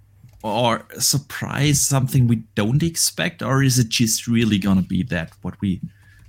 or 0.44 0.86
surprise 1.00 1.82
something 1.82 2.28
we 2.28 2.38
don't 2.56 2.82
expect 2.84 3.42
or 3.42 3.64
is 3.64 3.78
it 3.78 3.90
just 3.90 4.28
really 4.28 4.58
gonna 4.58 4.82
be 4.82 5.04
that 5.04 5.32
what 5.42 5.60
we 5.62 5.82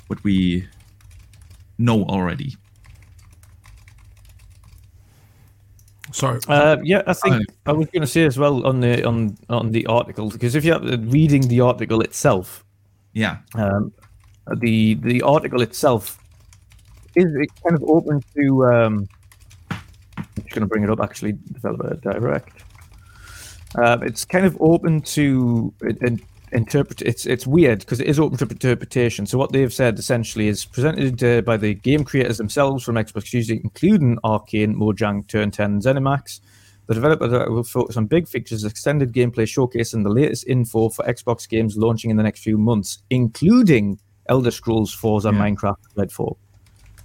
what 0.08 0.22
we 0.24 0.66
know 1.78 2.04
already 2.04 2.56
Sorry. 6.12 6.40
Uh, 6.48 6.78
yeah, 6.82 7.02
I 7.06 7.12
think 7.12 7.44
I 7.66 7.72
was 7.72 7.86
going 7.88 8.02
to 8.02 8.06
say 8.06 8.24
as 8.24 8.38
well 8.38 8.66
on 8.66 8.80
the 8.80 9.04
on 9.04 9.36
on 9.48 9.72
the 9.72 9.86
article 9.86 10.30
because 10.30 10.54
if 10.54 10.64
you're 10.64 10.80
reading 10.80 11.46
the 11.48 11.60
article 11.60 12.00
itself, 12.00 12.64
yeah, 13.12 13.38
um, 13.54 13.92
the 14.56 14.94
the 14.94 15.22
article 15.22 15.60
itself 15.60 16.18
is 17.14 17.26
it 17.34 17.48
kind 17.62 17.74
of 17.74 17.82
open 17.84 18.22
to. 18.34 18.66
Um, 18.66 19.08
I'm 19.70 20.24
just 20.36 20.50
going 20.50 20.60
to 20.60 20.66
bring 20.66 20.84
it 20.84 20.90
up 20.90 21.00
actually. 21.00 21.32
Developer 21.52 21.96
direct. 21.96 22.64
Uh, 23.74 23.98
it's 24.02 24.24
kind 24.24 24.46
of 24.46 24.56
open 24.60 25.02
to 25.02 25.72
and 25.82 26.22
interpret. 26.52 27.02
It's 27.02 27.26
it's 27.26 27.46
weird 27.46 27.80
because 27.80 28.00
it 28.00 28.06
is 28.06 28.18
open 28.18 28.38
to 28.38 28.44
interpretation. 28.48 29.26
So 29.26 29.38
what 29.38 29.52
they've 29.52 29.72
said 29.72 29.98
essentially 29.98 30.48
is 30.48 30.64
presented 30.64 31.22
uh, 31.22 31.40
by 31.42 31.56
the 31.56 31.74
game 31.74 32.04
creators 32.04 32.38
themselves 32.38 32.84
from 32.84 32.96
Xbox 32.96 33.32
Music, 33.32 33.60
including 33.62 34.18
Arkane, 34.24 34.74
Mojang, 34.74 35.26
Turn 35.26 35.50
10, 35.50 35.72
and 35.72 35.82
ZeniMax. 35.82 36.40
The 36.86 36.94
developer 36.94 37.50
will 37.50 37.64
focus 37.64 37.98
on 37.98 38.06
big 38.06 38.26
features, 38.26 38.64
extended 38.64 39.12
gameplay 39.12 39.46
showcase, 39.46 39.92
and 39.92 40.04
the 40.04 40.10
latest 40.10 40.46
info 40.46 40.88
for 40.88 41.04
Xbox 41.04 41.46
games 41.46 41.76
launching 41.76 42.10
in 42.10 42.16
the 42.16 42.22
next 42.22 42.40
few 42.40 42.56
months, 42.56 43.02
including 43.10 43.98
Elder 44.26 44.50
Scrolls 44.50 44.94
4's 44.96 45.26
and 45.26 45.36
Yeah. 45.36 45.44
Minecraft 45.50 45.76
Redfall. 45.96 46.36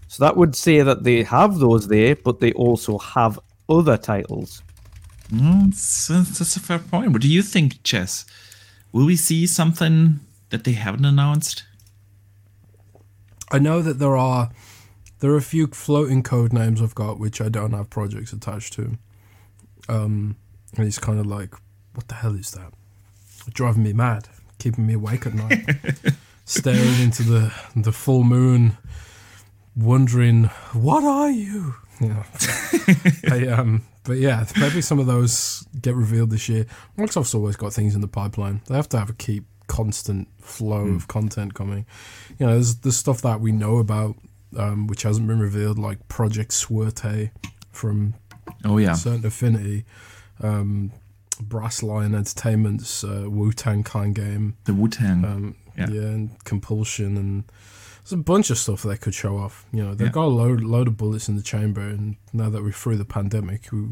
So 0.08 0.24
that 0.24 0.38
would 0.38 0.56
say 0.56 0.82
that 0.82 1.04
they 1.04 1.24
have 1.24 1.60
those 1.60 1.88
there, 1.88 2.16
but 2.16 2.40
they 2.40 2.54
also 2.54 2.98
have 3.00 3.40
other 3.68 3.98
titles. 3.98 4.62
Mm, 5.34 5.72
that's, 5.72 6.38
that's 6.38 6.56
a 6.56 6.60
fair 6.60 6.80
point. 6.80 7.12
What 7.12 7.22
do 7.22 7.28
you 7.28 7.42
think, 7.42 7.82
Jez? 7.84 8.26
Will 8.94 9.08
we 9.08 9.16
see 9.16 9.48
something 9.48 10.20
that 10.50 10.64
they 10.64 10.74
haven't 10.74 11.04
announced? 11.04 11.64
I 13.52 13.58
know 13.60 13.82
that 13.82 14.00
there 14.00 14.16
are 14.16 14.52
there 15.20 15.32
are 15.32 15.38
a 15.38 15.42
few 15.42 15.68
floating 15.68 16.22
code 16.22 16.54
names 16.54 16.82
I've 16.82 16.96
got 16.96 17.20
which 17.20 17.42
I 17.42 17.50
don't 17.50 17.72
have 17.74 17.90
projects 17.90 18.34
attached 18.34 18.74
to. 18.74 18.98
Um, 19.90 20.38
and 20.78 20.88
it's 20.88 21.00
kind 21.00 21.20
of 21.20 21.26
like, 21.26 21.56
what 21.94 22.08
the 22.08 22.16
hell 22.16 22.36
is 22.36 22.52
that? 22.52 22.72
Driving 23.52 23.84
me 23.84 23.94
mad, 23.94 24.30
keeping 24.60 24.86
me 24.86 24.94
awake 24.94 25.26
at 25.26 25.34
night, 25.34 25.66
staring 26.46 27.00
into 27.02 27.24
the 27.24 27.54
the 27.76 27.92
full 27.92 28.24
moon, 28.24 28.78
wondering 29.76 30.46
what 30.74 31.04
are 31.04 31.32
you? 31.32 31.76
Yeah. 32.00 32.24
I, 33.32 33.48
um, 33.48 33.84
but 34.04 34.18
yeah, 34.18 34.46
maybe 34.60 34.82
some 34.82 35.00
of 35.00 35.06
those 35.06 35.66
get 35.82 35.96
revealed 35.96 36.30
this 36.30 36.50
year. 36.50 36.66
Microsoft's 36.98 37.34
always 37.36 37.56
got 37.56 37.74
things 37.74 37.96
in 37.96 38.02
the 38.02 38.08
pipeline. 38.08 38.62
They 38.68 38.76
have 38.76 38.90
to 38.90 39.00
have 39.00 39.10
a 39.10 39.14
keep 39.14 39.46
constant 39.68 40.28
flow 40.42 40.88
of 40.88 41.08
content 41.08 41.54
coming. 41.54 41.86
You 42.38 42.46
know, 42.46 42.54
there's 42.54 42.76
the 42.78 42.92
stuff 42.92 43.22
that 43.22 43.40
we 43.40 43.52
know 43.52 43.78
about, 43.78 44.16
um, 44.58 44.88
which 44.88 45.04
hasn't 45.04 45.28
been 45.28 45.40
revealed, 45.40 45.80
like 45.80 46.08
Project 46.08 46.52
Swerte 46.52 47.32
from 47.72 48.14
Oh 48.66 48.78
yeah, 48.78 48.94
Certain 48.94 49.26
Affinity, 49.26 49.86
um, 50.42 50.92
Brass 51.42 51.82
Lion 51.82 52.14
Entertainment's 52.14 53.04
uh, 53.04 53.26
Wu 53.28 53.52
Tang 53.54 53.84
kind 53.84 54.14
game, 54.14 54.58
the 54.66 54.74
Wu 54.74 54.88
Tang. 54.90 55.24
um, 55.26 55.56
Yeah. 55.78 55.90
yeah. 55.90 56.02
and 56.02 56.44
Compulsion, 56.44 57.18
and 57.18 57.44
there's 58.04 58.14
a 58.14 58.18
bunch 58.18 58.50
of 58.50 58.58
stuff 58.58 58.84
they 58.84 58.98
could 58.98 59.14
show 59.14 59.38
off. 59.38 59.66
You 59.72 59.84
know, 59.84 59.96
they've 59.96 60.08
Yeah. 60.08 60.14
got 60.14 60.26
a 60.26 60.28
load, 60.28 60.62
load 60.62 60.88
of 60.88 60.98
bullets 60.98 61.30
in 61.30 61.36
the 61.36 61.42
chamber, 61.42 61.82
and 61.82 62.18
now 62.34 62.50
that 62.50 62.62
we're 62.64 62.72
through 62.72 62.98
the 62.98 63.06
pandemic, 63.06 63.72
we, 63.72 63.86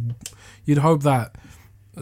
you'd 0.65 0.79
hope 0.79 1.03
that 1.03 1.35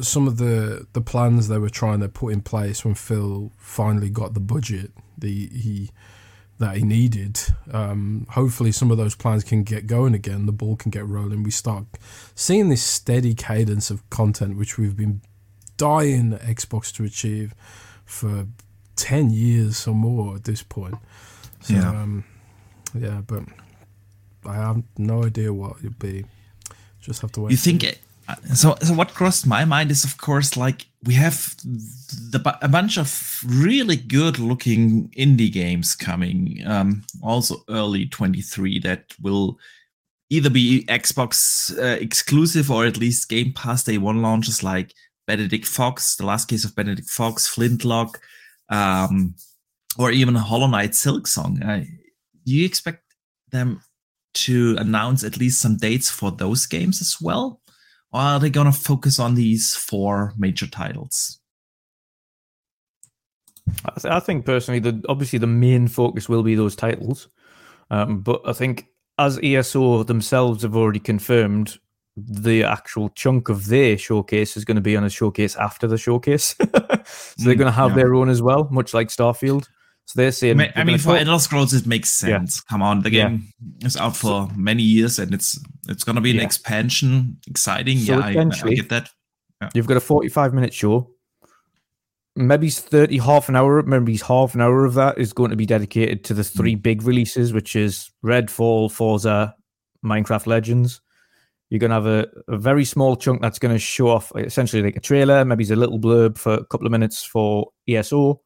some 0.02 0.28
of 0.28 0.38
the 0.38 0.86
the 0.94 1.02
plans 1.02 1.48
they 1.48 1.58
were 1.58 1.70
trying 1.70 2.00
to 2.00 2.08
put 2.10 2.32
in 2.32 2.42
place 2.42 2.86
when 2.86 2.94
Phil 2.96 3.52
finally 3.58 4.10
got 4.10 4.34
the 4.36 4.40
budget 4.40 4.92
the 5.18 5.48
he 5.50 5.90
that 6.60 6.76
he 6.78 6.84
needed. 6.84 7.40
Um, 7.72 8.28
hopefully, 8.32 8.72
some 8.72 8.92
of 8.92 8.98
those 8.98 9.16
plans 9.16 9.44
can 9.44 9.64
get 9.64 9.88
going 9.88 10.14
again. 10.14 10.46
The 10.46 10.52
ball 10.52 10.76
can 10.76 10.92
get 10.92 11.08
rolling. 11.08 11.42
We 11.44 11.52
start 11.52 11.86
seeing 12.36 12.70
this 12.70 12.84
steady 12.84 13.34
cadence 13.34 13.90
of 13.90 14.08
content, 14.10 14.58
which 14.58 14.78
we've 14.78 14.96
been 14.98 15.22
dying 15.78 16.32
Xbox 16.34 16.92
to 16.96 17.04
achieve 17.06 17.56
for 18.06 18.48
ten 18.96 19.30
years 19.30 19.88
or 19.88 19.96
more 19.96 20.36
at 20.36 20.44
this 20.44 20.62
point. 20.64 20.96
So, 21.62 21.74
Yeah. 21.74 21.90
um, 21.90 22.24
yeah, 22.98 23.22
but 23.28 23.44
I 24.46 24.56
have 24.56 24.82
no 24.98 25.24
idea 25.26 25.54
what 25.54 25.78
it'd 25.80 26.00
be. 26.00 26.26
Just 27.02 27.22
have 27.22 27.32
to 27.34 27.42
wait. 27.42 27.52
you 27.52 27.58
think 27.58 27.84
it, 27.84 28.00
so 28.54 28.76
so 28.82 28.94
what 28.94 29.14
crossed 29.16 29.48
my 29.48 29.66
mind 29.66 29.90
is 29.90 30.04
of 30.04 30.18
course 30.18 30.56
like 30.56 30.86
we 31.04 31.14
have 31.16 31.56
the 32.32 32.58
a 32.62 32.68
bunch 32.68 32.98
of 32.98 33.42
really 33.46 33.96
good 33.96 34.38
looking 34.38 35.10
indie 35.18 35.52
games 35.52 35.96
coming 35.96 36.62
um 36.68 37.02
also 37.24 37.64
early 37.70 38.06
23 38.06 38.80
that 38.80 39.14
will 39.22 39.58
either 40.30 40.50
be 40.52 40.86
xbox 40.90 41.72
uh, 41.80 41.98
exclusive 42.00 42.70
or 42.70 42.86
at 42.86 42.98
least 42.98 43.30
game 43.30 43.52
pass 43.54 43.84
day 43.84 43.98
one 43.98 44.22
launches 44.22 44.62
like 44.64 44.94
benedict 45.26 45.66
fox 45.66 46.16
the 46.16 46.26
last 46.26 46.48
case 46.48 46.64
of 46.64 46.76
benedict 46.76 47.10
fox 47.10 47.48
flintlock 47.48 48.20
um 48.70 49.34
or 50.00 50.12
even 50.12 50.36
a 50.36 50.40
hollow 50.42 50.68
knight 50.68 50.92
silksong 50.94 51.64
uh, 51.64 51.86
do 52.46 52.56
you 52.56 52.66
expect 52.66 53.04
them 53.52 53.82
to 54.34 54.76
announce 54.80 55.24
at 55.24 55.38
least 55.38 55.62
some 55.62 55.78
dates 55.78 56.10
for 56.10 56.32
those 56.32 56.66
games 56.66 57.02
as 57.02 57.18
well? 57.22 57.62
Or 58.12 58.22
are 58.22 58.40
they 58.40 58.50
going 58.50 58.66
to 58.72 58.78
focus 58.78 59.20
on 59.20 59.36
these 59.36 59.76
four 59.76 60.34
major 60.38 60.68
titles? 60.68 61.40
I, 63.86 64.00
th- 64.00 64.14
I 64.14 64.20
think 64.20 64.46
personally, 64.46 64.80
the 64.80 65.04
obviously 65.10 65.40
the 65.40 65.48
main 65.48 65.88
focus 65.88 66.28
will 66.30 66.44
be 66.44 66.56
those 66.56 66.76
titles, 66.76 67.28
um, 67.92 68.22
but 68.22 68.42
I 68.46 68.54
think 68.54 68.88
as 69.20 69.40
ESO 69.44 70.04
themselves 70.04 70.64
have 70.64 70.76
already 70.76 71.00
confirmed, 71.00 71.78
the 72.18 72.64
actual 72.64 73.10
chunk 73.10 73.50
of 73.50 73.68
their 73.68 73.98
showcase 73.98 74.58
is 74.58 74.66
going 74.66 74.76
to 74.76 74.82
be 74.82 74.98
on 74.98 75.04
a 75.04 75.10
showcase 75.10 75.56
after 75.56 75.88
the 75.88 75.98
showcase, 75.98 76.56
so 77.06 77.46
they're 77.46 77.56
Mm, 77.56 77.56
going 77.56 77.72
to 77.72 77.78
have 77.78 77.94
yeah. 77.94 77.96
their 77.96 78.16
own 78.16 78.30
as 78.30 78.42
well, 78.42 78.68
much 78.72 78.94
like 78.94 79.10
Starfield. 79.10 79.68
So 80.10 80.18
they're 80.18 80.28
I 80.28 80.32
saying, 80.32 80.58
mean, 80.58 80.74
I 80.76 80.84
mean 80.84 80.98
for 80.98 81.16
Elder 81.16 81.38
Scrolls, 81.38 81.72
it 81.72 81.86
makes 81.86 82.24
Yeah. 82.24 82.40
sense. 82.40 82.62
Come 82.62 82.82
on, 82.82 83.04
the 83.04 83.12
Yeah. 83.12 83.30
game 83.30 83.54
is 83.84 83.96
out 83.96 84.18
for 84.18 84.50
many 84.56 84.82
years, 84.82 85.20
and 85.20 85.36
it's 85.36 85.60
it's 85.88 86.04
going 86.04 86.16
to 86.16 86.22
be 86.22 86.32
an 86.32 86.38
Yeah. 86.38 86.46
expansion. 86.46 87.38
Exciting, 87.46 88.00
So 88.00 88.18
yeah, 88.18 88.26
I, 88.26 88.30
I 88.30 88.74
get 88.74 88.90
that. 88.90 89.12
You've 89.76 89.86
got 89.86 89.98
a 89.98 90.02
45 90.02 90.52
minute 90.52 90.74
show. 90.74 91.12
Maybe 92.36 92.72
30, 92.72 93.20
half 93.20 93.50
an 93.50 93.56
hour, 93.56 93.84
maybe 93.84 94.18
half 94.18 94.56
an 94.56 94.62
hour 94.62 94.84
of 94.84 94.96
that 94.96 95.20
is 95.20 95.32
going 95.32 95.52
to 95.52 95.56
be 95.56 95.68
dedicated 95.68 96.24
to 96.24 96.34
the 96.34 96.42
hmm. 96.42 96.58
three 96.58 96.74
big 96.76 97.04
releases, 97.04 97.54
which 97.54 97.76
is 97.76 98.10
Redfall, 98.26 98.92
Forza, 98.92 99.54
Minecraft 100.04 100.48
Legends. 100.48 101.02
You're 101.70 101.80
going 101.80 101.92
to 101.92 101.96
have 101.96 102.08
a, 102.08 102.26
a 102.48 102.58
very 102.58 102.84
small 102.84 103.16
chunk 103.16 103.44
that's 103.44 103.60
going 103.60 103.76
to 103.76 103.80
show 103.80 104.08
off 104.08 104.32
essentially 104.36 104.82
like 104.82 104.96
a 104.96 105.02
trailer, 105.02 105.46
maybe 105.46 105.62
it's 105.62 105.70
a 105.70 105.76
little 105.76 106.00
blurb 106.00 106.36
for 106.40 106.56
a 106.56 106.66
couple 106.66 106.88
of 106.88 106.92
minutes 106.92 107.24
for 107.24 107.70
ESO. 107.88 108.42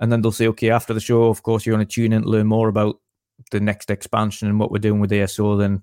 And 0.00 0.10
then 0.10 0.22
they'll 0.22 0.32
say, 0.32 0.48
okay, 0.48 0.70
after 0.70 0.92
the 0.92 1.00
show, 1.00 1.24
of 1.24 1.42
course, 1.42 1.64
you 1.64 1.72
want 1.72 1.88
to 1.88 1.94
tune 1.94 2.12
in 2.12 2.22
to 2.22 2.28
learn 2.28 2.46
more 2.46 2.68
about 2.68 3.00
the 3.50 3.60
next 3.60 3.90
expansion 3.90 4.48
and 4.48 4.58
what 4.58 4.70
we're 4.70 4.78
doing 4.78 5.00
with 5.00 5.12
ESO, 5.12 5.56
then 5.56 5.82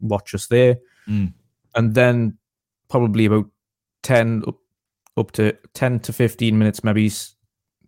watch 0.00 0.34
us 0.34 0.46
there. 0.46 0.78
Mm. 1.08 1.34
And 1.74 1.94
then 1.94 2.38
probably 2.88 3.26
about 3.26 3.46
10 4.02 4.44
up, 4.46 4.56
up 5.16 5.30
to 5.32 5.56
10 5.74 6.00
to 6.00 6.12
15 6.12 6.58
minutes 6.58 6.84
maybe 6.84 7.10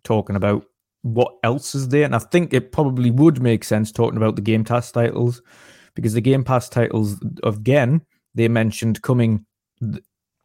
talking 0.03 0.35
about 0.35 0.65
what 1.01 1.35
else 1.43 1.75
is 1.75 1.89
there 1.89 2.05
and 2.05 2.15
i 2.15 2.19
think 2.19 2.53
it 2.53 2.71
probably 2.71 3.11
would 3.11 3.41
make 3.41 3.63
sense 3.63 3.91
talking 3.91 4.17
about 4.17 4.35
the 4.35 4.41
game 4.41 4.63
pass 4.63 4.91
titles 4.91 5.41
because 5.95 6.13
the 6.13 6.21
game 6.21 6.43
pass 6.43 6.69
titles 6.69 7.21
again 7.43 8.01
they 8.35 8.47
mentioned 8.47 9.01
coming 9.01 9.45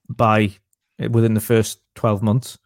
by 0.09 0.51
eh, 0.99 1.07
within 1.07 1.35
the 1.35 1.41
first 1.41 1.81
12 1.95 2.23
months 2.23 2.59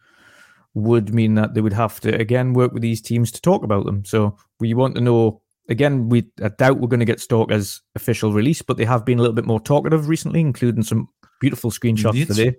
would 0.74 1.12
mean 1.12 1.34
that 1.34 1.54
they 1.54 1.60
would 1.60 1.72
have 1.72 2.00
to 2.00 2.14
again 2.18 2.54
work 2.54 2.72
with 2.72 2.82
these 2.82 3.02
teams 3.02 3.30
to 3.32 3.40
talk 3.40 3.62
about 3.62 3.84
them. 3.84 4.04
So 4.04 4.36
we 4.60 4.74
want 4.74 4.94
to 4.94 5.00
know 5.00 5.42
again 5.68 6.08
we 6.08 6.30
i 6.42 6.48
doubt 6.48 6.78
we're 6.78 6.88
going 6.88 7.00
to 7.00 7.06
get 7.06 7.20
stalkers 7.20 7.80
official 7.94 8.32
release 8.32 8.62
but 8.62 8.76
they 8.76 8.84
have 8.84 9.04
been 9.04 9.18
a 9.18 9.22
little 9.22 9.34
bit 9.34 9.46
more 9.46 9.60
talkative 9.60 10.08
recently 10.08 10.40
including 10.40 10.82
some 10.82 11.08
beautiful 11.40 11.70
screenshots 11.70 12.10
Indeed. 12.10 12.28
today. 12.28 12.56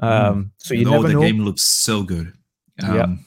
Um 0.00 0.52
so 0.58 0.74
you 0.74 0.84
no, 0.84 0.92
never 0.92 1.08
the 1.08 1.14
know. 1.14 1.20
game 1.20 1.40
looks 1.40 1.62
so 1.62 2.02
good. 2.02 2.32
Yeah. 2.82 3.02
Um, 3.02 3.24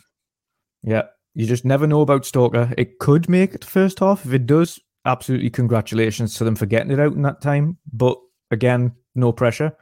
yeah. 0.83 1.03
You 1.33 1.45
just 1.45 1.65
never 1.65 1.87
know 1.87 2.01
about 2.01 2.25
stalker. 2.25 2.73
It 2.77 2.99
could 2.99 3.29
make 3.29 3.53
it 3.53 3.63
first 3.63 3.99
half 3.99 4.25
if 4.25 4.33
it 4.33 4.45
does. 4.45 4.79
Absolutely 5.05 5.49
congratulations 5.49 6.35
to 6.35 6.43
them 6.43 6.55
for 6.55 6.65
getting 6.65 6.91
it 6.91 6.99
out 6.99 7.13
in 7.13 7.21
that 7.21 7.41
time 7.41 7.77
but 7.91 8.17
again 8.51 8.93
no 9.15 9.31
pressure. 9.31 9.75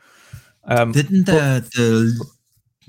Um 0.65 0.91
Didn't 0.91 1.25
the, 1.25 1.65
the 1.75 2.25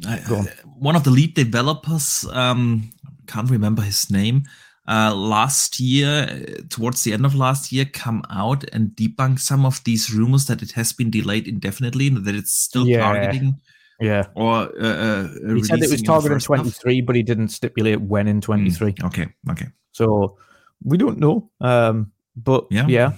Go 0.02 0.36
uh, 0.36 0.38
on. 0.38 0.46
one 0.78 0.96
of 0.96 1.04
the 1.04 1.10
lead 1.10 1.34
developers, 1.34 2.24
um, 2.32 2.90
can't 3.26 3.50
remember 3.50 3.82
his 3.82 4.10
name, 4.10 4.44
uh, 4.88 5.14
last 5.14 5.80
year, 5.80 6.28
uh, 6.30 6.62
towards 6.68 7.02
the 7.02 7.12
end 7.12 7.24
of 7.24 7.34
last 7.34 7.72
year, 7.72 7.84
come 7.84 8.22
out 8.30 8.64
and 8.72 8.90
debunk 8.90 9.40
some 9.40 9.64
of 9.66 9.82
these 9.84 10.12
rumors 10.12 10.46
that 10.46 10.62
it 10.62 10.72
has 10.72 10.92
been 10.92 11.10
delayed 11.10 11.48
indefinitely, 11.48 12.08
and 12.08 12.24
that 12.24 12.34
it's 12.34 12.52
still 12.52 12.86
Yeah. 12.86 13.00
targeting 13.00 13.60
yeah 13.98 14.26
or 14.34 14.68
uh, 14.78 14.86
uh, 14.86 15.28
he 15.54 15.62
said 15.62 15.78
it 15.78 15.88
was 15.88 15.92
releasing 15.92 15.98
in 16.00 16.02
the 16.02 16.04
targeting 16.04 16.32
half? 16.32 16.44
23 16.44 17.00
but 17.00 17.16
he 17.16 17.22
didn't 17.22 17.48
stipulate 17.48 17.98
when 17.98 18.28
in 18.28 18.42
23 18.42 18.92
Mm, 18.92 19.06
okay, 19.06 19.26
okay. 19.50 19.68
So 19.92 20.36
we 20.84 20.98
don't 20.98 21.18
know. 21.18 21.50
Um, 21.60 22.12
but 22.36 22.66
Yeah. 22.70 22.86
yeah. 22.86 23.12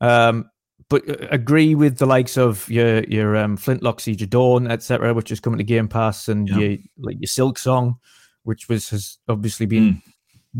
Um, 0.00 0.48
but 0.88 1.08
uh, 1.08 1.26
agree 1.30 1.74
with 1.74 1.98
the 1.98 2.06
likes 2.06 2.36
of 2.36 2.68
your 2.68 3.04
your 3.04 3.36
um, 3.36 3.56
Flintlock 3.56 4.00
Siege 4.00 4.22
of 4.22 4.30
Dawn, 4.30 4.70
etc., 4.70 5.14
which 5.14 5.30
is 5.30 5.40
coming 5.40 5.58
to 5.58 5.64
Game 5.64 5.88
Pass, 5.88 6.28
and 6.28 6.48
Yeah. 6.48 6.58
your 6.58 6.78
like 6.98 7.16
your 7.20 7.28
Silksong, 7.28 7.98
which 8.44 8.68
was 8.68 8.90
has 8.90 9.18
obviously 9.28 9.66
been 9.66 10.02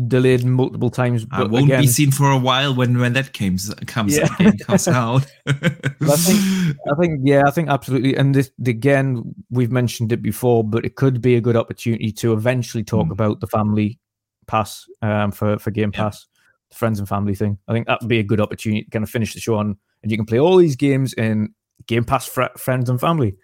delayed 0.07 0.45
multiple 0.45 0.89
times. 0.89 1.25
But 1.25 1.39
I 1.39 1.43
won't 1.45 1.65
again, 1.65 1.81
be 1.81 1.87
seen 1.87 2.11
for 2.11 2.29
a 2.29 2.37
while 2.37 2.75
when 2.75 2.97
when 2.99 3.13
that 3.13 3.33
comes 3.33 3.73
comes 3.85 4.17
yeah. 4.17 4.27
comes 4.61 4.87
out. 4.87 5.25
I 5.47 6.15
think 6.15 6.77
I 6.91 6.95
think 6.99 7.21
yeah, 7.23 7.43
I 7.47 7.51
think 7.51 7.69
absolutely. 7.69 8.15
And 8.15 8.35
this 8.35 8.51
again, 8.65 9.35
we've 9.49 9.71
mentioned 9.71 10.11
it 10.11 10.21
before, 10.21 10.63
but 10.63 10.85
it 10.85 10.95
could 10.95 11.21
be 11.21 11.35
a 11.35 11.41
good 11.41 11.55
opportunity 11.55 12.11
to 12.13 12.33
eventually 12.33 12.83
talk 12.83 13.07
mm. 13.07 13.11
about 13.11 13.39
the 13.39 13.47
family 13.47 13.99
pass 14.47 14.85
um, 15.01 15.31
for 15.31 15.57
for 15.57 15.71
Game 15.71 15.91
Pass, 15.91 16.27
yeah. 16.35 16.77
friends 16.77 16.99
and 16.99 17.07
family 17.07 17.35
thing. 17.35 17.57
I 17.67 17.73
think 17.73 17.87
that 17.87 18.01
would 18.01 18.09
be 18.09 18.19
a 18.19 18.23
good 18.23 18.41
opportunity 18.41 18.83
to 18.83 18.89
kind 18.89 19.03
of 19.03 19.09
finish 19.09 19.33
the 19.33 19.39
show 19.39 19.55
on, 19.55 19.77
and 20.01 20.11
you 20.11 20.17
can 20.17 20.25
play 20.25 20.39
all 20.39 20.57
these 20.57 20.75
games 20.75 21.13
in 21.13 21.53
Game 21.85 22.03
Pass 22.03 22.27
fr- 22.27 22.55
friends 22.57 22.89
and 22.89 22.99
family, 22.99 23.35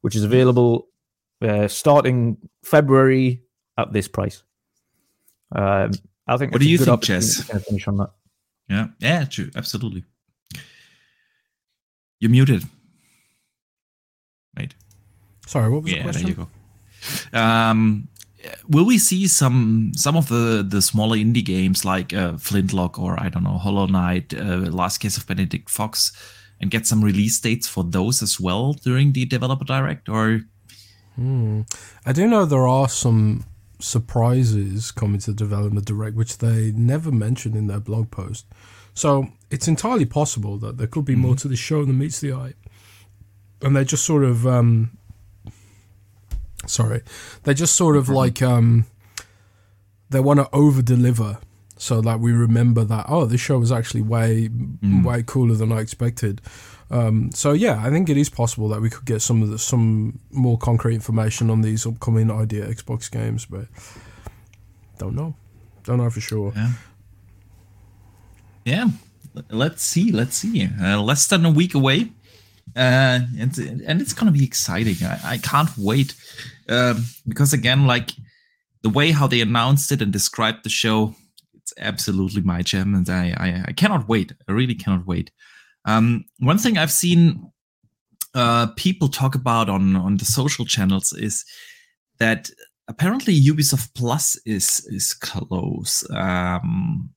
which 0.00 0.16
is 0.16 0.24
available 0.24 0.88
uh, 1.40 1.68
starting 1.68 2.36
February 2.64 3.42
at 3.78 3.92
this 3.92 4.08
price. 4.08 4.42
Um, 5.54 5.92
I 6.26 6.36
think. 6.36 6.52
What 6.52 6.60
do 6.60 6.68
you 6.68 6.78
think, 6.78 7.00
Jez? 7.02 7.44
Finish 7.64 7.88
on 7.88 7.96
that. 7.98 8.10
Yeah, 8.68 8.86
yeah, 9.00 9.24
true, 9.24 9.50
absolutely. 9.54 10.04
You're 12.20 12.30
muted. 12.30 12.64
Wait. 14.56 14.74
Sorry, 15.46 15.68
what 15.68 15.82
was 15.82 15.92
yeah, 15.92 15.98
the 15.98 16.02
question? 16.04 16.22
there 16.22 16.30
you 16.30 16.48
go. 17.32 17.38
Um, 17.38 18.08
will 18.68 18.84
we 18.84 18.98
see 18.98 19.26
some 19.28 19.92
some 19.94 20.16
of 20.16 20.28
the 20.28 20.64
the 20.66 20.82
smaller 20.82 21.16
indie 21.16 21.44
games 21.44 21.84
like 21.84 22.12
uh, 22.12 22.36
Flintlock 22.36 22.98
or 22.98 23.20
I 23.20 23.28
don't 23.28 23.44
know 23.44 23.58
Hollow 23.58 23.86
Knight, 23.86 24.34
uh, 24.34 24.70
Last 24.70 24.98
Case 24.98 25.16
of 25.16 25.26
Benedict 25.26 25.70
Fox, 25.70 26.12
and 26.60 26.70
get 26.70 26.86
some 26.86 27.04
release 27.04 27.40
dates 27.40 27.68
for 27.68 27.84
those 27.84 28.22
as 28.22 28.40
well 28.40 28.72
during 28.72 29.12
the 29.12 29.24
developer 29.24 29.64
direct? 29.64 30.08
Or 30.08 30.40
hmm. 31.16 31.62
I 32.06 32.12
do 32.12 32.26
know 32.26 32.44
there 32.44 32.66
are 32.68 32.88
some 32.88 33.44
surprises 33.78 34.92
coming 34.92 35.18
to 35.20 35.32
the 35.32 35.36
development 35.36 35.86
direct 35.86 36.16
which 36.16 36.38
they 36.38 36.70
never 36.72 37.10
mentioned 37.10 37.56
in 37.56 37.66
their 37.66 37.80
blog 37.80 38.10
post. 38.10 38.46
So 38.94 39.28
it's 39.50 39.68
entirely 39.68 40.06
possible 40.06 40.58
that 40.58 40.78
there 40.78 40.86
could 40.86 41.04
be 41.04 41.14
mm-hmm. 41.14 41.22
more 41.22 41.36
to 41.36 41.48
the 41.48 41.56
show 41.56 41.84
than 41.84 41.98
meets 41.98 42.20
the 42.20 42.32
eye, 42.32 42.54
and 43.60 43.74
they're 43.74 43.84
just 43.84 44.04
sort 44.04 44.24
of 44.24 44.46
um, 44.46 44.98
sorry, 46.66 47.02
they 47.44 47.54
just 47.54 47.76
sort 47.76 47.96
of 47.96 48.08
like 48.08 48.42
um, 48.42 48.86
they 50.10 50.20
want 50.20 50.40
to 50.40 50.48
over 50.52 50.82
deliver 50.82 51.38
so 51.76 52.00
that 52.00 52.20
we 52.20 52.32
remember 52.32 52.84
that 52.84 53.06
oh 53.08 53.24
this 53.24 53.40
show 53.40 53.58
was 53.58 53.72
actually 53.72 54.02
way 54.02 54.48
mm. 54.48 55.04
way 55.04 55.22
cooler 55.22 55.54
than 55.54 55.72
I 55.72 55.80
expected. 55.80 56.40
Um, 56.90 57.30
so 57.32 57.52
yeah, 57.52 57.82
I 57.82 57.90
think 57.90 58.08
it 58.10 58.16
is 58.16 58.28
possible 58.28 58.68
that 58.68 58.80
we 58.80 58.90
could 58.90 59.06
get 59.06 59.22
some 59.22 59.42
of 59.42 59.48
the 59.48 59.58
some 59.58 60.18
more 60.30 60.58
concrete 60.58 60.94
information 60.94 61.50
on 61.50 61.62
these 61.62 61.86
upcoming 61.86 62.30
ID@Xbox 62.30 63.10
games, 63.10 63.46
but 63.46 63.66
don't 64.98 65.14
know, 65.14 65.34
don't 65.84 65.98
know 65.98 66.10
for 66.10 66.20
sure. 66.20 66.52
Yeah, 66.54 66.72
yeah. 68.64 68.88
Let's 69.48 69.82
see, 69.82 70.12
let's 70.12 70.36
see. 70.36 70.68
Uh, 70.78 71.00
less 71.00 71.26
than 71.26 71.46
a 71.46 71.50
week 71.50 71.74
away 71.74 72.10
uh, 72.74 73.20
and 73.38 73.58
and 73.58 74.00
it's 74.00 74.14
gonna 74.14 74.32
be 74.32 74.44
exciting. 74.44 74.96
I, 75.06 75.20
I 75.24 75.38
can't 75.38 75.70
wait 75.76 76.14
um, 76.68 77.04
because 77.26 77.52
again, 77.52 77.86
like 77.86 78.12
the 78.82 78.90
way 78.90 79.10
how 79.10 79.26
they 79.26 79.40
announced 79.40 79.92
it 79.92 80.02
and 80.02 80.12
described 80.12 80.64
the 80.64 80.70
show, 80.70 81.14
it's 81.54 81.72
absolutely 81.78 82.42
my 82.42 82.62
jam, 82.62 82.94
and 82.94 83.08
I 83.08 83.34
I, 83.36 83.64
I 83.68 83.72
cannot 83.72 84.08
wait. 84.08 84.32
I 84.48 84.52
really 84.52 84.74
cannot 84.74 85.06
wait. 85.06 85.30
Um, 85.84 86.24
one 86.38 86.58
thing 86.58 86.78
I've 86.78 86.92
seen 86.92 87.50
uh, 88.34 88.68
people 88.76 89.08
talk 89.08 89.34
about 89.34 89.68
on 89.68 89.96
on 89.96 90.16
the 90.16 90.24
social 90.24 90.64
channels 90.64 91.12
is 91.12 91.44
that 92.18 92.50
apparently 92.88 93.38
Ubisoft 93.40 93.94
Plus 93.94 94.36
is 94.46 94.86
is 94.88 95.14
close. 95.14 96.08
Um, 96.10 97.10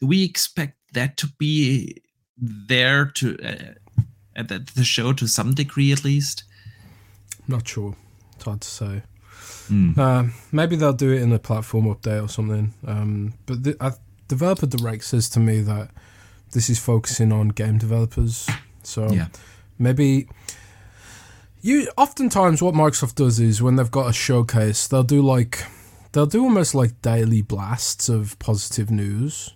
do 0.00 0.06
we 0.06 0.24
expect 0.24 0.76
that 0.92 1.16
to 1.18 1.28
be 1.38 2.02
there 2.36 3.06
to 3.06 3.36
uh, 3.42 3.74
at 4.36 4.48
the 4.48 4.84
show 4.84 5.12
to 5.12 5.26
some 5.26 5.54
degree 5.54 5.92
at 5.92 6.04
least? 6.04 6.44
Not 7.48 7.66
sure. 7.66 7.96
It's 8.38 8.44
hard 8.44 8.60
to 8.60 8.68
say. 8.68 9.02
Mm. 9.68 9.98
Uh, 9.98 10.32
maybe 10.52 10.76
they'll 10.76 10.92
do 10.92 11.12
it 11.12 11.22
in 11.22 11.32
a 11.32 11.38
platform 11.40 11.86
update 11.86 12.24
or 12.24 12.28
something. 12.28 12.72
Um, 12.86 13.34
but 13.46 13.64
the 13.64 13.76
uh, 13.80 13.90
developer 14.28 14.66
direct 14.66 15.04
says 15.04 15.28
to 15.30 15.40
me 15.40 15.60
that 15.62 15.90
this 16.52 16.70
is 16.70 16.78
focusing 16.78 17.32
on 17.32 17.48
game 17.48 17.78
developers. 17.78 18.48
So 18.84 19.10
yeah. 19.10 19.26
maybe 19.78 20.28
you 21.60 21.88
oftentimes 21.96 22.62
what 22.62 22.74
Microsoft 22.74 23.16
does 23.16 23.40
is 23.40 23.60
when 23.60 23.74
they've 23.74 23.90
got 23.90 24.08
a 24.08 24.12
showcase, 24.12 24.86
they'll 24.86 25.02
do 25.02 25.20
like 25.20 25.64
they'll 26.12 26.26
do 26.26 26.44
almost 26.44 26.76
like 26.76 27.02
daily 27.02 27.42
blasts 27.42 28.08
of 28.08 28.38
positive 28.38 28.90
news 28.90 29.54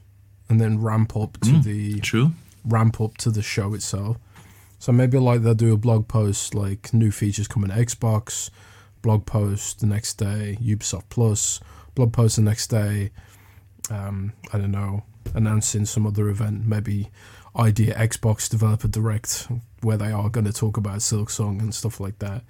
and 0.49 0.61
then 0.61 0.83
ramp 0.83 1.17
up 1.17 1.35
to 1.41 1.51
mm, 1.51 1.63
the 1.63 2.01
true 2.01 2.33
ramp 2.65 3.01
up 3.01 3.17
to 3.19 3.31
the 3.31 3.43
show 3.43 3.75
itself. 3.75 4.17
So 4.79 4.91
maybe 4.91 5.17
like 5.19 5.43
they'll 5.43 5.55
do 5.55 5.73
a 5.73 5.77
blog 5.77 6.09
post 6.09 6.55
like 6.55 6.93
new 6.93 7.13
features 7.13 7.47
coming 7.47 7.71
to 7.71 7.77
Xbox, 7.77 8.51
blog 9.03 9.27
post 9.27 9.81
the 9.81 9.87
next 9.87 10.15
day, 10.15 10.57
Ubisoft 10.63 11.05
Plus, 11.09 11.61
blog 11.95 12.13
post 12.13 12.37
the 12.37 12.43
next 12.43 12.69
day, 12.69 13.11
um, 13.91 14.33
I 14.53 14.59
don't 14.59 14.71
know, 14.71 15.03
announcing 15.35 15.85
some 15.85 16.07
other 16.07 16.29
event, 16.29 16.67
maybe 16.67 17.11
ID@Xbox 17.55 18.49
Developer 18.49 18.89
Direct, 18.89 19.49
where 19.83 19.97
they 19.97 20.11
are 20.11 20.31
going 20.31 20.47
to 20.47 20.53
talk 20.53 20.77
about 20.77 20.99
Silksong 20.99 21.61
and 21.61 21.75
stuff 21.75 22.01
like 22.01 22.19
that 22.21 22.43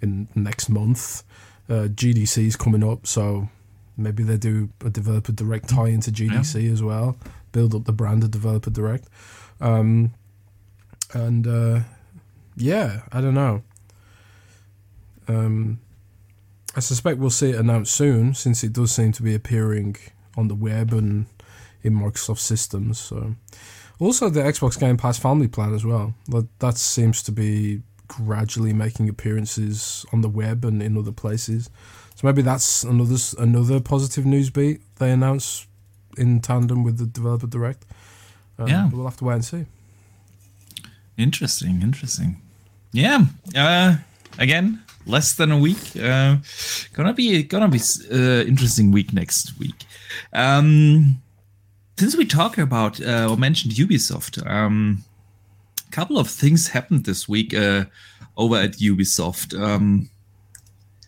in 0.00 0.28
next 0.34 0.68
month. 0.68 1.22
Uh, 1.68 1.88
GDC 1.88 2.46
is 2.46 2.56
coming 2.56 2.82
up, 2.82 3.06
so 3.06 3.48
maybe 3.96 4.22
they 4.22 4.38
do 4.38 4.70
a 4.84 4.90
Developer 4.90 5.32
Direct 5.32 5.68
tie 5.68 5.88
into 5.88 6.10
GDC 6.10 6.64
yeah. 6.64 6.72
as 6.72 6.82
well, 6.82 7.16
build 7.52 7.74
up 7.74 7.84
the 7.84 7.92
brand 7.92 8.24
of 8.24 8.30
Developer 8.30 8.70
Direct. 8.70 9.06
Um, 9.60 10.14
and 11.12 11.46
uh, 11.46 11.80
yeah, 12.56 13.02
I 13.12 13.20
don't 13.20 13.34
know. 13.34 13.62
Um, 15.26 15.80
I 16.76 16.80
suspect 16.80 17.18
we'll 17.18 17.30
see 17.30 17.50
it 17.50 17.56
announced 17.56 17.92
soon, 17.92 18.34
since 18.34 18.62
it 18.62 18.72
does 18.72 18.92
seem 18.92 19.12
to 19.12 19.22
be 19.22 19.34
appearing 19.34 19.96
on 20.36 20.48
the 20.48 20.54
web 20.54 20.92
and 20.92 21.26
in 21.82 21.94
Microsoft 21.94 22.38
systems. 22.38 22.98
So, 22.98 23.34
also 23.98 24.28
the 24.28 24.40
Xbox 24.40 24.78
Game 24.78 24.96
Pass 24.96 25.18
Family 25.18 25.48
Plan 25.48 25.74
as 25.74 25.84
well. 25.84 26.14
That 26.28 26.46
that 26.60 26.76
seems 26.76 27.22
to 27.24 27.32
be 27.32 27.82
gradually 28.06 28.72
making 28.72 29.08
appearances 29.08 30.04
on 30.12 30.22
the 30.22 30.28
web 30.28 30.64
and 30.64 30.82
in 30.82 30.96
other 30.96 31.12
places. 31.12 31.70
So 32.14 32.26
maybe 32.26 32.42
that's 32.42 32.82
another 32.84 33.16
another 33.38 33.80
positive 33.80 34.26
news 34.26 34.50
beat 34.50 34.80
they 34.96 35.12
announce 35.12 35.66
in 36.16 36.40
tandem 36.40 36.82
with 36.82 36.98
the 36.98 37.06
developer 37.06 37.46
direct. 37.46 37.84
Um, 38.58 38.66
yeah, 38.66 38.88
we'll 38.90 39.04
have 39.04 39.16
to 39.18 39.24
wait 39.24 39.34
and 39.34 39.44
see. 39.44 39.66
Interesting, 41.16 41.82
interesting. 41.82 42.40
Yeah. 42.92 43.26
Uh, 43.54 43.96
again, 44.38 44.82
less 45.08 45.34
than 45.34 45.50
a 45.50 45.58
week. 45.58 45.96
Uh, 45.96 46.36
gonna 46.92 47.14
be 47.14 47.42
gonna 47.42 47.68
be 47.68 47.80
uh, 48.12 48.44
interesting 48.44 48.92
week 48.92 49.12
next 49.12 49.58
week. 49.58 49.86
Um, 50.32 51.20
since 51.98 52.16
we 52.16 52.26
talked 52.26 52.58
about 52.58 53.00
uh, 53.00 53.28
or 53.28 53.36
mentioned 53.36 53.74
Ubisoft, 53.74 54.46
um, 54.46 55.04
a 55.86 55.90
couple 55.90 56.18
of 56.18 56.28
things 56.28 56.68
happened 56.68 57.04
this 57.04 57.28
week 57.28 57.54
uh, 57.54 57.86
over 58.36 58.56
at 58.56 58.72
Ubisoft, 58.78 59.58
um, 59.58 60.08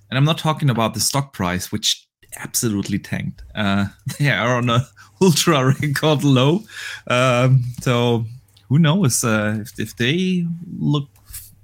and 0.08 0.18
I'm 0.18 0.24
not 0.24 0.38
talking 0.38 0.70
about 0.70 0.94
the 0.94 1.00
stock 1.00 1.32
price, 1.32 1.70
which 1.70 2.06
absolutely 2.36 2.98
tanked. 2.98 3.42
Uh, 3.54 3.86
they 4.18 4.30
are 4.30 4.56
on 4.56 4.70
a 4.70 4.86
ultra 5.22 5.74
record 5.80 6.24
low, 6.24 6.62
um, 7.06 7.62
so 7.80 8.24
who 8.68 8.78
knows 8.78 9.22
uh, 9.24 9.58
if, 9.60 9.78
if 9.78 9.96
they 9.96 10.46
look 10.78 11.08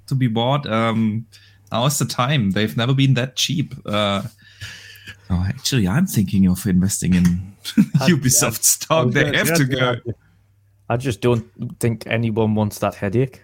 to 0.07 0.15
be 0.15 0.27
bought 0.27 0.65
um 0.65 1.25
now 1.71 1.85
is 1.85 1.99
the 1.99 2.05
time. 2.05 2.51
They've 2.51 2.75
never 2.77 2.93
been 2.93 3.13
that 3.15 3.35
cheap. 3.35 3.73
Uh 3.85 4.23
oh, 5.29 5.45
actually 5.47 5.87
i'm 5.87 6.05
thinking 6.05 6.47
of 6.47 6.65
investing 6.65 7.13
in 7.13 7.23
ubisoft 8.07 8.63
stock. 8.63 9.11
They 9.11 9.35
have 9.35 9.55
to 9.55 9.65
go. 9.65 9.95
I 10.89 10.97
just 10.97 11.21
don't 11.21 11.45
think 11.79 12.07
anyone 12.07 12.55
wants 12.55 12.79
that 12.79 12.95
headache. 12.95 13.43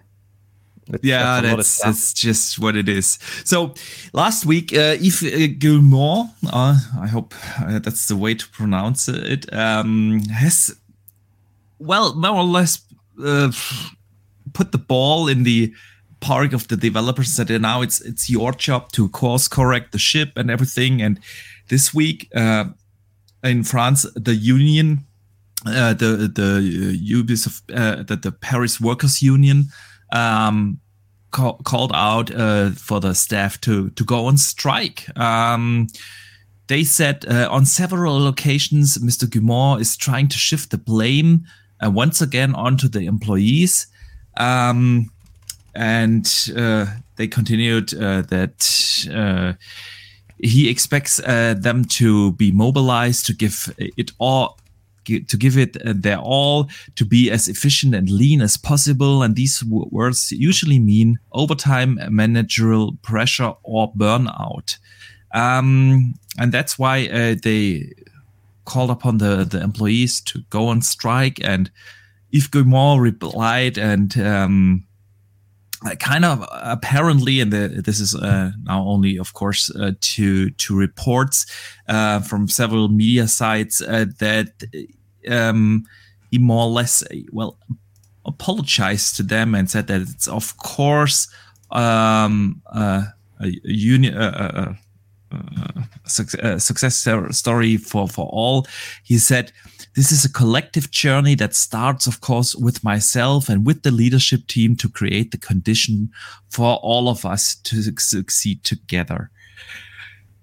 It's, 0.86 1.04
yeah, 1.04 1.40
that's 1.40 1.82
that's, 1.82 2.12
just 2.12 2.58
what 2.58 2.76
it 2.76 2.88
is. 2.88 3.18
So 3.44 3.74
last 4.12 4.44
week, 4.44 4.74
uh, 4.74 4.96
Yves 5.00 5.22
uh, 5.22 5.46
Guillemot, 5.58 6.28
uh, 6.46 6.76
I 7.00 7.06
hope 7.06 7.34
uh, 7.58 7.78
that's 7.78 8.08
the 8.08 8.16
way 8.16 8.34
to 8.34 8.48
pronounce 8.50 9.08
it, 9.08 9.50
um, 9.52 10.20
has, 10.30 10.76
well, 11.78 12.14
more 12.14 12.36
or 12.36 12.44
less 12.44 12.82
uh, 13.22 13.50
put 14.52 14.72
the 14.72 14.78
ball 14.78 15.28
in 15.28 15.44
the 15.44 15.72
park 16.26 16.52
of 16.52 16.66
the 16.68 16.76
developers 16.76 17.32
said 17.36 17.50
now 17.60 17.82
it's 17.82 18.00
it's 18.00 18.30
your 18.30 18.52
job 18.52 18.90
to 18.92 19.08
course 19.08 19.48
correct 19.48 19.92
the 19.92 19.98
ship 19.98 20.30
and 20.36 20.50
everything 20.50 21.02
and 21.02 21.20
this 21.68 21.94
week 21.94 22.28
uh, 22.34 22.64
in 23.42 23.62
france 23.62 24.06
the 24.16 24.34
union 24.34 24.98
uh, 25.66 25.94
the 25.94 26.30
the 26.40 26.50
ubisoft 27.14 27.62
uh, 27.74 28.02
the, 28.02 28.16
the 28.16 28.32
paris 28.32 28.80
workers 28.80 29.22
union 29.22 29.64
um, 30.12 30.78
call, 31.30 31.58
called 31.64 31.92
out 31.94 32.34
uh, 32.34 32.70
for 32.70 33.00
the 33.00 33.14
staff 33.14 33.60
to 33.60 33.90
to 33.90 34.04
go 34.04 34.26
on 34.26 34.36
strike 34.36 35.06
um, 35.18 35.86
they 36.66 36.84
said 36.84 37.26
uh, 37.28 37.48
on 37.50 37.66
several 37.66 38.26
occasions, 38.26 38.96
Mr. 38.98 39.28
Guillemot 39.28 39.80
is 39.80 39.96
trying 39.96 40.28
to 40.28 40.38
shift 40.38 40.70
the 40.70 40.78
blame 40.78 41.44
uh, 41.84 41.90
once 41.90 42.22
again 42.22 42.54
onto 42.54 42.88
the 42.88 43.02
employees. 43.02 43.86
Um, 44.36 45.10
and 45.74 46.50
uh, 46.56 46.86
they 47.16 47.26
continued 47.26 47.94
uh, 47.94 48.22
that 48.22 49.08
uh, 49.12 49.52
he 50.38 50.68
expects 50.68 51.20
uh, 51.20 51.54
them 51.58 51.84
to 51.84 52.32
be 52.32 52.52
mobilized 52.52 53.26
to 53.26 53.34
give 53.34 53.74
it 53.78 54.10
all 54.18 54.58
to 55.06 55.36
give 55.36 55.58
it 55.58 55.76
their 55.84 56.16
all 56.16 56.66
to 56.96 57.04
be 57.04 57.30
as 57.30 57.46
efficient 57.46 57.94
and 57.94 58.08
lean 58.08 58.40
as 58.40 58.56
possible 58.56 59.22
and 59.22 59.36
these 59.36 59.62
words 59.64 60.32
usually 60.32 60.78
mean 60.78 61.18
overtime 61.32 61.98
managerial 62.08 62.96
pressure 63.02 63.52
or 63.64 63.92
burnout 63.92 64.78
um, 65.34 66.14
and 66.38 66.52
that's 66.52 66.78
why 66.78 67.06
uh, 67.08 67.34
they 67.42 67.92
called 68.64 68.90
upon 68.90 69.18
the, 69.18 69.44
the 69.44 69.60
employees 69.60 70.20
to 70.22 70.40
go 70.50 70.68
on 70.68 70.80
strike. 70.80 71.38
And 71.42 71.70
Yves 72.32 72.48
Guillemot 72.48 73.00
replied 73.00 73.76
and 73.76 74.16
um, 74.18 74.84
kind 75.98 76.24
of 76.24 76.46
apparently, 76.50 77.40
and 77.40 77.52
the, 77.52 77.82
this 77.84 78.00
is 78.00 78.14
uh, 78.14 78.52
now 78.64 78.84
only, 78.84 79.18
of 79.18 79.34
course, 79.34 79.70
uh, 79.76 79.92
to 80.00 80.50
to 80.50 80.76
reports 80.76 81.46
uh, 81.88 82.20
from 82.20 82.48
several 82.48 82.88
media 82.88 83.28
sites 83.28 83.82
uh, 83.82 84.06
that 84.18 84.64
um, 85.28 85.84
he 86.30 86.38
more 86.38 86.64
or 86.64 86.70
less 86.70 87.04
well 87.32 87.58
apologized 88.24 89.16
to 89.16 89.22
them 89.22 89.54
and 89.54 89.70
said 89.70 89.86
that 89.86 90.00
it's 90.00 90.26
of 90.26 90.56
course 90.56 91.28
um, 91.70 92.62
uh, 92.72 93.04
a, 93.40 93.46
a 93.46 93.72
union. 93.72 94.78
Uh, 95.34 96.58
success 96.58 97.06
story 97.30 97.76
for 97.76 98.06
for 98.08 98.26
all. 98.26 98.66
He 99.02 99.18
said, 99.18 99.52
"This 99.94 100.12
is 100.12 100.24
a 100.24 100.32
collective 100.32 100.90
journey 100.90 101.34
that 101.36 101.54
starts, 101.54 102.06
of 102.06 102.20
course, 102.20 102.54
with 102.54 102.84
myself 102.84 103.48
and 103.48 103.66
with 103.66 103.82
the 103.82 103.90
leadership 103.90 104.46
team 104.46 104.76
to 104.76 104.88
create 104.88 105.30
the 105.30 105.38
condition 105.38 106.10
for 106.50 106.76
all 106.82 107.08
of 107.08 107.24
us 107.24 107.56
to 107.64 107.82
succeed 107.98 108.64
together." 108.64 109.30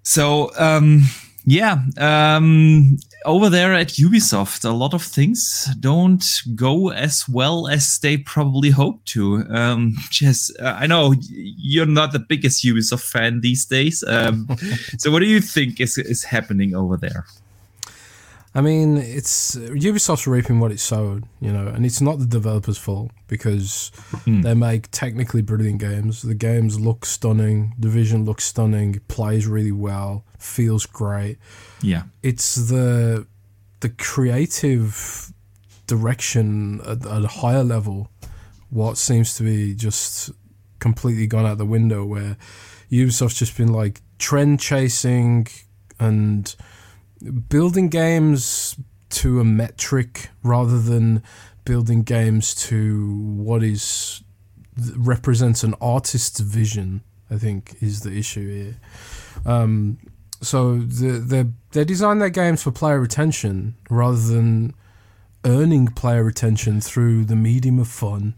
So. 0.04 0.52
Um, 0.58 1.04
yeah, 1.46 1.80
um, 1.98 2.98
over 3.26 3.50
there 3.50 3.74
at 3.74 3.90
Ubisoft, 3.90 4.66
a 4.66 4.74
lot 4.74 4.94
of 4.94 5.04
things 5.04 5.70
don't 5.80 6.24
go 6.56 6.92
as 6.92 7.28
well 7.28 7.68
as 7.68 8.00
they 8.00 8.18
probably 8.18 8.70
hope 8.70 9.04
to. 9.06 9.46
Um, 9.50 9.96
just, 10.10 10.58
uh, 10.60 10.76
I 10.78 10.88
know 10.88 11.14
you're 11.30 11.86
not 11.86 12.12
the 12.12 12.20
biggest 12.20 12.64
Ubisoft 12.64 13.10
fan 13.10 13.42
these 13.42 13.66
days. 13.66 14.04
Um, 14.08 14.48
so, 14.98 15.12
what 15.12 15.20
do 15.20 15.26
you 15.26 15.42
think 15.42 15.80
is 15.80 15.98
is 15.98 16.24
happening 16.24 16.76
over 16.76 16.98
there? 16.98 17.26
I 18.54 18.60
mean, 18.60 18.98
it's 18.98 19.56
Ubisoft's 19.56 20.28
reaping 20.28 20.60
what 20.60 20.74
it 20.74 20.80
sowed, 20.80 21.24
you 21.40 21.54
know, 21.54 21.68
and 21.68 21.86
it's 21.86 22.02
not 22.02 22.20
the 22.20 22.26
developers' 22.26 22.78
fault 22.78 23.12
because 23.28 23.92
mm. 24.26 24.44
they 24.44 24.54
make 24.54 24.92
technically 24.92 25.42
brilliant 25.42 25.80
games. 25.80 26.22
The 26.22 26.36
games 26.36 26.78
look 26.78 27.06
stunning, 27.06 27.74
Division 27.80 28.26
looks 28.26 28.44
stunning, 28.44 29.00
plays 29.08 29.48
really 29.48 29.72
well, 29.72 30.26
feels 30.38 30.86
great. 30.86 31.38
Yeah, 31.82 32.04
it's 32.24 32.56
the 32.56 33.26
the 33.80 33.90
creative 33.90 35.32
direction 35.88 36.82
at, 36.82 37.06
at 37.06 37.24
a 37.24 37.28
higher 37.28 37.64
level, 37.64 38.10
what 38.70 38.98
seems 38.98 39.34
to 39.36 39.44
be 39.44 39.74
just 39.76 40.30
completely 40.80 41.26
gone 41.26 41.46
out 41.46 41.58
the 41.58 41.66
window. 41.66 42.04
Where 42.04 42.36
Ubisoft's 42.92 43.40
just 43.40 43.56
been 43.56 43.72
like 43.72 44.02
trend 44.20 44.60
chasing 44.60 45.48
and 46.02 46.54
building 47.22 47.90
games 47.90 48.76
to 49.10 49.40
a 49.40 49.44
metric 49.44 50.30
rather 50.44 50.80
than 50.80 51.22
building 51.66 52.04
games 52.04 52.56
to 52.56 53.16
what 53.36 53.64
is 53.64 54.24
represents 54.96 55.64
an 55.64 55.76
artist's 55.82 56.40
vision. 56.40 57.02
I 57.30 57.38
think 57.38 57.78
is 57.82 58.02
the 58.02 58.12
issue 58.12 58.64
here. 58.64 58.76
Um, 59.46 59.98
so 60.42 60.80
they 60.80 61.12
they 61.20 61.50
they 61.72 61.86
design 61.86 62.20
their 62.20 62.30
games 62.30 62.64
for 62.64 62.72
player 62.72 63.00
retention 63.00 63.76
rather 63.90 64.18
than 64.20 64.74
earning 65.46 65.88
player 65.88 66.24
retention 66.24 66.82
through 66.82 67.26
the 67.26 67.36
medium 67.36 67.80
of 67.80 67.88
fun. 67.88 68.36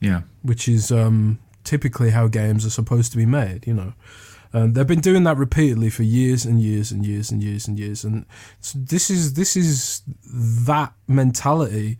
Yeah, 0.00 0.22
which 0.42 0.68
is 0.68 0.92
um, 0.92 1.38
typically 1.64 2.10
how 2.10 2.28
games 2.28 2.66
are 2.66 2.70
supposed 2.70 3.12
to 3.12 3.16
be 3.16 3.26
made. 3.26 3.66
You 3.66 3.74
know. 3.74 3.92
Um, 4.56 4.72
they've 4.72 4.86
been 4.86 5.00
doing 5.00 5.24
that 5.24 5.36
repeatedly 5.36 5.90
for 5.90 6.02
years 6.02 6.46
and 6.46 6.62
years 6.62 6.90
and 6.90 7.04
years 7.04 7.30
and 7.30 7.42
years 7.42 7.68
and 7.68 7.78
years, 7.78 8.04
and 8.04 8.24
so 8.60 8.78
this 8.78 9.10
is 9.10 9.34
this 9.34 9.54
is 9.54 10.00
that 10.64 10.94
mentality, 11.06 11.98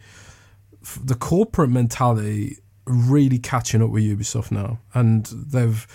the 1.04 1.16
corporate 1.16 1.68
mentality, 1.68 2.56
really 2.86 3.38
catching 3.38 3.82
up 3.82 3.90
with 3.90 4.04
Ubisoft 4.04 4.50
now, 4.50 4.78
and 4.94 5.26
they've 5.26 5.86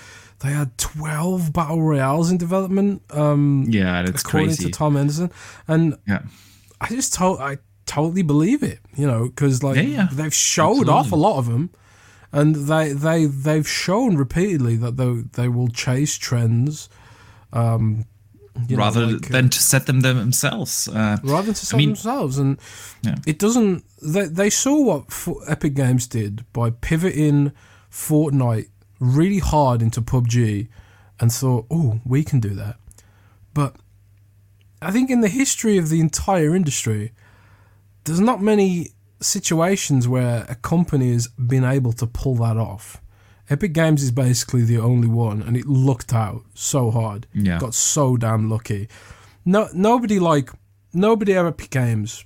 they 0.42 0.50
had 0.50 0.78
twelve 0.78 1.52
battle 1.52 1.82
royales 1.82 2.30
in 2.30 2.38
development. 2.38 3.02
Um, 3.10 3.66
yeah, 3.68 4.04
that's 4.04 4.22
according 4.22 4.50
crazy. 4.50 4.66
to 4.66 4.72
Tom 4.72 4.96
Henderson. 4.96 5.32
and 5.68 5.98
yeah, 6.08 6.22
I 6.80 6.90
just 6.90 7.16
told 7.16 7.40
I 7.40 7.58
totally 7.88 8.22
believe 8.22 8.62
it, 8.62 8.82
you 8.96 9.08
know, 9.08 9.30
because 9.30 9.64
like 9.64 9.78
yeah, 9.78 9.82
yeah. 9.82 10.08
they've 10.12 10.32
showed 10.32 10.82
Absolutely. 10.82 10.94
off 10.94 11.12
a 11.12 11.16
lot 11.16 11.40
of 11.40 11.48
them 11.48 11.72
and 12.32 12.56
they 12.56 12.94
they 12.94 13.26
they've 13.26 13.68
shown 13.68 14.16
repeatedly 14.18 14.76
that 14.78 14.98
they 14.98 15.42
they 15.42 15.48
will 15.48 15.68
chase 15.68 16.18
trends. 16.18 16.90
Um, 17.54 18.06
rather 18.70 19.06
know, 19.06 19.14
like, 19.14 19.30
than 19.30 19.50
to 19.50 19.60
set 19.60 19.86
them 19.86 20.02
themselves. 20.02 20.88
Uh, 20.88 21.18
rather 21.24 21.48
than 21.48 21.56
to 21.56 21.66
set 21.66 21.76
I 21.76 21.78
mean, 21.78 21.90
themselves, 21.90 22.38
and 22.38 22.60
yeah. 23.02 23.16
it 23.26 23.40
doesn't. 23.40 23.84
They 24.02 24.26
they 24.26 24.50
saw 24.50 24.80
what 24.80 25.28
Epic 25.48 25.74
Games 25.74 26.08
did 26.08 26.46
by 26.54 26.70
pivoting 26.70 27.52
Fortnite 27.92 28.70
really 29.00 29.40
hard 29.40 29.82
into 29.82 30.02
PUBG, 30.02 30.68
and 31.20 31.32
thought, 31.32 31.66
oh, 31.70 32.00
we 32.06 32.24
can 32.24 32.40
do 32.40 32.50
that. 32.50 32.78
But 33.54 33.76
I 34.82 34.92
think 34.92 35.10
in 35.10 35.22
the 35.22 35.28
history 35.28 35.78
of 35.78 35.90
the 35.90 36.00
entire 36.00 36.56
industry, 36.56 37.12
there's 38.06 38.20
not 38.20 38.42
many 38.42 38.92
situations 39.22 40.08
where 40.08 40.46
a 40.50 40.56
company 40.56 41.14
has 41.14 41.28
been 41.28 41.64
able 41.64 41.94
to 41.94 42.08
pull 42.08 42.36
that 42.36 42.58
off. 42.58 43.02
Epic 43.50 43.74
Games 43.74 44.02
is 44.02 44.12
basically 44.12 44.64
the 44.64 44.78
only 44.78 45.08
one, 45.08 45.42
and 45.42 45.58
it 45.58 45.66
looked 45.66 46.14
out 46.14 46.44
so 46.54 46.90
hard. 46.90 47.28
Yeah. 47.34 47.60
Got 47.60 47.74
so 47.74 48.18
damn 48.18 48.50
lucky. 48.50 48.88
No, 49.46 49.70
nobody 49.74 50.20
like 50.20 50.50
nobody 50.94 51.36
at 51.36 51.46
Epic 51.46 51.70
Games 51.70 52.26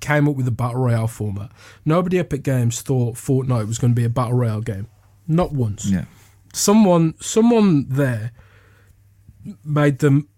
came 0.00 0.28
up 0.28 0.36
with 0.36 0.48
a 0.48 0.52
battle 0.52 0.80
royale 0.80 1.08
format. 1.08 1.50
Nobody 1.84 2.18
at 2.18 2.26
Epic 2.26 2.42
Games 2.42 2.80
thought 2.80 3.16
Fortnite 3.16 3.66
was 3.66 3.78
going 3.78 3.92
to 3.92 4.00
be 4.00 4.04
a 4.04 4.10
battle 4.10 4.34
royale 4.34 4.60
game. 4.60 4.86
Not 5.26 5.52
once. 5.52 5.86
Yeah. 5.86 6.04
Someone, 6.52 7.14
someone 7.20 7.86
there 7.88 8.32
made 9.64 9.98
them, 9.98 10.28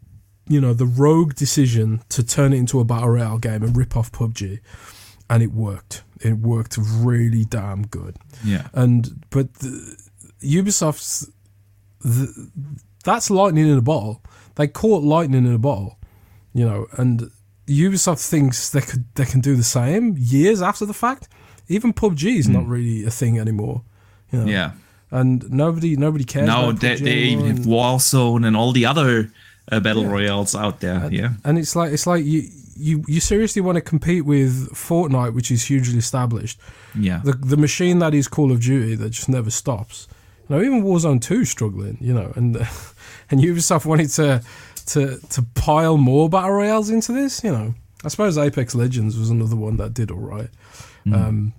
you 0.48 0.60
know, 0.60 0.74
the 0.74 0.86
rogue 0.86 1.34
decision 1.34 2.02
to 2.08 2.22
turn 2.22 2.52
it 2.52 2.58
into 2.58 2.80
a 2.80 2.84
battle 2.84 3.10
royale 3.10 3.38
game 3.38 3.62
and 3.62 3.76
rip 3.76 3.96
off 3.96 4.10
PUBG 4.10 4.60
and 5.28 5.42
it 5.42 5.52
worked. 5.52 6.02
It 6.20 6.38
worked 6.38 6.78
really 6.78 7.44
damn 7.44 7.86
good. 7.86 8.16
Yeah. 8.44 8.68
And 8.72 9.24
but 9.30 9.54
the, 9.54 9.96
Ubisoft's 10.42 11.30
the, 12.00 12.50
that's 13.04 13.30
lightning 13.30 13.68
in 13.68 13.78
a 13.78 13.82
bottle. 13.82 14.22
They 14.56 14.68
caught 14.68 15.02
lightning 15.02 15.46
in 15.46 15.52
a 15.52 15.58
bottle, 15.58 15.98
you 16.52 16.64
know, 16.64 16.86
and 16.92 17.30
Ubisoft 17.66 18.28
thinks 18.28 18.70
they 18.70 18.80
could 18.80 19.04
they 19.14 19.24
can 19.24 19.40
do 19.40 19.56
the 19.56 19.62
same 19.62 20.14
years 20.18 20.62
after 20.62 20.84
the 20.84 20.94
fact. 20.94 21.28
Even 21.68 21.92
PUBG 21.92 22.38
is 22.38 22.48
mm. 22.48 22.54
not 22.54 22.66
really 22.66 23.04
a 23.04 23.10
thing 23.10 23.38
anymore. 23.38 23.82
You 24.30 24.40
know? 24.40 24.46
Yeah. 24.46 24.72
And 25.10 25.50
nobody 25.50 25.96
nobody 25.96 26.24
cares. 26.24 26.46
No, 26.46 26.72
they, 26.72 26.96
they 26.96 27.18
even 27.18 27.46
have 27.46 27.66
Warzone 27.66 28.46
and 28.46 28.56
all 28.56 28.72
the 28.72 28.86
other 28.86 29.30
uh, 29.70 29.80
battle 29.80 30.02
yeah. 30.02 30.10
royales 30.10 30.54
out 30.54 30.80
there. 30.80 31.04
And, 31.04 31.12
yeah. 31.12 31.30
And 31.44 31.58
it's 31.58 31.76
like 31.76 31.92
it's 31.92 32.06
like 32.06 32.24
you 32.24 32.48
you 32.76 33.04
you 33.06 33.20
seriously 33.20 33.62
want 33.62 33.76
to 33.76 33.82
compete 33.82 34.24
with 34.24 34.70
Fortnite, 34.70 35.34
which 35.34 35.50
is 35.50 35.64
hugely 35.64 35.98
established. 35.98 36.58
Yeah. 36.98 37.20
The 37.24 37.32
the 37.32 37.56
machine 37.56 37.98
that 38.00 38.14
is 38.14 38.28
Call 38.28 38.52
of 38.52 38.60
Duty 38.60 38.94
that 38.96 39.10
just 39.10 39.28
never 39.28 39.50
stops. 39.50 40.08
You 40.48 40.56
know, 40.56 40.62
even 40.62 40.82
Warzone 40.82 41.20
Two 41.20 41.44
struggling. 41.44 41.98
You 42.00 42.14
know, 42.14 42.32
and 42.36 42.56
and 43.30 43.40
Ubisoft 43.40 43.86
wanted 43.86 44.10
to 44.10 44.42
to 44.86 45.18
to 45.30 45.42
pile 45.54 45.96
more 45.96 46.28
battle 46.28 46.50
royales 46.50 46.90
into 46.90 47.12
this. 47.12 47.42
You 47.44 47.52
know, 47.52 47.74
I 48.04 48.08
suppose 48.08 48.38
Apex 48.38 48.74
Legends 48.74 49.18
was 49.18 49.30
another 49.30 49.56
one 49.56 49.76
that 49.76 49.94
did 49.94 50.10
all 50.10 50.18
right. 50.18 50.50
Mm. 51.06 51.14
Um, 51.14 51.52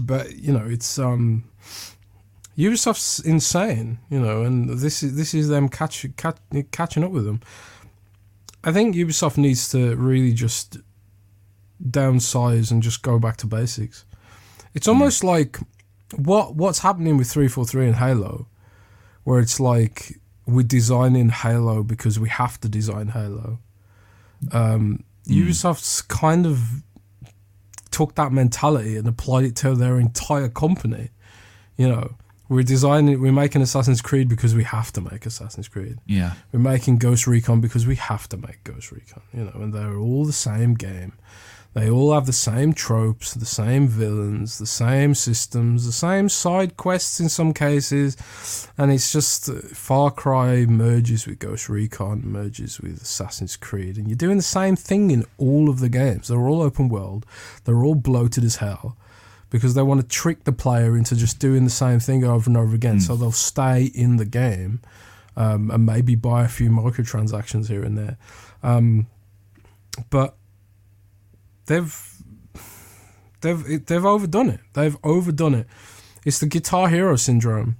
but 0.00 0.36
you 0.36 0.52
know, 0.52 0.66
it's 0.66 0.98
um. 0.98 1.44
Ubisoft's 2.58 3.20
insane, 3.20 3.98
you 4.08 4.18
know, 4.18 4.42
and 4.42 4.78
this 4.78 5.02
is 5.02 5.14
this 5.14 5.34
is 5.34 5.48
them 5.48 5.68
catch, 5.68 6.06
catch, 6.16 6.38
catching 6.70 7.04
up 7.04 7.10
with 7.10 7.26
them. 7.26 7.42
I 8.66 8.72
think 8.72 8.96
Ubisoft 8.96 9.38
needs 9.38 9.68
to 9.70 9.94
really 9.94 10.32
just 10.32 10.78
downsize 11.82 12.72
and 12.72 12.82
just 12.82 13.00
go 13.00 13.18
back 13.20 13.36
to 13.38 13.46
basics. 13.46 14.04
It's 14.74 14.88
almost 14.88 15.22
like 15.22 15.58
what 16.16 16.56
what's 16.56 16.80
happening 16.80 17.16
with 17.16 17.30
343 17.30 17.86
and 17.86 17.96
Halo, 17.96 18.48
where 19.22 19.38
it's 19.38 19.60
like 19.60 20.18
we're 20.46 20.64
designing 20.64 21.28
Halo 21.28 21.84
because 21.84 22.18
we 22.18 22.28
have 22.28 22.60
to 22.60 22.68
design 22.68 23.08
Halo. 23.08 23.60
Um, 24.50 25.04
mm. 25.28 25.46
Ubisoft's 25.46 26.02
kind 26.02 26.44
of 26.44 26.82
took 27.92 28.16
that 28.16 28.32
mentality 28.32 28.96
and 28.96 29.06
applied 29.06 29.44
it 29.44 29.56
to 29.56 29.76
their 29.76 30.00
entire 30.00 30.48
company. 30.48 31.10
You 31.76 31.88
know, 31.88 32.16
we're 32.48 32.62
designing, 32.62 33.20
we're 33.20 33.32
making 33.32 33.62
Assassin's 33.62 34.00
Creed 34.00 34.28
because 34.28 34.54
we 34.54 34.64
have 34.64 34.92
to 34.92 35.00
make 35.00 35.26
Assassin's 35.26 35.68
Creed. 35.68 35.98
Yeah. 36.06 36.34
We're 36.52 36.60
making 36.60 36.98
Ghost 36.98 37.26
Recon 37.26 37.60
because 37.60 37.86
we 37.86 37.96
have 37.96 38.28
to 38.28 38.36
make 38.36 38.62
Ghost 38.64 38.92
Recon. 38.92 39.22
You 39.32 39.44
know, 39.44 39.52
and 39.54 39.72
they're 39.72 39.98
all 39.98 40.24
the 40.24 40.32
same 40.32 40.74
game. 40.74 41.12
They 41.76 41.90
all 41.90 42.14
have 42.14 42.24
the 42.24 42.32
same 42.32 42.72
tropes, 42.72 43.34
the 43.34 43.44
same 43.44 43.86
villains, 43.86 44.56
the 44.56 44.66
same 44.66 45.14
systems, 45.14 45.84
the 45.84 45.92
same 45.92 46.30
side 46.30 46.78
quests 46.78 47.20
in 47.20 47.28
some 47.28 47.52
cases, 47.52 48.16
and 48.78 48.90
it's 48.90 49.12
just 49.12 49.50
uh, 49.50 49.56
Far 49.74 50.10
Cry 50.10 50.64
merges 50.64 51.26
with 51.26 51.38
Ghost 51.38 51.68
Recon, 51.68 52.22
merges 52.24 52.80
with 52.80 53.02
Assassin's 53.02 53.56
Creed, 53.56 53.98
and 53.98 54.08
you're 54.08 54.16
doing 54.16 54.38
the 54.38 54.42
same 54.42 54.74
thing 54.74 55.10
in 55.10 55.26
all 55.36 55.68
of 55.68 55.80
the 55.80 55.90
games. 55.90 56.28
They're 56.28 56.48
all 56.48 56.62
open 56.62 56.88
world, 56.88 57.26
they're 57.64 57.84
all 57.84 57.94
bloated 57.94 58.44
as 58.44 58.56
hell 58.56 58.96
because 59.50 59.74
they 59.74 59.82
want 59.82 60.00
to 60.00 60.06
trick 60.06 60.44
the 60.44 60.52
player 60.52 60.96
into 60.96 61.14
just 61.14 61.38
doing 61.38 61.64
the 61.64 61.70
same 61.70 62.00
thing 62.00 62.24
over 62.24 62.48
and 62.50 62.56
over 62.56 62.74
again, 62.74 62.96
mm. 62.96 63.02
so 63.02 63.16
they'll 63.16 63.32
stay 63.32 63.84
in 63.94 64.16
the 64.16 64.24
game 64.24 64.80
um, 65.36 65.70
and 65.70 65.86
maybe 65.86 66.14
buy 66.14 66.44
a 66.44 66.48
few 66.48 66.70
microtransactions 66.70 67.68
here 67.68 67.82
and 67.82 67.96
there. 67.96 68.16
Um, 68.62 69.06
but 70.10 70.36
they've 71.66 72.22
they've 73.40 73.86
they've 73.86 74.04
overdone 74.04 74.50
it. 74.50 74.60
They've 74.72 74.96
overdone 75.04 75.54
it. 75.54 75.66
It's 76.24 76.40
the 76.40 76.46
Guitar 76.46 76.88
Hero 76.88 77.16
syndrome. 77.16 77.76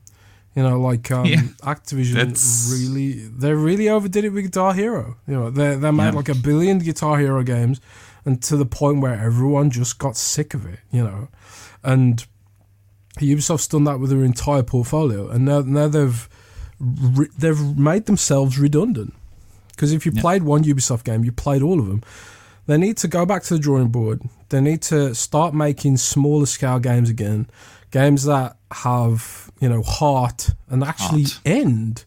You 0.55 0.63
know, 0.63 0.81
like 0.81 1.11
um, 1.11 1.27
yeah, 1.27 1.37
Activision 1.63 2.73
really 2.73 3.13
they 3.29 3.53
really 3.53 3.89
overdid 3.89 4.25
it 4.25 4.31
with 4.31 4.45
Guitar 4.45 4.73
Hero. 4.73 5.17
You 5.27 5.35
know, 5.35 5.51
they 5.51 5.77
they 5.77 5.91
made 5.91 6.07
yeah. 6.07 6.11
like 6.13 6.29
a 6.29 6.35
billion 6.35 6.79
Guitar 6.79 7.19
Hero 7.19 7.43
games, 7.43 7.81
and 8.27 8.43
to 8.43 8.57
the 8.57 8.67
point 8.67 9.01
where 9.01 9.15
everyone 9.15 9.71
just 9.71 9.99
got 9.99 10.17
sick 10.17 10.53
of 10.53 10.67
it. 10.67 10.81
You 10.91 11.05
know, 11.05 11.29
and 11.83 12.27
Ubisoft's 13.19 13.69
done 13.69 13.85
that 13.85 13.99
with 13.99 14.11
their 14.11 14.25
entire 14.25 14.63
portfolio, 14.63 15.29
and 15.29 15.47
now 15.47 15.61
now 15.61 15.89
they've 15.89 16.29
re- 16.79 17.31
they've 17.39 17.79
made 17.79 18.05
themselves 18.05 18.59
redundant. 18.59 19.15
Because 19.69 19.93
if 19.93 20.05
you 20.05 20.13
yeah. 20.15 20.21
played 20.21 20.43
one 20.43 20.65
Ubisoft 20.65 21.05
game, 21.05 21.25
you 21.25 21.33
played 21.33 21.63
all 21.63 21.79
of 21.81 21.87
them. 21.87 22.03
They 22.67 22.77
need 22.77 22.97
to 22.99 23.09
go 23.09 23.25
back 23.25 23.45
to 23.45 23.55
the 23.55 23.61
drawing 23.61 23.89
board. 23.89 24.23
They 24.49 24.61
need 24.61 24.83
to 24.83 25.15
start 25.15 25.55
making 25.55 25.99
smaller 25.99 26.47
scale 26.47 26.79
games 26.81 27.09
again, 27.09 27.49
games 27.91 28.25
that 28.25 28.57
have 28.73 29.51
you 29.61 29.69
know 29.69 29.83
heart 29.83 30.51
and 30.69 30.83
actually 30.83 31.25
heart. 31.25 31.41
end. 31.45 32.05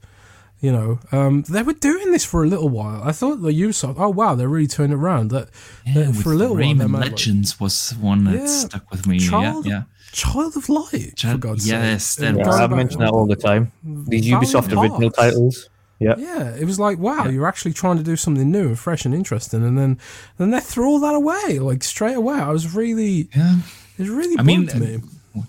You 0.61 0.73
know, 0.73 0.99
um, 1.13 1.43
they 1.43 1.63
were 1.63 1.73
doing 1.73 2.11
this 2.11 2.25
for 2.25 2.43
a 2.43 2.47
little 2.47 2.67
while. 2.67 3.01
I 3.01 3.13
thought 3.13 3.41
the 3.41 3.49
Ubisoft, 3.49 3.95
oh 3.97 4.09
wow, 4.09 4.35
they're 4.35 4.49
really 4.49 4.67
turning 4.67 4.97
around. 4.97 5.29
That 5.31 5.49
yeah, 5.85 6.11
for 6.11 6.33
a 6.33 6.35
little 6.35 6.55
Rayman 6.55 6.91
while, 6.91 7.01
Legends 7.01 7.53
like, 7.53 7.61
was 7.61 7.95
one 7.95 8.25
that 8.25 8.35
yeah, 8.35 8.45
stuck 8.45 8.91
with 8.91 9.07
me. 9.07 9.19
Child, 9.19 9.65
yeah, 9.65 9.71
yeah. 9.71 9.83
Child 10.11 10.57
of 10.57 10.67
Light, 10.67 11.15
Child, 11.15 11.35
for 11.35 11.47
God's 11.47 11.67
yes, 11.67 12.03
sake. 12.03 12.35
Yes, 12.35 12.47
I 12.47 12.67
mention 12.67 12.99
that 12.99 13.11
all 13.11 13.25
the 13.25 13.37
time. 13.37 13.71
These 13.83 14.25
Ubisoft 14.25 14.77
original 14.77 15.11
titles. 15.11 15.69
Yeah. 15.99 16.15
Yeah. 16.17 16.55
It 16.55 16.65
was 16.65 16.79
like, 16.79 16.97
wow, 16.97 17.25
yeah. 17.25 17.31
you're 17.31 17.47
actually 17.47 17.73
trying 17.73 17.97
to 17.97 18.03
do 18.03 18.15
something 18.15 18.49
new 18.49 18.69
and 18.69 18.79
fresh 18.79 19.05
and 19.05 19.13
interesting, 19.13 19.63
and 19.63 19.77
then 19.77 19.97
then 20.37 20.51
they 20.51 20.59
threw 20.59 20.87
all 20.87 20.99
that 20.99 21.15
away 21.15 21.59
like 21.59 21.83
straight 21.83 22.15
away. 22.15 22.35
I 22.35 22.49
was 22.49 22.73
really, 22.73 23.29
yeah. 23.35 23.59
it 23.97 24.01
was 24.01 24.09
really. 24.09 24.37
I 24.37 24.43
mean, 24.43 24.65
me. 24.77 24.99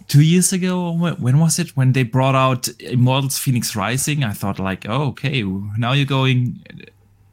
Two 0.09 0.23
years 0.23 0.52
ago, 0.52 0.93
when 0.93 1.39
was 1.39 1.59
it? 1.59 1.77
When 1.77 1.93
they 1.93 2.02
brought 2.02 2.35
out 2.35 2.69
Immortals: 2.81 3.39
Phoenix 3.39 3.74
Rising, 3.77 4.24
I 4.24 4.32
thought 4.32 4.59
like, 4.59 4.89
oh, 4.89 5.09
okay, 5.09 5.43
now 5.78 5.93
you're 5.93 6.07
going 6.07 6.59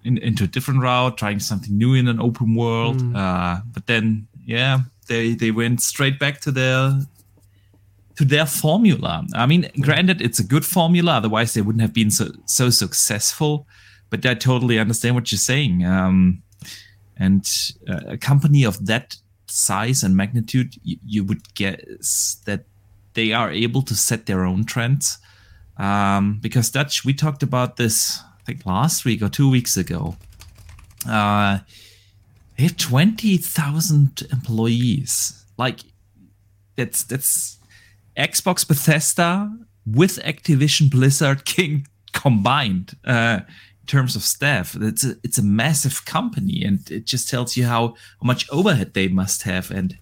in, 0.03 0.17
into 0.17 0.43
a 0.43 0.47
different 0.47 0.81
route, 0.81 1.17
trying 1.17 1.39
something 1.39 1.77
new 1.77 1.93
in 1.93 2.07
an 2.07 2.19
open 2.19 2.55
world. 2.55 2.97
Mm. 3.01 3.15
Uh, 3.15 3.61
but 3.73 3.87
then, 3.87 4.27
yeah, 4.45 4.79
they 5.07 5.35
they 5.35 5.51
went 5.51 5.81
straight 5.81 6.19
back 6.19 6.39
to 6.41 6.51
their 6.51 7.01
to 8.15 8.25
their 8.25 8.45
formula. 8.45 9.25
I 9.33 9.45
mean, 9.45 9.69
granted, 9.81 10.21
it's 10.21 10.39
a 10.39 10.43
good 10.43 10.65
formula, 10.65 11.13
otherwise 11.13 11.53
they 11.53 11.61
wouldn't 11.61 11.81
have 11.81 11.93
been 11.93 12.11
so 12.11 12.31
so 12.45 12.69
successful. 12.69 13.67
But 14.09 14.25
I 14.25 14.35
totally 14.35 14.79
understand 14.79 15.15
what 15.15 15.31
you're 15.31 15.39
saying. 15.39 15.85
Um, 15.85 16.41
and 17.17 17.49
uh, 17.89 18.01
a 18.07 18.17
company 18.17 18.63
of 18.63 18.85
that 18.85 19.17
size 19.47 20.03
and 20.03 20.15
magnitude, 20.15 20.75
you, 20.83 20.97
you, 21.05 21.23
would 21.23 21.53
guess 21.55 22.37
that 22.45 22.65
they 23.13 23.33
are 23.33 23.51
able 23.51 23.81
to 23.83 23.95
set 23.95 24.25
their 24.25 24.45
own 24.45 24.65
trends. 24.65 25.17
Um, 25.77 26.39
because 26.41 26.69
Dutch, 26.69 27.05
we 27.05 27.13
talked 27.13 27.43
about 27.43 27.77
this, 27.77 28.19
I 28.41 28.43
think 28.45 28.65
last 28.65 29.05
week 29.05 29.21
or 29.21 29.29
two 29.29 29.49
weeks 29.49 29.77
ago. 29.77 30.17
Uh, 31.07 31.59
they 32.57 32.63
have 32.63 32.77
twenty 32.77 33.37
thousand 33.37 34.27
employees. 34.31 35.45
Like 35.57 35.81
that's 36.75 37.03
that's 37.03 37.57
Xbox 38.17 38.67
Bethesda 38.67 39.55
with 39.85 40.17
Activision 40.23 40.89
Blizzard 40.89 41.45
King 41.45 41.87
combined 42.13 42.95
uh, 43.05 43.41
terms 43.87 44.15
of 44.15 44.23
staff. 44.23 44.75
It's 44.75 45.05
a, 45.05 45.15
it's 45.23 45.37
a 45.37 45.43
massive 45.43 46.05
company, 46.05 46.63
and 46.63 46.79
it 46.91 47.05
just 47.05 47.29
tells 47.29 47.57
you 47.57 47.65
how, 47.65 47.95
much 48.21 48.47
overhead 48.51 48.93
they 48.93 49.07
must 49.07 49.43
have 49.43 49.71
and 49.71 49.97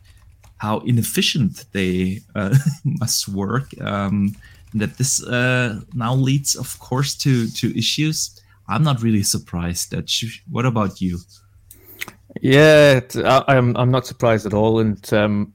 how 0.57 0.79
inefficient 0.79 1.65
they 1.71 2.21
uh, 2.35 2.55
must 2.83 3.27
work. 3.27 3.69
Um, 3.81 4.35
that 4.73 4.97
this 4.97 5.23
uh, 5.23 5.79
now 5.93 6.13
leads, 6.13 6.55
of 6.55 6.77
course, 6.79 7.15
to 7.15 7.49
to 7.49 7.77
issues. 7.77 8.41
I'm 8.67 8.83
not 8.83 9.01
really 9.01 9.23
surprised. 9.23 9.91
That 9.91 10.11
what 10.49 10.65
about 10.65 11.01
you? 11.01 11.19
Yeah, 12.41 12.99
I, 13.15 13.55
am 13.55 13.69
I'm, 13.69 13.77
I'm 13.77 13.91
not 13.91 14.05
surprised 14.05 14.45
at 14.45 14.53
all, 14.53 14.79
and 14.79 15.13
um, 15.13 15.53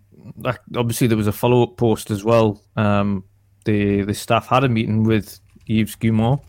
obviously 0.77 1.07
there 1.07 1.19
was 1.19 1.27
a 1.27 1.33
follow 1.33 1.63
up 1.63 1.77
post 1.77 2.11
as 2.11 2.25
well. 2.25 2.63
Um, 2.77 3.25
the 3.65 4.03
the 4.03 4.15
staff 4.15 4.47
had 4.47 4.65
a 4.65 4.69
meeting 4.69 5.05
with 5.05 5.39
Yves 5.67 5.97
Guillemot 5.97 6.41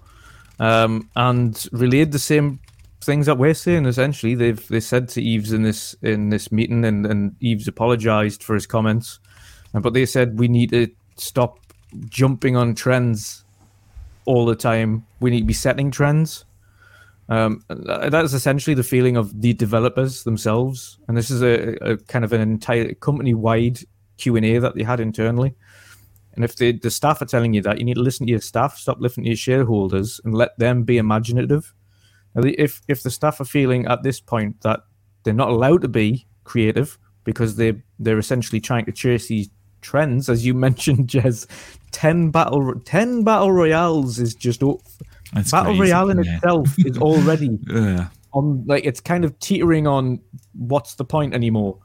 um, 0.62 1.10
and 1.16 1.68
relayed 1.72 2.12
the 2.12 2.20
same 2.20 2.60
things 3.02 3.26
that 3.26 3.38
we're 3.38 3.56
saying. 3.56 3.86
Essentially, 3.88 4.36
they've 4.36 4.66
they 4.68 4.80
said 4.80 5.10
to 5.10 5.22
Yves 5.22 5.52
in 5.52 5.64
this 5.64 5.96
in 6.02 6.30
this 6.30 6.52
meeting, 6.52 6.86
and 6.86 7.06
and 7.06 7.36
Yves 7.42 7.68
apologized 7.68 8.44
for 8.44 8.54
his 8.54 8.68
comments, 8.68 9.20
but 9.74 9.94
they 9.94 10.06
said 10.06 10.40
we 10.40 10.48
need 10.48 10.70
to 10.70 10.88
stop 11.18 11.60
jumping 12.08 12.56
on 12.56 12.76
trends 12.76 13.44
all 14.26 14.46
the 14.46 14.56
time. 14.56 15.06
We 15.20 15.32
need 15.32 15.42
to 15.42 15.48
be 15.48 15.54
setting 15.54 15.92
trends. 15.92 16.46
Um, 17.28 17.64
that's 17.70 18.34
essentially 18.34 18.74
the 18.76 18.84
feeling 18.84 19.18
of 19.18 19.42
the 19.42 19.54
developers 19.54 20.24
themselves, 20.24 21.00
and 21.08 21.18
this 21.18 21.32
is 21.32 21.42
a, 21.42 21.76
a 21.82 21.98
kind 21.98 22.26
of 22.26 22.34
an 22.34 22.42
entire 22.42 22.94
company-wide 22.94 23.80
Q 24.18 24.36
and 24.36 24.46
A 24.46 24.60
that 24.60 24.76
they 24.76 24.84
had 24.84 25.00
internally. 25.00 25.56
And 26.36 26.46
if 26.46 26.56
the, 26.56 26.72
the 26.72 26.92
staff 26.92 27.22
are 27.22 27.26
telling 27.26 27.54
you 27.54 27.62
that, 27.64 27.78
you 27.78 27.86
need 27.86 27.96
to 27.96 28.02
listen 28.02 28.26
to 28.26 28.32
your 28.32 28.42
staff, 28.42 28.78
stop 28.78 29.00
listening 29.00 29.26
to 29.26 29.30
your 29.32 29.38
shareholders, 29.38 30.22
and 30.24 30.34
let 30.34 30.58
them 30.58 30.84
be 30.84 30.98
imaginative. 30.98 31.74
If 32.36 32.82
if 32.88 33.04
the 33.04 33.12
staff 33.12 33.42
are 33.42 33.46
feeling 33.46 33.86
at 33.88 34.04
this 34.04 34.22
point 34.22 34.62
that 34.62 34.82
they're 35.24 35.34
not 35.34 35.50
allowed 35.50 35.82
to 35.82 35.90
be 35.90 36.26
creative 36.46 36.98
because 37.26 37.58
they 37.58 37.82
they're 38.00 38.20
essentially 38.20 38.62
trying 38.62 38.86
to 38.86 38.94
chase 38.94 39.28
these 39.28 39.50
trends, 39.82 40.30
as 40.30 40.46
you 40.46 40.54
mentioned, 40.68 41.10
Jez, 41.10 41.48
ten 41.92 42.32
battle 42.32 42.80
ten 42.86 43.24
battle 43.26 43.52
royales 43.52 44.18
is 44.18 44.34
just 44.34 44.62
that's 45.34 45.52
Battle 45.52 45.78
crazy, 45.78 45.92
Royale 45.94 46.10
in 46.10 46.24
yeah. 46.24 46.36
itself 46.36 46.76
is 46.80 46.98
already 47.00 47.60
on 48.34 48.64
like 48.66 48.86
it's 48.86 49.00
kind 49.00 49.26
of 49.26 49.38
teetering 49.40 49.88
on 49.88 50.20
what's 50.54 50.96
the 50.96 51.06
point 51.06 51.34
anymore. 51.34 51.78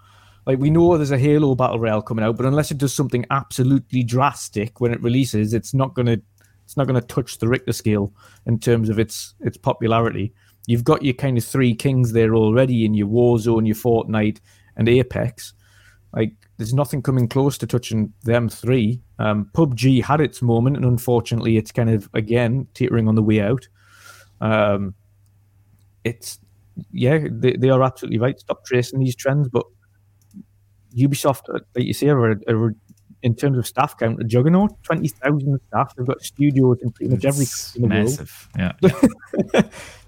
Like 0.47 0.59
we 0.60 0.70
know 0.70 0.97
there's 0.97 1.10
a 1.10 1.18
Halo 1.18 1.55
Battle 1.55 1.81
Royale 1.81 2.02
coming 2.02 2.24
out, 2.24 2.36
but 2.36 2.47
unless 2.47 2.70
it 2.70 2.78
does 2.78 2.94
something 2.94 3.27
absolutely 3.31 4.05
drastic 4.05 4.81
when 4.81 4.93
it 4.93 5.02
releases, 5.02 5.52
it's 5.52 5.74
not 5.74 5.94
gonna 5.94 6.18
it's 6.64 6.77
not 6.77 6.86
gonna 6.86 7.01
touch 7.01 7.39
the 7.39 7.48
Richter 7.48 7.73
scale 7.73 8.12
in 8.47 8.59
terms 8.59 8.89
of 8.89 8.98
its 8.98 9.35
its 9.40 9.56
popularity. 9.56 10.32
You've 10.66 10.85
got 10.85 11.05
your 11.05 11.14
kind 11.14 11.36
of 11.36 11.44
three 11.44 11.74
kings 11.74 12.12
there 12.12 12.35
already 12.35 12.85
in 12.85 12.94
your 12.94 13.09
Warzone, 13.09 13.66
your 13.66 13.77
Fortnite, 13.77 14.40
and 14.77 14.89
Apex. 14.89 15.52
Like 16.12 16.32
there's 16.56 16.74
nothing 16.74 17.02
coming 17.02 17.28
close 17.28 17.59
to 17.59 17.66
touching 17.66 18.12
them 18.23 18.48
three. 18.48 19.01
Um, 19.18 19.51
PUBG 19.52 20.02
had 20.02 20.20
its 20.20 20.43
moment, 20.43 20.77
and 20.77 20.85
unfortunately, 20.85 21.56
it's 21.56 21.73
kind 21.73 21.90
of 21.90 22.09
again 22.14 22.68
teetering 22.73 23.09
on 23.09 23.16
the 23.16 23.23
way 23.23 23.40
out. 23.40 23.66
Um, 24.40 24.94
it's 26.05 26.39
yeah, 26.93 27.27
they, 27.31 27.52
they 27.52 27.70
are 27.70 27.82
absolutely 27.82 28.18
right. 28.18 28.39
Stop 28.39 28.64
tracing 28.64 29.01
these 29.01 29.16
trends, 29.16 29.48
but 29.48 29.66
Ubisoft, 30.95 31.49
uh, 31.49 31.61
like 31.75 31.87
you 31.87 31.93
say, 31.93 32.09
are, 32.09 32.41
are, 32.49 32.75
in 33.23 33.35
terms 33.35 33.59
of 33.59 33.67
staff 33.67 33.97
count, 33.99 34.21
a 34.21 34.25
juggernaut. 34.25 34.83
Twenty 34.83 35.09
thousand 35.09 35.61
staff. 35.69 35.95
They've 35.97 36.07
got 36.07 36.23
studios 36.23 36.79
in 36.83 36.93
pretty 36.93 37.15
much 37.15 37.25
every 37.25 37.47
in 37.77 37.89
massive. 37.89 38.49
Yeah. 38.57 38.73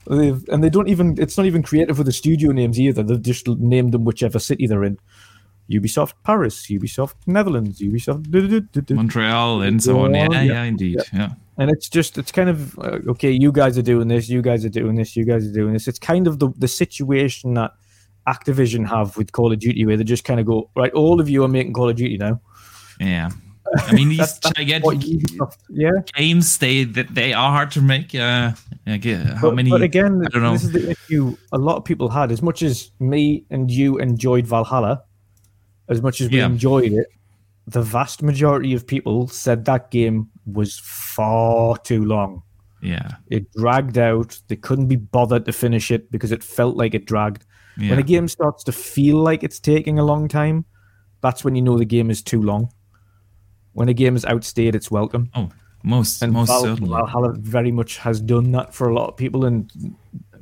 and 0.06 0.62
they 0.64 0.70
don't 0.70 0.88
even. 0.88 1.20
It's 1.20 1.36
not 1.36 1.46
even 1.46 1.62
creative 1.62 1.98
with 1.98 2.06
the 2.06 2.12
studio 2.12 2.52
names 2.52 2.78
either. 2.78 3.02
They've 3.02 3.20
just 3.20 3.48
named 3.48 3.92
them 3.92 4.04
whichever 4.04 4.38
city 4.38 4.66
they're 4.66 4.84
in. 4.84 4.98
Ubisoft 5.70 6.14
Paris, 6.24 6.66
Ubisoft 6.68 7.14
Netherlands, 7.26 7.80
Ubisoft 7.80 8.90
Montreal, 8.90 9.62
and 9.62 9.82
so 9.82 10.00
on. 10.00 10.14
Yeah, 10.14 10.28
yeah, 10.30 10.42
yeah 10.42 10.62
indeed. 10.62 10.98
Yeah. 11.12 11.32
and 11.58 11.70
it's 11.70 11.88
just 11.88 12.16
it's 12.16 12.32
kind 12.32 12.48
of 12.48 12.78
uh, 12.78 13.00
okay. 13.08 13.30
You 13.30 13.52
guys 13.52 13.76
are 13.76 13.82
doing 13.82 14.08
this. 14.08 14.28
You 14.30 14.40
guys 14.40 14.64
are 14.64 14.70
doing 14.70 14.96
this. 14.96 15.14
You 15.14 15.24
guys 15.24 15.46
are 15.46 15.52
doing 15.52 15.74
this. 15.74 15.86
It's 15.86 15.98
kind 15.98 16.26
of 16.26 16.38
the 16.38 16.50
the 16.56 16.68
situation 16.68 17.54
that 17.54 17.72
Activision 18.28 18.86
have 18.88 19.16
with 19.16 19.32
Call 19.32 19.52
of 19.52 19.58
Duty, 19.58 19.86
where 19.86 19.96
they 19.96 20.04
just 20.04 20.24
kind 20.24 20.38
of 20.38 20.46
go 20.46 20.70
right. 20.76 20.92
All 20.92 21.20
of 21.20 21.28
you 21.28 21.44
are 21.44 21.48
making 21.48 21.72
Call 21.72 21.88
of 21.88 21.96
Duty 21.96 22.18
now. 22.18 22.40
Yeah. 23.00 23.30
I 23.86 23.92
mean, 23.92 24.08
these 24.08 24.18
that's, 24.18 24.38
that's 24.38 24.56
gigantic 24.56 25.02
yeah. 25.68 25.90
games 26.14 26.56
they 26.58 26.84
they 26.84 27.34
are 27.34 27.52
hard 27.52 27.70
to 27.72 27.82
make. 27.82 28.14
Uh, 28.14 28.52
how 28.86 28.96
but, 29.42 29.54
many? 29.54 29.70
But 29.70 29.82
again, 29.82 30.22
I 30.24 30.28
don't 30.30 30.42
know. 30.42 30.52
This 30.52 30.64
is 30.64 30.72
the 30.72 30.90
issue 30.90 31.36
a 31.52 31.58
lot 31.58 31.76
of 31.76 31.84
people 31.84 32.08
had. 32.08 32.32
As 32.32 32.40
much 32.40 32.62
as 32.62 32.90
me 32.98 33.44
and 33.50 33.70
you 33.70 33.98
enjoyed 33.98 34.46
Valhalla, 34.46 35.02
as 35.88 36.00
much 36.00 36.20
as 36.20 36.30
we 36.30 36.38
yeah. 36.38 36.46
enjoyed 36.46 36.92
it, 36.92 37.08
the 37.66 37.82
vast 37.82 38.22
majority 38.22 38.72
of 38.72 38.86
people 38.86 39.28
said 39.28 39.66
that 39.66 39.90
game 39.90 40.30
was 40.46 40.78
far 40.78 41.76
too 41.78 42.04
long. 42.04 42.42
Yeah. 42.80 43.08
It 43.28 43.52
dragged 43.52 43.98
out. 43.98 44.38
They 44.48 44.56
couldn't 44.56 44.86
be 44.86 44.96
bothered 44.96 45.44
to 45.46 45.52
finish 45.52 45.90
it 45.90 46.10
because 46.10 46.32
it 46.32 46.42
felt 46.42 46.76
like 46.76 46.94
it 46.94 47.04
dragged. 47.04 47.44
Yeah. 47.78 47.90
When 47.90 47.98
a 48.00 48.02
game 48.02 48.28
starts 48.28 48.64
to 48.64 48.72
feel 48.72 49.18
like 49.18 49.44
it's 49.44 49.60
taking 49.60 49.98
a 49.98 50.04
long 50.04 50.26
time, 50.28 50.64
that's 51.20 51.44
when 51.44 51.54
you 51.54 51.62
know 51.62 51.78
the 51.78 51.84
game 51.84 52.10
is 52.10 52.22
too 52.22 52.42
long. 52.42 52.72
When 53.72 53.88
a 53.88 53.94
game 53.94 54.16
is 54.16 54.24
outstayed 54.24 54.74
its 54.74 54.90
welcome. 54.90 55.30
Oh, 55.34 55.50
most 55.84 56.22
and 56.22 56.32
most 56.32 56.48
Val- 56.48 56.62
certainly. 56.62 56.90
Valhalla 56.90 57.34
very 57.38 57.70
much 57.70 57.98
has 57.98 58.20
done 58.20 58.50
that 58.52 58.74
for 58.74 58.88
a 58.88 58.94
lot 58.94 59.08
of 59.08 59.16
people. 59.16 59.44
And 59.44 59.70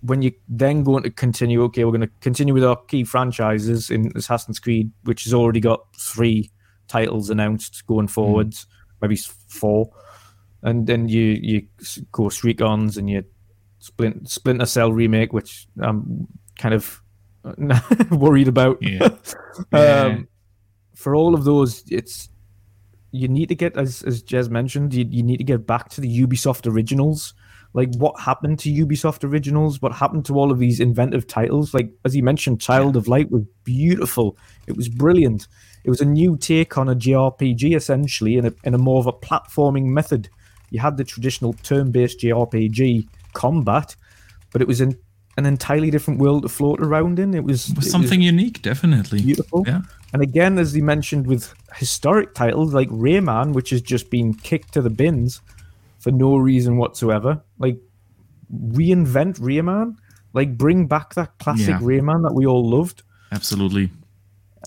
when 0.01 0.23
you 0.23 0.33
then 0.49 0.83
going 0.83 1.03
to 1.03 1.11
continue, 1.11 1.63
okay, 1.65 1.85
we're 1.85 1.91
going 1.91 2.01
to 2.01 2.11
continue 2.21 2.55
with 2.55 2.65
our 2.65 2.77
key 2.77 3.05
franchises 3.05 3.91
in 3.91 4.13
Assassin's 4.17 4.59
Creed, 4.59 4.91
which 5.05 5.25
has 5.25 5.35
already 5.35 5.61
got 5.61 5.85
three 5.97 6.51
titles 6.89 7.29
announced 7.29 7.87
going 7.87 8.09
forwards, 8.09 8.65
mm. 8.65 8.69
maybe 9.03 9.17
four, 9.49 9.91
and 10.63 10.87
then 10.87 11.09
you 11.09 11.37
you 11.41 11.67
go 12.13 12.29
Streak-ons 12.31 12.97
and 12.97 13.11
you 13.11 13.25
Splinter 13.79 14.67
Cell 14.67 14.93
remake, 14.93 15.33
which 15.33 15.69
I'm 15.81 16.27
kind 16.59 16.75
of 16.75 17.03
worried 18.10 18.48
about. 18.48 18.78
Yeah. 18.81 19.09
yeah. 19.73 20.02
um, 20.02 20.28
for 20.94 21.14
all 21.14 21.35
of 21.35 21.44
those, 21.44 21.85
it's 21.90 22.28
you 23.12 23.28
need 23.28 23.48
to 23.48 23.55
get 23.55 23.77
as 23.77 24.02
as 24.02 24.23
Jez 24.23 24.51
mentioned, 24.51 24.94
you, 24.94 25.06
you 25.09 25.23
need 25.23 25.39
to 25.39 25.44
get 25.44 25.66
back 25.66 25.89
to 25.90 26.01
the 26.01 26.20
Ubisoft 26.27 26.70
originals. 26.70 27.35
Like 27.73 27.94
what 27.97 28.18
happened 28.20 28.59
to 28.60 28.70
Ubisoft 28.70 29.23
originals? 29.23 29.82
What 29.82 29.93
happened 29.93 30.24
to 30.27 30.35
all 30.39 30.51
of 30.51 30.59
these 30.59 30.81
inventive 30.81 31.27
titles? 31.27 31.74
Like 31.74 31.90
as 32.05 32.16
you 32.16 32.23
mentioned, 32.23 32.60
Child 32.60 32.97
of 32.97 33.09
Light 33.09 33.31
was 33.31 33.43
beautiful. 33.64 34.36
It 34.66 34.77
was 34.77 34.89
brilliant. 34.89 35.47
It 35.85 35.90
was 35.90 36.01
a 36.01 36.06
new 36.06 36.36
take 36.36 36.78
on 36.78 36.89
a 36.89 36.97
JRPG 36.97 37.77
essentially 37.77 38.36
in 38.36 38.47
a 38.47 38.52
in 38.64 38.74
a 38.74 38.78
more 38.78 38.98
of 38.98 39.06
a 39.06 39.12
platforming 39.12 39.85
method. 39.85 40.28
You 40.70 40.81
had 40.81 40.97
the 40.97 41.05
traditional 41.05 41.52
turn-based 41.52 42.20
JRPG 42.20 43.06
combat, 43.35 43.94
but 44.52 44.60
it 44.60 44.68
was 44.68 44.81
in 44.81 44.98
an 45.37 45.47
entirely 45.47 45.91
different 45.91 46.19
world 46.19 46.43
to 46.43 46.49
float 46.49 46.81
around 46.81 47.19
in. 47.19 47.35
It 47.35 47.45
was, 47.45 47.71
it 47.71 47.77
was 47.77 47.91
something 47.91 48.21
was 48.21 48.27
unique, 48.27 48.63
definitely 48.63 49.21
beautiful. 49.23 49.65
Yeah. 49.67 49.83
And 50.13 50.23
again, 50.23 50.59
as 50.59 50.75
you 50.75 50.83
mentioned, 50.83 51.27
with 51.27 51.53
historic 51.75 52.35
titles 52.35 52.73
like 52.73 52.89
Rayman, 52.89 53.53
which 53.53 53.71
has 53.71 53.83
just 53.83 54.11
been 54.11 54.33
kicked 54.33 54.73
to 54.75 54.83
the 54.83 54.91
bins 54.91 55.41
for 55.99 56.11
no 56.11 56.37
reason 56.37 56.79
whatsoever, 56.79 57.43
like 57.59 57.77
reinvent 58.51 59.39
Rayman, 59.41 59.97
like 60.33 60.57
bring 60.57 60.87
back 60.87 61.15
that 61.15 61.39
classic 61.39 61.69
yeah. 61.69 61.81
Rayman 61.81 62.23
that 62.23 62.35
we 62.35 62.47
all 62.47 62.67
loved. 62.69 63.03
Absolutely, 63.33 63.91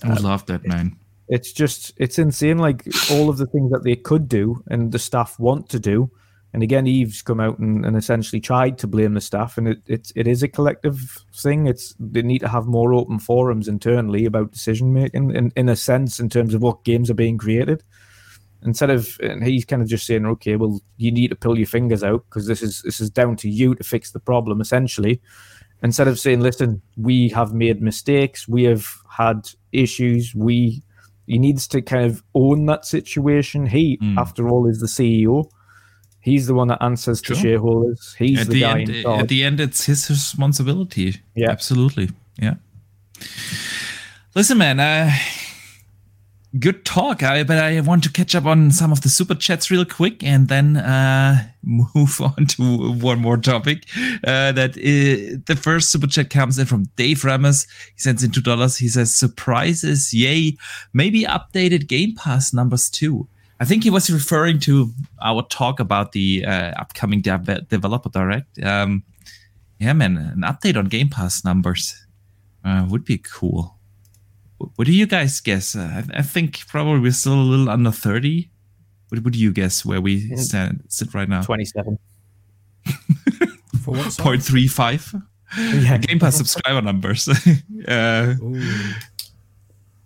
I 0.04 0.12
uh, 0.12 0.22
love 0.22 0.46
that 0.46 0.66
man. 0.66 0.96
It's 1.28 1.52
just 1.52 1.92
it's 1.96 2.18
insane, 2.18 2.58
like 2.58 2.86
all 3.10 3.28
of 3.28 3.38
the 3.38 3.46
things 3.46 3.70
that 3.72 3.82
they 3.82 3.96
could 3.96 4.28
do 4.28 4.62
and 4.68 4.92
the 4.92 4.98
staff 4.98 5.38
want 5.38 5.68
to 5.70 5.80
do 5.80 6.10
and 6.52 6.62
again, 6.62 6.86
Yves's 6.86 7.22
come 7.22 7.38
out 7.38 7.58
and, 7.58 7.86
and 7.86 7.96
essentially 7.96 8.40
tried 8.40 8.76
to 8.78 8.88
blame 8.88 9.14
the 9.14 9.20
staff, 9.20 9.56
and 9.56 9.68
it, 9.68 9.82
it 9.86 10.12
it 10.16 10.26
is 10.26 10.42
a 10.42 10.48
collective 10.48 11.24
thing. 11.32 11.68
It's 11.68 11.94
they 12.00 12.22
need 12.22 12.40
to 12.40 12.48
have 12.48 12.66
more 12.66 12.92
open 12.92 13.20
forums 13.20 13.68
internally 13.68 14.24
about 14.24 14.50
decision 14.50 14.92
making, 14.92 15.30
in, 15.34 15.52
in 15.54 15.68
a 15.68 15.76
sense, 15.76 16.18
in 16.18 16.28
terms 16.28 16.52
of 16.52 16.62
what 16.62 16.84
games 16.84 17.08
are 17.08 17.14
being 17.14 17.38
created. 17.38 17.84
Instead 18.62 18.90
of, 18.90 19.16
and 19.22 19.44
he's 19.44 19.64
kind 19.64 19.80
of 19.80 19.88
just 19.88 20.06
saying, 20.06 20.26
okay, 20.26 20.56
well, 20.56 20.80
you 20.96 21.10
need 21.12 21.28
to 21.28 21.36
pull 21.36 21.56
your 21.56 21.68
fingers 21.68 22.02
out 22.02 22.24
because 22.28 22.46
this 22.46 22.62
is 22.62 22.82
this 22.82 23.00
is 23.00 23.10
down 23.10 23.36
to 23.36 23.48
you 23.48 23.76
to 23.76 23.84
fix 23.84 24.10
the 24.10 24.20
problem, 24.20 24.60
essentially. 24.60 25.20
Instead 25.82 26.08
of 26.08 26.18
saying, 26.18 26.40
listen, 26.40 26.82
we 26.96 27.28
have 27.28 27.54
made 27.54 27.80
mistakes, 27.80 28.48
we 28.48 28.64
have 28.64 28.86
had 29.08 29.48
issues, 29.72 30.34
we 30.34 30.82
he 31.28 31.38
needs 31.38 31.68
to 31.68 31.80
kind 31.80 32.06
of 32.06 32.24
own 32.34 32.66
that 32.66 32.84
situation. 32.84 33.66
He, 33.66 33.98
mm. 33.98 34.18
after 34.18 34.48
all, 34.48 34.66
is 34.68 34.80
the 34.80 34.88
CEO 34.88 35.48
He's 36.20 36.46
the 36.46 36.54
one 36.54 36.68
that 36.68 36.82
answers 36.82 37.22
sure. 37.24 37.34
to 37.34 37.42
shareholders. 37.42 38.14
He's 38.18 38.40
at 38.40 38.46
the, 38.48 38.54
the 38.54 38.60
guy. 38.60 38.80
End, 38.80 39.06
at 39.06 39.28
the 39.28 39.42
end, 39.42 39.60
it's 39.60 39.86
his 39.86 40.08
responsibility. 40.10 41.20
Yeah, 41.34 41.50
absolutely. 41.50 42.10
Yeah. 42.38 42.54
Listen, 44.34 44.58
man. 44.58 44.80
Uh, 44.80 45.12
good 46.58 46.84
talk. 46.84 47.22
I, 47.22 47.42
but 47.44 47.58
I 47.58 47.80
want 47.80 48.04
to 48.04 48.12
catch 48.12 48.34
up 48.34 48.44
on 48.44 48.70
some 48.70 48.92
of 48.92 49.00
the 49.00 49.08
super 49.08 49.34
chats 49.34 49.70
real 49.70 49.84
quick, 49.84 50.22
and 50.22 50.48
then 50.48 50.76
uh, 50.76 51.48
move 51.62 52.20
on 52.20 52.46
to 52.46 52.92
one 52.92 53.20
more 53.20 53.36
topic. 53.36 53.84
Uh, 54.26 54.52
that 54.52 54.76
is, 54.76 55.42
the 55.44 55.56
first 55.56 55.90
super 55.90 56.06
chat 56.06 56.30
comes 56.30 56.58
in 56.58 56.66
from 56.66 56.84
Dave 56.96 57.24
Ramos. 57.24 57.66
He 57.94 58.00
sends 58.00 58.22
in 58.22 58.30
two 58.30 58.40
dollars. 58.40 58.76
He 58.76 58.88
says, 58.88 59.14
"Surprises, 59.14 60.12
yay! 60.12 60.56
Maybe 60.92 61.24
updated 61.24 61.86
Game 61.86 62.14
Pass 62.14 62.52
numbers 62.52 62.90
too." 62.90 63.28
I 63.60 63.66
think 63.66 63.84
he 63.84 63.90
was 63.90 64.10
referring 64.10 64.58
to 64.60 64.90
our 65.22 65.42
talk 65.42 65.80
about 65.80 66.12
the 66.12 66.44
uh, 66.46 66.72
upcoming 66.78 67.20
de- 67.20 67.66
developer 67.68 68.08
direct. 68.08 68.58
Um, 68.62 69.04
yeah, 69.78 69.92
man, 69.92 70.16
an 70.16 70.40
update 70.40 70.76
on 70.76 70.86
Game 70.86 71.10
Pass 71.10 71.44
numbers 71.44 72.06
uh, 72.64 72.86
would 72.88 73.04
be 73.04 73.18
cool. 73.18 73.76
What 74.76 74.86
do 74.86 74.92
you 74.92 75.06
guys 75.06 75.40
guess? 75.40 75.76
Uh, 75.76 76.02
I, 76.12 76.18
I, 76.18 76.22
think 76.22 76.66
probably 76.68 77.00
we're 77.00 77.12
still 77.12 77.34
a 77.34 77.42
little 77.42 77.70
under 77.70 77.90
thirty. 77.90 78.50
What, 79.08 79.24
what 79.24 79.32
do 79.32 79.38
you 79.38 79.52
guess 79.52 79.84
where 79.84 80.00
we 80.00 80.36
stand, 80.36 80.84
sit 80.88 81.14
right 81.14 81.28
now? 81.28 81.42
Twenty-seven. 81.42 81.98
For 83.82 83.94
what? 83.94 84.16
Point 84.18 84.42
three 84.42 84.68
five. 84.68 85.14
Yeah. 85.56 85.98
Game 85.98 86.18
Pass 86.18 86.36
subscriber 86.36 86.82
numbers. 86.82 87.28
uh, 87.88 88.34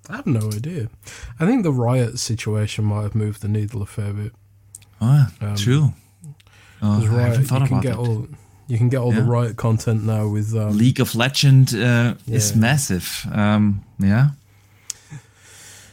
I 0.09 0.17
have 0.17 0.27
no 0.27 0.49
idea. 0.49 0.89
I 1.41 1.47
think 1.47 1.63
the 1.63 1.73
riot 1.73 2.19
situation 2.19 2.85
might 2.85 3.03
have 3.03 3.15
moved 3.15 3.41
the 3.41 3.49
needle 3.49 3.83
a 3.83 3.87
fair 3.87 4.13
bit. 4.13 4.33
Oh, 5.01 5.29
um, 5.41 5.57
true. 5.57 5.95
Oh, 6.83 7.07
riot, 7.07 7.41
you 7.41 7.47
can 7.47 7.81
get 7.81 7.97
all 7.97 8.29
you 8.67 8.79
can 8.79 8.89
get 8.89 8.99
all 8.99 9.13
yeah. 9.13 9.21
the 9.21 9.27
riot 9.27 9.57
content 9.57 10.05
now 10.05 10.27
with 10.29 10.55
um, 10.55 10.77
League 10.77 11.01
of 11.01 11.15
Legend 11.15 11.75
uh, 11.75 12.15
yeah. 12.27 12.37
is 12.37 12.55
massive. 12.55 13.27
Um, 13.33 13.85
yeah. 13.99 14.31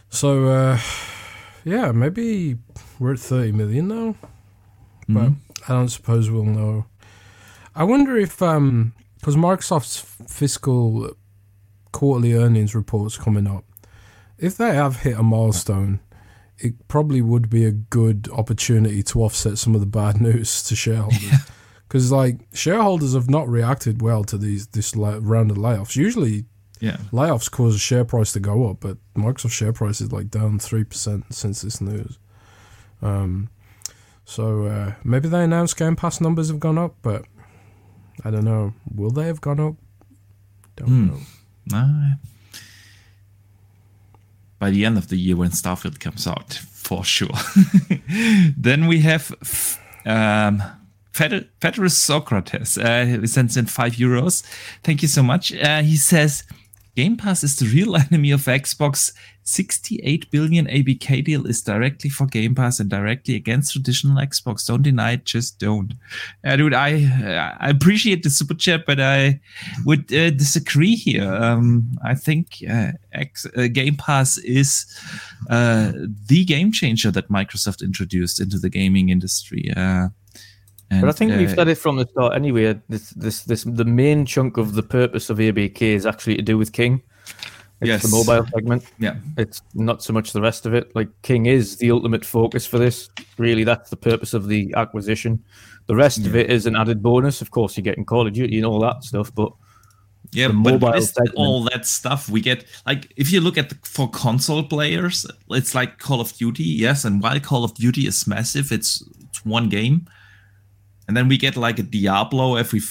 So 0.09 0.47
uh, 0.47 0.79
yeah, 1.63 1.91
maybe 1.91 2.57
we're 2.99 3.13
at 3.13 3.19
thirty 3.19 3.51
million 3.51 3.88
now, 3.88 4.15
mm-hmm. 5.07 5.13
but 5.13 5.31
I 5.67 5.73
don't 5.73 5.89
suppose 5.89 6.29
we'll 6.29 6.43
know. 6.43 6.85
I 7.73 7.85
wonder 7.85 8.17
if 8.17 8.39
because 8.39 8.55
um, 8.57 8.93
Microsoft's 9.25 9.99
fiscal 10.29 11.15
quarterly 11.93 12.33
earnings 12.33 12.75
reports 12.75 13.17
coming 13.17 13.47
up 13.47 13.63
if 14.41 14.57
they 14.57 14.73
have 14.73 15.01
hit 15.01 15.18
a 15.18 15.23
milestone, 15.23 15.99
it 16.57 16.88
probably 16.88 17.22
would 17.22 17.49
be 17.49 17.63
a 17.63 17.72
good 17.72 18.27
opportunity 18.34 19.03
to 19.03 19.23
offset 19.23 19.57
some 19.57 19.76
of 19.76 19.81
the 19.81 19.88
bad 19.88 20.19
news 20.22 20.63
to 20.63 20.76
shareholders. 20.76 21.47
Because 21.88 22.11
like 22.11 22.39
shareholders 22.53 23.13
have 23.13 23.30
not 23.30 23.47
reacted 23.47 24.01
well 24.01 24.23
to 24.26 24.38
these 24.38 24.68
this 24.68 24.95
round 24.95 25.51
of 25.51 25.57
layoffs. 25.57 25.95
Usually, 25.95 26.45
yeah, 26.80 26.97
layoffs 27.11 27.51
cause 27.51 27.73
the 27.73 27.80
share 27.80 28.05
price 28.05 28.31
to 28.34 28.39
go 28.39 28.69
up, 28.69 28.77
but 28.80 28.97
Microsoft 29.15 29.51
share 29.51 29.73
price 29.73 30.01
is 30.01 30.11
like 30.11 30.30
down 30.30 30.57
three 30.57 30.84
percent 30.84 31.34
since 31.34 31.61
this 31.61 31.81
news. 31.81 32.18
Um, 33.01 33.49
so 34.23 34.65
uh, 34.65 34.93
maybe 35.03 35.27
they 35.27 35.43
announced 35.43 35.76
Game 35.76 35.97
Pass 35.97 36.22
numbers 36.22 36.47
have 36.47 36.61
gone 36.61 36.77
up, 36.77 36.95
but 37.01 37.26
I 38.23 38.31
don't 38.31 38.45
know. 38.45 38.73
Will 38.93 39.11
they 39.11 39.26
have 39.26 39.41
gone 39.41 39.59
up? 39.59 39.76
Don't 40.77 40.89
mm. 40.89 41.11
know. 41.11 41.19
No, 41.72 42.13
by 44.61 44.69
the 44.69 44.85
end 44.85 44.95
of 44.95 45.07
the 45.07 45.17
year 45.17 45.35
when 45.35 45.49
Starfield 45.49 45.99
comes 45.99 46.27
out, 46.27 46.53
for 46.53 47.03
sure. 47.03 47.33
then 48.55 48.85
we 48.85 48.99
have 48.99 49.33
um, 50.05 50.61
Fedorus 51.13 51.97
Socrates. 51.97 52.77
Uh, 52.77 53.17
he 53.19 53.25
sends 53.25 53.57
in 53.57 53.65
five 53.65 53.93
euros. 53.93 54.43
Thank 54.83 55.01
you 55.01 55.07
so 55.07 55.23
much. 55.23 55.51
Uh, 55.51 55.81
he 55.81 55.97
says, 55.97 56.43
Game 56.95 57.15
Pass 57.15 57.43
is 57.43 57.55
the 57.55 57.65
real 57.65 57.95
enemy 58.11 58.31
of 58.31 58.41
Xbox. 58.41 59.11
68 59.43 60.30
billion 60.30 60.68
ABK 60.68 61.26
deal 61.26 61.47
is 61.47 61.61
directly 61.61 62.09
for 62.09 62.27
Game 62.27 62.53
Pass 62.53 62.80
and 62.80 62.89
directly 62.89 63.35
against 63.35 63.72
traditional 63.72 64.18
Xbox. 64.18 64.65
Don't 64.68 64.84
deny 64.84 65.13
it, 65.13 65.26
just 65.26 65.57
don't. 65.59 65.93
Uh, 66.45 66.55
dude, 66.55 66.76
I 66.76 67.57
I 67.59 67.69
appreciate 67.69 68.22
the 68.23 68.30
super 68.30 68.53
chat, 68.53 68.85
but 68.85 68.99
I 68.99 69.39
would 69.84 70.13
uh, 70.13 70.30
disagree 70.30 70.95
here. 70.95 71.34
Um, 71.34 71.97
I 72.03 72.13
think 72.13 72.63
uh, 72.69 72.91
X, 73.13 73.47
uh, 73.57 73.68
Game 73.68 73.95
Pass 73.95 74.38
is 74.38 74.85
uh, 75.49 75.91
the 76.27 76.45
game 76.45 76.72
changer 76.72 77.09
that 77.11 77.30
Microsoft 77.30 77.84
introduced 77.84 78.39
into 78.39 78.59
the 78.59 78.69
gaming 78.69 79.09
industry. 79.09 79.73
And, 80.91 81.01
but 81.01 81.09
I 81.09 81.13
think 81.13 81.31
uh, 81.31 81.38
we've 81.38 81.49
said 81.49 81.69
it 81.69 81.76
from 81.76 81.95
the 81.95 82.05
start 82.05 82.35
anyway. 82.35 82.80
This, 82.89 83.11
this, 83.11 83.43
this, 83.43 83.63
the 83.63 83.85
main 83.85 84.26
chunk 84.26 84.57
of 84.57 84.73
the 84.73 84.84
purpose 84.84 85.30
of 85.30 85.38
ABK 85.38 85.81
is 85.81 86.05
actually 86.05 86.35
to 86.35 86.41
do 86.41 86.57
with 86.57 86.73
King. 86.73 87.01
It's 87.80 87.88
yes. 87.88 88.03
the 88.03 88.09
mobile 88.09 88.45
segment. 88.53 88.84
Yeah. 88.99 89.15
It's 89.38 89.61
not 89.73 90.03
so 90.03 90.11
much 90.11 90.34
the 90.34 90.41
rest 90.41 90.65
of 90.65 90.73
it. 90.73 90.93
Like 90.93 91.09
King 91.22 91.45
is 91.45 91.77
the 91.77 91.91
ultimate 91.91 92.26
focus 92.26 92.68
for 92.68 92.77
this. 92.77 93.09
Really, 93.38 93.63
that's 93.63 93.89
the 93.89 93.95
purpose 93.95 94.34
of 94.34 94.49
the 94.49 94.73
acquisition. 94.76 95.43
The 95.88 95.95
rest 95.95 96.19
yeah. 96.19 96.27
of 96.27 96.35
it 96.35 96.51
is 96.51 96.65
an 96.65 96.76
added 96.76 97.01
bonus. 97.01 97.41
Of 97.41 97.51
course, 97.51 97.77
you're 97.77 97.84
getting 97.84 98.05
Call 98.05 98.27
of 98.27 98.34
Duty 98.34 98.57
and 98.57 98.65
all 98.65 98.80
that 98.81 99.03
stuff, 99.05 99.34
but 99.34 99.51
yeah, 100.34 100.49
but 100.49 100.81
all 101.35 101.63
that 101.65 101.85
stuff 101.85 102.30
we 102.30 102.41
get, 102.41 102.65
like 102.85 103.11
if 103.18 103.31
you 103.31 103.41
look 103.41 103.57
at 103.57 103.69
the, 103.69 103.77
for 103.84 104.09
console 104.09 104.63
players, 104.63 105.26
it's 105.49 105.73
like 105.73 105.97
Call 105.99 106.22
of 106.22 106.31
Duty, 106.34 106.63
yes, 106.63 107.03
and 107.03 107.22
while 107.22 107.39
Call 107.39 107.63
of 107.63 107.73
Duty 107.73 108.07
is 108.07 108.27
massive, 108.27 108.72
it's, 108.72 109.03
it's 109.27 109.43
one 109.43 109.68
game 109.68 110.07
and 111.07 111.17
then 111.17 111.27
we 111.27 111.37
get 111.37 111.55
like 111.57 111.79
a 111.79 111.83
Diablo 111.83 112.55
every 112.55 112.81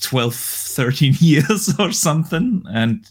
12, 0.00 0.34
13 0.34 1.14
years 1.20 1.74
or 1.78 1.92
something, 1.92 2.62
and 2.70 3.10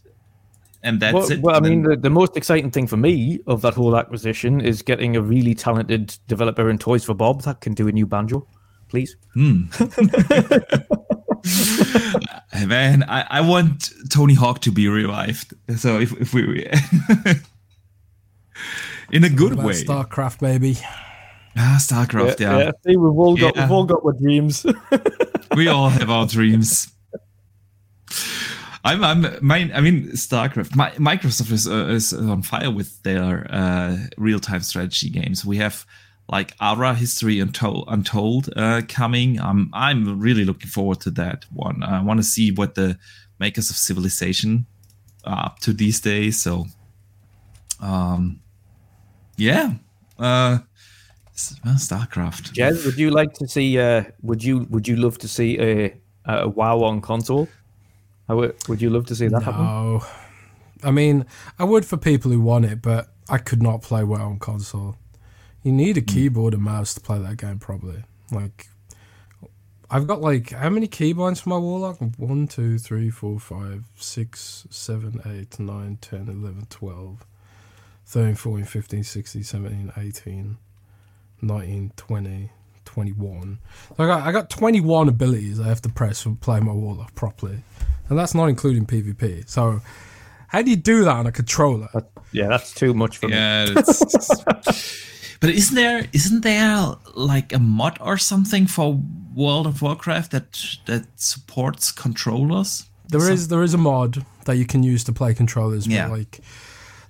and 0.84 1.00
that's 1.00 1.14
well, 1.14 1.32
it. 1.32 1.42
Well, 1.42 1.56
I 1.56 1.60
mean, 1.60 1.84
the, 1.84 1.96
the 1.96 2.10
most 2.10 2.38
exciting 2.38 2.72
thing 2.72 2.88
for 2.88 2.98
me 2.98 3.40
of 3.48 3.62
that 3.62 3.74
whole 3.74 3.98
acquisition 3.98 4.62
is 4.62 4.82
getting 4.82 5.16
a 5.16 5.22
really 5.22 5.54
talented 5.54 6.18
developer 6.28 6.70
in 6.70 6.78
Toys 6.78 7.04
for 7.04 7.14
Bob 7.14 7.42
that 7.44 7.62
can 7.62 7.74
do 7.74 7.88
a 7.88 7.92
new 7.92 8.06
banjo, 8.06 8.48
please. 8.88 9.18
Hmm. 9.34 9.64
Man, 12.68 13.04
I, 13.04 13.26
I 13.30 13.42
want 13.42 13.92
Tony 14.10 14.34
Hawk 14.34 14.62
to 14.62 14.72
be 14.72 14.88
revived. 14.88 15.54
So 15.78 16.00
if, 16.00 16.14
if 16.20 16.34
we 16.34 16.66
in 19.12 19.24
a 19.24 19.30
good 19.30 19.56
way, 19.56 19.74
StarCraft, 19.74 20.40
baby. 20.40 20.78
Ah, 21.58 21.78
StarCraft, 21.80 22.40
yeah. 22.40 22.58
yeah. 22.58 22.64
yeah. 22.66 22.72
See, 22.86 22.96
we've 22.96 23.18
all 23.18 23.36
got 23.36 23.56
yeah. 23.56 23.64
we've 23.64 23.72
all 23.72 23.86
got 23.86 24.06
our 24.06 24.14
dreams. 24.14 24.66
we 25.56 25.68
all 25.68 25.90
have 25.90 26.10
our 26.10 26.28
dreams. 26.28 26.92
I'm, 28.84 29.04
I'm, 29.04 29.38
my, 29.42 29.70
I 29.74 29.82
mean, 29.82 30.08
StarCraft. 30.12 30.76
My, 30.76 30.92
Microsoft 30.92 31.52
is 31.52 31.68
uh, 31.68 31.88
is 31.88 32.14
on 32.14 32.42
fire 32.42 32.72
with 32.72 33.02
their 33.04 33.48
uh, 33.50 33.98
real 34.18 34.40
time 34.40 34.62
strategy 34.62 35.10
games. 35.10 35.44
We 35.44 35.58
have 35.58 35.86
like 36.30 36.54
Ara 36.62 36.94
History 36.94 37.40
Untold, 37.40 37.86
Untold 37.88 38.50
uh, 38.56 38.82
coming. 38.88 39.40
I'm, 39.40 39.70
I'm 39.74 40.20
really 40.20 40.46
looking 40.46 40.70
forward 40.70 41.00
to 41.02 41.12
that 41.12 41.46
one. 41.52 41.84
I 41.84 42.02
want 42.02 42.20
to 42.20 42.24
see 42.24 42.52
what 42.52 42.76
the 42.76 42.98
makers 43.40 43.70
of 43.70 43.78
Civilization 43.78 44.66
are 45.24 45.46
up 45.48 45.60
to 45.60 45.74
these 45.74 46.02
days. 46.02 46.42
So, 46.42 46.66
um, 47.82 48.42
yeah. 49.38 49.74
Uh, 50.20 50.60
well, 51.64 51.76
StarCraft. 51.76 52.54
Jez, 52.54 52.86
would 52.86 52.98
you 52.98 53.12
like 53.12 53.34
to 53.34 53.48
see? 53.48 53.80
Uh, 53.80 54.06
would 54.22 54.44
you 54.44 54.68
Would 54.70 54.88
you 54.88 54.96
love 54.96 55.18
to 55.20 55.28
see 55.28 55.60
a, 55.60 55.94
a 56.26 56.50
WoW 56.50 56.84
on 56.84 57.02
console? 57.02 57.48
How 58.28 58.52
would 58.68 58.82
you 58.82 58.90
love 58.90 59.06
to 59.08 59.16
see 59.16 59.28
that 59.28 59.46
no. 59.46 60.00
happen? 60.00 60.10
I 60.84 60.92
mean, 60.92 61.26
I 61.58 61.64
would 61.64 61.86
for 61.86 61.98
people 61.98 62.32
who 62.32 62.42
want 62.42 62.66
it, 62.66 62.82
but 62.82 63.08
I 63.30 63.38
could 63.38 63.62
not 63.62 63.82
play 63.82 64.04
WoW 64.04 64.30
on 64.30 64.40
console. 64.40 64.98
You 65.64 65.72
need 65.72 65.98
a 65.98 66.02
hmm. 66.02 66.08
keyboard 66.08 66.54
and 66.54 66.64
mouse 66.64 66.94
to 66.96 67.02
play 67.02 67.20
that 67.20 67.38
game 67.38 67.60
properly. 67.60 68.04
Like, 68.32 68.68
I've 69.90 70.08
got 70.08 70.22
like 70.22 70.52
how 70.52 70.70
many 70.70 70.88
keybinds 70.88 71.42
for 71.42 71.50
my 71.50 71.58
warlock? 71.58 72.00
One, 72.18 72.48
two, 72.48 72.78
three, 72.78 73.10
four, 73.10 73.40
five, 73.40 73.86
six, 73.96 74.68
seven, 74.70 75.22
eight, 75.26 75.60
nine, 75.60 75.98
ten, 76.02 76.28
eleven, 76.28 76.68
twelve, 76.70 77.26
thirteen, 78.06 78.36
fourteen, 78.36 78.66
fifteen, 78.66 79.04
sixteen, 79.04 79.44
seventeen, 79.44 79.92
eighteen. 79.98 80.58
19, 81.42 81.92
20, 81.96 82.52
21. 82.86 83.60
So 83.96 84.04
I 84.04 84.08
got 84.08 84.28
I 84.28 84.32
got 84.32 84.50
21 84.50 85.10
abilities 85.10 85.60
I 85.60 85.68
have 85.68 85.82
to 85.84 85.90
press 85.90 86.24
to 86.24 86.36
play 86.36 86.60
my 86.60 86.72
warlock 86.72 87.14
properly, 87.16 87.60
and 88.10 88.18
that's 88.18 88.34
not 88.34 88.48
including 88.48 88.86
PvP. 88.86 89.48
So 89.48 89.82
how 90.48 90.62
do 90.62 90.70
you 90.70 90.78
do 90.78 91.04
that 91.04 91.16
on 91.16 91.28
a 91.28 91.32
controller? 91.32 91.90
Yeah, 92.32 92.48
that's 92.48 92.74
too 92.74 92.94
much 92.94 93.18
for 93.18 93.30
yeah, 93.30 93.66
me. 93.66 93.74
but 95.40 95.50
isn't 95.50 95.76
there 95.76 96.08
isn't 96.14 96.42
there 96.42 96.96
like 97.16 97.54
a 97.54 97.60
mod 97.60 97.98
or 98.02 98.18
something 98.18 98.66
for 98.66 99.00
World 99.36 99.68
of 99.68 99.82
Warcraft 99.82 100.32
that 100.32 100.54
that 100.86 101.06
supports 101.16 101.92
controllers? 101.92 102.86
There 103.10 103.20
some... 103.20 103.32
is 103.32 103.48
there 103.50 103.64
is 103.64 103.74
a 103.74 103.78
mod 103.78 104.26
that 104.46 104.58
you 104.58 104.66
can 104.66 104.84
use 104.84 105.04
to 105.04 105.14
play 105.14 105.34
controllers. 105.34 105.86
Yeah. 105.86 106.08
like 106.08 106.40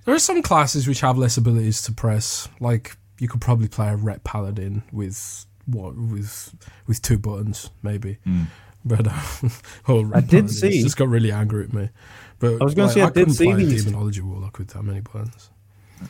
there 0.04 0.14
are 0.14 0.18
some 0.18 0.42
classes 0.42 0.88
which 0.88 1.00
have 1.00 1.18
less 1.18 1.36
abilities 1.36 1.82
to 1.82 1.92
press, 1.92 2.48
like 2.60 2.96
you 3.18 3.28
could 3.28 3.40
probably 3.40 3.68
play 3.68 3.88
a 3.88 3.96
ret 3.96 4.24
paladin 4.24 4.82
with 4.92 5.46
what 5.66 5.96
with 5.96 6.54
with 6.86 7.02
two 7.02 7.18
buttons 7.18 7.70
maybe. 7.82 8.18
Mm. 8.26 8.46
But 8.84 9.08
uh, 9.08 9.48
oh, 9.88 10.10
I 10.14 10.20
did 10.20 10.50
see. 10.50 10.82
Just 10.82 10.96
got 10.96 11.08
really 11.08 11.32
angry 11.32 11.64
at 11.64 11.72
me. 11.72 11.90
But 12.38 12.60
I 12.60 12.64
was 12.64 12.74
going 12.74 12.88
to 12.88 12.94
say 12.94 13.02
I, 13.02 13.08
I 13.08 13.10
did 13.10 13.32
see 13.34 13.52
these 13.52 13.84
demonology 13.84 14.20
warlock 14.20 14.58
with 14.58 14.68
that 14.68 14.82
many 14.82 15.00
buttons. 15.00 15.50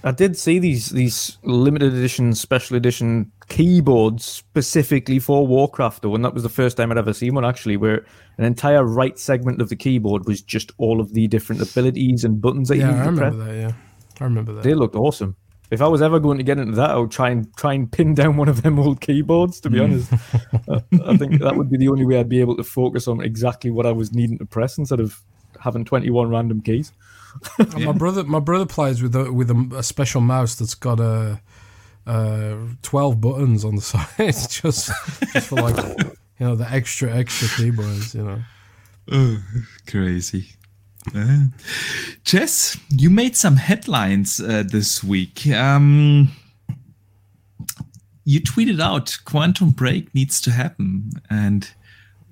I 0.04 0.10
did 0.10 0.36
see 0.36 0.58
these 0.58 0.90
these 0.90 1.38
limited 1.42 1.94
edition, 1.94 2.34
special 2.34 2.76
edition 2.76 3.32
keyboards 3.48 4.24
specifically 4.24 5.18
for 5.18 5.46
Warcraft, 5.46 6.02
though, 6.02 6.14
and 6.14 6.24
that 6.24 6.34
was 6.34 6.42
the 6.42 6.50
first 6.50 6.76
time 6.76 6.92
I'd 6.92 6.98
ever 6.98 7.14
seen 7.14 7.34
one 7.34 7.44
actually, 7.44 7.76
where 7.78 8.04
an 8.36 8.44
entire 8.44 8.84
right 8.84 9.18
segment 9.18 9.62
of 9.62 9.70
the 9.70 9.76
keyboard 9.76 10.26
was 10.26 10.42
just 10.42 10.72
all 10.76 11.00
of 11.00 11.14
the 11.14 11.26
different 11.26 11.62
abilities 11.62 12.24
and 12.24 12.40
buttons 12.40 12.68
that 12.68 12.76
yeah, 12.76 12.90
you 12.90 12.96
I 12.96 13.06
remember 13.06 13.44
that. 13.44 13.54
Yeah, 13.54 13.72
I 14.20 14.24
remember 14.24 14.52
that. 14.52 14.62
They 14.62 14.74
looked 14.74 14.94
awesome. 14.94 15.36
If 15.70 15.82
I 15.82 15.88
was 15.88 16.00
ever 16.00 16.18
going 16.18 16.38
to 16.38 16.44
get 16.44 16.58
into 16.58 16.76
that, 16.76 16.90
I 16.90 16.96
would 16.96 17.10
try 17.10 17.30
and 17.30 17.54
try 17.56 17.74
and 17.74 17.90
pin 17.90 18.14
down 18.14 18.36
one 18.36 18.48
of 18.48 18.62
them 18.62 18.78
old 18.78 19.00
keyboards. 19.00 19.60
To 19.60 19.70
be 19.70 19.78
mm. 19.78 19.84
honest, 19.84 20.12
I 21.06 21.16
think 21.16 21.40
that 21.40 21.56
would 21.56 21.70
be 21.70 21.76
the 21.76 21.88
only 21.88 22.06
way 22.06 22.18
I'd 22.18 22.28
be 22.28 22.40
able 22.40 22.56
to 22.56 22.64
focus 22.64 23.06
on 23.06 23.20
exactly 23.20 23.70
what 23.70 23.84
I 23.84 23.92
was 23.92 24.12
needing 24.12 24.38
to 24.38 24.46
press 24.46 24.78
instead 24.78 25.00
of 25.00 25.20
having 25.60 25.84
twenty-one 25.84 26.30
random 26.30 26.62
keys. 26.62 26.92
yeah. 27.58 27.86
My 27.86 27.92
brother, 27.92 28.24
my 28.24 28.40
brother 28.40 28.66
plays 28.66 29.02
with 29.02 29.14
a, 29.14 29.32
with 29.32 29.50
a, 29.50 29.70
a 29.76 29.82
special 29.82 30.20
mouse 30.20 30.54
that's 30.54 30.74
got 30.74 31.00
a, 31.00 31.40
a 32.06 32.58
twelve 32.82 33.20
buttons 33.20 33.64
on 33.64 33.76
the 33.76 33.82
side, 33.82 34.06
just 34.18 34.50
just 35.32 35.48
for 35.48 35.56
like 35.56 35.76
you 35.76 36.46
know 36.46 36.56
the 36.56 36.68
extra 36.70 37.14
extra 37.14 37.48
keyboards. 37.56 38.14
You 38.14 38.24
know, 38.24 38.42
oh, 39.12 39.42
crazy. 39.86 40.52
Uh, 41.14 41.46
Jez, 42.24 42.78
you 42.90 43.08
made 43.08 43.36
some 43.36 43.56
headlines 43.56 44.40
uh, 44.40 44.62
this 44.66 45.02
week. 45.02 45.46
Um, 45.48 46.30
you 48.24 48.40
tweeted 48.40 48.80
out 48.80 49.16
Quantum 49.24 49.70
Break 49.70 50.14
needs 50.14 50.40
to 50.42 50.50
happen, 50.50 51.10
and 51.30 51.70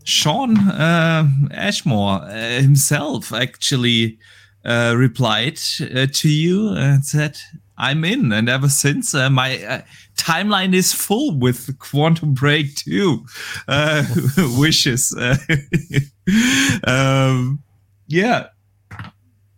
Shawn 0.04 0.58
uh, 0.58 1.28
Ashmore 1.52 2.22
uh, 2.22 2.60
himself 2.60 3.32
actually 3.32 4.18
uh, 4.64 4.94
replied 4.96 5.58
uh, 5.80 6.06
to 6.12 6.28
you 6.28 6.74
and 6.74 7.04
said, 7.04 7.38
"I'm 7.78 8.04
in." 8.04 8.30
And 8.30 8.48
ever 8.48 8.68
since, 8.68 9.14
my 9.14 9.84
timeline 10.18 10.74
is 10.74 10.92
full 10.92 11.38
with 11.38 11.78
Quantum 11.78 12.34
Break 12.34 12.74
2 12.76 13.24
wishes. 14.58 15.16
um, 16.86 17.62
yeah, 18.08 18.48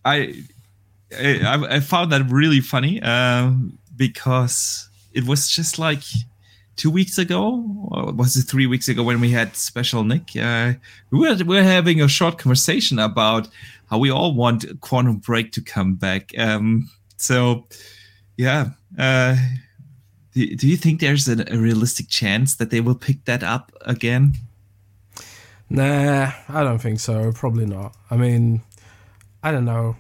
I, 0.05 0.43
I, 1.13 1.67
I 1.71 1.81
found 1.81 2.13
that 2.13 2.31
really 2.31 2.61
funny 2.61 3.01
um, 3.03 3.79
because 3.97 4.89
it 5.13 5.25
was 5.25 5.49
just 5.49 5.79
like 5.79 6.03
two 6.77 6.91
weeks 6.91 7.19
ago, 7.19 7.65
or 7.91 8.13
was 8.13 8.37
it 8.37 8.43
three 8.45 8.67
weeks 8.67 8.89
ago 8.89 9.03
when 9.03 9.21
we 9.21 9.31
had 9.31 9.57
special 9.57 10.05
Nick? 10.05 10.37
Uh, 10.37 10.75
we 11.11 11.19
were 11.19 11.35
we 11.45 11.57
were 11.57 11.63
having 11.63 12.01
a 12.01 12.09
short 12.09 12.39
conversation 12.39 12.99
about 12.99 13.49
how 13.91 13.99
we 13.99 14.11
all 14.11 14.35
want 14.35 14.65
Quantum 14.81 15.17
Break 15.17 15.53
to 15.53 15.61
come 15.61 15.95
back. 15.95 16.37
Um, 16.39 16.91
so, 17.17 17.67
yeah. 18.37 18.71
Uh, 18.99 19.37
do, 20.33 20.55
do 20.57 20.69
you 20.69 20.77
think 20.77 21.01
there's 21.01 21.29
a, 21.29 21.45
a 21.53 21.59
realistic 21.59 22.09
chance 22.09 22.57
that 22.57 22.71
they 22.71 22.81
will 22.81 22.95
pick 22.95 23.25
that 23.25 23.43
up 23.43 23.73
again? 23.83 24.35
Nah, 25.71 26.33
I 26.49 26.65
don't 26.65 26.79
think 26.79 27.01
so. 27.01 27.33
Probably 27.33 27.67
not. 27.67 27.95
I 28.11 28.17
mean, 28.17 28.63
I 29.43 29.53
don't 29.53 29.65
know. 29.65 29.97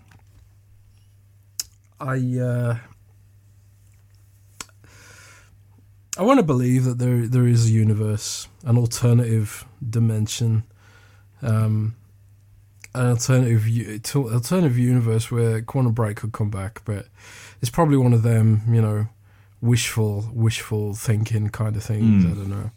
I 2.01 2.17
uh, 2.39 2.77
I 6.19 6.23
want 6.23 6.39
to 6.39 6.45
believe 6.45 6.85
that 6.85 6.99
there 6.99 7.27
there 7.27 7.47
is 7.47 7.67
a 7.67 7.71
universe, 7.71 8.49
an 8.65 8.77
alternative 8.77 9.65
dimension, 9.89 10.65
um, 11.43 11.95
an 12.95 13.07
alternative 13.07 13.65
alternative 14.17 14.79
universe 14.79 15.31
where 15.31 15.63
Quantum 15.63 15.93
Break 15.93 16.17
could 16.17 16.33
come 16.33 16.51
back, 16.51 16.83
but 16.85 17.07
it's 17.61 17.71
probably 17.71 17.97
one 17.97 18.13
of 18.13 18.23
them, 18.23 18.63
you 18.69 18.83
know, 18.83 19.09
wishful 19.61 20.29
wishful 20.33 20.95
thinking 20.95 21.51
kind 21.51 21.77
of 21.77 21.85
things. 21.85 22.25
Mm. 22.25 22.31
I 22.31 22.35
don't 22.35 22.51
know. 22.51 22.71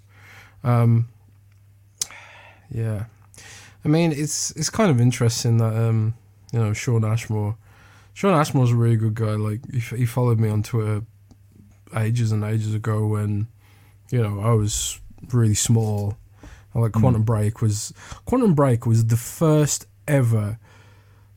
Um, 0.63 1.09
yeah, 2.69 3.05
I 3.83 3.87
mean, 3.87 4.11
it's 4.11 4.51
it's 4.51 4.69
kind 4.69 4.91
of 4.91 5.01
interesting 5.01 5.57
that 5.57 5.75
um, 5.75 6.13
you 6.51 6.59
know, 6.59 6.73
Shawn 6.73 7.05
Ashmore. 7.05 7.57
Shawn 8.13 8.33
Ashmore's 8.33 8.71
a 8.71 8.75
really 8.75 8.97
good 8.97 9.15
guy. 9.15 9.35
Like 9.35 9.61
he, 9.71 9.79
he 9.79 10.05
followed 10.05 10.39
me 10.39 10.49
on 10.49 10.63
Twitter 10.63 11.03
ages 11.95 12.31
and 12.31 12.43
ages 12.43 12.73
ago 12.73 13.05
when, 13.07 13.47
you 14.11 14.21
know, 14.21 14.39
I 14.41 14.53
was 14.53 14.99
really 15.31 15.55
small, 15.55 16.17
Like 16.73 16.93
Quantum 16.93 17.23
mm. 17.23 17.25
Break 17.25 17.61
was 17.61 17.93
Quantum 18.25 18.53
Break 18.53 18.85
was 18.85 19.07
the 19.07 19.17
first 19.17 19.85
ever 20.07 20.57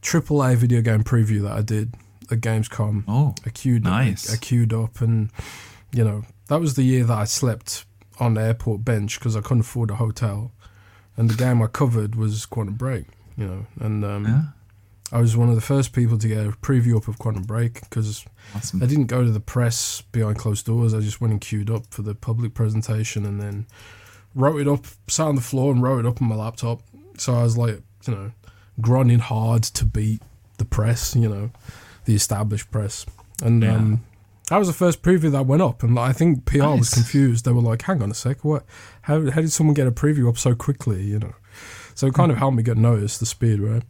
AAA 0.02 0.56
video 0.56 0.80
game 0.82 1.02
preview 1.02 1.42
that 1.42 1.52
I 1.52 1.62
did 1.62 1.94
at 2.30 2.40
Gamescom. 2.40 3.04
Oh, 3.08 3.34
I 3.44 3.50
queued 3.50 3.84
nice. 3.84 4.30
I, 4.30 4.34
I 4.34 4.36
queued 4.36 4.72
up, 4.72 5.00
and 5.00 5.30
you 5.92 6.04
know 6.04 6.24
that 6.48 6.60
was 6.60 6.74
the 6.74 6.82
year 6.82 7.04
that 7.04 7.18
I 7.18 7.24
slept 7.24 7.84
on 8.20 8.34
the 8.34 8.42
airport 8.42 8.84
bench 8.84 9.18
because 9.18 9.34
I 9.36 9.40
couldn't 9.40 9.62
afford 9.62 9.90
a 9.90 9.96
hotel, 9.96 10.52
and 11.16 11.28
the 11.28 11.34
game 11.34 11.62
I 11.62 11.66
covered 11.66 12.14
was 12.14 12.46
Quantum 12.46 12.74
Break. 12.74 13.06
You 13.36 13.46
know, 13.46 13.66
and 13.80 14.04
um, 14.04 14.24
yeah. 14.24 14.42
I 15.14 15.20
was 15.20 15.36
one 15.36 15.48
of 15.48 15.54
the 15.54 15.60
first 15.60 15.92
people 15.92 16.18
to 16.18 16.26
get 16.26 16.44
a 16.44 16.50
preview 16.50 16.96
up 16.96 17.06
of 17.06 17.20
Quantum 17.20 17.44
Break 17.44 17.80
because 17.82 18.24
awesome. 18.52 18.82
I 18.82 18.86
didn't 18.86 19.06
go 19.06 19.22
to 19.22 19.30
the 19.30 19.38
press 19.38 20.00
behind 20.10 20.38
closed 20.38 20.66
doors. 20.66 20.92
I 20.92 20.98
just 20.98 21.20
went 21.20 21.30
and 21.30 21.40
queued 21.40 21.70
up 21.70 21.86
for 21.90 22.02
the 22.02 22.16
public 22.16 22.52
presentation, 22.52 23.24
and 23.24 23.40
then 23.40 23.66
wrote 24.34 24.60
it 24.60 24.66
up, 24.66 24.86
sat 25.06 25.28
on 25.28 25.36
the 25.36 25.40
floor 25.40 25.72
and 25.72 25.80
wrote 25.80 26.00
it 26.00 26.06
up 26.06 26.20
on 26.20 26.26
my 26.26 26.34
laptop. 26.34 26.82
So 27.16 27.32
I 27.32 27.44
was 27.44 27.56
like, 27.56 27.80
you 28.08 28.12
know, 28.12 28.32
grinding 28.80 29.20
hard 29.20 29.62
to 29.62 29.84
beat 29.84 30.20
the 30.58 30.64
press, 30.64 31.14
you 31.14 31.28
know, 31.28 31.50
the 32.06 32.16
established 32.16 32.72
press. 32.72 33.06
And 33.40 33.62
yeah. 33.62 33.76
um, 33.76 34.04
that 34.48 34.58
was 34.58 34.66
the 34.66 34.74
first 34.74 35.00
preview 35.00 35.30
that 35.30 35.46
went 35.46 35.62
up, 35.62 35.84
and 35.84 35.96
I 35.96 36.12
think 36.12 36.44
PR 36.44 36.58
nice. 36.58 36.78
was 36.80 36.90
confused. 36.90 37.44
They 37.44 37.52
were 37.52 37.62
like, 37.62 37.82
"Hang 37.82 38.02
on 38.02 38.10
a 38.10 38.14
sec, 38.14 38.44
what? 38.44 38.64
How 39.02 39.30
how 39.30 39.40
did 39.40 39.52
someone 39.52 39.74
get 39.74 39.86
a 39.86 39.92
preview 39.92 40.28
up 40.28 40.38
so 40.38 40.56
quickly?" 40.56 41.04
You 41.04 41.20
know, 41.20 41.34
so 41.94 42.08
it 42.08 42.14
kind 42.14 42.32
of 42.32 42.38
helped 42.38 42.56
me 42.56 42.64
get 42.64 42.76
noticed 42.76 43.20
the 43.20 43.26
speed, 43.26 43.60
right? 43.60 43.84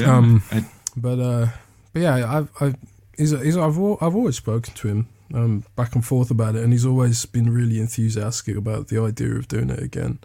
Yeah, 0.00 0.16
um, 0.16 0.42
I, 0.50 0.64
but 0.96 1.18
uh, 1.18 1.46
but 1.92 2.02
yeah, 2.02 2.38
I've 2.38 2.50
I 2.60 2.74
he's, 3.16 3.30
he's 3.30 3.56
I've 3.56 3.78
I've 3.78 4.14
always 4.14 4.36
spoken 4.36 4.74
to 4.74 4.88
him 4.88 5.08
um, 5.34 5.64
back 5.74 5.94
and 5.94 6.04
forth 6.04 6.30
about 6.30 6.56
it, 6.56 6.62
and 6.62 6.72
he's 6.72 6.86
always 6.86 7.26
been 7.26 7.50
really 7.50 7.80
enthusiastic 7.80 8.56
about 8.56 8.88
the 8.88 9.00
idea 9.00 9.34
of 9.34 9.48
doing 9.48 9.70
it 9.70 9.82
again. 9.82 10.18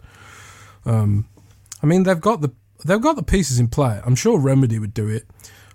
Um, 0.84 1.26
I 1.82 1.86
mean, 1.86 2.04
they've 2.04 2.20
got 2.20 2.40
the 2.40 2.52
they've 2.84 3.00
got 3.00 3.16
the 3.16 3.22
pieces 3.22 3.58
in 3.58 3.68
play. 3.68 4.00
I'm 4.04 4.14
sure 4.14 4.38
Remedy 4.38 4.78
would 4.78 4.94
do 4.94 5.08
it. 5.08 5.26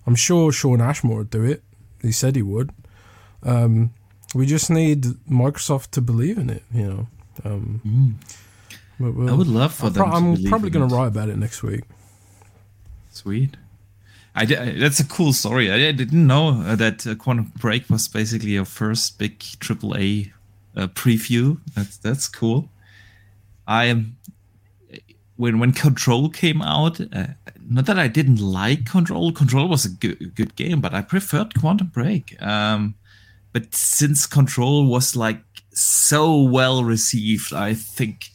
I'm 0.05 0.15
sure 0.15 0.51
Shawn 0.51 0.81
Ashmore 0.81 1.19
would 1.19 1.29
do 1.29 1.43
it. 1.43 1.63
He 2.01 2.11
said 2.11 2.35
he 2.35 2.41
would. 2.41 2.71
Um, 3.43 3.91
we 4.33 4.45
just 4.45 4.69
need 4.69 5.03
Microsoft 5.29 5.91
to 5.91 6.01
believe 6.01 6.37
in 6.37 6.49
it, 6.49 6.63
you 6.73 6.87
know. 6.87 7.07
Um, 7.43 7.81
mm. 7.85 8.77
we'll, 8.99 9.29
I 9.29 9.33
would 9.33 9.47
love 9.47 9.73
for 9.73 9.87
I'm 9.87 9.93
them. 9.93 10.03
Pro- 10.03 10.13
I'm 10.13 10.43
probably 10.45 10.69
going 10.69 10.87
to 10.87 10.95
write 10.95 11.07
about 11.07 11.29
it 11.29 11.37
next 11.37 11.63
week. 11.63 11.83
Sweet. 13.11 13.57
I 14.37 14.45
that's 14.45 14.99
a 14.99 15.05
cool 15.05 15.33
story. 15.33 15.71
I 15.71 15.91
didn't 15.91 16.27
know 16.27 16.61
uh, 16.61 16.75
that 16.75 17.07
uh, 17.07 17.15
Quantum 17.15 17.51
Break 17.57 17.89
was 17.89 18.07
basically 18.07 18.51
your 18.51 18.65
first 18.65 19.17
big 19.17 19.39
AAA 19.39 20.31
uh, 20.75 20.87
preview. 20.87 21.59
That's 21.75 21.97
that's 21.97 22.27
cool. 22.27 22.69
I 23.67 24.05
when 25.37 25.57
when 25.57 25.71
Control 25.73 26.29
came 26.29 26.61
out. 26.61 27.01
Uh, 27.01 27.27
not 27.69 27.85
that 27.87 27.97
I 27.97 28.07
didn't 28.07 28.39
like 28.39 28.85
Control. 28.85 29.31
Control 29.31 29.67
was 29.67 29.85
a 29.85 29.89
good, 29.89 30.35
good 30.35 30.55
game, 30.55 30.81
but 30.81 30.93
I 30.93 31.01
preferred 31.01 31.59
Quantum 31.59 31.87
Break. 31.87 32.41
Um, 32.41 32.95
but 33.51 33.73
since 33.73 34.25
Control 34.25 34.87
was 34.87 35.15
like 35.15 35.41
so 35.73 36.41
well 36.43 36.83
received, 36.83 37.53
I 37.53 37.73
think 37.73 38.29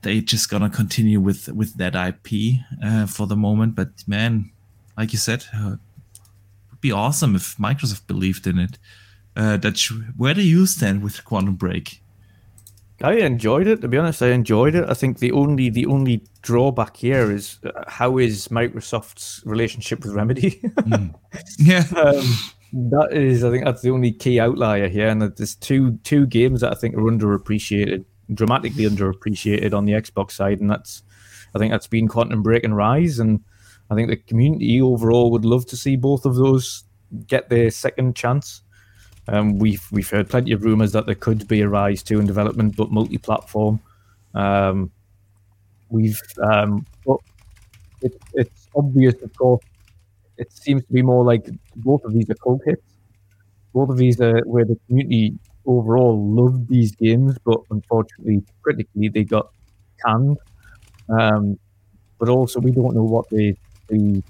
they 0.00 0.22
just 0.22 0.48
gonna 0.48 0.70
continue 0.70 1.20
with 1.20 1.48
with 1.48 1.76
that 1.76 1.94
IP 1.94 2.60
uh, 2.82 3.06
for 3.06 3.26
the 3.26 3.36
moment. 3.36 3.74
But 3.74 3.90
man, 4.06 4.50
like 4.96 5.12
you 5.12 5.18
said, 5.18 5.44
uh, 5.54 5.76
would 6.70 6.80
be 6.80 6.92
awesome 6.92 7.34
if 7.34 7.56
Microsoft 7.56 8.06
believed 8.06 8.46
in 8.46 8.58
it. 8.58 8.78
Uh, 9.34 9.56
that 9.56 9.80
where 10.16 10.34
do 10.34 10.42
you 10.42 10.66
stand 10.66 11.02
with 11.02 11.24
Quantum 11.24 11.54
Break? 11.54 12.02
I 13.02 13.14
enjoyed 13.14 13.66
it. 13.66 13.80
To 13.80 13.88
be 13.88 13.98
honest, 13.98 14.22
I 14.22 14.28
enjoyed 14.28 14.74
it. 14.74 14.88
I 14.88 14.94
think 14.94 15.18
the 15.18 15.32
only 15.32 15.70
the 15.70 15.86
only 15.86 16.22
drawback 16.42 16.96
here 16.96 17.30
is 17.30 17.58
uh, 17.64 17.70
how 17.88 18.18
is 18.18 18.48
Microsoft's 18.48 19.42
relationship 19.44 20.04
with 20.04 20.14
Remedy? 20.14 20.60
mm. 20.62 21.14
Yeah, 21.58 21.84
um, 21.96 22.24
that 22.72 23.08
is. 23.12 23.42
I 23.42 23.50
think 23.50 23.64
that's 23.64 23.82
the 23.82 23.90
only 23.90 24.12
key 24.12 24.38
outlier 24.38 24.88
here, 24.88 25.08
and 25.08 25.22
there's 25.22 25.56
two 25.56 25.98
two 26.04 26.26
games 26.26 26.60
that 26.60 26.72
I 26.72 26.74
think 26.74 26.94
are 26.94 27.00
underappreciated, 27.00 28.04
dramatically 28.32 28.84
underappreciated 28.84 29.74
on 29.74 29.84
the 29.84 29.92
Xbox 29.92 30.32
side, 30.32 30.60
and 30.60 30.70
that's 30.70 31.02
I 31.54 31.58
think 31.58 31.72
that's 31.72 31.88
been 31.88 32.08
Quantum 32.08 32.42
Break 32.42 32.64
and 32.64 32.74
Ryse, 32.74 33.18
and 33.18 33.40
I 33.90 33.94
think 33.94 34.08
the 34.08 34.16
community 34.16 34.80
overall 34.80 35.30
would 35.30 35.44
love 35.44 35.66
to 35.66 35.76
see 35.76 35.96
both 35.96 36.24
of 36.24 36.34
those 36.34 36.84
get 37.26 37.48
their 37.48 37.70
second 37.70 38.16
chance. 38.16 38.62
Um, 39.28 39.58
we've 39.58 39.86
we've 39.92 40.08
heard 40.08 40.28
plenty 40.28 40.52
of 40.52 40.64
rumours 40.64 40.92
that 40.92 41.06
there 41.06 41.14
could 41.14 41.46
be 41.46 41.60
a 41.60 41.66
Ryse 41.66 42.02
2 42.02 42.20
in 42.20 42.26
development, 42.26 42.76
but 42.76 42.90
multi-platform. 42.90 43.80
Um, 44.34 44.90
we've 45.90 46.20
um, 46.42 46.86
but 47.06 47.18
it, 48.00 48.14
it's 48.34 48.68
obvious, 48.74 49.14
of 49.22 49.36
course. 49.36 49.64
It 50.38 50.52
seems 50.52 50.84
to 50.86 50.92
be 50.92 51.02
more 51.02 51.24
like 51.24 51.46
both 51.76 52.04
of 52.04 52.12
these 52.14 52.28
are 52.30 52.34
cult 52.34 52.62
hits. 52.64 52.82
Both 53.72 53.90
of 53.90 53.96
these 53.96 54.20
are 54.20 54.40
where 54.40 54.64
the 54.64 54.78
community 54.86 55.38
overall 55.66 56.18
loved 56.34 56.68
these 56.68 56.94
games, 56.96 57.36
but 57.44 57.60
unfortunately, 57.70 58.42
critically, 58.62 59.08
they 59.08 59.24
got 59.24 59.50
canned. 60.04 60.38
Um, 61.08 61.58
but 62.18 62.28
also, 62.28 62.60
we 62.60 62.72
don't 62.72 62.94
know 62.94 63.04
what 63.04 63.28
the 63.30 63.56
the 63.92 64.22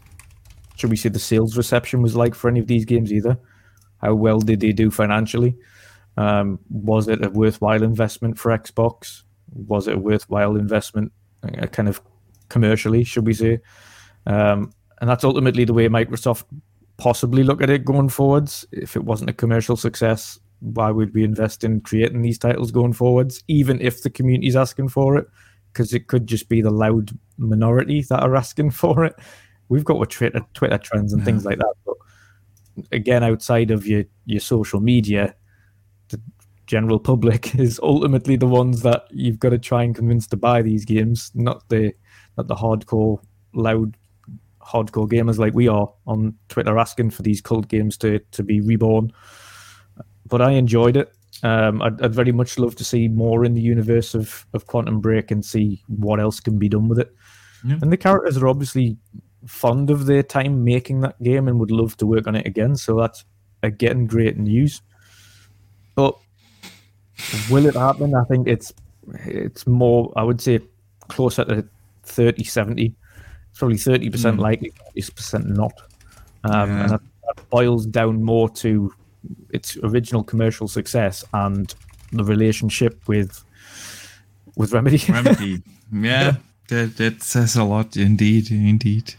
should 0.76 0.90
we 0.90 0.96
say 0.96 1.08
the 1.08 1.18
sales 1.18 1.56
reception 1.56 2.02
was 2.02 2.16
like 2.16 2.34
for 2.34 2.48
any 2.48 2.60
of 2.60 2.66
these 2.66 2.84
games 2.84 3.12
either. 3.12 3.38
How 3.98 4.14
well 4.14 4.40
did 4.40 4.60
they 4.60 4.72
do 4.72 4.90
financially? 4.90 5.56
Um, 6.16 6.58
was 6.68 7.08
it 7.08 7.24
a 7.24 7.30
worthwhile 7.30 7.82
investment 7.82 8.38
for 8.38 8.50
Xbox? 8.50 9.22
Was 9.54 9.86
it 9.86 9.94
a 9.94 9.98
worthwhile 9.98 10.56
investment, 10.56 11.12
uh, 11.44 11.66
kind 11.66 11.88
of 11.88 12.00
commercially, 12.48 13.04
should 13.04 13.26
we 13.26 13.34
say? 13.34 13.60
Um, 14.26 14.72
and 15.00 15.08
that's 15.08 15.24
ultimately 15.24 15.64
the 15.64 15.72
way 15.72 15.88
Microsoft 15.88 16.44
possibly 16.96 17.44
look 17.44 17.62
at 17.62 17.70
it 17.70 17.84
going 17.84 18.08
forwards. 18.08 18.66
If 18.72 18.96
it 18.96 19.04
wasn't 19.04 19.30
a 19.30 19.34
commercial 19.34 19.76
success, 19.76 20.38
why 20.60 20.90
would 20.90 21.14
we 21.14 21.24
invest 21.24 21.64
in 21.64 21.80
creating 21.80 22.22
these 22.22 22.38
titles 22.38 22.70
going 22.72 22.92
forwards, 22.92 23.42
even 23.48 23.80
if 23.80 24.02
the 24.02 24.10
community's 24.10 24.56
asking 24.56 24.88
for 24.88 25.16
it? 25.16 25.26
Because 25.72 25.94
it 25.94 26.08
could 26.08 26.26
just 26.26 26.48
be 26.48 26.60
the 26.60 26.70
loud 26.70 27.10
minority 27.38 28.04
that 28.10 28.22
are 28.22 28.36
asking 28.36 28.70
for 28.82 29.04
it 29.04 29.14
we've 29.72 29.84
got 29.84 29.98
with 29.98 30.10
Twitter, 30.10 30.44
Twitter 30.52 30.78
trends 30.78 31.12
and 31.12 31.20
yeah. 31.20 31.24
things 31.24 31.44
like 31.46 31.58
that. 31.58 31.74
But 31.86 31.96
again, 32.92 33.24
outside 33.24 33.70
of 33.70 33.86
your 33.86 34.04
your 34.26 34.40
social 34.40 34.80
media, 34.80 35.34
the 36.08 36.20
general 36.66 37.00
public 37.00 37.54
is 37.58 37.80
ultimately 37.82 38.36
the 38.36 38.46
ones 38.46 38.82
that 38.82 39.06
you've 39.10 39.38
got 39.38 39.50
to 39.50 39.58
try 39.58 39.82
and 39.82 39.94
convince 39.94 40.26
to 40.28 40.36
buy 40.36 40.60
these 40.60 40.84
games, 40.84 41.32
not 41.34 41.66
the 41.70 41.92
not 42.36 42.48
the 42.48 42.54
hardcore, 42.54 43.18
loud, 43.54 43.96
hardcore 44.60 45.08
gamers 45.08 45.38
like 45.38 45.54
we 45.54 45.68
are 45.68 45.90
on 46.06 46.34
Twitter 46.48 46.78
asking 46.78 47.10
for 47.10 47.22
these 47.22 47.40
cult 47.40 47.68
games 47.68 47.96
to 47.98 48.18
to 48.30 48.42
be 48.42 48.60
reborn. 48.60 49.10
But 50.26 50.42
I 50.42 50.52
enjoyed 50.52 50.96
it. 50.96 51.12
Um, 51.42 51.82
I'd, 51.82 52.00
I'd, 52.00 52.14
very 52.14 52.30
much 52.30 52.58
love 52.58 52.76
to 52.76 52.84
see 52.84 53.08
more 53.08 53.44
in 53.44 53.54
the 53.54 53.60
universe 53.60 54.14
of, 54.14 54.46
of 54.52 54.66
Quantum 54.66 55.00
Break 55.00 55.30
and 55.30 55.44
see 55.44 55.82
what 55.88 56.20
else 56.20 56.38
can 56.38 56.56
be 56.56 56.68
done 56.68 56.88
with 56.88 57.00
it. 57.00 57.12
Yeah. 57.64 57.78
And 57.80 57.90
the 57.90 57.96
characters 57.96 58.36
are 58.36 58.46
obviously 58.46 58.96
fond 59.46 59.90
of 59.90 60.06
their 60.06 60.22
time 60.22 60.64
making 60.64 61.00
that 61.00 61.20
game 61.22 61.48
and 61.48 61.58
would 61.58 61.70
love 61.70 61.96
to 61.98 62.06
work 62.06 62.26
on 62.26 62.36
it 62.36 62.46
again. 62.46 62.76
So 62.76 62.96
that's 62.96 63.24
again 63.62 64.06
great 64.06 64.38
news. 64.38 64.82
But 65.94 66.16
will 67.50 67.66
it 67.66 67.74
happen? 67.74 68.14
I 68.14 68.24
think 68.24 68.48
it's 68.48 68.72
it's 69.24 69.66
more 69.66 70.12
I 70.16 70.22
would 70.22 70.40
say 70.40 70.60
closer 71.08 71.44
to 71.44 71.66
30 72.04 72.44
70. 72.44 72.94
It's 73.50 73.58
probably 73.58 73.76
30% 73.76 74.10
mm. 74.10 74.38
likely, 74.38 74.72
30% 74.96 75.44
not. 75.46 75.72
Um, 76.44 76.70
yeah. 76.70 76.82
And 76.82 76.90
that, 76.90 77.00
that 77.26 77.50
boils 77.50 77.86
down 77.86 78.22
more 78.22 78.48
to 78.50 78.92
its 79.50 79.76
original 79.82 80.24
commercial 80.24 80.68
success 80.68 81.24
and 81.34 81.74
the 82.12 82.24
relationship 82.24 83.06
with 83.06 83.44
with 84.56 84.72
Remedy. 84.72 85.02
Remedy. 85.08 85.62
Yeah, 85.94 86.36
that, 86.68 86.96
that 86.96 87.22
says 87.22 87.54
a 87.54 87.64
lot 87.64 87.98
indeed, 87.98 88.50
indeed. 88.50 89.12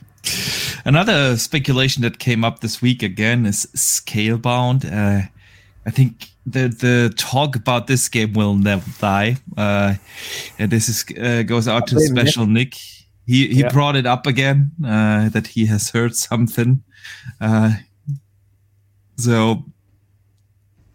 Another 0.85 1.37
speculation 1.37 2.01
that 2.03 2.19
came 2.19 2.43
up 2.43 2.59
this 2.59 2.81
week 2.81 3.03
again 3.03 3.45
is 3.45 3.65
Scalebound. 3.75 4.85
Uh, 4.85 5.27
I 5.85 5.89
think 5.91 6.29
the 6.45 6.67
the 6.67 7.13
talk 7.17 7.55
about 7.55 7.87
this 7.87 8.09
game 8.09 8.33
will 8.33 8.55
never 8.55 8.89
die. 8.99 9.37
Uh, 9.57 9.95
and 10.59 10.71
this 10.71 10.89
is 10.89 11.05
uh, 11.17 11.43
goes 11.43 11.67
out 11.67 11.87
to 11.87 11.99
Special 11.99 12.45
Nick. 12.45 12.75
He 13.25 13.47
he 13.47 13.61
yeah. 13.61 13.69
brought 13.69 13.95
it 13.95 14.05
up 14.05 14.27
again 14.27 14.71
uh, 14.85 15.29
that 15.29 15.47
he 15.47 15.65
has 15.67 15.89
heard 15.89 16.15
something. 16.15 16.83
Uh, 17.39 17.75
so 19.17 19.63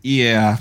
yeah, 0.03 0.59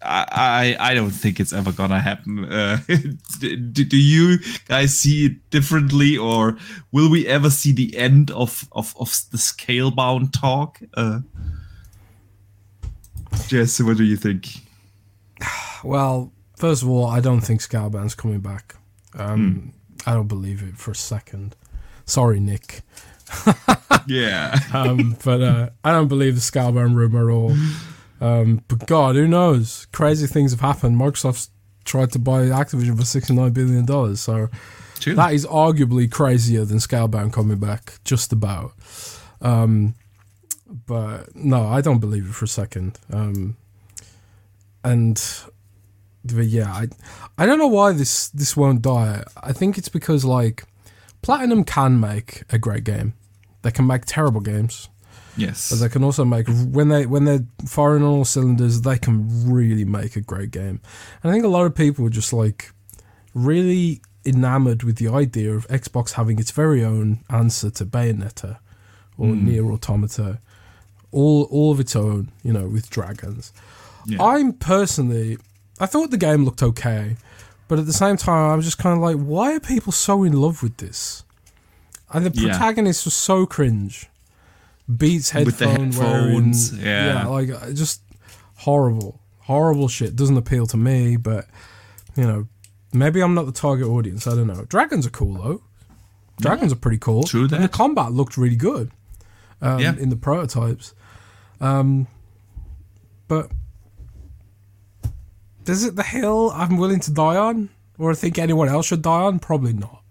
I, 0.00 0.76
I 0.78 0.94
don't 0.94 1.10
think 1.10 1.40
it's 1.40 1.52
ever 1.52 1.72
gonna 1.72 2.00
happen. 2.00 2.44
Uh, 2.44 2.78
do, 3.40 3.56
do, 3.56 3.96
you 3.96 4.38
guys 4.66 4.98
see 4.98 5.26
it 5.26 5.50
differently, 5.50 6.16
or 6.16 6.56
will 6.92 7.10
we 7.10 7.26
ever 7.26 7.50
see 7.50 7.72
the 7.72 7.96
end 7.96 8.30
of 8.30 8.68
of, 8.72 8.94
of 8.98 9.08
the 9.30 9.38
scalebound 9.38 10.32
talk? 10.32 10.80
Uh, 10.94 11.20
Jez, 13.32 13.84
what 13.84 13.96
do 13.96 14.04
you 14.04 14.16
think? 14.16 14.48
Well, 15.84 16.32
first 16.56 16.82
of 16.82 16.88
all, 16.88 17.06
I 17.06 17.20
don't 17.20 17.40
think 17.40 17.60
Scalebound's 17.60 18.16
coming 18.16 18.40
back. 18.40 18.74
Um, 19.14 19.72
I 20.04 20.12
don't 20.14 20.26
believe 20.26 20.60
it 20.60 20.76
for 20.76 20.90
a 20.90 20.94
second. 20.96 21.54
Sorry, 22.04 22.40
Nick. 22.40 22.82
Yeah. 24.08 24.58
Um, 24.74 25.16
but 25.24 25.42
uh, 25.42 25.70
I 25.84 25.92
don't 25.92 26.08
believe 26.08 26.34
the 26.34 26.40
Scalebound 26.40 26.94
rumor 26.94 27.30
at 27.30 27.34
all. 27.36 27.54
Um, 28.20 28.62
but 28.68 28.86
God, 28.86 29.14
who 29.14 29.28
knows? 29.28 29.86
Crazy 29.92 30.26
things 30.26 30.50
have 30.52 30.60
happened. 30.60 30.96
Microsoft's 30.96 31.50
tried 31.84 32.12
to 32.12 32.18
buy 32.18 32.42
Activision 32.46 32.96
for 32.96 33.02
$69 33.02 33.54
billion. 33.54 34.16
So 34.16 34.48
True. 35.00 35.14
that 35.14 35.32
is 35.32 35.46
arguably 35.46 36.10
crazier 36.10 36.64
than 36.64 36.78
Scalebound 36.78 37.32
coming 37.32 37.58
back, 37.58 38.00
just 38.04 38.32
about. 38.32 38.72
Um, 39.40 39.94
but 40.86 41.34
no, 41.34 41.66
I 41.66 41.80
don't 41.80 41.98
believe 41.98 42.26
it 42.26 42.34
for 42.34 42.44
a 42.44 42.48
second. 42.48 42.98
Um, 43.12 43.56
and 44.84 45.22
but 46.24 46.46
yeah, 46.46 46.70
I 46.72 46.88
I 47.36 47.46
don't 47.46 47.58
know 47.58 47.68
why 47.68 47.92
this 47.92 48.28
this 48.28 48.56
won't 48.56 48.82
die. 48.82 49.24
I 49.42 49.52
think 49.52 49.78
it's 49.78 49.88
because 49.88 50.24
like 50.24 50.64
Platinum 51.22 51.64
can 51.64 51.98
make 51.98 52.42
a 52.50 52.58
great 52.58 52.84
game. 52.84 53.14
They 53.62 53.70
can 53.70 53.86
make 53.86 54.04
terrible 54.04 54.40
games, 54.40 54.88
yes. 55.38 55.70
but 55.70 55.78
they 55.80 55.88
can 55.88 56.04
also 56.04 56.24
make 56.24 56.46
when 56.48 56.88
they 56.88 57.06
when 57.06 57.24
they're 57.24 57.46
firing 57.66 58.02
on 58.02 58.10
all 58.10 58.24
cylinders, 58.24 58.82
they 58.82 58.98
can 58.98 59.50
really 59.50 59.84
make 59.84 60.16
a 60.16 60.20
great 60.20 60.50
game. 60.50 60.80
And 61.22 61.30
I 61.30 61.32
think 61.32 61.44
a 61.44 61.48
lot 61.48 61.66
of 61.66 61.74
people 61.74 62.06
are 62.06 62.10
just 62.10 62.32
like 62.32 62.72
really 63.34 64.00
enamored 64.26 64.82
with 64.82 64.96
the 64.96 65.08
idea 65.08 65.52
of 65.52 65.66
Xbox 65.68 66.12
having 66.12 66.38
its 66.38 66.50
very 66.50 66.84
own 66.84 67.20
answer 67.30 67.70
to 67.70 67.86
Bayonetta 67.86 68.58
or 69.16 69.28
hmm. 69.28 69.46
Nier 69.46 69.70
Automata, 69.72 70.40
all 71.12 71.44
all 71.50 71.72
of 71.72 71.80
its 71.80 71.96
own, 71.96 72.30
you 72.42 72.52
know, 72.52 72.66
with 72.66 72.90
dragons. 72.90 73.52
Yeah. 74.06 74.22
I'm 74.22 74.52
personally, 74.54 75.38
I 75.80 75.86
thought 75.86 76.10
the 76.10 76.16
game 76.16 76.44
looked 76.44 76.62
okay, 76.62 77.16
but 77.68 77.78
at 77.78 77.86
the 77.86 77.92
same 77.92 78.16
time, 78.16 78.50
I 78.50 78.54
was 78.54 78.64
just 78.64 78.78
kind 78.78 78.96
of 78.96 79.02
like, 79.02 79.16
why 79.16 79.54
are 79.54 79.60
people 79.60 79.92
so 79.92 80.24
in 80.24 80.32
love 80.32 80.62
with 80.62 80.78
this? 80.78 81.24
And 82.10 82.24
the 82.24 82.30
Yeah. 82.30 82.50
protagonist 82.50 83.04
was 83.04 83.14
so 83.14 83.44
cringe. 83.44 84.08
Beats 84.96 85.30
headphone 85.30 85.90
wearing, 85.90 85.92
headphones, 85.92 86.78
yeah. 86.78 87.26
like 87.26 87.50
uh, 87.50 87.72
just 87.72 88.00
horrible, 88.56 89.20
horrible 89.40 89.88
shit. 89.88 90.16
Doesn't 90.16 90.36
appeal 90.36 90.66
to 90.68 90.76
me, 90.78 91.16
but 91.16 91.46
you 92.16 92.24
know, 92.24 92.48
maybe 92.92 93.20
I'm 93.20 93.34
not 93.34 93.46
the 93.46 93.52
target 93.52 93.86
audience. 93.86 94.26
I 94.26 94.34
don't 94.34 94.46
know. 94.46 94.64
Dragons 94.64 95.06
are 95.06 95.10
cool 95.10 95.34
though. 95.34 95.62
Dragons 96.40 96.72
are 96.72 96.76
pretty 96.76 96.98
cool. 96.98 97.24
True 97.24 97.42
And 97.42 97.64
the 97.64 97.68
combat 97.68 98.12
looked 98.12 98.36
really 98.38 98.56
good 98.56 98.90
um, 99.60 99.80
Yeah. 99.80 99.94
in 99.98 100.08
the 100.08 100.16
prototypes. 100.16 100.94
Um, 101.60 102.06
but 103.26 103.50
is 105.66 105.84
it 105.84 105.96
the 105.96 106.02
hill 106.02 106.50
I'm 106.54 106.78
willing 106.78 107.00
to 107.00 107.10
die 107.12 107.36
on, 107.36 107.68
or 107.98 108.10
I 108.10 108.14
think 108.14 108.38
anyone 108.38 108.68
else 108.68 108.86
should 108.86 109.02
die 109.02 109.22
on? 109.22 109.38
Probably 109.38 109.72
not. 109.74 110.02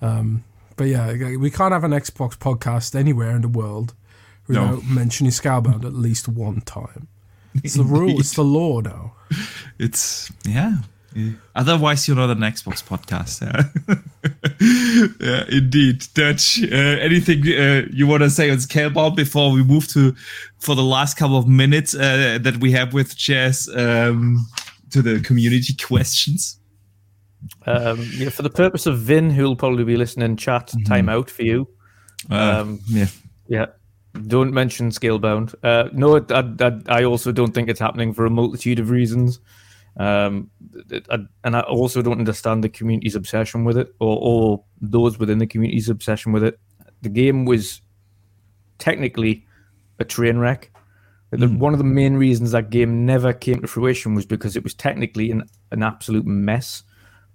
Um, 0.00 0.44
but 0.76 0.84
yeah, 0.84 1.36
we 1.36 1.50
can't 1.50 1.72
have 1.72 1.84
an 1.84 1.92
Xbox 1.92 2.36
podcast 2.36 2.94
anywhere 2.94 3.34
in 3.36 3.42
the 3.42 3.48
world 3.48 3.94
No. 4.48 4.62
without 4.62 4.84
mentioning 4.88 5.32
Scalebound 5.32 5.84
at 5.84 5.94
least 5.94 6.28
one 6.28 6.60
time. 6.62 7.08
It's 7.62 7.74
the 7.74 7.84
rule. 7.84 8.18
It's 8.18 8.34
the 8.34 8.42
law 8.42 8.80
now. 8.80 9.12
It's 9.78 10.30
yeah. 10.44 10.78
Otherwise, 11.54 12.08
you're 12.08 12.16
not 12.16 12.30
an 12.30 12.38
Xbox 12.40 12.82
podcast. 12.82 13.40
Yeah, 13.40 13.94
yeah 15.20 15.44
indeed. 15.48 16.04
Dutch. 16.14 16.60
Uh, 16.62 16.74
anything 17.00 17.46
uh, 17.46 17.86
you 17.92 18.08
want 18.08 18.24
to 18.24 18.30
say 18.30 18.50
on 18.50 18.56
Scalebound 18.58 19.14
before 19.14 19.52
we 19.52 19.62
move 19.62 19.86
to 19.88 20.14
for 20.58 20.74
the 20.74 20.82
last 20.82 21.16
couple 21.16 21.36
of 21.38 21.46
minutes 21.46 21.94
uh, 21.94 22.38
that 22.42 22.56
we 22.56 22.72
have 22.72 22.92
with 22.92 23.14
Jez 23.16 23.68
um, 23.78 24.44
to 24.90 25.02
the 25.02 25.20
community 25.20 25.74
questions? 25.74 26.58
Um, 27.66 28.06
yeah, 28.14 28.30
for 28.30 28.42
the 28.42 28.50
purpose 28.50 28.86
of 28.86 28.98
Vin, 28.98 29.30
who'll 29.30 29.56
probably 29.56 29.84
be 29.84 29.96
listening, 29.96 30.36
chat 30.36 30.72
time 30.86 31.08
out 31.08 31.30
for 31.30 31.42
you. 31.42 31.68
Uh, 32.30 32.60
Um, 32.62 32.80
yeah. 32.86 33.06
Yeah. 33.48 33.66
Don't 34.26 34.52
mention 34.52 34.90
Scalebound. 34.90 35.54
Uh, 35.62 35.88
no, 35.92 36.16
I, 36.16 36.54
I, 36.60 37.00
I 37.00 37.04
also 37.04 37.32
don't 37.32 37.52
think 37.52 37.68
it's 37.68 37.80
happening 37.80 38.14
for 38.14 38.24
a 38.26 38.30
multitude 38.30 38.78
of 38.78 38.90
reasons. 38.90 39.40
Um, 39.96 40.50
it- 40.90 41.06
I, 41.10 41.18
and 41.42 41.56
I 41.56 41.60
also 41.60 42.00
don't 42.02 42.18
understand 42.18 42.62
the 42.64 42.68
community's 42.68 43.16
obsession 43.16 43.64
with 43.64 43.76
it, 43.76 43.94
or, 43.98 44.18
or 44.20 44.64
those 44.80 45.18
within 45.18 45.38
the 45.38 45.46
community's 45.46 45.88
obsession 45.88 46.32
with 46.32 46.44
it. 46.44 46.58
The 47.02 47.08
game 47.08 47.44
was 47.44 47.82
technically 48.78 49.46
a 49.98 50.04
train 50.04 50.38
wreck. 50.38 50.70
The, 51.30 51.48
One 51.48 51.72
of 51.74 51.78
the 51.78 51.84
main 51.84 52.14
reasons 52.14 52.52
that 52.52 52.70
game 52.70 53.04
never 53.06 53.32
came 53.32 53.60
to 53.60 53.66
fruition 53.66 54.14
was 54.14 54.26
because 54.26 54.56
it 54.56 54.62
was 54.62 54.74
technically 54.74 55.30
an, 55.30 55.44
an 55.72 55.82
absolute 55.82 56.26
mess. 56.26 56.82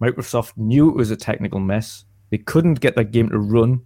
Microsoft 0.02 0.54
knew 0.58 0.90
it 0.90 0.96
was 0.96 1.12
a 1.12 1.18
technical 1.18 1.60
mess. 1.60 2.06
They 2.30 2.38
couldn't 2.38 2.80
get 2.80 2.96
that 2.96 3.12
game 3.12 3.30
to 3.30 3.40
run, 3.40 3.82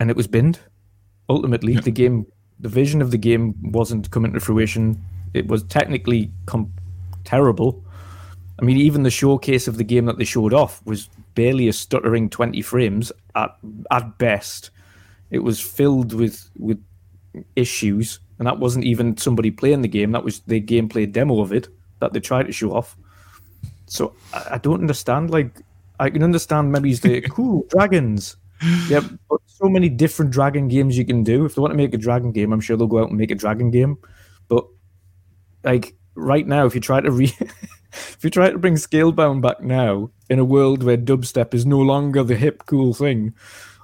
and 0.00 0.10
it 0.10 0.16
was 0.16 0.26
binned. 0.26 0.60
Ultimately, 1.28 1.76
the 1.76 1.90
game, 1.90 2.26
the 2.60 2.68
vision 2.68 3.02
of 3.02 3.10
the 3.10 3.18
game 3.18 3.54
wasn't 3.62 4.10
coming 4.10 4.32
to 4.32 4.40
fruition. 4.40 5.02
It 5.34 5.48
was 5.48 5.64
technically 5.64 6.30
com- 6.46 6.72
terrible. 7.24 7.84
I 8.60 8.64
mean, 8.64 8.76
even 8.76 9.02
the 9.02 9.10
showcase 9.10 9.66
of 9.66 9.76
the 9.76 9.84
game 9.84 10.06
that 10.06 10.18
they 10.18 10.24
showed 10.24 10.54
off 10.54 10.84
was 10.86 11.08
barely 11.34 11.68
a 11.68 11.72
stuttering 11.72 12.30
20 12.30 12.62
frames 12.62 13.10
at 13.34 13.56
at 13.90 14.18
best. 14.18 14.70
It 15.30 15.40
was 15.40 15.60
filled 15.60 16.12
with 16.12 16.48
with 16.56 16.82
issues, 17.56 18.20
and 18.38 18.46
that 18.46 18.60
wasn't 18.60 18.84
even 18.84 19.16
somebody 19.16 19.50
playing 19.50 19.82
the 19.82 19.88
game. 19.88 20.12
That 20.12 20.24
was 20.24 20.40
the 20.40 20.60
gameplay 20.60 21.10
demo 21.10 21.40
of 21.40 21.52
it 21.52 21.68
that 22.00 22.12
they 22.12 22.20
tried 22.20 22.46
to 22.46 22.52
show 22.52 22.72
off. 22.72 22.96
So 23.94 24.12
I, 24.32 24.54
I 24.54 24.58
don't 24.58 24.80
understand. 24.80 25.30
Like, 25.30 25.60
I 26.00 26.10
can 26.10 26.22
understand 26.22 26.72
maybe 26.72 26.90
it's 26.90 27.00
the 27.00 27.20
cool 27.30 27.66
dragons. 27.70 28.36
Yeah, 28.88 29.00
but 29.28 29.40
so 29.46 29.68
many 29.68 29.88
different 29.88 30.30
dragon 30.30 30.68
games 30.68 30.96
you 30.96 31.04
can 31.04 31.22
do. 31.22 31.44
If 31.44 31.54
they 31.54 31.60
want 31.60 31.72
to 31.72 31.76
make 31.76 31.94
a 31.94 31.98
dragon 31.98 32.32
game, 32.32 32.52
I'm 32.52 32.60
sure 32.60 32.76
they'll 32.76 32.86
go 32.86 33.00
out 33.00 33.10
and 33.10 33.18
make 33.18 33.30
a 33.30 33.34
dragon 33.34 33.70
game. 33.70 33.98
But 34.48 34.64
like 35.62 35.94
right 36.14 36.46
now, 36.46 36.66
if 36.66 36.74
you 36.74 36.80
try 36.80 37.00
to 37.00 37.10
re, 37.10 37.32
if 37.92 38.18
you 38.22 38.30
try 38.30 38.50
to 38.50 38.58
bring 38.58 38.74
Scalebound 38.74 39.42
back 39.42 39.60
now 39.60 40.10
in 40.30 40.38
a 40.38 40.44
world 40.44 40.82
where 40.82 40.96
dubstep 40.96 41.52
is 41.54 41.66
no 41.66 41.78
longer 41.78 42.24
the 42.24 42.36
hip 42.36 42.64
cool 42.66 42.94
thing, 42.94 43.34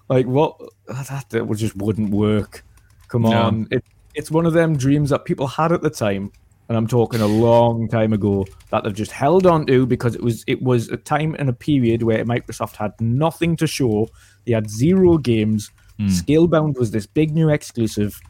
like 0.09 0.27
what 0.27 0.59
that, 0.87 1.27
that 1.31 1.55
just 1.57 1.77
wouldn't 1.77 2.11
work. 2.11 2.65
Come 3.09 3.23
No. 3.23 3.33
on, 3.33 3.69
it, 3.71 3.85
it's 4.15 4.31
one 4.31 4.47
of 4.47 4.55
them 4.55 4.77
dreams 4.77 5.11
that 5.11 5.25
people 5.25 5.47
had 5.47 5.73
at 5.73 5.83
the 5.83 5.91
time, 5.91 6.33
and 6.71 6.77
I'm 6.77 6.87
talking 6.87 7.21
a 7.21 7.27
long 7.27 7.89
time 7.89 8.13
ago 8.13 8.47
that 8.71 8.85
they've 8.85 8.95
just 8.95 9.11
held 9.11 9.45
on 9.45 9.67
to 9.67 9.87
because 9.87 10.15
it 10.15 10.23
was 10.23 10.45
it 10.47 10.63
was 10.63 10.89
a 10.89 10.97
time 10.97 11.35
and 11.37 11.49
a 11.49 11.53
period 11.53 12.05
where 12.05 12.25
Microsoft 12.25 12.77
had 12.77 12.93
nothing 13.01 13.57
to 13.57 13.67
show. 13.67 14.09
They 14.47 14.53
had 14.53 14.71
zero 14.71 15.19
games. 15.19 15.69
Hmm. 15.99 16.07
Scalebound 16.07 16.79
was 16.79 16.93
this 16.93 17.07
big 17.07 17.33
new 17.33 17.49
exclusive, 17.51 18.21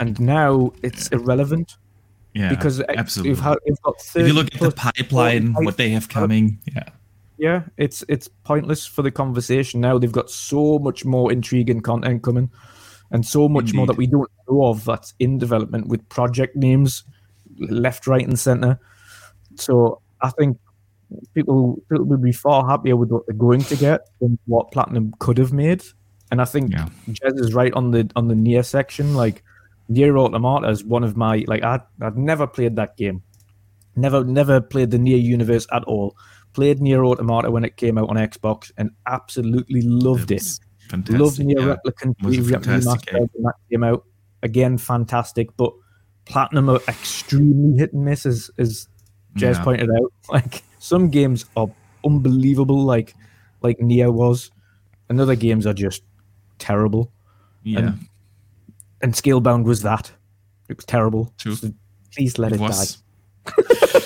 and 0.00 0.18
now 0.18 0.72
it's 0.82 1.06
irrelevant 1.08 1.76
Yeah. 2.34 2.48
because 2.48 2.80
absolutely. 2.80 3.30
You've, 3.30 3.40
had, 3.40 3.58
you've 3.66 3.82
got 3.82 3.94
if 4.16 4.26
you 4.26 4.32
look 4.32 4.52
at 4.52 4.60
the 4.60 4.72
pipeline, 4.72 5.54
what 5.54 5.76
they 5.76 5.90
have 5.90 6.08
coming, 6.08 6.58
yeah. 6.74 6.88
yeah, 7.38 7.62
it's 7.76 8.02
it's 8.08 8.26
pointless 8.26 8.84
for 8.84 9.02
the 9.02 9.12
conversation 9.12 9.80
now. 9.80 9.96
They've 9.96 10.10
got 10.10 10.28
so 10.28 10.80
much 10.80 11.04
more 11.04 11.30
intriguing 11.30 11.82
content 11.82 12.24
coming, 12.24 12.50
and 13.10 13.24
so 13.26 13.48
much 13.48 13.72
more 13.72 13.86
that 13.86 13.96
we 13.96 14.06
don't 14.06 14.30
know 14.48 14.66
of 14.66 14.84
that's 14.84 15.14
in 15.18 15.38
development 15.38 15.88
with 15.88 16.06
project 16.08 16.56
names 16.56 17.04
left, 17.58 18.06
right, 18.06 18.26
and 18.26 18.38
center. 18.38 18.78
So 19.56 20.00
I 20.20 20.30
think 20.30 20.58
people 21.34 21.80
people 21.88 22.04
will 22.04 22.18
be 22.18 22.32
far 22.32 22.68
happier 22.68 22.96
with 22.96 23.10
what 23.10 23.26
they're 23.26 23.36
going 23.36 23.62
to 23.62 23.76
get 23.76 24.08
than 24.20 24.38
what 24.46 24.70
Platinum 24.72 25.14
could 25.18 25.38
have 25.38 25.52
made. 25.52 25.82
And 26.30 26.40
I 26.42 26.44
think 26.44 26.72
Yeah. 26.72 26.88
Jez 27.08 27.38
is 27.40 27.54
right 27.54 27.72
on 27.74 27.92
the 27.92 28.10
on 28.16 28.28
the 28.28 28.34
Nier 28.34 28.62
section. 28.62 29.14
Like 29.14 29.42
Nier 29.88 30.18
Automata 30.18 30.68
is 30.68 30.84
one 30.84 31.04
of 31.04 31.16
my 31.16 31.44
like 31.46 31.62
I 31.62 31.80
I'd 32.00 32.16
never 32.16 32.46
played 32.46 32.76
that 32.76 32.96
game. 32.96 33.22
Never 33.94 34.24
never 34.24 34.60
played 34.60 34.90
the 34.90 34.98
Nier 34.98 35.18
universe 35.18 35.66
at 35.72 35.84
all. 35.84 36.16
Played 36.52 36.80
Nier 36.80 37.04
Automata 37.04 37.50
when 37.50 37.64
it 37.64 37.76
came 37.76 37.98
out 37.98 38.08
on 38.08 38.16
Xbox 38.16 38.72
and 38.76 38.90
absolutely 39.06 39.82
loved 39.82 40.30
it. 40.30 40.58
Fantastic. 40.88 41.20
Loved 41.20 41.38
Nier 41.40 41.60
yeah. 41.60 41.74
Replicant 41.84 42.14
It 42.20 42.24
was 42.24 42.38
a 42.38 42.42
re- 42.42 42.52
remastered 42.52 43.12
when 43.32 43.42
that 43.44 43.54
came 43.70 43.84
out. 43.84 44.04
Again, 44.42 44.78
fantastic. 44.78 45.56
But 45.56 45.72
Platinum 46.24 46.68
are 46.68 46.80
extremely 46.88 47.78
hit 47.78 47.92
and 47.92 48.04
miss, 48.04 48.26
as 48.26 48.50
as 48.58 48.88
Jez 49.36 49.54
Yeah. 49.54 49.64
pointed 49.64 49.90
out. 49.90 50.12
Like 50.30 50.62
some 50.78 51.08
games 51.10 51.44
are 51.56 51.68
unbelievable, 52.04 52.82
like 52.84 53.14
like 53.62 53.80
Nier 53.80 54.10
was, 54.10 54.50
and 55.08 55.20
other 55.20 55.36
games 55.36 55.66
are 55.66 55.74
just 55.74 56.02
terrible. 56.58 57.12
Yeah. 57.62 57.78
And, 57.78 58.08
and 59.02 59.12
Scalebound 59.12 59.64
was 59.64 59.82
that. 59.82 60.10
It 60.68 60.76
was 60.76 60.84
terrible. 60.84 61.32
True. 61.38 61.54
So 61.54 61.72
please 62.14 62.38
let 62.38 62.52
it 62.52 62.56
it, 62.56 62.60
was. 62.60 62.98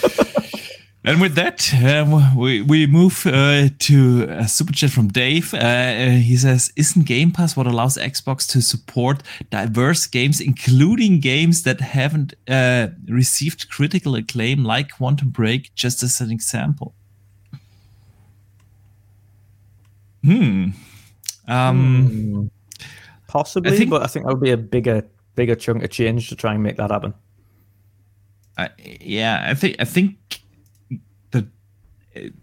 And 1.02 1.18
with 1.18 1.34
that, 1.36 1.72
um, 1.82 2.36
we, 2.36 2.60
we 2.60 2.86
move 2.86 3.26
uh, 3.26 3.68
to 3.78 4.26
a 4.28 4.46
super 4.46 4.72
chat 4.72 4.90
from 4.90 5.08
Dave. 5.08 5.54
Uh, 5.54 5.56
uh, 5.56 6.10
he 6.10 6.36
says, 6.36 6.70
Isn't 6.76 7.06
Game 7.06 7.32
Pass 7.32 7.56
what 7.56 7.66
allows 7.66 7.96
Xbox 7.96 8.46
to 8.50 8.60
support 8.60 9.22
diverse 9.48 10.06
games, 10.06 10.42
including 10.42 11.20
games 11.20 11.62
that 11.62 11.80
haven't 11.80 12.34
uh, 12.46 12.88
received 13.08 13.70
critical 13.70 14.14
acclaim, 14.14 14.62
like 14.62 14.92
Quantum 14.92 15.30
Break, 15.30 15.74
just 15.74 16.02
as 16.02 16.20
an 16.20 16.30
example? 16.30 16.94
Hmm. 20.22 20.70
Um, 21.48 22.06
hmm. 22.08 22.46
Possibly, 23.26 23.72
I 23.72 23.76
think, 23.76 23.88
but 23.88 24.02
I 24.02 24.06
think 24.06 24.26
that 24.26 24.32
would 24.34 24.42
be 24.42 24.50
a 24.50 24.58
bigger 24.58 25.08
bigger 25.34 25.54
chunk 25.54 25.82
of 25.82 25.88
change 25.88 26.28
to 26.28 26.36
try 26.36 26.52
and 26.52 26.62
make 26.62 26.76
that 26.76 26.90
happen. 26.90 27.14
yeah, 29.00 29.46
I 29.48 29.54
think 29.54 29.76
I 29.78 29.84
think 29.86 30.42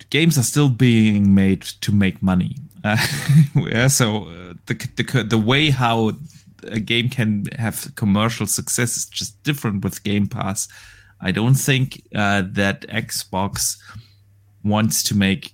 games 0.09 0.37
are 0.37 0.43
still 0.43 0.69
being 0.69 1.33
made 1.35 1.61
to 1.61 1.91
make 1.91 2.21
money. 2.21 2.55
Uh, 2.83 2.97
yeah, 3.55 3.87
so 3.87 4.25
uh, 4.25 4.53
the, 4.65 4.73
the 4.95 5.23
the 5.23 5.37
way 5.37 5.69
how 5.69 6.13
a 6.63 6.79
game 6.79 7.09
can 7.09 7.45
have 7.57 7.91
commercial 7.95 8.47
success 8.47 8.97
is 8.97 9.05
just 9.05 9.41
different 9.43 9.83
with 9.83 10.03
Game 10.03 10.27
Pass. 10.27 10.67
I 11.21 11.31
don't 11.31 11.55
think 11.55 12.03
uh, 12.15 12.43
that 12.51 12.81
Xbox 12.87 13.77
wants 14.63 15.03
to 15.03 15.15
make 15.15 15.53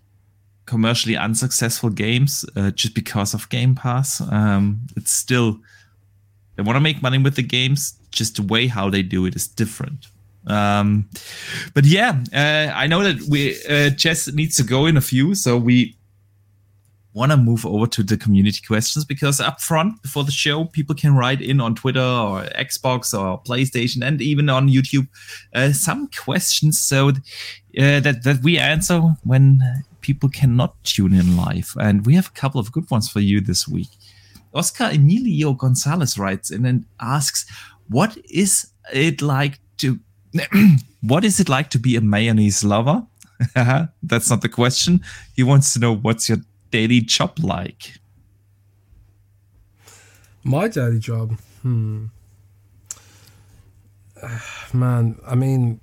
commercially 0.66 1.16
unsuccessful 1.16 1.90
games 1.90 2.46
uh, 2.56 2.72
just 2.72 2.96
because 2.96 3.34
of 3.34 3.50
Game 3.50 3.76
Pass. 3.76 4.22
Um, 4.22 4.82
it's 4.96 5.12
still 5.12 5.60
they 6.56 6.64
want 6.64 6.76
to 6.76 6.82
make 6.82 7.02
money 7.02 7.18
with 7.18 7.36
the 7.36 7.44
games. 7.44 7.94
Just 8.12 8.36
the 8.36 8.44
way 8.44 8.68
how 8.68 8.90
they 8.90 9.02
do 9.02 9.26
it 9.26 9.36
is 9.36 9.48
different. 9.48 10.08
Um, 10.48 11.10
but 11.74 11.86
yeah, 11.86 12.22
uh, 12.34 12.72
I 12.74 12.88
know 12.88 13.04
that 13.04 13.22
we 13.30 13.56
uh, 13.66 13.92
Jez 13.92 14.34
needs 14.34 14.56
to 14.58 14.64
go 14.64 14.86
in 14.86 14.98
a 14.98 15.02
few, 15.02 15.36
so 15.36 15.58
we 15.58 15.96
want 17.14 17.32
to 17.32 17.38
move 17.38 17.66
over 17.66 17.86
to 17.86 18.02
the 18.02 18.18
community 18.18 18.62
questions 18.66 19.06
because 19.06 19.40
up 19.40 19.62
front 19.62 20.02
before 20.02 20.24
the 20.24 20.32
show, 20.32 20.66
people 20.66 20.96
can 20.96 21.16
write 21.16 21.42
in 21.42 21.62
on 21.62 21.76
Twitter 21.76 22.02
or 22.02 22.42
Xbox 22.58 23.18
or 23.18 23.42
PlayStation 23.44 24.06
and 24.06 24.22
even 24.22 24.50
on 24.50 24.68
YouTube 24.68 25.08
uh, 25.54 25.72
some 25.72 26.08
questions 26.08 26.80
so 26.80 27.10
uh, 27.10 28.00
that 28.00 28.24
that 28.24 28.42
we 28.44 28.58
answer 28.58 29.00
when 29.24 29.62
people 30.02 30.30
cannot 30.30 30.84
tune 30.84 31.14
in 31.14 31.38
live. 31.38 31.74
And 31.80 32.06
we 32.06 32.16
have 32.16 32.28
a 32.28 32.40
couple 32.40 32.60
of 32.60 32.72
good 32.72 32.90
ones 32.90 33.10
for 33.10 33.20
you 33.20 33.42
this 33.42 33.68
week. 33.68 33.90
Oscar 34.54 34.90
Emilio 34.92 35.54
Gonzalez 35.54 36.18
writes 36.18 36.52
in 36.52 36.66
and 36.66 36.86
asks, 37.00 37.46
"What 37.88 38.18
is 38.30 38.68
it 38.92 39.22
like 39.22 39.60
to 39.78 40.00
what 41.02 41.24
is 41.24 41.40
it 41.40 41.50
like 41.50 41.70
to 41.72 41.80
be 41.80 41.96
a 41.96 42.02
mayonnaise 42.02 42.64
lover? 42.64 43.06
That's 44.04 44.30
not 44.30 44.42
the 44.42 44.50
question. 44.50 45.04
He 45.36 45.44
wants 45.44 45.74
to 45.74 45.80
know 45.80 45.96
what's 45.96 46.30
your 46.30 46.40
daily 46.72 47.02
job 47.02 47.40
like. 47.40 47.98
My 50.44 50.68
daily 50.68 51.00
job, 51.00 51.40
hmm. 51.62 52.06
Man, 54.74 55.20
I 55.26 55.36
mean, 55.36 55.80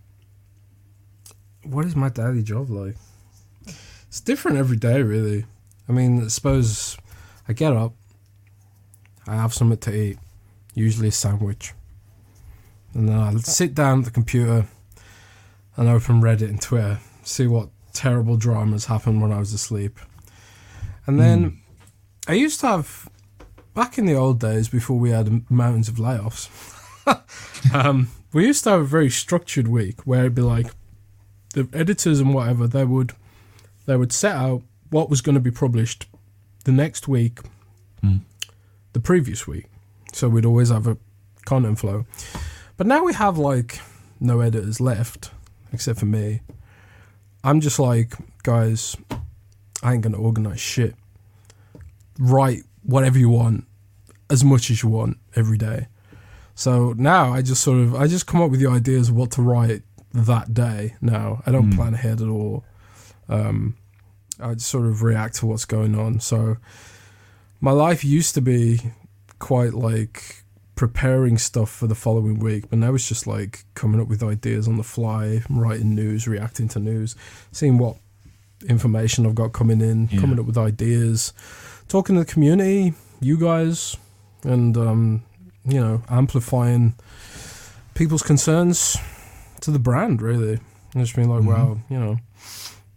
what 1.62 1.85
is 1.85 1.94
my 1.94 2.09
daily 2.09 2.43
job 2.43 2.70
like? 2.70 2.97
It's 4.09 4.20
different 4.20 4.59
every 4.59 4.77
day, 4.77 5.02
really. 5.02 5.44
I 5.89 5.93
mean, 5.93 6.28
suppose 6.28 6.97
I 7.48 7.52
get 7.52 7.72
up, 7.72 7.94
I 9.27 9.36
have 9.36 9.55
something 9.55 9.78
to 9.78 9.94
eat, 9.94 10.18
usually 10.74 11.09
a 11.09 11.12
sandwich. 11.12 11.74
And 12.94 13.08
then 13.08 13.18
I'd 13.18 13.44
sit 13.44 13.74
down 13.74 14.00
at 14.00 14.04
the 14.06 14.10
computer 14.10 14.66
and 15.76 15.88
open 15.88 16.20
Reddit 16.20 16.48
and 16.48 16.60
Twitter, 16.60 16.98
see 17.22 17.46
what 17.46 17.68
terrible 17.92 18.36
dramas 18.36 18.86
happened 18.86 19.22
when 19.22 19.32
I 19.32 19.38
was 19.38 19.52
asleep. 19.52 19.98
And 21.06 21.18
then 21.20 21.50
mm. 21.50 21.56
I 22.28 22.34
used 22.34 22.60
to 22.60 22.66
have, 22.66 23.08
back 23.74 23.98
in 23.98 24.06
the 24.06 24.14
old 24.14 24.40
days 24.40 24.68
before 24.68 24.98
we 24.98 25.10
had 25.10 25.50
mountains 25.50 25.88
of 25.88 25.96
layoffs, 25.96 26.48
um, 27.74 28.08
we 28.32 28.46
used 28.46 28.64
to 28.64 28.70
have 28.70 28.80
a 28.80 28.84
very 28.84 29.10
structured 29.10 29.68
week 29.68 30.06
where 30.06 30.20
it'd 30.20 30.34
be 30.34 30.42
like 30.42 30.68
the 31.54 31.68
editors 31.72 32.20
and 32.20 32.34
whatever, 32.34 32.66
they 32.66 32.84
would, 32.84 33.12
they 33.86 33.96
would 33.96 34.12
set 34.12 34.36
out 34.36 34.62
what 34.90 35.10
was 35.10 35.20
going 35.20 35.34
to 35.34 35.40
be 35.40 35.50
published 35.50 36.06
the 36.64 36.72
next 36.72 37.08
week, 37.08 37.40
mm. 38.02 38.20
the 38.92 39.00
previous 39.00 39.46
week. 39.46 39.66
So 40.12 40.28
we'd 40.28 40.44
always 40.44 40.68
have 40.68 40.86
a 40.86 40.96
content 41.44 41.78
flow. 41.78 42.06
But 42.81 42.86
now 42.86 43.05
we 43.05 43.12
have 43.12 43.36
like 43.36 43.78
no 44.20 44.40
editors 44.40 44.81
left, 44.81 45.32
except 45.70 45.98
for 45.98 46.07
me. 46.07 46.40
I'm 47.44 47.61
just 47.61 47.78
like, 47.78 48.15
guys, 48.43 48.97
I 49.82 49.93
ain't 49.93 50.01
gonna 50.01 50.16
organize 50.16 50.61
shit. 50.61 50.94
Write 52.19 52.62
whatever 52.82 53.19
you 53.19 53.28
want, 53.28 53.66
as 54.31 54.43
much 54.43 54.70
as 54.70 54.82
you 54.82 54.89
want 54.89 55.19
every 55.36 55.59
day. 55.59 55.89
So 56.55 56.94
now 56.97 57.35
I 57.35 57.43
just 57.43 57.62
sort 57.62 57.81
of 57.81 57.94
I 57.94 58.07
just 58.07 58.27
come 58.27 58.40
up 58.40 58.51
with 58.51 58.61
the 58.61 58.70
ideas 58.70 59.11
of 59.11 59.15
what 59.15 59.32
to 59.32 59.43
write 59.43 59.82
that 60.15 60.55
day. 60.55 60.94
Now 61.02 61.43
I 61.44 61.52
don't 61.52 61.70
mm. 61.70 61.77
plan 61.77 61.93
ahead 61.93 62.23
at 62.23 62.28
all. 62.28 62.65
Um, 63.28 63.77
I 64.40 64.55
just 64.55 64.70
sort 64.70 64.86
of 64.86 65.02
react 65.02 65.35
to 65.40 65.47
what's 65.47 65.66
going 65.66 65.94
on. 65.94 66.20
So 66.20 66.57
my 67.61 67.73
life 67.73 68.02
used 68.02 68.35
to 68.36 68.40
be 68.40 68.81
quite 69.39 69.74
like 69.74 70.39
preparing 70.81 71.36
stuff 71.36 71.69
for 71.69 71.86
the 71.86 71.94
following 71.94 72.39
week, 72.39 72.70
but 72.70 72.78
now 72.78 72.94
it's 72.94 73.07
just 73.07 73.27
like 73.27 73.66
coming 73.74 74.01
up 74.01 74.09
with 74.09 74.23
ideas 74.23 74.66
on 74.66 74.78
the 74.78 74.82
fly, 74.82 75.43
writing 75.51 75.94
news, 75.94 76.27
reacting 76.27 76.69
to 76.69 76.78
news, 76.78 77.15
seeing 77.52 77.77
what 77.77 77.97
information 78.66 79.27
I've 79.27 79.35
got 79.35 79.52
coming 79.52 79.82
in, 79.82 80.09
yeah. 80.11 80.19
coming 80.19 80.40
up 80.40 80.47
with 80.47 80.57
ideas, 80.57 81.35
talking 81.89 82.15
to 82.15 82.20
the 82.20 82.32
community, 82.32 82.94
you 83.20 83.36
guys, 83.36 83.98
and 84.43 84.74
um, 84.78 85.23
you 85.66 85.78
know, 85.78 86.02
amplifying 86.09 86.94
people's 87.93 88.23
concerns 88.23 88.97
to 89.61 89.70
the 89.70 89.78
brand. 89.78 90.23
Really, 90.23 90.61
and 90.94 91.05
just 91.05 91.15
being 91.15 91.28
like, 91.28 91.40
mm-hmm. 91.40 91.48
well, 91.48 91.82
you 91.90 92.01
know, 92.01 92.16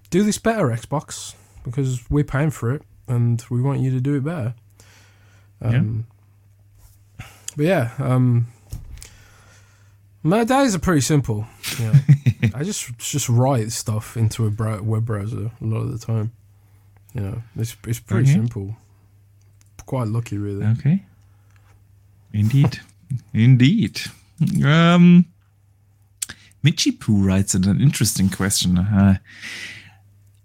do 0.10 0.23
this 0.23 0.38
better, 0.38 0.68
Xbox, 0.68 1.35
because 1.65 2.10
we're 2.10 2.23
paying 2.23 2.51
for 2.51 2.72
it, 2.72 2.81
and 3.10 3.43
we 3.49 3.61
want 3.61 3.81
you 3.81 3.91
to 3.91 3.99
do 3.99 4.15
it 4.15 4.23
better. 4.23 4.55
Um, 5.61 6.07
but 7.55 7.65
yeah, 7.65 7.91
um, 7.99 8.47
my 10.23 10.43
days 10.43 10.75
are 10.75 10.80
pretty 10.80 11.01
simple. 11.01 11.45
Know. 11.80 11.93
I 12.55 12.63
just 12.63 12.97
just 12.97 13.30
write 13.30 13.71
stuff 13.71 14.15
into 14.17 14.45
a 14.45 14.81
web 14.81 15.05
browser 15.05 15.51
a 15.59 15.65
lot 15.65 15.81
of 15.81 15.91
the 15.91 16.05
time. 16.05 16.31
You 17.13 17.21
know, 17.21 17.43
it's 17.57 17.75
it's 17.88 17.99
pretty 17.99 18.30
okay. 18.30 18.34
simple. 18.34 18.75
Quite 19.85 20.07
lucky, 20.07 20.38
really. 20.38 20.65
Okay. 20.65 21.03
Indeed, 22.31 22.80
indeed. 23.34 24.01
Um, 24.65 25.25
Michipu 26.63 27.23
writes 27.23 27.53
an 27.53 27.81
interesting 27.81 28.30
question. 28.30 28.77
Uh, 28.77 29.17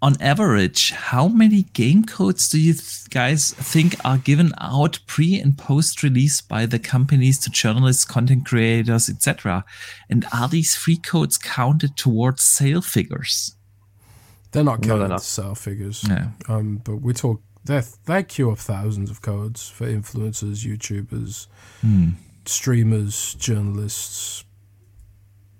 on 0.01 0.21
average, 0.21 0.91
how 0.91 1.27
many 1.27 1.63
game 1.73 2.05
codes 2.05 2.47
do 2.47 2.59
you 2.59 2.73
th- 2.73 3.09
guys 3.09 3.53
think 3.53 3.95
are 4.05 4.17
given 4.17 4.53
out 4.59 4.99
pre 5.07 5.39
and 5.39 5.57
post 5.57 6.03
release 6.03 6.39
by 6.41 6.65
the 6.65 6.79
companies 6.79 7.37
to 7.39 7.49
journalists, 7.49 8.05
content 8.05 8.45
creators, 8.45 9.09
etc.? 9.09 9.65
And 10.09 10.25
are 10.33 10.47
these 10.47 10.75
free 10.75 10.95
codes 10.97 11.37
counted 11.37 11.97
towards 11.97 12.43
sale 12.43 12.81
figures? 12.81 13.55
They're 14.51 14.63
not 14.63 14.81
counted 14.81 14.87
no, 14.87 14.99
they're 14.99 15.07
not. 15.09 15.21
sale 15.21 15.55
figures. 15.55 16.05
Yeah. 16.07 16.29
Um, 16.47 16.81
but 16.83 16.97
we 16.97 17.13
talk 17.13 17.41
they 17.65 17.81
they 18.05 18.23
queue 18.23 18.51
up 18.51 18.57
thousands 18.57 19.11
of 19.11 19.21
codes 19.21 19.69
for 19.69 19.85
influencers, 19.85 20.65
YouTubers, 20.65 21.47
hmm. 21.81 22.11
streamers, 22.45 23.35
journalists, 23.35 24.45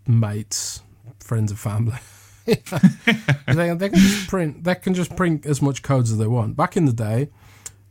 mates, 0.07 0.81
friends 1.19 1.51
and 1.51 1.59
family. 1.59 1.97
they, 3.47 3.73
they, 3.73 3.89
can 3.89 3.99
just 3.99 4.27
print. 4.29 4.63
They 4.63 4.75
can 4.75 4.93
just 4.93 5.15
print 5.15 5.45
as 5.45 5.61
much 5.61 5.81
codes 5.81 6.11
as 6.11 6.17
they 6.17 6.27
want. 6.27 6.55
Back 6.55 6.77
in 6.77 6.85
the 6.85 6.93
day, 6.93 7.29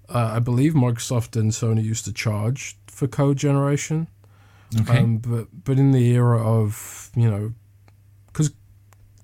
uh, 0.08 0.32
I 0.34 0.38
believe 0.38 0.74
Microsoft 0.74 1.38
and 1.38 1.50
Sony 1.52 1.84
used 1.84 2.04
to 2.06 2.12
charge 2.12 2.76
for 2.86 3.06
code 3.06 3.36
generation. 3.36 4.08
Okay. 4.80 4.98
Um, 4.98 5.18
but 5.18 5.48
but 5.64 5.78
in 5.78 5.92
the 5.92 6.12
era 6.12 6.42
of 6.42 7.10
you 7.14 7.30
know, 7.30 7.52
because 8.26 8.50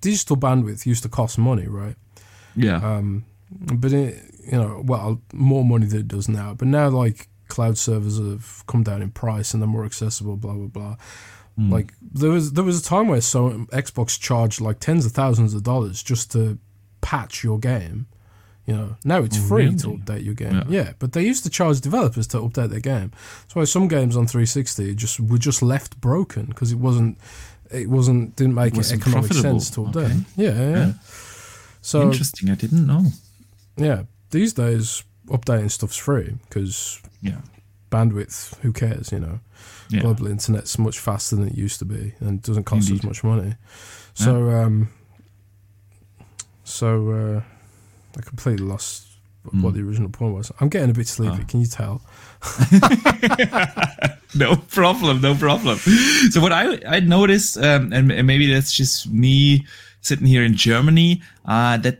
digital 0.01 0.37
bandwidth 0.37 0.87
used 0.87 1.03
to 1.03 1.09
cost 1.09 1.39
money, 1.39 1.67
right? 1.67 1.97
Yeah. 2.57 2.77
Um, 2.77 3.25
but 3.51 3.93
it, 3.93 4.23
you 4.45 4.59
know, 4.59 4.83
well, 4.85 5.21
more 5.33 5.65
money 5.65 5.87
than 5.87 6.01
it 6.01 6.09
does 6.09 6.29
now. 6.29 6.55
But 6.55 6.69
now, 6.69 6.89
like 6.89 7.29
cloud 7.49 7.79
servers 7.79 8.19
have 8.19 8.65
come 8.67 8.83
down 8.83 9.03
in 9.03 9.11
price 9.11 9.53
and 9.53 9.63
they're 9.63 9.69
more 9.69 9.85
accessible. 9.85 10.37
Blah 10.37 10.55
blah 10.55 10.67
blah. 10.67 10.97
Mm. 11.59 11.71
Like 11.71 11.95
there 12.03 12.31
was 12.31 12.53
there 12.53 12.65
was 12.65 12.81
a 12.81 12.85
time 12.85 13.09
where 13.09 13.21
so 13.21 13.51
Xbox 13.73 14.19
charged 14.19 14.61
like 14.61 14.81
tens 14.81 15.07
of 15.07 15.13
thousands 15.13 15.55
of 15.55 15.63
dollars 15.63 16.03
just 16.03 16.33
to 16.33 16.59
patch 17.01 17.45
your 17.45 17.59
game. 17.59 18.07
You 18.67 18.75
know, 18.75 18.97
now 19.05 19.19
it's 19.23 19.37
free 19.37 19.65
really? 19.67 19.77
to 19.77 19.89
update 19.89 20.25
your 20.25 20.33
game. 20.35 20.55
Yeah. 20.55 20.65
yeah. 20.69 20.93
but 20.99 21.13
they 21.13 21.23
used 21.23 21.45
to 21.45 21.51
charge 21.51 21.81
developers 21.83 22.27
to 22.29 22.39
update 22.39 22.71
their 22.71 22.81
game. 22.81 23.13
That's 23.43 23.55
why 23.55 23.65
some 23.65 23.89
games 23.89 24.17
on 24.17 24.27
360 24.27 24.95
just 24.95 25.21
were 25.21 25.37
just 25.39 25.63
left 25.63 26.01
broken 26.01 26.47
because 26.47 26.73
it 26.73 26.79
wasn't 26.79 27.19
it 27.71 27.89
wasn't 27.91 28.35
didn't 28.37 28.55
make 28.55 28.73
It 28.73 28.79
wasn't 28.79 29.03
economic 29.03 29.31
profitable. 29.31 29.61
sense 29.61 29.71
till 29.71 29.89
Okay. 29.91 30.15
Yeah, 30.37 30.51
yeah. 30.55 30.71
Yeah. 30.77 30.93
So 31.83 32.03
Interesting. 32.03 32.51
I 32.51 32.55
didn't 32.55 32.87
know. 32.87 33.05
yeah, 33.77 34.05
these 34.31 34.55
days 34.55 35.05
updating 35.29 35.71
stuff's 35.71 35.97
free 35.99 36.35
because 36.49 37.01
Yeah. 37.21 37.43
Bandwidth. 37.95 38.39
Who 38.63 38.73
cares? 38.73 39.13
You 39.13 39.21
know, 39.21 39.39
Yeah. 39.91 40.01
global 40.03 40.27
internet's 40.27 40.79
much 40.79 40.99
faster 40.99 41.37
than 41.37 41.47
it 41.49 41.57
used 41.67 41.79
to 41.79 41.85
be 41.85 42.03
and 42.21 42.43
doesn't 42.43 42.65
cost 42.65 42.89
Indeed. 42.89 43.01
as 43.05 43.09
much 43.11 43.25
money. 43.25 43.55
So 44.15 44.33
um, 44.61 44.89
so 46.65 46.89
uh, 47.11 47.41
I 48.19 48.23
completely 48.23 48.67
lost 48.67 49.03
what 49.43 49.55
Mm. 49.55 49.75
the 49.75 49.83
original 49.89 50.09
point 50.11 50.35
was. 50.35 50.51
I'm 50.61 50.71
getting 50.71 50.91
a 50.91 50.95
bit 50.95 51.07
sleepy. 51.09 51.41
Ah. 51.43 51.47
Can 51.51 51.61
you 51.61 51.67
tell? 51.67 52.01
no 54.35 54.57
problem, 54.57 55.21
no 55.21 55.35
problem. 55.35 55.79
So 56.31 56.41
what 56.41 56.53
I 56.53 56.79
I 56.97 57.01
noticed, 57.01 57.57
um, 57.59 57.93
and 57.93 58.11
and 58.13 58.27
maybe 58.27 58.47
that's 58.53 58.73
just 58.73 59.07
me 59.11 59.67
sitting 60.01 60.27
here 60.27 60.45
in 60.47 60.55
Germany, 60.55 61.21
uh, 61.45 61.77
that 61.83 61.97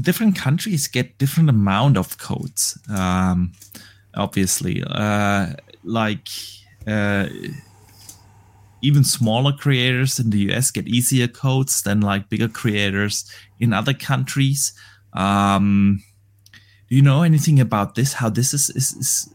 different 0.00 0.36
countries 0.44 0.88
get 0.88 1.18
different 1.18 1.48
amount 1.50 1.96
of 1.96 2.16
codes. 2.18 2.78
Um, 2.88 3.52
obviously, 4.18 4.82
uh, 4.86 5.52
like 5.84 6.28
uh, 6.86 7.28
even 8.82 9.04
smaller 9.04 9.52
creators 9.52 10.18
in 10.18 10.30
the 10.30 10.52
US 10.52 10.70
get 10.70 10.86
easier 10.86 11.28
codes 11.28 11.82
than 11.82 12.00
like 12.00 12.28
bigger 12.28 12.48
creators 12.48 13.24
in 13.58 13.72
other 13.72 13.94
countries. 13.94 14.72
Um, 15.14 16.02
do 16.88 16.94
you 16.96 17.02
know 17.02 17.22
anything 17.22 17.60
about 17.60 17.94
this? 17.94 18.14
How 18.14 18.28
this 18.30 18.54
is 18.54 18.70
is, 18.70 18.92
is 18.94 19.34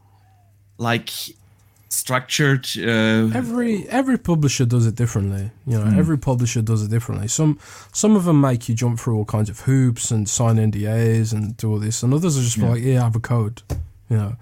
like 0.77 1.09
structured? 1.89 2.65
Uh, 2.77 3.29
Every 3.35 3.87
every 3.89 4.17
publisher 4.17 4.65
does 4.65 4.87
it 4.87 4.95
differently. 4.95 5.51
You 5.67 5.77
know, 5.79 5.97
every 5.99 6.17
publisher 6.17 6.61
does 6.61 6.81
it 6.83 6.89
differently. 6.89 7.27
Some 7.27 7.59
some 7.91 8.15
of 8.15 8.23
them 8.25 8.41
make 8.41 8.69
you 8.69 8.75
jump 8.75 8.99
through 8.99 9.17
all 9.17 9.25
kinds 9.25 9.49
of 9.49 9.59
hoops 9.61 10.09
and 10.11 10.27
sign 10.27 10.55
NDAs 10.55 11.33
and 11.33 11.55
do 11.57 11.71
all 11.71 11.79
this, 11.79 12.01
and 12.01 12.13
others 12.13 12.37
are 12.37 12.41
just 12.41 12.57
Yeah. 12.57 12.69
like, 12.69 12.81
yeah, 12.81 13.01
I 13.01 13.03
have 13.03 13.15
a 13.15 13.19
code. 13.19 13.61
You 14.09 14.17
know, 14.17 14.35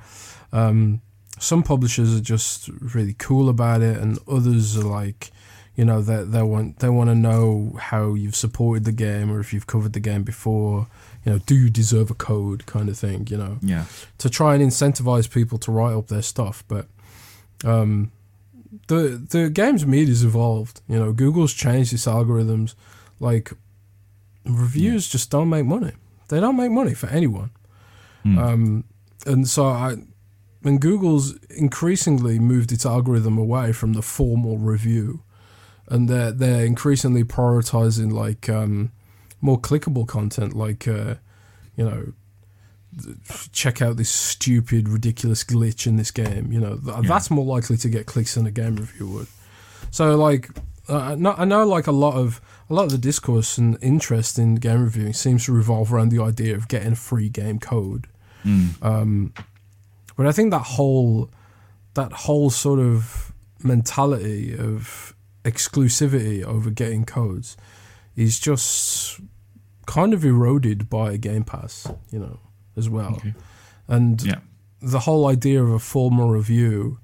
um, 0.52 1.02
some 1.40 1.64
publishers 1.64 2.16
are 2.16 2.22
just 2.22 2.70
really 2.80 3.14
cool 3.14 3.50
about 3.50 3.82
it, 3.82 3.98
and 3.98 4.20
others 4.28 4.78
are 4.78 4.84
like, 4.84 5.32
you 5.76 5.86
know, 5.86 6.02
they 6.02 6.24
they 6.24 6.44
want 6.44 6.80
they 6.80 6.90
want 6.90 7.10
to 7.10 7.16
know 7.16 7.76
how 7.80 8.14
you've 8.14 8.36
supported 8.36 8.86
the 8.86 8.92
game 8.92 9.32
or 9.32 9.40
if 9.40 9.54
you've 9.54 9.68
covered 9.68 9.94
the 9.94 10.00
game 10.00 10.24
before. 10.24 10.88
You 11.26 11.34
know, 11.34 11.38
do 11.40 11.56
you 11.56 11.70
deserve 11.70 12.10
a 12.10 12.16
code 12.16 12.66
kind 12.66 12.90
of 12.90 12.98
thing? 12.98 13.28
You 13.30 13.38
know, 13.38 13.58
yeah, 13.62 13.86
to 14.18 14.30
try 14.30 14.56
and 14.56 14.64
incentivize 14.64 15.32
people 15.32 15.58
to 15.60 15.72
write 15.72 15.94
up 15.94 16.08
their 16.08 16.22
stuff. 16.22 16.64
But 16.68 16.88
um, 17.64 18.12
the 18.88 19.26
the 19.30 19.50
games 19.50 19.86
media's 19.86 20.24
evolved. 20.24 20.82
You 20.88 21.00
know, 21.00 21.14
Google's 21.14 21.54
changed 21.54 21.94
its 21.94 22.06
algorithms. 22.06 22.76
Like 23.20 23.54
reviews 24.46 25.08
just 25.08 25.30
don't 25.30 25.50
make 25.50 25.66
money. 25.66 25.94
They 26.30 26.40
don't 26.40 26.58
make 26.58 26.72
money 26.72 26.94
for 26.94 27.08
anyone. 27.08 27.52
Hmm. 28.24 28.38
Um, 28.38 28.84
and 29.26 29.48
so 29.48 29.66
I, 29.66 29.98
when 30.62 30.78
Google's 30.78 31.36
increasingly 31.50 32.40
moved 32.40 32.72
its 32.72 32.86
algorithm 32.86 33.38
away 33.38 33.72
from 33.74 33.94
the 33.94 34.02
formal 34.02 34.58
review, 34.58 35.22
and 35.88 36.08
they're 36.10 36.32
they're 36.32 36.66
increasingly 36.66 37.24
prioritizing 37.24 38.12
like 38.12 38.48
um, 38.50 38.92
more 39.42 39.60
clickable 39.60 40.08
content, 40.08 40.56
like 40.56 40.88
uh, 40.88 41.16
you 41.76 41.86
know 41.86 42.14
check 43.54 43.82
out 43.82 43.96
this 43.96 44.10
stupid, 44.10 44.90
ridiculous 44.90 45.44
glitch 45.46 45.88
in 45.88 45.96
this 45.96 46.12
game. 46.12 46.52
You 46.52 46.60
know, 46.60 46.76
th- 46.78 46.98
Yeah. 47.04 47.08
that's 47.08 47.32
more 47.32 47.46
likely 47.46 47.78
to 47.78 47.90
get 47.90 48.06
clicks 48.06 48.36
than 48.36 48.46
a 48.46 48.52
game 48.52 48.76
review 48.76 49.08
would. 49.08 49.28
So, 49.92 50.18
like, 50.18 50.50
uh, 50.90 50.98
I 50.98 51.16
know, 51.16 51.34
I 51.38 51.46
know, 51.46 51.66
like 51.66 51.88
a 51.88 51.92
lot 51.94 52.16
of 52.16 52.42
a 52.70 52.74
lot 52.74 52.84
of 52.84 52.92
the 52.92 52.98
discourse 52.98 53.58
and 53.58 53.78
interest 53.82 54.38
in 54.40 54.56
game 54.56 54.84
reviewing 54.84 55.14
seems 55.14 55.46
to 55.46 55.54
revolve 55.54 55.94
around 55.94 56.10
the 56.10 56.22
idea 56.22 56.56
of 56.56 56.68
getting 56.68 56.94
a 56.94 56.96
free 56.96 57.30
game 57.30 57.60
code. 57.60 58.08
Mm. 58.46 58.82
Um, 58.84 59.34
but 60.16 60.26
I 60.28 60.32
think 60.32 60.52
that 60.52 60.64
whole 60.64 61.30
that 61.94 62.12
whole 62.14 62.50
sort 62.50 62.80
of 62.80 63.34
mentality 63.64 64.56
of 64.58 65.14
exclusivity 65.44 66.44
over 66.44 66.70
getting 66.70 67.04
codes 67.04 67.58
is 68.16 68.40
just 68.40 69.20
kind 69.88 70.14
of 70.14 70.24
eroded 70.24 70.90
by 70.90 71.18
Game 71.18 71.44
Pass, 71.44 71.88
you 72.12 72.20
know, 72.20 72.40
as 72.78 72.90
well. 72.90 73.16
Okay. 73.16 73.34
And 73.90 74.22
Yeah. 74.24 74.40
the 74.82 75.00
whole 75.02 75.28
idea 75.28 75.62
of 75.62 75.70
a 75.70 75.80
formal 75.80 76.30
review 76.30 77.00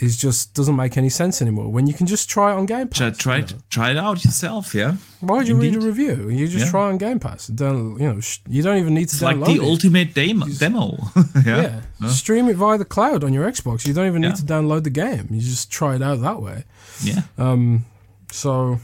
is 0.00 0.16
just 0.16 0.54
doesn't 0.54 0.76
make 0.76 0.96
any 0.96 1.08
sense 1.10 1.42
anymore. 1.42 1.68
When 1.70 1.86
you 1.86 1.94
can 1.94 2.06
just 2.06 2.28
try 2.30 2.52
it 2.52 2.56
on 2.56 2.66
Game 2.66 2.88
Pass. 2.88 3.16
Try, 3.18 3.36
you 3.36 3.42
it, 3.44 3.52
know. 3.52 3.58
try 3.70 3.90
it 3.90 3.96
out 3.96 4.24
yourself. 4.24 4.74
Yeah, 4.74 4.96
Why 5.20 5.36
would 5.38 5.48
you 5.48 5.56
read 5.56 5.76
a 5.76 5.80
review? 5.80 6.28
You 6.30 6.48
just 6.48 6.64
Yeah. 6.66 6.70
try 6.70 6.88
on 6.88 6.98
Game 6.98 7.18
Pass. 7.20 7.48
Don't 7.48 7.98
you 8.00 8.12
know? 8.12 8.20
sh- 8.20 8.38
You 8.48 8.62
don't 8.62 8.78
even 8.78 8.94
need 8.94 9.08
to 9.10 9.16
download. 9.16 9.18
it's 9.18 9.22
download 9.36 9.40
like 9.48 9.56
the 9.58 9.62
it. 9.64 9.68
ultimate 9.68 10.14
demo. 10.14 10.46
demo. 10.46 10.98
yeah. 11.46 11.80
Yeah. 12.00 12.08
Stream 12.08 12.48
it 12.48 12.56
via 12.56 12.78
the 12.78 12.84
cloud 12.84 13.22
on 13.24 13.32
your 13.32 13.44
Xbox. 13.50 13.86
You 13.86 13.92
don't 13.94 14.06
even 14.06 14.22
Yeah. 14.22 14.30
need 14.30 14.36
to 14.38 14.44
download 14.44 14.84
the 14.84 14.90
game. 14.90 15.28
You 15.30 15.40
just 15.40 15.70
try 15.70 15.94
it 15.96 16.02
out 16.02 16.20
that 16.22 16.40
way. 16.42 16.64
yeah. 17.02 17.22
Um, 17.38 17.84
so 18.32 18.78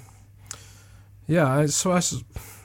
yeah, 1.28 1.66
so 1.66 1.92
I 1.92 2.00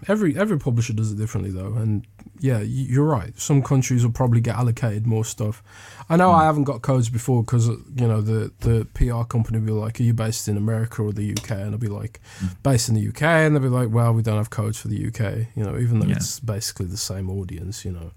every 0.07 0.38
every 0.38 0.60
publisher 0.60 0.94
does 0.94 1.11
it 1.11 1.18
differently 1.18 1.52
though, 1.52 1.73
and 1.73 2.06
yeah, 2.40 2.60
you're 2.60 3.06
right. 3.06 3.38
Some 3.40 3.61
countries 3.61 4.03
will 4.03 4.11
probably 4.11 4.41
get 4.41 4.56
allocated 4.56 5.06
more 5.07 5.26
stuff. 5.26 5.64
I 6.11 6.17
know 6.17 6.31
I 6.31 6.43
haven't 6.43 6.65
got 6.65 6.81
codes 6.81 7.09
before 7.09 7.41
because 7.43 7.67
you 7.69 8.07
know 8.07 8.21
the 8.21 8.51
the 8.59 8.85
PR 8.93 9.23
company 9.23 9.59
will 9.59 9.65
be 9.65 9.71
like, 9.71 9.99
"Are 9.99 10.03
you 10.03 10.13
based 10.13 10.47
in 10.47 10.57
America 10.57 11.01
or 11.01 11.11
the 11.13 11.31
UK?" 11.31 11.51
And 11.51 11.71
I'll 11.71 11.77
be 11.77 11.88
like, 11.88 12.19
"Based 12.63 12.89
in 12.89 12.95
the 12.95 13.07
UK," 13.07 13.21
and 13.23 13.55
they'll 13.55 13.63
be 13.63 13.69
like, 13.69 13.89
"Well, 13.91 14.13
we 14.13 14.21
don't 14.21 14.38
have 14.38 14.49
codes 14.49 14.77
for 14.77 14.89
the 14.89 14.97
UK." 15.07 15.47
You 15.55 15.63
know, 15.63 15.77
even 15.77 15.99
though 15.99 16.07
Yeah. 16.07 16.17
it's 16.17 16.39
basically 16.39 16.88
the 16.88 16.97
same 16.97 17.29
audience. 17.29 17.85
You 17.85 17.93
know, 17.93 18.11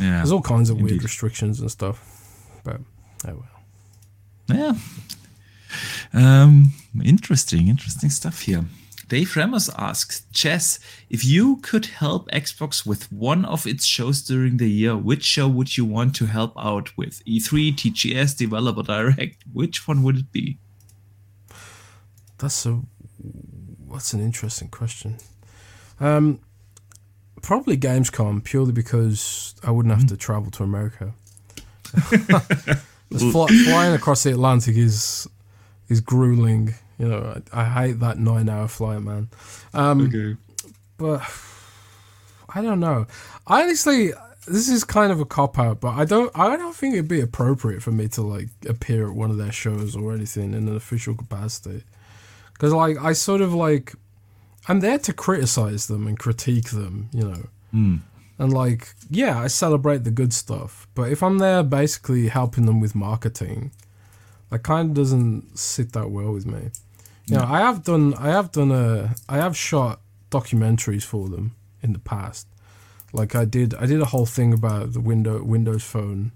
Yeah. 0.00 0.16
there's 0.16 0.32
all 0.32 0.42
kinds 0.42 0.70
of 0.70 0.80
weird 0.80 1.02
restrictions 1.02 1.60
and 1.60 1.70
stuff. 1.70 2.02
But 2.64 2.80
oh 3.28 3.34
well. 4.48 4.56
Yeah. 4.58 4.74
Um, 6.12 6.72
interesting, 7.04 7.68
interesting 7.68 8.10
stuff 8.10 8.40
here. 8.42 8.64
Dave 9.08 9.36
Ramos 9.36 9.70
asks, 9.78 10.22
Jez, 10.32 10.80
if 11.08 11.24
you 11.24 11.58
could 11.58 11.86
help 11.86 12.28
Xbox 12.30 12.84
with 12.84 13.10
one 13.12 13.44
of 13.44 13.66
its 13.66 13.84
shows 13.84 14.20
during 14.20 14.56
the 14.56 14.68
year, 14.68 14.96
which 14.96 15.22
show 15.22 15.46
would 15.46 15.76
you 15.76 15.84
want 15.84 16.16
to 16.16 16.26
help 16.26 16.52
out 16.58 16.96
with? 16.96 17.22
E 17.24 17.38
E3, 17.38 17.72
TGS, 17.74 18.36
Developer 18.36 18.82
Direct? 18.82 19.36
Which 19.52 19.86
one 19.86 20.02
would 20.02 20.18
it 20.18 20.32
be? 20.32 20.58
That's 22.38 22.66
a 22.66 22.82
that's 23.90 24.12
an 24.12 24.20
interesting 24.20 24.68
question. 24.68 25.16
Um, 26.00 26.40
probably 27.42 27.76
Gamescom 27.78 28.42
purely 28.44 28.72
because 28.72 29.54
I 29.62 29.70
wouldn't 29.70 29.94
have 29.94 30.08
to 30.08 30.16
travel 30.16 30.50
to 30.52 30.64
America. 30.64 31.14
Fly, 33.16 33.46
flying 33.64 33.94
across 33.94 34.24
the 34.24 34.32
Atlantic 34.32 34.76
is 34.76 35.28
is 35.88 36.00
grueling. 36.00 36.74
You 36.98 37.08
know, 37.08 37.40
I, 37.52 37.60
I 37.62 37.64
hate 37.86 38.00
that 38.00 38.18
nine 38.18 38.48
hour 38.48 38.68
flight, 38.68 39.02
man. 39.02 39.28
Um, 39.74 40.02
Okay. 40.06 40.36
but 40.96 41.20
I 42.54 42.62
don't 42.62 42.80
know. 42.80 43.06
I 43.46 43.62
honestly, 43.64 44.12
this 44.46 44.68
is 44.68 44.82
kind 44.84 45.12
of 45.12 45.20
a 45.20 45.24
cop 45.26 45.58
out, 45.58 45.80
but 45.80 45.90
I 45.94 46.04
don't. 46.04 46.30
I 46.34 46.56
don't 46.56 46.74
think 46.74 46.94
it'd 46.94 47.08
be 47.08 47.20
appropriate 47.20 47.82
for 47.82 47.90
me 47.92 48.08
to 48.08 48.22
like 48.22 48.48
appear 48.66 49.08
at 49.08 49.14
one 49.14 49.30
of 49.30 49.36
their 49.36 49.52
shows 49.52 49.94
or 49.96 50.14
anything 50.14 50.54
in 50.54 50.68
an 50.68 50.76
official 50.76 51.14
capacity, 51.14 51.82
because 52.54 52.72
like 52.72 52.96
I 52.98 53.12
sort 53.12 53.40
of 53.42 53.52
like, 53.52 53.94
I'm 54.68 54.80
there 54.80 54.98
to 54.98 55.12
criticize 55.12 55.88
them 55.88 56.06
and 56.06 56.18
critique 56.18 56.70
them, 56.70 57.08
you 57.12 57.24
know. 57.28 57.42
Hmm. 57.72 57.96
And 58.38 58.52
like, 58.52 58.94
yeah, 59.10 59.38
I 59.40 59.46
celebrate 59.46 60.04
the 60.04 60.10
good 60.10 60.32
stuff, 60.32 60.86
but 60.94 61.10
if 61.10 61.22
I'm 61.22 61.38
there 61.38 61.62
basically 61.62 62.28
helping 62.28 62.66
them 62.66 62.80
with 62.80 62.94
marketing, 62.94 63.70
that 64.50 64.62
kind 64.62 64.90
of 64.90 64.94
doesn't 64.94 65.58
sit 65.58 65.92
that 65.92 66.10
well 66.10 66.32
with 66.32 66.44
me. 66.46 66.70
You 67.26 67.36
know, 67.36 67.44
I 67.44 67.58
have 67.60 67.82
done, 67.82 68.14
I 68.14 68.28
have 68.28 68.52
done 68.52 68.70
a, 68.70 69.14
I 69.28 69.36
have 69.38 69.56
shot 69.56 70.00
documentaries 70.30 71.02
for 71.02 71.28
them 71.28 71.56
in 71.82 71.92
the 71.92 71.98
past. 71.98 72.46
Like 73.12 73.34
I 73.34 73.44
did, 73.44 73.74
I 73.74 73.86
did 73.86 74.00
a 74.00 74.06
whole 74.06 74.26
thing 74.26 74.52
about 74.52 74.92
the 74.92 75.00
window 75.00 75.42
Windows 75.42 75.82
Phone, 75.82 76.32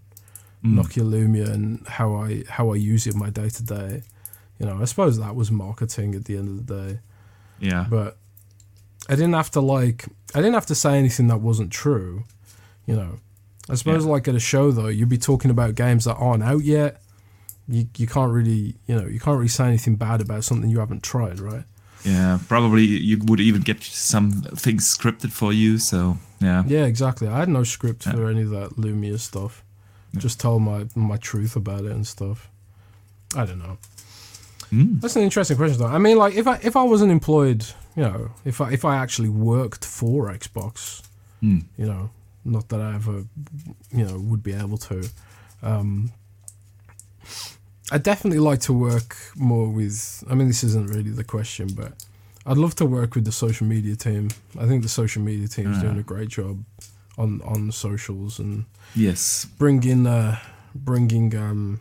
mm. 0.65 0.75
Nokia 0.75 1.05
Lumia, 1.05 1.49
and 1.53 1.87
how 1.87 2.15
I 2.15 2.45
how 2.49 2.73
I 2.73 2.77
use 2.77 3.07
it 3.07 3.15
in 3.15 3.21
my 3.21 3.31
day 3.31 3.49
to 3.51 3.63
day. 3.63 4.03
You 4.59 4.67
know, 4.67 4.79
I 4.81 4.85
suppose 4.85 5.19
that 5.19 5.35
was 5.37 5.51
marketing 5.51 6.15
at 6.15 6.25
the 6.27 6.37
end 6.37 6.49
of 6.49 6.67
the 6.67 6.75
day 6.75 6.99
Yeah. 7.61 7.87
but 7.89 8.19
I 9.09 9.15
didn't 9.15 9.33
have 9.33 9.51
to 9.53 9.61
like 9.61 10.07
I 10.35 10.39
didn't 10.39 10.55
have 10.55 10.67
to 10.67 10.75
say 10.75 10.99
anything 10.99 11.29
that 11.29 11.41
wasn't 11.41 11.71
true, 11.73 12.25
you 12.87 12.97
know. 12.97 13.19
I 13.69 13.75
suppose 13.75 14.05
like 14.05 14.27
at 14.27 14.35
a 14.35 14.41
show 14.41 14.71
though, 14.73 14.89
you'd 14.89 15.09
be 15.09 15.19
talking 15.19 15.51
about 15.51 15.75
games 15.77 16.05
that 16.05 16.15
aren't 16.15 16.43
out 16.43 16.65
yet. 16.65 17.01
You 17.71 17.87
you 17.97 18.07
can't 18.07 18.33
really 18.33 18.75
you 18.87 18.95
know 19.01 19.07
you 19.07 19.21
can't 19.21 19.37
really 19.37 19.49
say 19.49 19.67
anything 19.67 19.97
bad 19.97 20.21
about 20.21 20.45
something 20.45 20.69
you 20.69 20.81
haven't 20.81 21.03
tried, 21.03 21.41
right? 21.41 21.65
Yeah. 22.05 22.39
Probably 22.49 22.83
you 22.83 23.19
would 23.25 23.41
even 23.41 23.63
get 23.63 23.83
some 23.83 24.31
things 24.43 24.85
scripted 24.85 25.33
for 25.33 25.53
you. 25.53 25.79
So, 25.79 26.19
yeah. 26.41 26.65
Yeah, 26.67 26.85
exactly. 26.85 27.29
I 27.29 27.39
had 27.39 27.49
no 27.49 27.65
script 27.65 28.05
for 28.05 28.29
any 28.29 28.43
of 28.43 28.51
that 28.51 28.71
Lumia 28.71 29.19
stuff. 29.19 29.63
Just 30.17 30.41
told 30.41 30.63
my 30.63 30.87
my 30.97 31.17
truth 31.19 31.55
about 31.55 31.85
it 31.85 31.93
and 31.93 32.07
stuff. 32.07 32.51
I 33.37 33.45
don't 33.47 33.61
know. 33.61 33.79
Mm. 34.73 35.01
That's 35.01 35.15
an 35.15 35.23
interesting 35.23 35.57
question, 35.57 35.79
though. 35.79 35.87
I 35.87 35.99
mean, 35.99 36.17
like 36.17 36.35
if 36.35 36.49
I 36.49 36.59
if 36.63 36.75
I 36.77 36.83
wasn't 36.83 37.13
employed, 37.13 37.65
you 37.95 38.03
know, 38.03 38.31
if 38.45 38.61
I 38.61 38.73
if 38.73 38.85
I 38.85 38.97
actually 38.97 39.29
worked 39.29 39.85
for 39.85 40.33
Xbox, 40.33 41.03
mm. 41.41 41.63
you 41.77 41.87
know, 41.87 42.11
not 42.45 42.69
that 42.71 42.81
I 42.81 42.97
ever, 42.97 43.25
you 43.93 44.05
know, 44.05 44.19
would 44.19 44.43
be 44.43 44.53
able 44.53 44.79
to. 44.79 45.09
Um, 45.63 46.13
I 47.91 47.99
definitely 47.99 48.39
like 48.39 48.61
to 48.61 48.73
work 48.73 49.17
more 49.37 49.69
with. 49.69 50.25
I 50.31 50.35
mean, 50.35 50.49
this 50.49 50.63
isn't 50.65 50.91
really 50.91 51.11
the 51.11 51.25
question, 51.25 51.69
but 51.75 51.93
I'd 52.47 52.57
love 52.57 52.75
to 52.77 52.87
work 52.87 53.15
with 53.15 53.25
the 53.25 53.33
social 53.33 53.67
media 53.67 53.97
team. 53.97 54.31
I 54.59 54.67
think 54.67 54.83
the 54.83 54.89
social 54.89 55.23
media 55.23 55.49
team 55.49 55.73
is 55.73 55.79
uh. 55.79 55.83
doing 55.83 55.99
a 55.99 56.03
great 56.03 56.29
job 56.29 56.65
on 57.19 57.41
on 57.43 57.67
the 57.67 57.73
socials 57.73 58.39
and 58.39 58.65
yes, 58.95 59.45
bringing 59.59 60.07
uh, 60.07 60.39
bringing 60.75 61.37
um, 61.37 61.81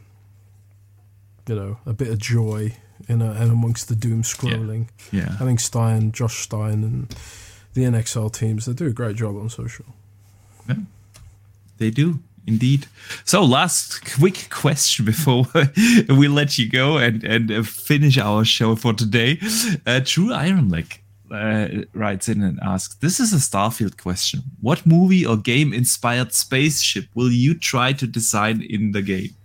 you 1.47 1.55
know 1.55 1.77
a 1.85 1.93
bit 1.93 2.09
of 2.09 2.17
joy 2.17 2.75
in, 3.07 3.21
a, 3.21 3.31
in 3.41 3.49
amongst 3.49 3.87
the 3.87 3.95
doom 3.95 4.23
scrolling. 4.23 4.87
Yeah. 5.11 5.21
yeah, 5.21 5.35
I 5.39 5.45
think 5.45 5.59
Stein, 5.59 6.11
Josh 6.11 6.39
Stein, 6.39 6.83
and 6.83 7.15
the 7.73 7.83
NXL 7.83 8.33
teams 8.33 8.65
they 8.65 8.73
do 8.73 8.87
a 8.87 8.91
great 8.91 9.15
job 9.15 9.35
on 9.37 9.49
social. 9.49 9.85
Yeah, 10.67 10.75
they 11.77 11.89
do 11.91 12.19
indeed. 12.49 12.87
So, 13.23 13.43
last 13.43 14.03
quick 14.17 14.47
question 14.49 15.05
before 15.05 15.45
we 16.09 16.27
let 16.27 16.57
you 16.57 16.69
go 16.69 16.97
and 16.97 17.23
and 17.23 17.67
finish 17.67 18.17
our 18.17 18.43
show 18.43 18.75
for 18.75 18.93
today. 18.93 19.39
Uh, 19.85 20.01
True 20.03 20.33
Iron 20.33 20.69
Leg 20.69 21.01
uh, 21.31 21.67
writes 21.93 22.27
in 22.27 22.43
and 22.43 22.59
asks, 22.61 22.95
"This 22.95 23.19
is 23.19 23.31
a 23.33 23.37
Starfield 23.37 23.95
question. 23.97 24.41
What 24.61 24.85
movie 24.85 25.25
or 25.25 25.37
game 25.37 25.73
inspired 25.73 26.33
spaceship 26.33 27.05
will 27.13 27.31
you 27.31 27.53
try 27.53 27.93
to 27.93 28.05
design 28.07 28.61
in 28.61 28.91
the 28.91 29.01
game?" 29.01 29.35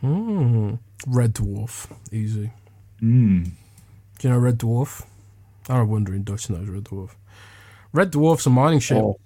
Hmm. 0.00 0.74
Red 1.06 1.34
Dwarf, 1.34 1.90
easy. 2.12 2.50
Hmm. 3.00 3.44
Do 4.18 4.28
you 4.28 4.30
know 4.30 4.38
Red 4.38 4.58
Dwarf? 4.58 5.04
I 5.68 5.76
don't 5.76 5.88
wonder 5.88 6.14
in 6.14 6.24
Dutch 6.24 6.50
knows 6.50 6.68
Red 6.68 6.84
Dwarf. 6.84 7.10
Red 7.92 8.12
Dwarf's 8.12 8.46
a 8.46 8.50
mining 8.50 8.80
ship 8.80 8.98
oh. 8.98 9.18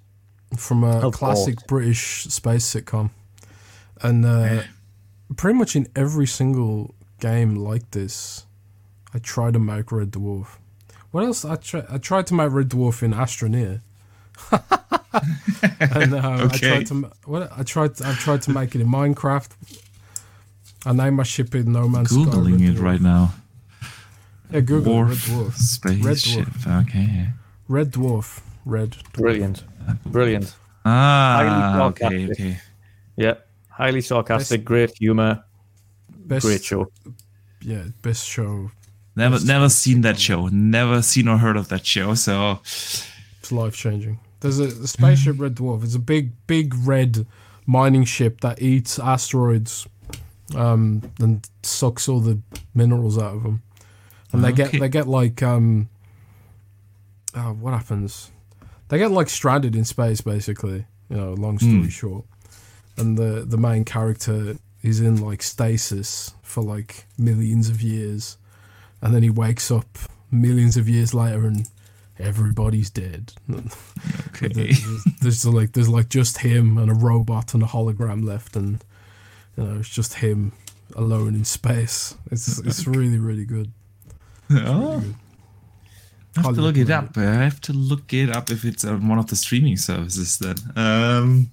From 0.57 0.85
a 0.85 1.07
oh, 1.07 1.11
classic. 1.11 1.67
British 1.67 2.25
space 2.25 2.75
sitcom, 2.75 3.11
and 4.03 4.25
uh, 4.25 4.63
pretty 5.37 5.59
much 5.59 5.77
in 5.77 5.89
every 5.95 6.27
single 6.27 6.95
game 7.21 7.57
like 7.57 7.91
this, 7.91 8.47
I 9.13 9.19
tried 9.19 9.55
to 9.55 9.59
make 9.59 9.93
Red 9.93 10.13
Dwarf. 10.13 10.59
What 11.11 11.25
else? 11.25 11.45
I 11.45 11.57
tried. 11.57 11.87
I 11.91 11.99
tried 11.99 12.27
to 12.29 12.35
make 12.35 12.53
Red 12.53 12.69
Dwarf 12.69 13.03
in 13.03 13.13
Astroneer. 13.13 13.81
and 15.81 16.15
uh, 16.15 16.47
okay. 16.47 16.69
I 16.69 16.83
tried 16.83 16.87
to. 16.87 17.11
What 17.25 17.51
I 17.57 17.63
tried. 17.63 18.03
I 18.03 18.15
tried 18.15 18.43
to 18.43 18.51
make 18.51 18.75
it 18.75 18.81
in 18.81 18.89
Minecraft. 18.89 19.51
I 20.87 20.93
named 20.93 21.17
my 21.17 21.23
ship 21.23 21.55
in 21.55 21.73
No 21.73 21.89
Man's 21.89 22.11
Sky. 22.11 22.21
Googling 22.21 22.69
it 22.69 22.79
right 22.79 23.01
now. 23.01 23.35
Yeah, 24.51 24.61
Google 24.61 24.95
Dwarf, 24.95 25.09
Red 25.09 25.17
Dwarf. 25.19 25.55
Spaceship. 25.55 26.47
Red 26.47 26.55
Dwarf. 26.55 26.89
Okay. 26.89 27.29
Red 27.69 27.93
Dwarf. 27.93 28.41
Red. 28.69 28.91
Dwarf. 28.91 29.13
Brilliant. 29.13 29.65
Brilliant. 30.07 30.55
Ah. 30.85 31.87
okay. 31.87 32.31
Okay. 32.31 32.59
Yeah. 33.17 33.35
Highly 33.69 34.01
sarcastic. 34.01 34.61
Best, 34.61 34.67
great 34.67 34.97
humor. 34.97 35.45
Best, 36.09 36.45
great 36.45 36.65
show. 36.65 36.91
Yeah. 37.63 37.85
Best 38.03 38.27
show 38.27 38.71
Never, 39.19 39.45
never 39.45 39.69
seen 39.69 40.03
that 40.03 40.17
show. 40.17 40.47
Never 40.47 41.03
seen 41.03 41.27
or 41.27 41.39
heard 41.39 41.57
of 41.57 41.69
that 41.71 41.85
show. 41.85 42.15
So 42.15 42.61
it's 42.63 43.51
life 43.51 43.75
changing. 43.75 44.21
There's 44.39 44.61
a, 44.61 44.67
a 44.67 44.87
spaceship 44.87 45.41
Red 45.41 45.57
Dwarf. 45.57 45.83
It's 45.83 45.97
a 45.97 45.99
big, 45.99 46.31
big 46.47 46.73
red 46.87 47.27
mining 47.67 48.05
ship 48.05 48.43
that 48.43 48.63
eats 48.63 49.01
asteroids, 49.01 49.89
um, 50.55 51.03
and 51.19 51.49
sucks 51.65 52.09
all 52.09 52.21
the 52.21 52.39
minerals 52.75 53.19
out 53.19 53.35
of 53.35 53.43
them. 53.43 53.63
And 54.33 54.45
they 54.45 54.51
okay. 54.51 54.71
get, 54.71 54.81
they 54.81 54.89
get 54.89 55.09
like, 55.09 55.43
um, 55.43 55.89
oh, 57.35 57.55
what 57.55 57.75
happens? 57.75 58.31
They 58.89 58.99
get 58.99 59.11
like 59.11 59.29
stranded 59.29 59.77
in 59.77 59.85
space, 59.85 60.21
basically. 60.21 60.87
You 61.09 61.17
know, 61.17 61.33
long 61.35 61.59
story 61.59 61.89
mm. 61.89 61.91
short. 61.91 62.25
And 62.97 63.17
the 63.17 63.45
the 63.47 63.59
main 63.59 63.85
character 63.85 64.57
is 64.83 65.01
in 65.01 65.21
like 65.21 65.43
stasis 65.43 66.35
for 66.43 66.63
like 66.63 67.07
millions 67.19 67.69
of 67.69 67.83
years 67.83 68.39
and 69.01 69.15
then 69.15 69.23
he 69.23 69.31
wakes 69.31 69.71
up 69.71 69.99
millions 70.31 70.77
of 70.77 70.89
years 70.89 71.15
later 71.15 71.47
and 71.47 71.69
everybody's 72.19 72.91
dead. 72.91 73.33
Okay. 74.29 74.49
there's, 74.49 75.05
there's, 75.21 75.47
like 75.47 75.73
there's 75.73 75.89
like 75.89 76.09
just 76.09 76.39
him 76.39 76.79
and 76.79 76.89
a 76.89 76.95
robot 76.95 77.55
and 77.55 77.63
a 77.63 77.67
hologram 77.67 78.25
left, 78.25 78.55
and 78.55 78.85
you 79.57 79.65
know 79.65 79.81
it's 79.81 79.89
just 79.89 80.15
him 80.15 80.53
alone 80.95 81.35
in 81.35 81.45
space. 81.45 82.15
It's 82.31 82.59
it's 82.61 82.87
really 82.87 83.19
really 83.19 83.45
good. 83.45 83.73
oh. 84.51 84.91
Really 84.91 85.01
good. 85.01 85.15
I 86.39 86.43
have 86.43 86.55
to 86.55 86.61
look 86.61 86.77
it 86.77 86.91
up. 86.91 87.17
I 87.17 87.23
have 87.23 87.61
to 87.63 87.73
look 87.73 88.13
it 88.13 88.31
up 88.31 88.51
if 88.51 88.65
it's 88.65 88.85
on 88.85 89.09
one 89.09 89.19
of 89.19 89.27
the 89.27 89.37
streaming 89.37 89.77
services. 89.77 90.39
Then, 90.39 90.57
um, 90.77 91.51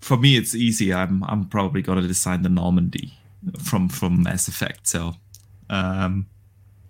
for 0.00 0.16
me, 0.16 0.36
it's 0.36 0.54
easy. 0.54 0.92
I'm 0.92 1.24
I'm 1.24 1.46
probably 1.46 1.82
gonna 1.82 2.06
design 2.06 2.42
the 2.42 2.48
Normandy 2.48 3.12
from 3.62 3.88
from 3.88 4.22
Mass 4.22 4.48
Effect. 4.48 4.86
So, 4.86 5.14
um, 5.70 6.26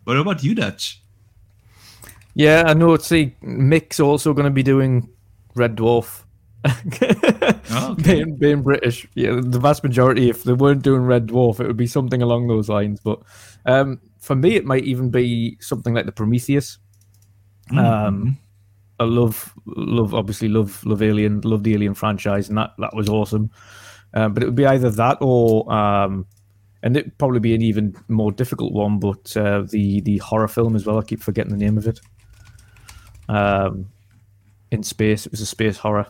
what 0.05 0.17
about 0.17 0.43
you, 0.43 0.55
Dutch? 0.55 1.01
Yeah, 2.35 2.65
I 2.67 2.75
know. 2.75 2.97
See, 2.99 3.35
Mick's 3.41 3.99
also 3.99 4.35
going 4.35 4.45
to 4.45 4.51
be 4.51 4.63
doing 4.63 5.09
Red 5.55 5.75
Dwarf. 5.75 6.23
oh, 6.67 7.93
okay. 7.93 8.23
being, 8.23 8.37
being 8.37 8.63
British, 8.63 9.07
yeah, 9.15 9.41
the 9.43 9.59
vast 9.59 9.83
majority, 9.83 10.29
if 10.29 10.45
they 10.45 10.53
weren't 10.53 10.83
doing 10.83 11.03
Red 11.03 11.29
Dwarf, 11.29 11.61
it 11.61 11.67
would 11.67 11.79
be 11.79 11.87
something 11.87 12.21
along 12.21 12.49
those 12.49 12.69
lines. 12.69 13.01
But 13.01 13.21
um, 13.65 14.01
for 14.19 14.37
me, 14.37 14.55
it 14.55 14.67
might 14.67 14.85
even 14.85 15.11
be 15.11 15.57
something 15.61 15.95
like 15.95 16.05
the 16.05 16.13
Prometheus. 16.13 16.79
Mm-hmm. 17.71 17.79
Um, 17.79 18.39
I 18.99 19.05
love, 19.05 19.53
love, 19.67 20.15
obviously 20.15 20.49
love, 20.49 20.85
love 20.85 21.03
Alien, 21.03 21.41
love 21.43 21.63
the 21.63 21.75
Alien 21.75 21.95
franchise, 21.95 22.49
and 22.49 22.57
that 22.59 22.73
that 22.79 22.95
was 22.95 23.09
awesome. 23.09 23.51
Um, 24.15 24.33
but 24.33 24.43
it 24.43 24.47
would 24.47 24.55
be 24.55 24.65
either 24.65 24.91
that 24.91 25.19
or 25.21 25.71
um, 25.73 26.27
and 26.83 26.97
it'd 26.97 27.19
probably 27.19 27.41
be 27.41 27.55
an 27.55 27.63
even 27.63 27.95
more 28.09 28.33
difficult 28.33 28.73
one. 28.73 28.99
But 28.99 29.37
uh, 29.37 29.63
the 29.69 30.01
the 30.01 30.19
horror 30.19 30.49
film 30.49 30.77
as 30.77 30.87
well. 30.87 30.99
I 30.99 31.03
keep 31.03 31.21
forgetting 31.21 31.51
the 31.51 31.63
name 31.63 31.77
of 31.77 31.87
it. 31.87 32.01
Um, 33.29 33.91
in 34.71 34.83
space, 34.83 35.27
it 35.27 35.33
was 35.33 35.41
a 35.41 35.47
space 35.47 35.77
horror. 35.77 36.07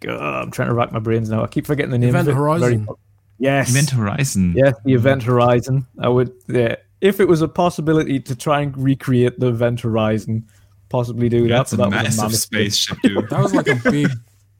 God, 0.00 0.20
I'm 0.20 0.50
trying 0.50 0.68
to 0.68 0.74
rack 0.74 0.92
my 0.92 0.98
brains 0.98 1.30
now. 1.30 1.42
I 1.42 1.46
keep 1.46 1.66
forgetting 1.66 1.90
the 1.90 1.98
name 1.98 2.10
Event 2.10 2.28
of 2.28 2.34
it. 2.34 2.38
Horizon. 2.38 2.84
Very, 2.84 2.98
yes, 3.38 3.70
Event 3.70 3.90
Horizon. 3.90 4.54
Yes, 4.56 4.74
the 4.84 4.92
Event 4.94 5.22
Horizon. 5.22 5.86
I 5.98 6.08
would. 6.08 6.32
Yeah, 6.48 6.76
if 7.00 7.18
it 7.18 7.26
was 7.26 7.42
a 7.42 7.48
possibility 7.48 8.20
to 8.20 8.36
try 8.36 8.60
and 8.60 8.76
recreate 8.76 9.40
the 9.40 9.48
Event 9.48 9.80
Horizon, 9.80 10.46
possibly 10.94 11.28
do 11.28 11.48
That's 11.48 11.72
that. 11.72 11.90
That's 11.90 12.18
a 12.18 12.22
massive 12.22 12.32
a 12.32 12.36
spaceship, 12.36 12.98
dude. 13.02 13.28
that 13.30 13.40
was 13.40 13.52
like 13.52 13.66
a 13.66 13.74
big, 13.90 14.08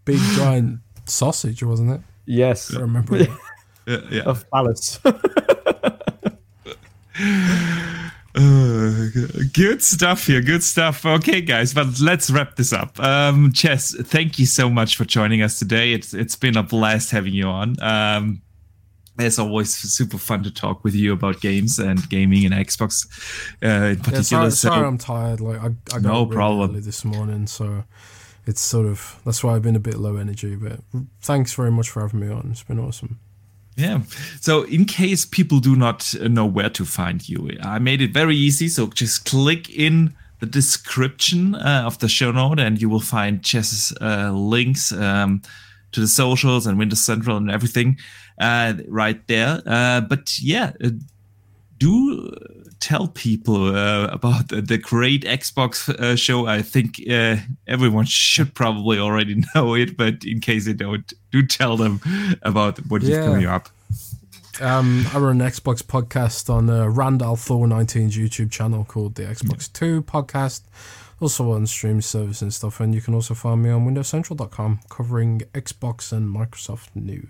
big 0.04 0.18
giant 0.34 0.80
sausage, 1.06 1.62
wasn't 1.62 1.92
it? 1.92 2.00
Yes, 2.26 2.74
I 2.74 2.80
remember. 2.80 3.18
yeah, 3.86 3.98
yeah. 4.10 4.22
of 4.22 4.48
Palace. 4.50 4.98
Uh, 8.36 9.06
good 9.52 9.80
stuff 9.80 10.26
here. 10.26 10.42
Good 10.42 10.64
stuff. 10.64 11.06
Okay, 11.06 11.40
guys, 11.40 11.72
but 11.72 11.86
let's 12.00 12.28
wrap 12.32 12.56
this 12.56 12.72
up. 12.72 12.98
Um, 12.98 13.52
Jez, 13.52 14.04
thank 14.04 14.40
you 14.40 14.46
so 14.46 14.68
much 14.68 14.96
for 14.96 15.04
joining 15.04 15.40
us 15.40 15.56
today. 15.56 15.92
It's 15.92 16.12
it's 16.12 16.34
been 16.34 16.56
a 16.56 16.64
blast 16.64 17.12
having 17.12 17.32
you 17.32 17.46
on. 17.46 17.80
Um, 17.80 18.42
as 19.18 19.38
always, 19.38 19.72
super 19.74 20.18
fun 20.18 20.42
to 20.42 20.50
talk 20.50 20.82
with 20.84 20.94
you 20.94 21.12
about 21.12 21.40
games 21.40 21.78
and 21.78 22.08
gaming 22.08 22.44
and 22.44 22.54
Xbox 22.54 23.06
uh, 23.62 23.90
in 23.92 23.96
particular. 23.98 24.18
Yeah, 24.18 24.22
sorry, 24.22 24.50
so, 24.50 24.68
sorry, 24.68 24.86
I'm 24.86 24.98
tired. 24.98 25.40
Like 25.40 25.60
I, 25.60 25.66
I 25.66 26.00
got 26.00 26.02
no 26.02 26.22
really 26.24 26.34
problem 26.34 26.82
this 26.82 27.04
morning, 27.04 27.46
so 27.46 27.84
it's 28.46 28.60
sort 28.60 28.86
of 28.86 29.20
that's 29.24 29.44
why 29.44 29.54
I've 29.54 29.62
been 29.62 29.76
a 29.76 29.80
bit 29.80 29.96
low 29.96 30.16
energy. 30.16 30.56
But 30.56 30.80
thanks 31.20 31.54
very 31.54 31.70
much 31.70 31.90
for 31.90 32.00
having 32.00 32.20
me 32.20 32.28
on. 32.28 32.48
It's 32.50 32.64
been 32.64 32.80
awesome. 32.80 33.20
Yeah. 33.76 34.02
So, 34.40 34.62
in 34.64 34.84
case 34.84 35.24
people 35.24 35.58
do 35.58 35.74
not 35.76 36.14
know 36.20 36.46
where 36.46 36.70
to 36.70 36.84
find 36.84 37.28
you, 37.28 37.50
I 37.62 37.78
made 37.78 38.00
it 38.00 38.12
very 38.12 38.36
easy. 38.36 38.68
So, 38.68 38.86
just 38.88 39.24
click 39.24 39.68
in 39.70 40.14
the 40.40 40.46
description 40.46 41.54
uh, 41.54 41.82
of 41.84 41.98
the 41.98 42.08
show 42.08 42.30
note, 42.30 42.60
and 42.60 42.80
you 42.80 42.88
will 42.88 43.00
find 43.00 43.42
Jez's 43.42 43.92
uh, 44.00 44.30
links 44.32 44.92
um, 44.92 45.42
to 45.92 46.00
the 46.00 46.08
socials 46.08 46.66
and 46.66 46.78
Windows 46.78 47.02
Central 47.02 47.36
and 47.36 47.50
everything 47.50 47.96
uh, 47.96 48.23
right 48.38 49.26
there. 49.26 49.62
Uh, 49.66 50.00
but 50.00 50.38
yeah, 50.40 50.72
uh, 50.82 50.90
do 51.78 52.32
tell 52.80 53.08
people 53.08 53.74
uh, 53.74 54.06
about 54.08 54.48
the, 54.48 54.60
the, 54.60 54.76
great 54.76 55.24
Xbox 55.24 55.88
uh, 55.88 56.16
show. 56.16 56.46
I 56.46 56.60
think 56.60 57.00
uh, 57.10 57.36
everyone 57.66 58.04
should 58.04 58.54
probably 58.54 58.98
already 58.98 59.42
know 59.54 59.74
it, 59.74 59.96
but 59.96 60.24
in 60.24 60.40
case 60.40 60.66
they 60.66 60.74
don't, 60.74 61.10
do 61.32 61.46
tell 61.46 61.76
them 61.76 62.00
about 62.42 62.78
what 62.88 63.02
yeah. 63.02 63.20
is 63.20 63.26
coming 63.26 63.46
up. 63.46 63.68
Um, 64.60 65.06
I 65.12 65.18
run 65.18 65.40
an 65.40 65.48
Xbox 65.48 65.82
podcast 65.82 66.48
on 66.48 66.70
uh, 66.70 66.86
Rand 66.86 67.22
al 67.22 67.36
Thor 67.36 67.66
19's 67.66 68.16
YouTube 68.16 68.52
channel 68.52 68.84
called 68.84 69.14
the 69.16 69.24
Xbox 69.24 69.72
2 69.72 70.02
podcast. 70.02 70.62
Also 71.20 71.52
on 71.52 71.66
stream 71.66 72.02
service 72.02 72.42
and 72.42 72.52
stuff. 72.52 72.80
And 72.80 72.94
you 72.94 73.00
can 73.00 73.14
also 73.14 73.34
find 73.34 73.62
me 73.62 73.70
on 73.70 73.86
WindowsCentral.com 73.86 74.80
covering 74.90 75.42
Xbox 75.54 76.12
and 76.12 76.28
Microsoft 76.28 76.88
news. 76.94 77.28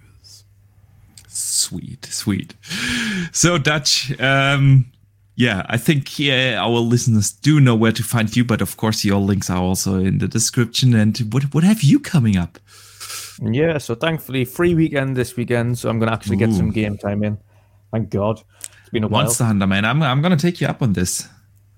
Sweet, 1.34 2.06
sweet. 2.06 2.54
So 3.32 3.58
Dutch, 3.58 4.18
um, 4.20 4.86
yeah, 5.34 5.66
I 5.68 5.76
think 5.76 6.18
yeah, 6.18 6.58
our 6.60 6.78
listeners 6.78 7.32
do 7.32 7.58
know 7.58 7.74
where 7.74 7.92
to 7.92 8.02
find 8.04 8.34
you, 8.36 8.44
but 8.44 8.62
of 8.62 8.76
course 8.76 9.04
your 9.04 9.18
links 9.18 9.50
are 9.50 9.60
also 9.60 9.98
in 9.98 10.18
the 10.18 10.28
description. 10.28 10.94
And 10.94 11.18
what 11.32 11.52
what 11.54 11.64
have 11.64 11.82
you 11.82 11.98
coming 11.98 12.36
up? 12.36 12.58
Yeah, 13.42 13.78
so 13.78 13.96
thankfully 13.96 14.44
free 14.44 14.74
weekend 14.74 15.16
this 15.16 15.36
weekend, 15.36 15.78
so 15.78 15.88
I'm 15.88 15.98
gonna 15.98 16.12
actually 16.12 16.36
get 16.36 16.52
some 16.52 16.70
game 16.70 16.96
time 16.96 17.24
in. 17.24 17.38
Thank 17.90 18.10
God. 18.10 18.40
It's 18.80 18.90
been 18.90 19.04
a 19.04 19.08
while. 19.08 19.24
Monster 19.24 19.44
Hunter, 19.44 19.66
man. 19.66 19.84
I'm 19.84 20.02
I'm 20.02 20.22
gonna 20.22 20.36
take 20.36 20.60
you 20.60 20.68
up 20.68 20.82
on 20.82 20.92
this. 20.92 21.28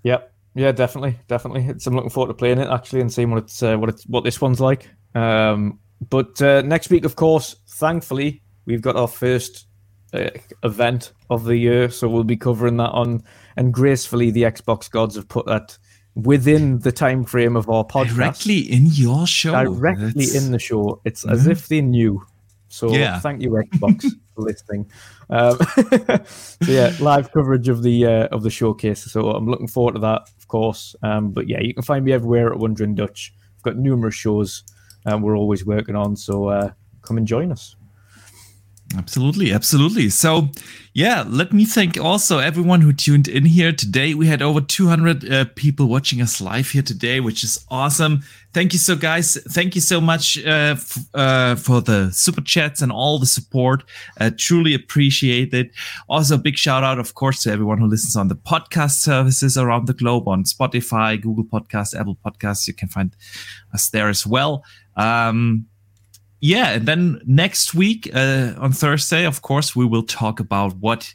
Yep. 0.02 0.32
Yeah, 0.54 0.72
definitely, 0.72 1.18
definitely. 1.28 1.66
It's, 1.66 1.86
I'm 1.86 1.94
looking 1.94 2.10
forward 2.10 2.28
to 2.28 2.34
playing 2.34 2.58
it 2.58 2.68
actually 2.68 3.02
and 3.02 3.12
seeing 3.12 3.30
what 3.30 3.42
it's 3.44 3.62
uh, 3.62 3.76
what 3.76 3.88
it's 3.88 4.04
what 4.04 4.24
this 4.24 4.40
one's 4.40 4.60
like. 4.60 4.88
Um, 5.14 5.78
but 6.08 6.40
uh, 6.42 6.62
next 6.62 6.90
week, 6.90 7.04
of 7.04 7.16
course, 7.16 7.56
thankfully, 7.68 8.42
we've 8.66 8.82
got 8.82 8.96
our 8.96 9.08
first 9.08 9.66
uh, 10.12 10.30
event 10.62 11.12
of 11.30 11.44
the 11.44 11.56
year, 11.56 11.90
so 11.90 12.08
we'll 12.08 12.24
be 12.24 12.36
covering 12.36 12.76
that 12.76 12.90
on. 12.90 13.22
And 13.56 13.72
gracefully, 13.72 14.30
the 14.30 14.42
Xbox 14.42 14.90
gods 14.90 15.16
have 15.16 15.28
put 15.28 15.46
that 15.46 15.78
within 16.14 16.78
the 16.80 16.92
time 16.92 17.24
frame 17.24 17.56
of 17.56 17.68
our 17.68 17.84
podcast, 17.84 18.16
directly 18.16 18.58
in 18.58 18.86
your 18.86 19.26
show, 19.26 19.52
directly 19.52 20.26
That's... 20.26 20.34
in 20.34 20.52
the 20.52 20.58
show. 20.58 21.00
It's 21.04 21.24
mm-hmm. 21.24 21.34
as 21.34 21.46
if 21.46 21.68
they 21.68 21.80
knew. 21.80 22.22
So 22.68 22.92
yeah. 22.92 23.20
thank 23.20 23.42
you, 23.42 23.50
Xbox, 23.50 24.02
for 24.34 24.42
listening. 24.42 24.90
Um, 25.30 25.56
so 26.26 26.72
yeah, 26.72 26.94
live 27.00 27.32
coverage 27.32 27.68
of 27.68 27.82
the 27.82 28.06
uh, 28.06 28.26
of 28.28 28.42
the 28.42 28.50
showcase. 28.50 29.04
So 29.04 29.30
I'm 29.30 29.48
looking 29.48 29.68
forward 29.68 29.92
to 29.92 30.00
that, 30.00 30.22
of 30.38 30.48
course. 30.48 30.94
Um, 31.02 31.30
but 31.30 31.48
yeah, 31.48 31.60
you 31.60 31.72
can 31.72 31.82
find 31.82 32.04
me 32.04 32.12
everywhere 32.12 32.52
at 32.52 32.58
Wondering 32.58 32.94
Dutch. 32.94 33.32
I've 33.56 33.62
got 33.62 33.76
numerous 33.76 34.14
shows 34.14 34.64
um, 35.06 35.22
we're 35.22 35.36
always 35.36 35.64
working 35.64 35.96
on. 35.96 36.16
So 36.16 36.48
uh, 36.48 36.72
come 37.02 37.16
and 37.16 37.26
join 37.26 37.52
us. 37.52 37.75
Absolutely, 38.94 39.52
absolutely. 39.52 40.08
So, 40.10 40.48
yeah, 40.94 41.24
let 41.26 41.52
me 41.52 41.64
thank 41.64 41.98
also 41.98 42.38
everyone 42.38 42.80
who 42.80 42.92
tuned 42.92 43.26
in 43.26 43.44
here 43.44 43.72
today. 43.72 44.14
We 44.14 44.28
had 44.28 44.42
over 44.42 44.60
200 44.60 45.30
uh, 45.30 45.44
people 45.56 45.86
watching 45.88 46.22
us 46.22 46.40
live 46.40 46.70
here 46.70 46.82
today, 46.82 47.18
which 47.18 47.42
is 47.42 47.64
awesome. 47.68 48.22
Thank 48.54 48.72
you 48.72 48.78
so, 48.78 48.94
guys. 48.94 49.36
Thank 49.50 49.74
you 49.74 49.80
so 49.80 50.00
much 50.00 50.38
uh, 50.38 50.76
f- 50.76 50.98
uh, 51.14 51.56
for 51.56 51.80
the 51.80 52.10
super 52.12 52.40
chats 52.40 52.80
and 52.80 52.92
all 52.92 53.18
the 53.18 53.26
support. 53.26 53.82
Uh, 54.20 54.30
truly 54.38 54.72
appreciate 54.72 55.52
it. 55.52 55.72
Also, 56.08 56.38
big 56.38 56.56
shout 56.56 56.84
out, 56.84 56.98
of 57.00 57.14
course, 57.14 57.42
to 57.42 57.50
everyone 57.50 57.78
who 57.78 57.88
listens 57.88 58.14
on 58.14 58.28
the 58.28 58.36
podcast 58.36 59.00
services 59.00 59.58
around 59.58 59.88
the 59.88 59.94
globe 59.94 60.28
on 60.28 60.44
Spotify, 60.44 61.20
Google 61.20 61.44
Podcasts, 61.44 61.98
Apple 61.98 62.16
Podcasts. 62.24 62.68
You 62.68 62.72
can 62.72 62.88
find 62.88 63.14
us 63.74 63.90
there 63.90 64.08
as 64.08 64.26
well. 64.26 64.64
Um, 64.96 65.66
yeah, 66.40 66.70
and 66.72 66.86
then 66.86 67.20
next 67.26 67.74
week 67.74 68.10
uh, 68.14 68.54
on 68.58 68.72
Thursday, 68.72 69.24
of 69.24 69.42
course, 69.42 69.74
we 69.74 69.86
will 69.86 70.02
talk 70.02 70.40
about 70.40 70.76
what 70.76 71.14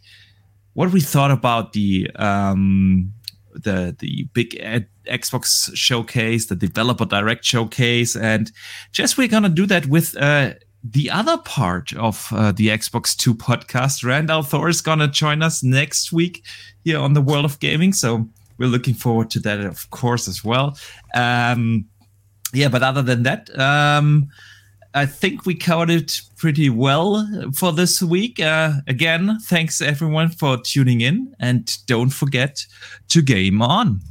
what 0.74 0.92
we 0.92 1.02
thought 1.02 1.32
about 1.32 1.74
the 1.74 2.10
um, 2.16 3.14
the 3.54 3.96
the 4.00 4.28
big 4.34 4.60
Xbox 5.08 5.72
showcase, 5.76 6.48
the 6.48 6.56
developer 6.56 7.06
direct 7.06 7.46
showcase, 7.46 8.16
and 8.16 8.52
just 8.92 9.18
we're 9.18 9.28
gonna 9.28 9.50
do 9.50 9.66
that 9.68 9.86
with 9.88 10.18
uh, 10.18 10.54
the 10.84 11.12
other 11.12 11.38
part 11.38 11.94
of 11.94 12.28
uh, 12.32 12.52
the 12.52 12.70
Xbox 12.70 13.16
Two 13.16 13.36
podcast. 13.36 14.04
Rand 14.04 14.32
al 14.32 14.44
Thor 14.44 14.70
is 14.70 14.82
gonna 14.82 15.08
join 15.08 15.44
us 15.44 15.62
next 15.62 16.12
week 16.12 16.44
here 16.84 17.00
on 17.00 17.14
the 17.14 17.22
World 17.22 17.46
of 17.46 17.60
Gaming, 17.60 17.94
so 17.94 18.28
we're 18.58 18.70
looking 18.70 18.94
forward 18.96 19.30
to 19.32 19.40
that, 19.42 19.60
of 19.60 19.90
course, 19.92 20.28
as 20.28 20.44
well. 20.44 20.78
Um, 21.14 21.86
yeah, 22.54 22.70
but 22.70 22.84
other 22.84 23.02
than 23.02 23.24
that, 23.24 23.50
um, 23.60 24.30
I 24.94 25.06
think 25.06 25.46
we 25.46 25.56
covered 25.56 25.90
it 25.90 26.22
pretty 26.36 26.70
well 26.70 27.26
for 27.54 27.72
this 27.72 28.02
week. 28.02 28.40
Uh, 28.40 28.74
again, 28.88 29.38
thanks 29.44 29.82
everyone 29.82 30.30
for 30.30 30.58
tuning 30.58 31.02
in, 31.02 31.34
and 31.40 31.72
don't 31.88 32.10
forget 32.10 32.66
to 33.10 33.22
game 33.22 33.62
on. 33.62 34.02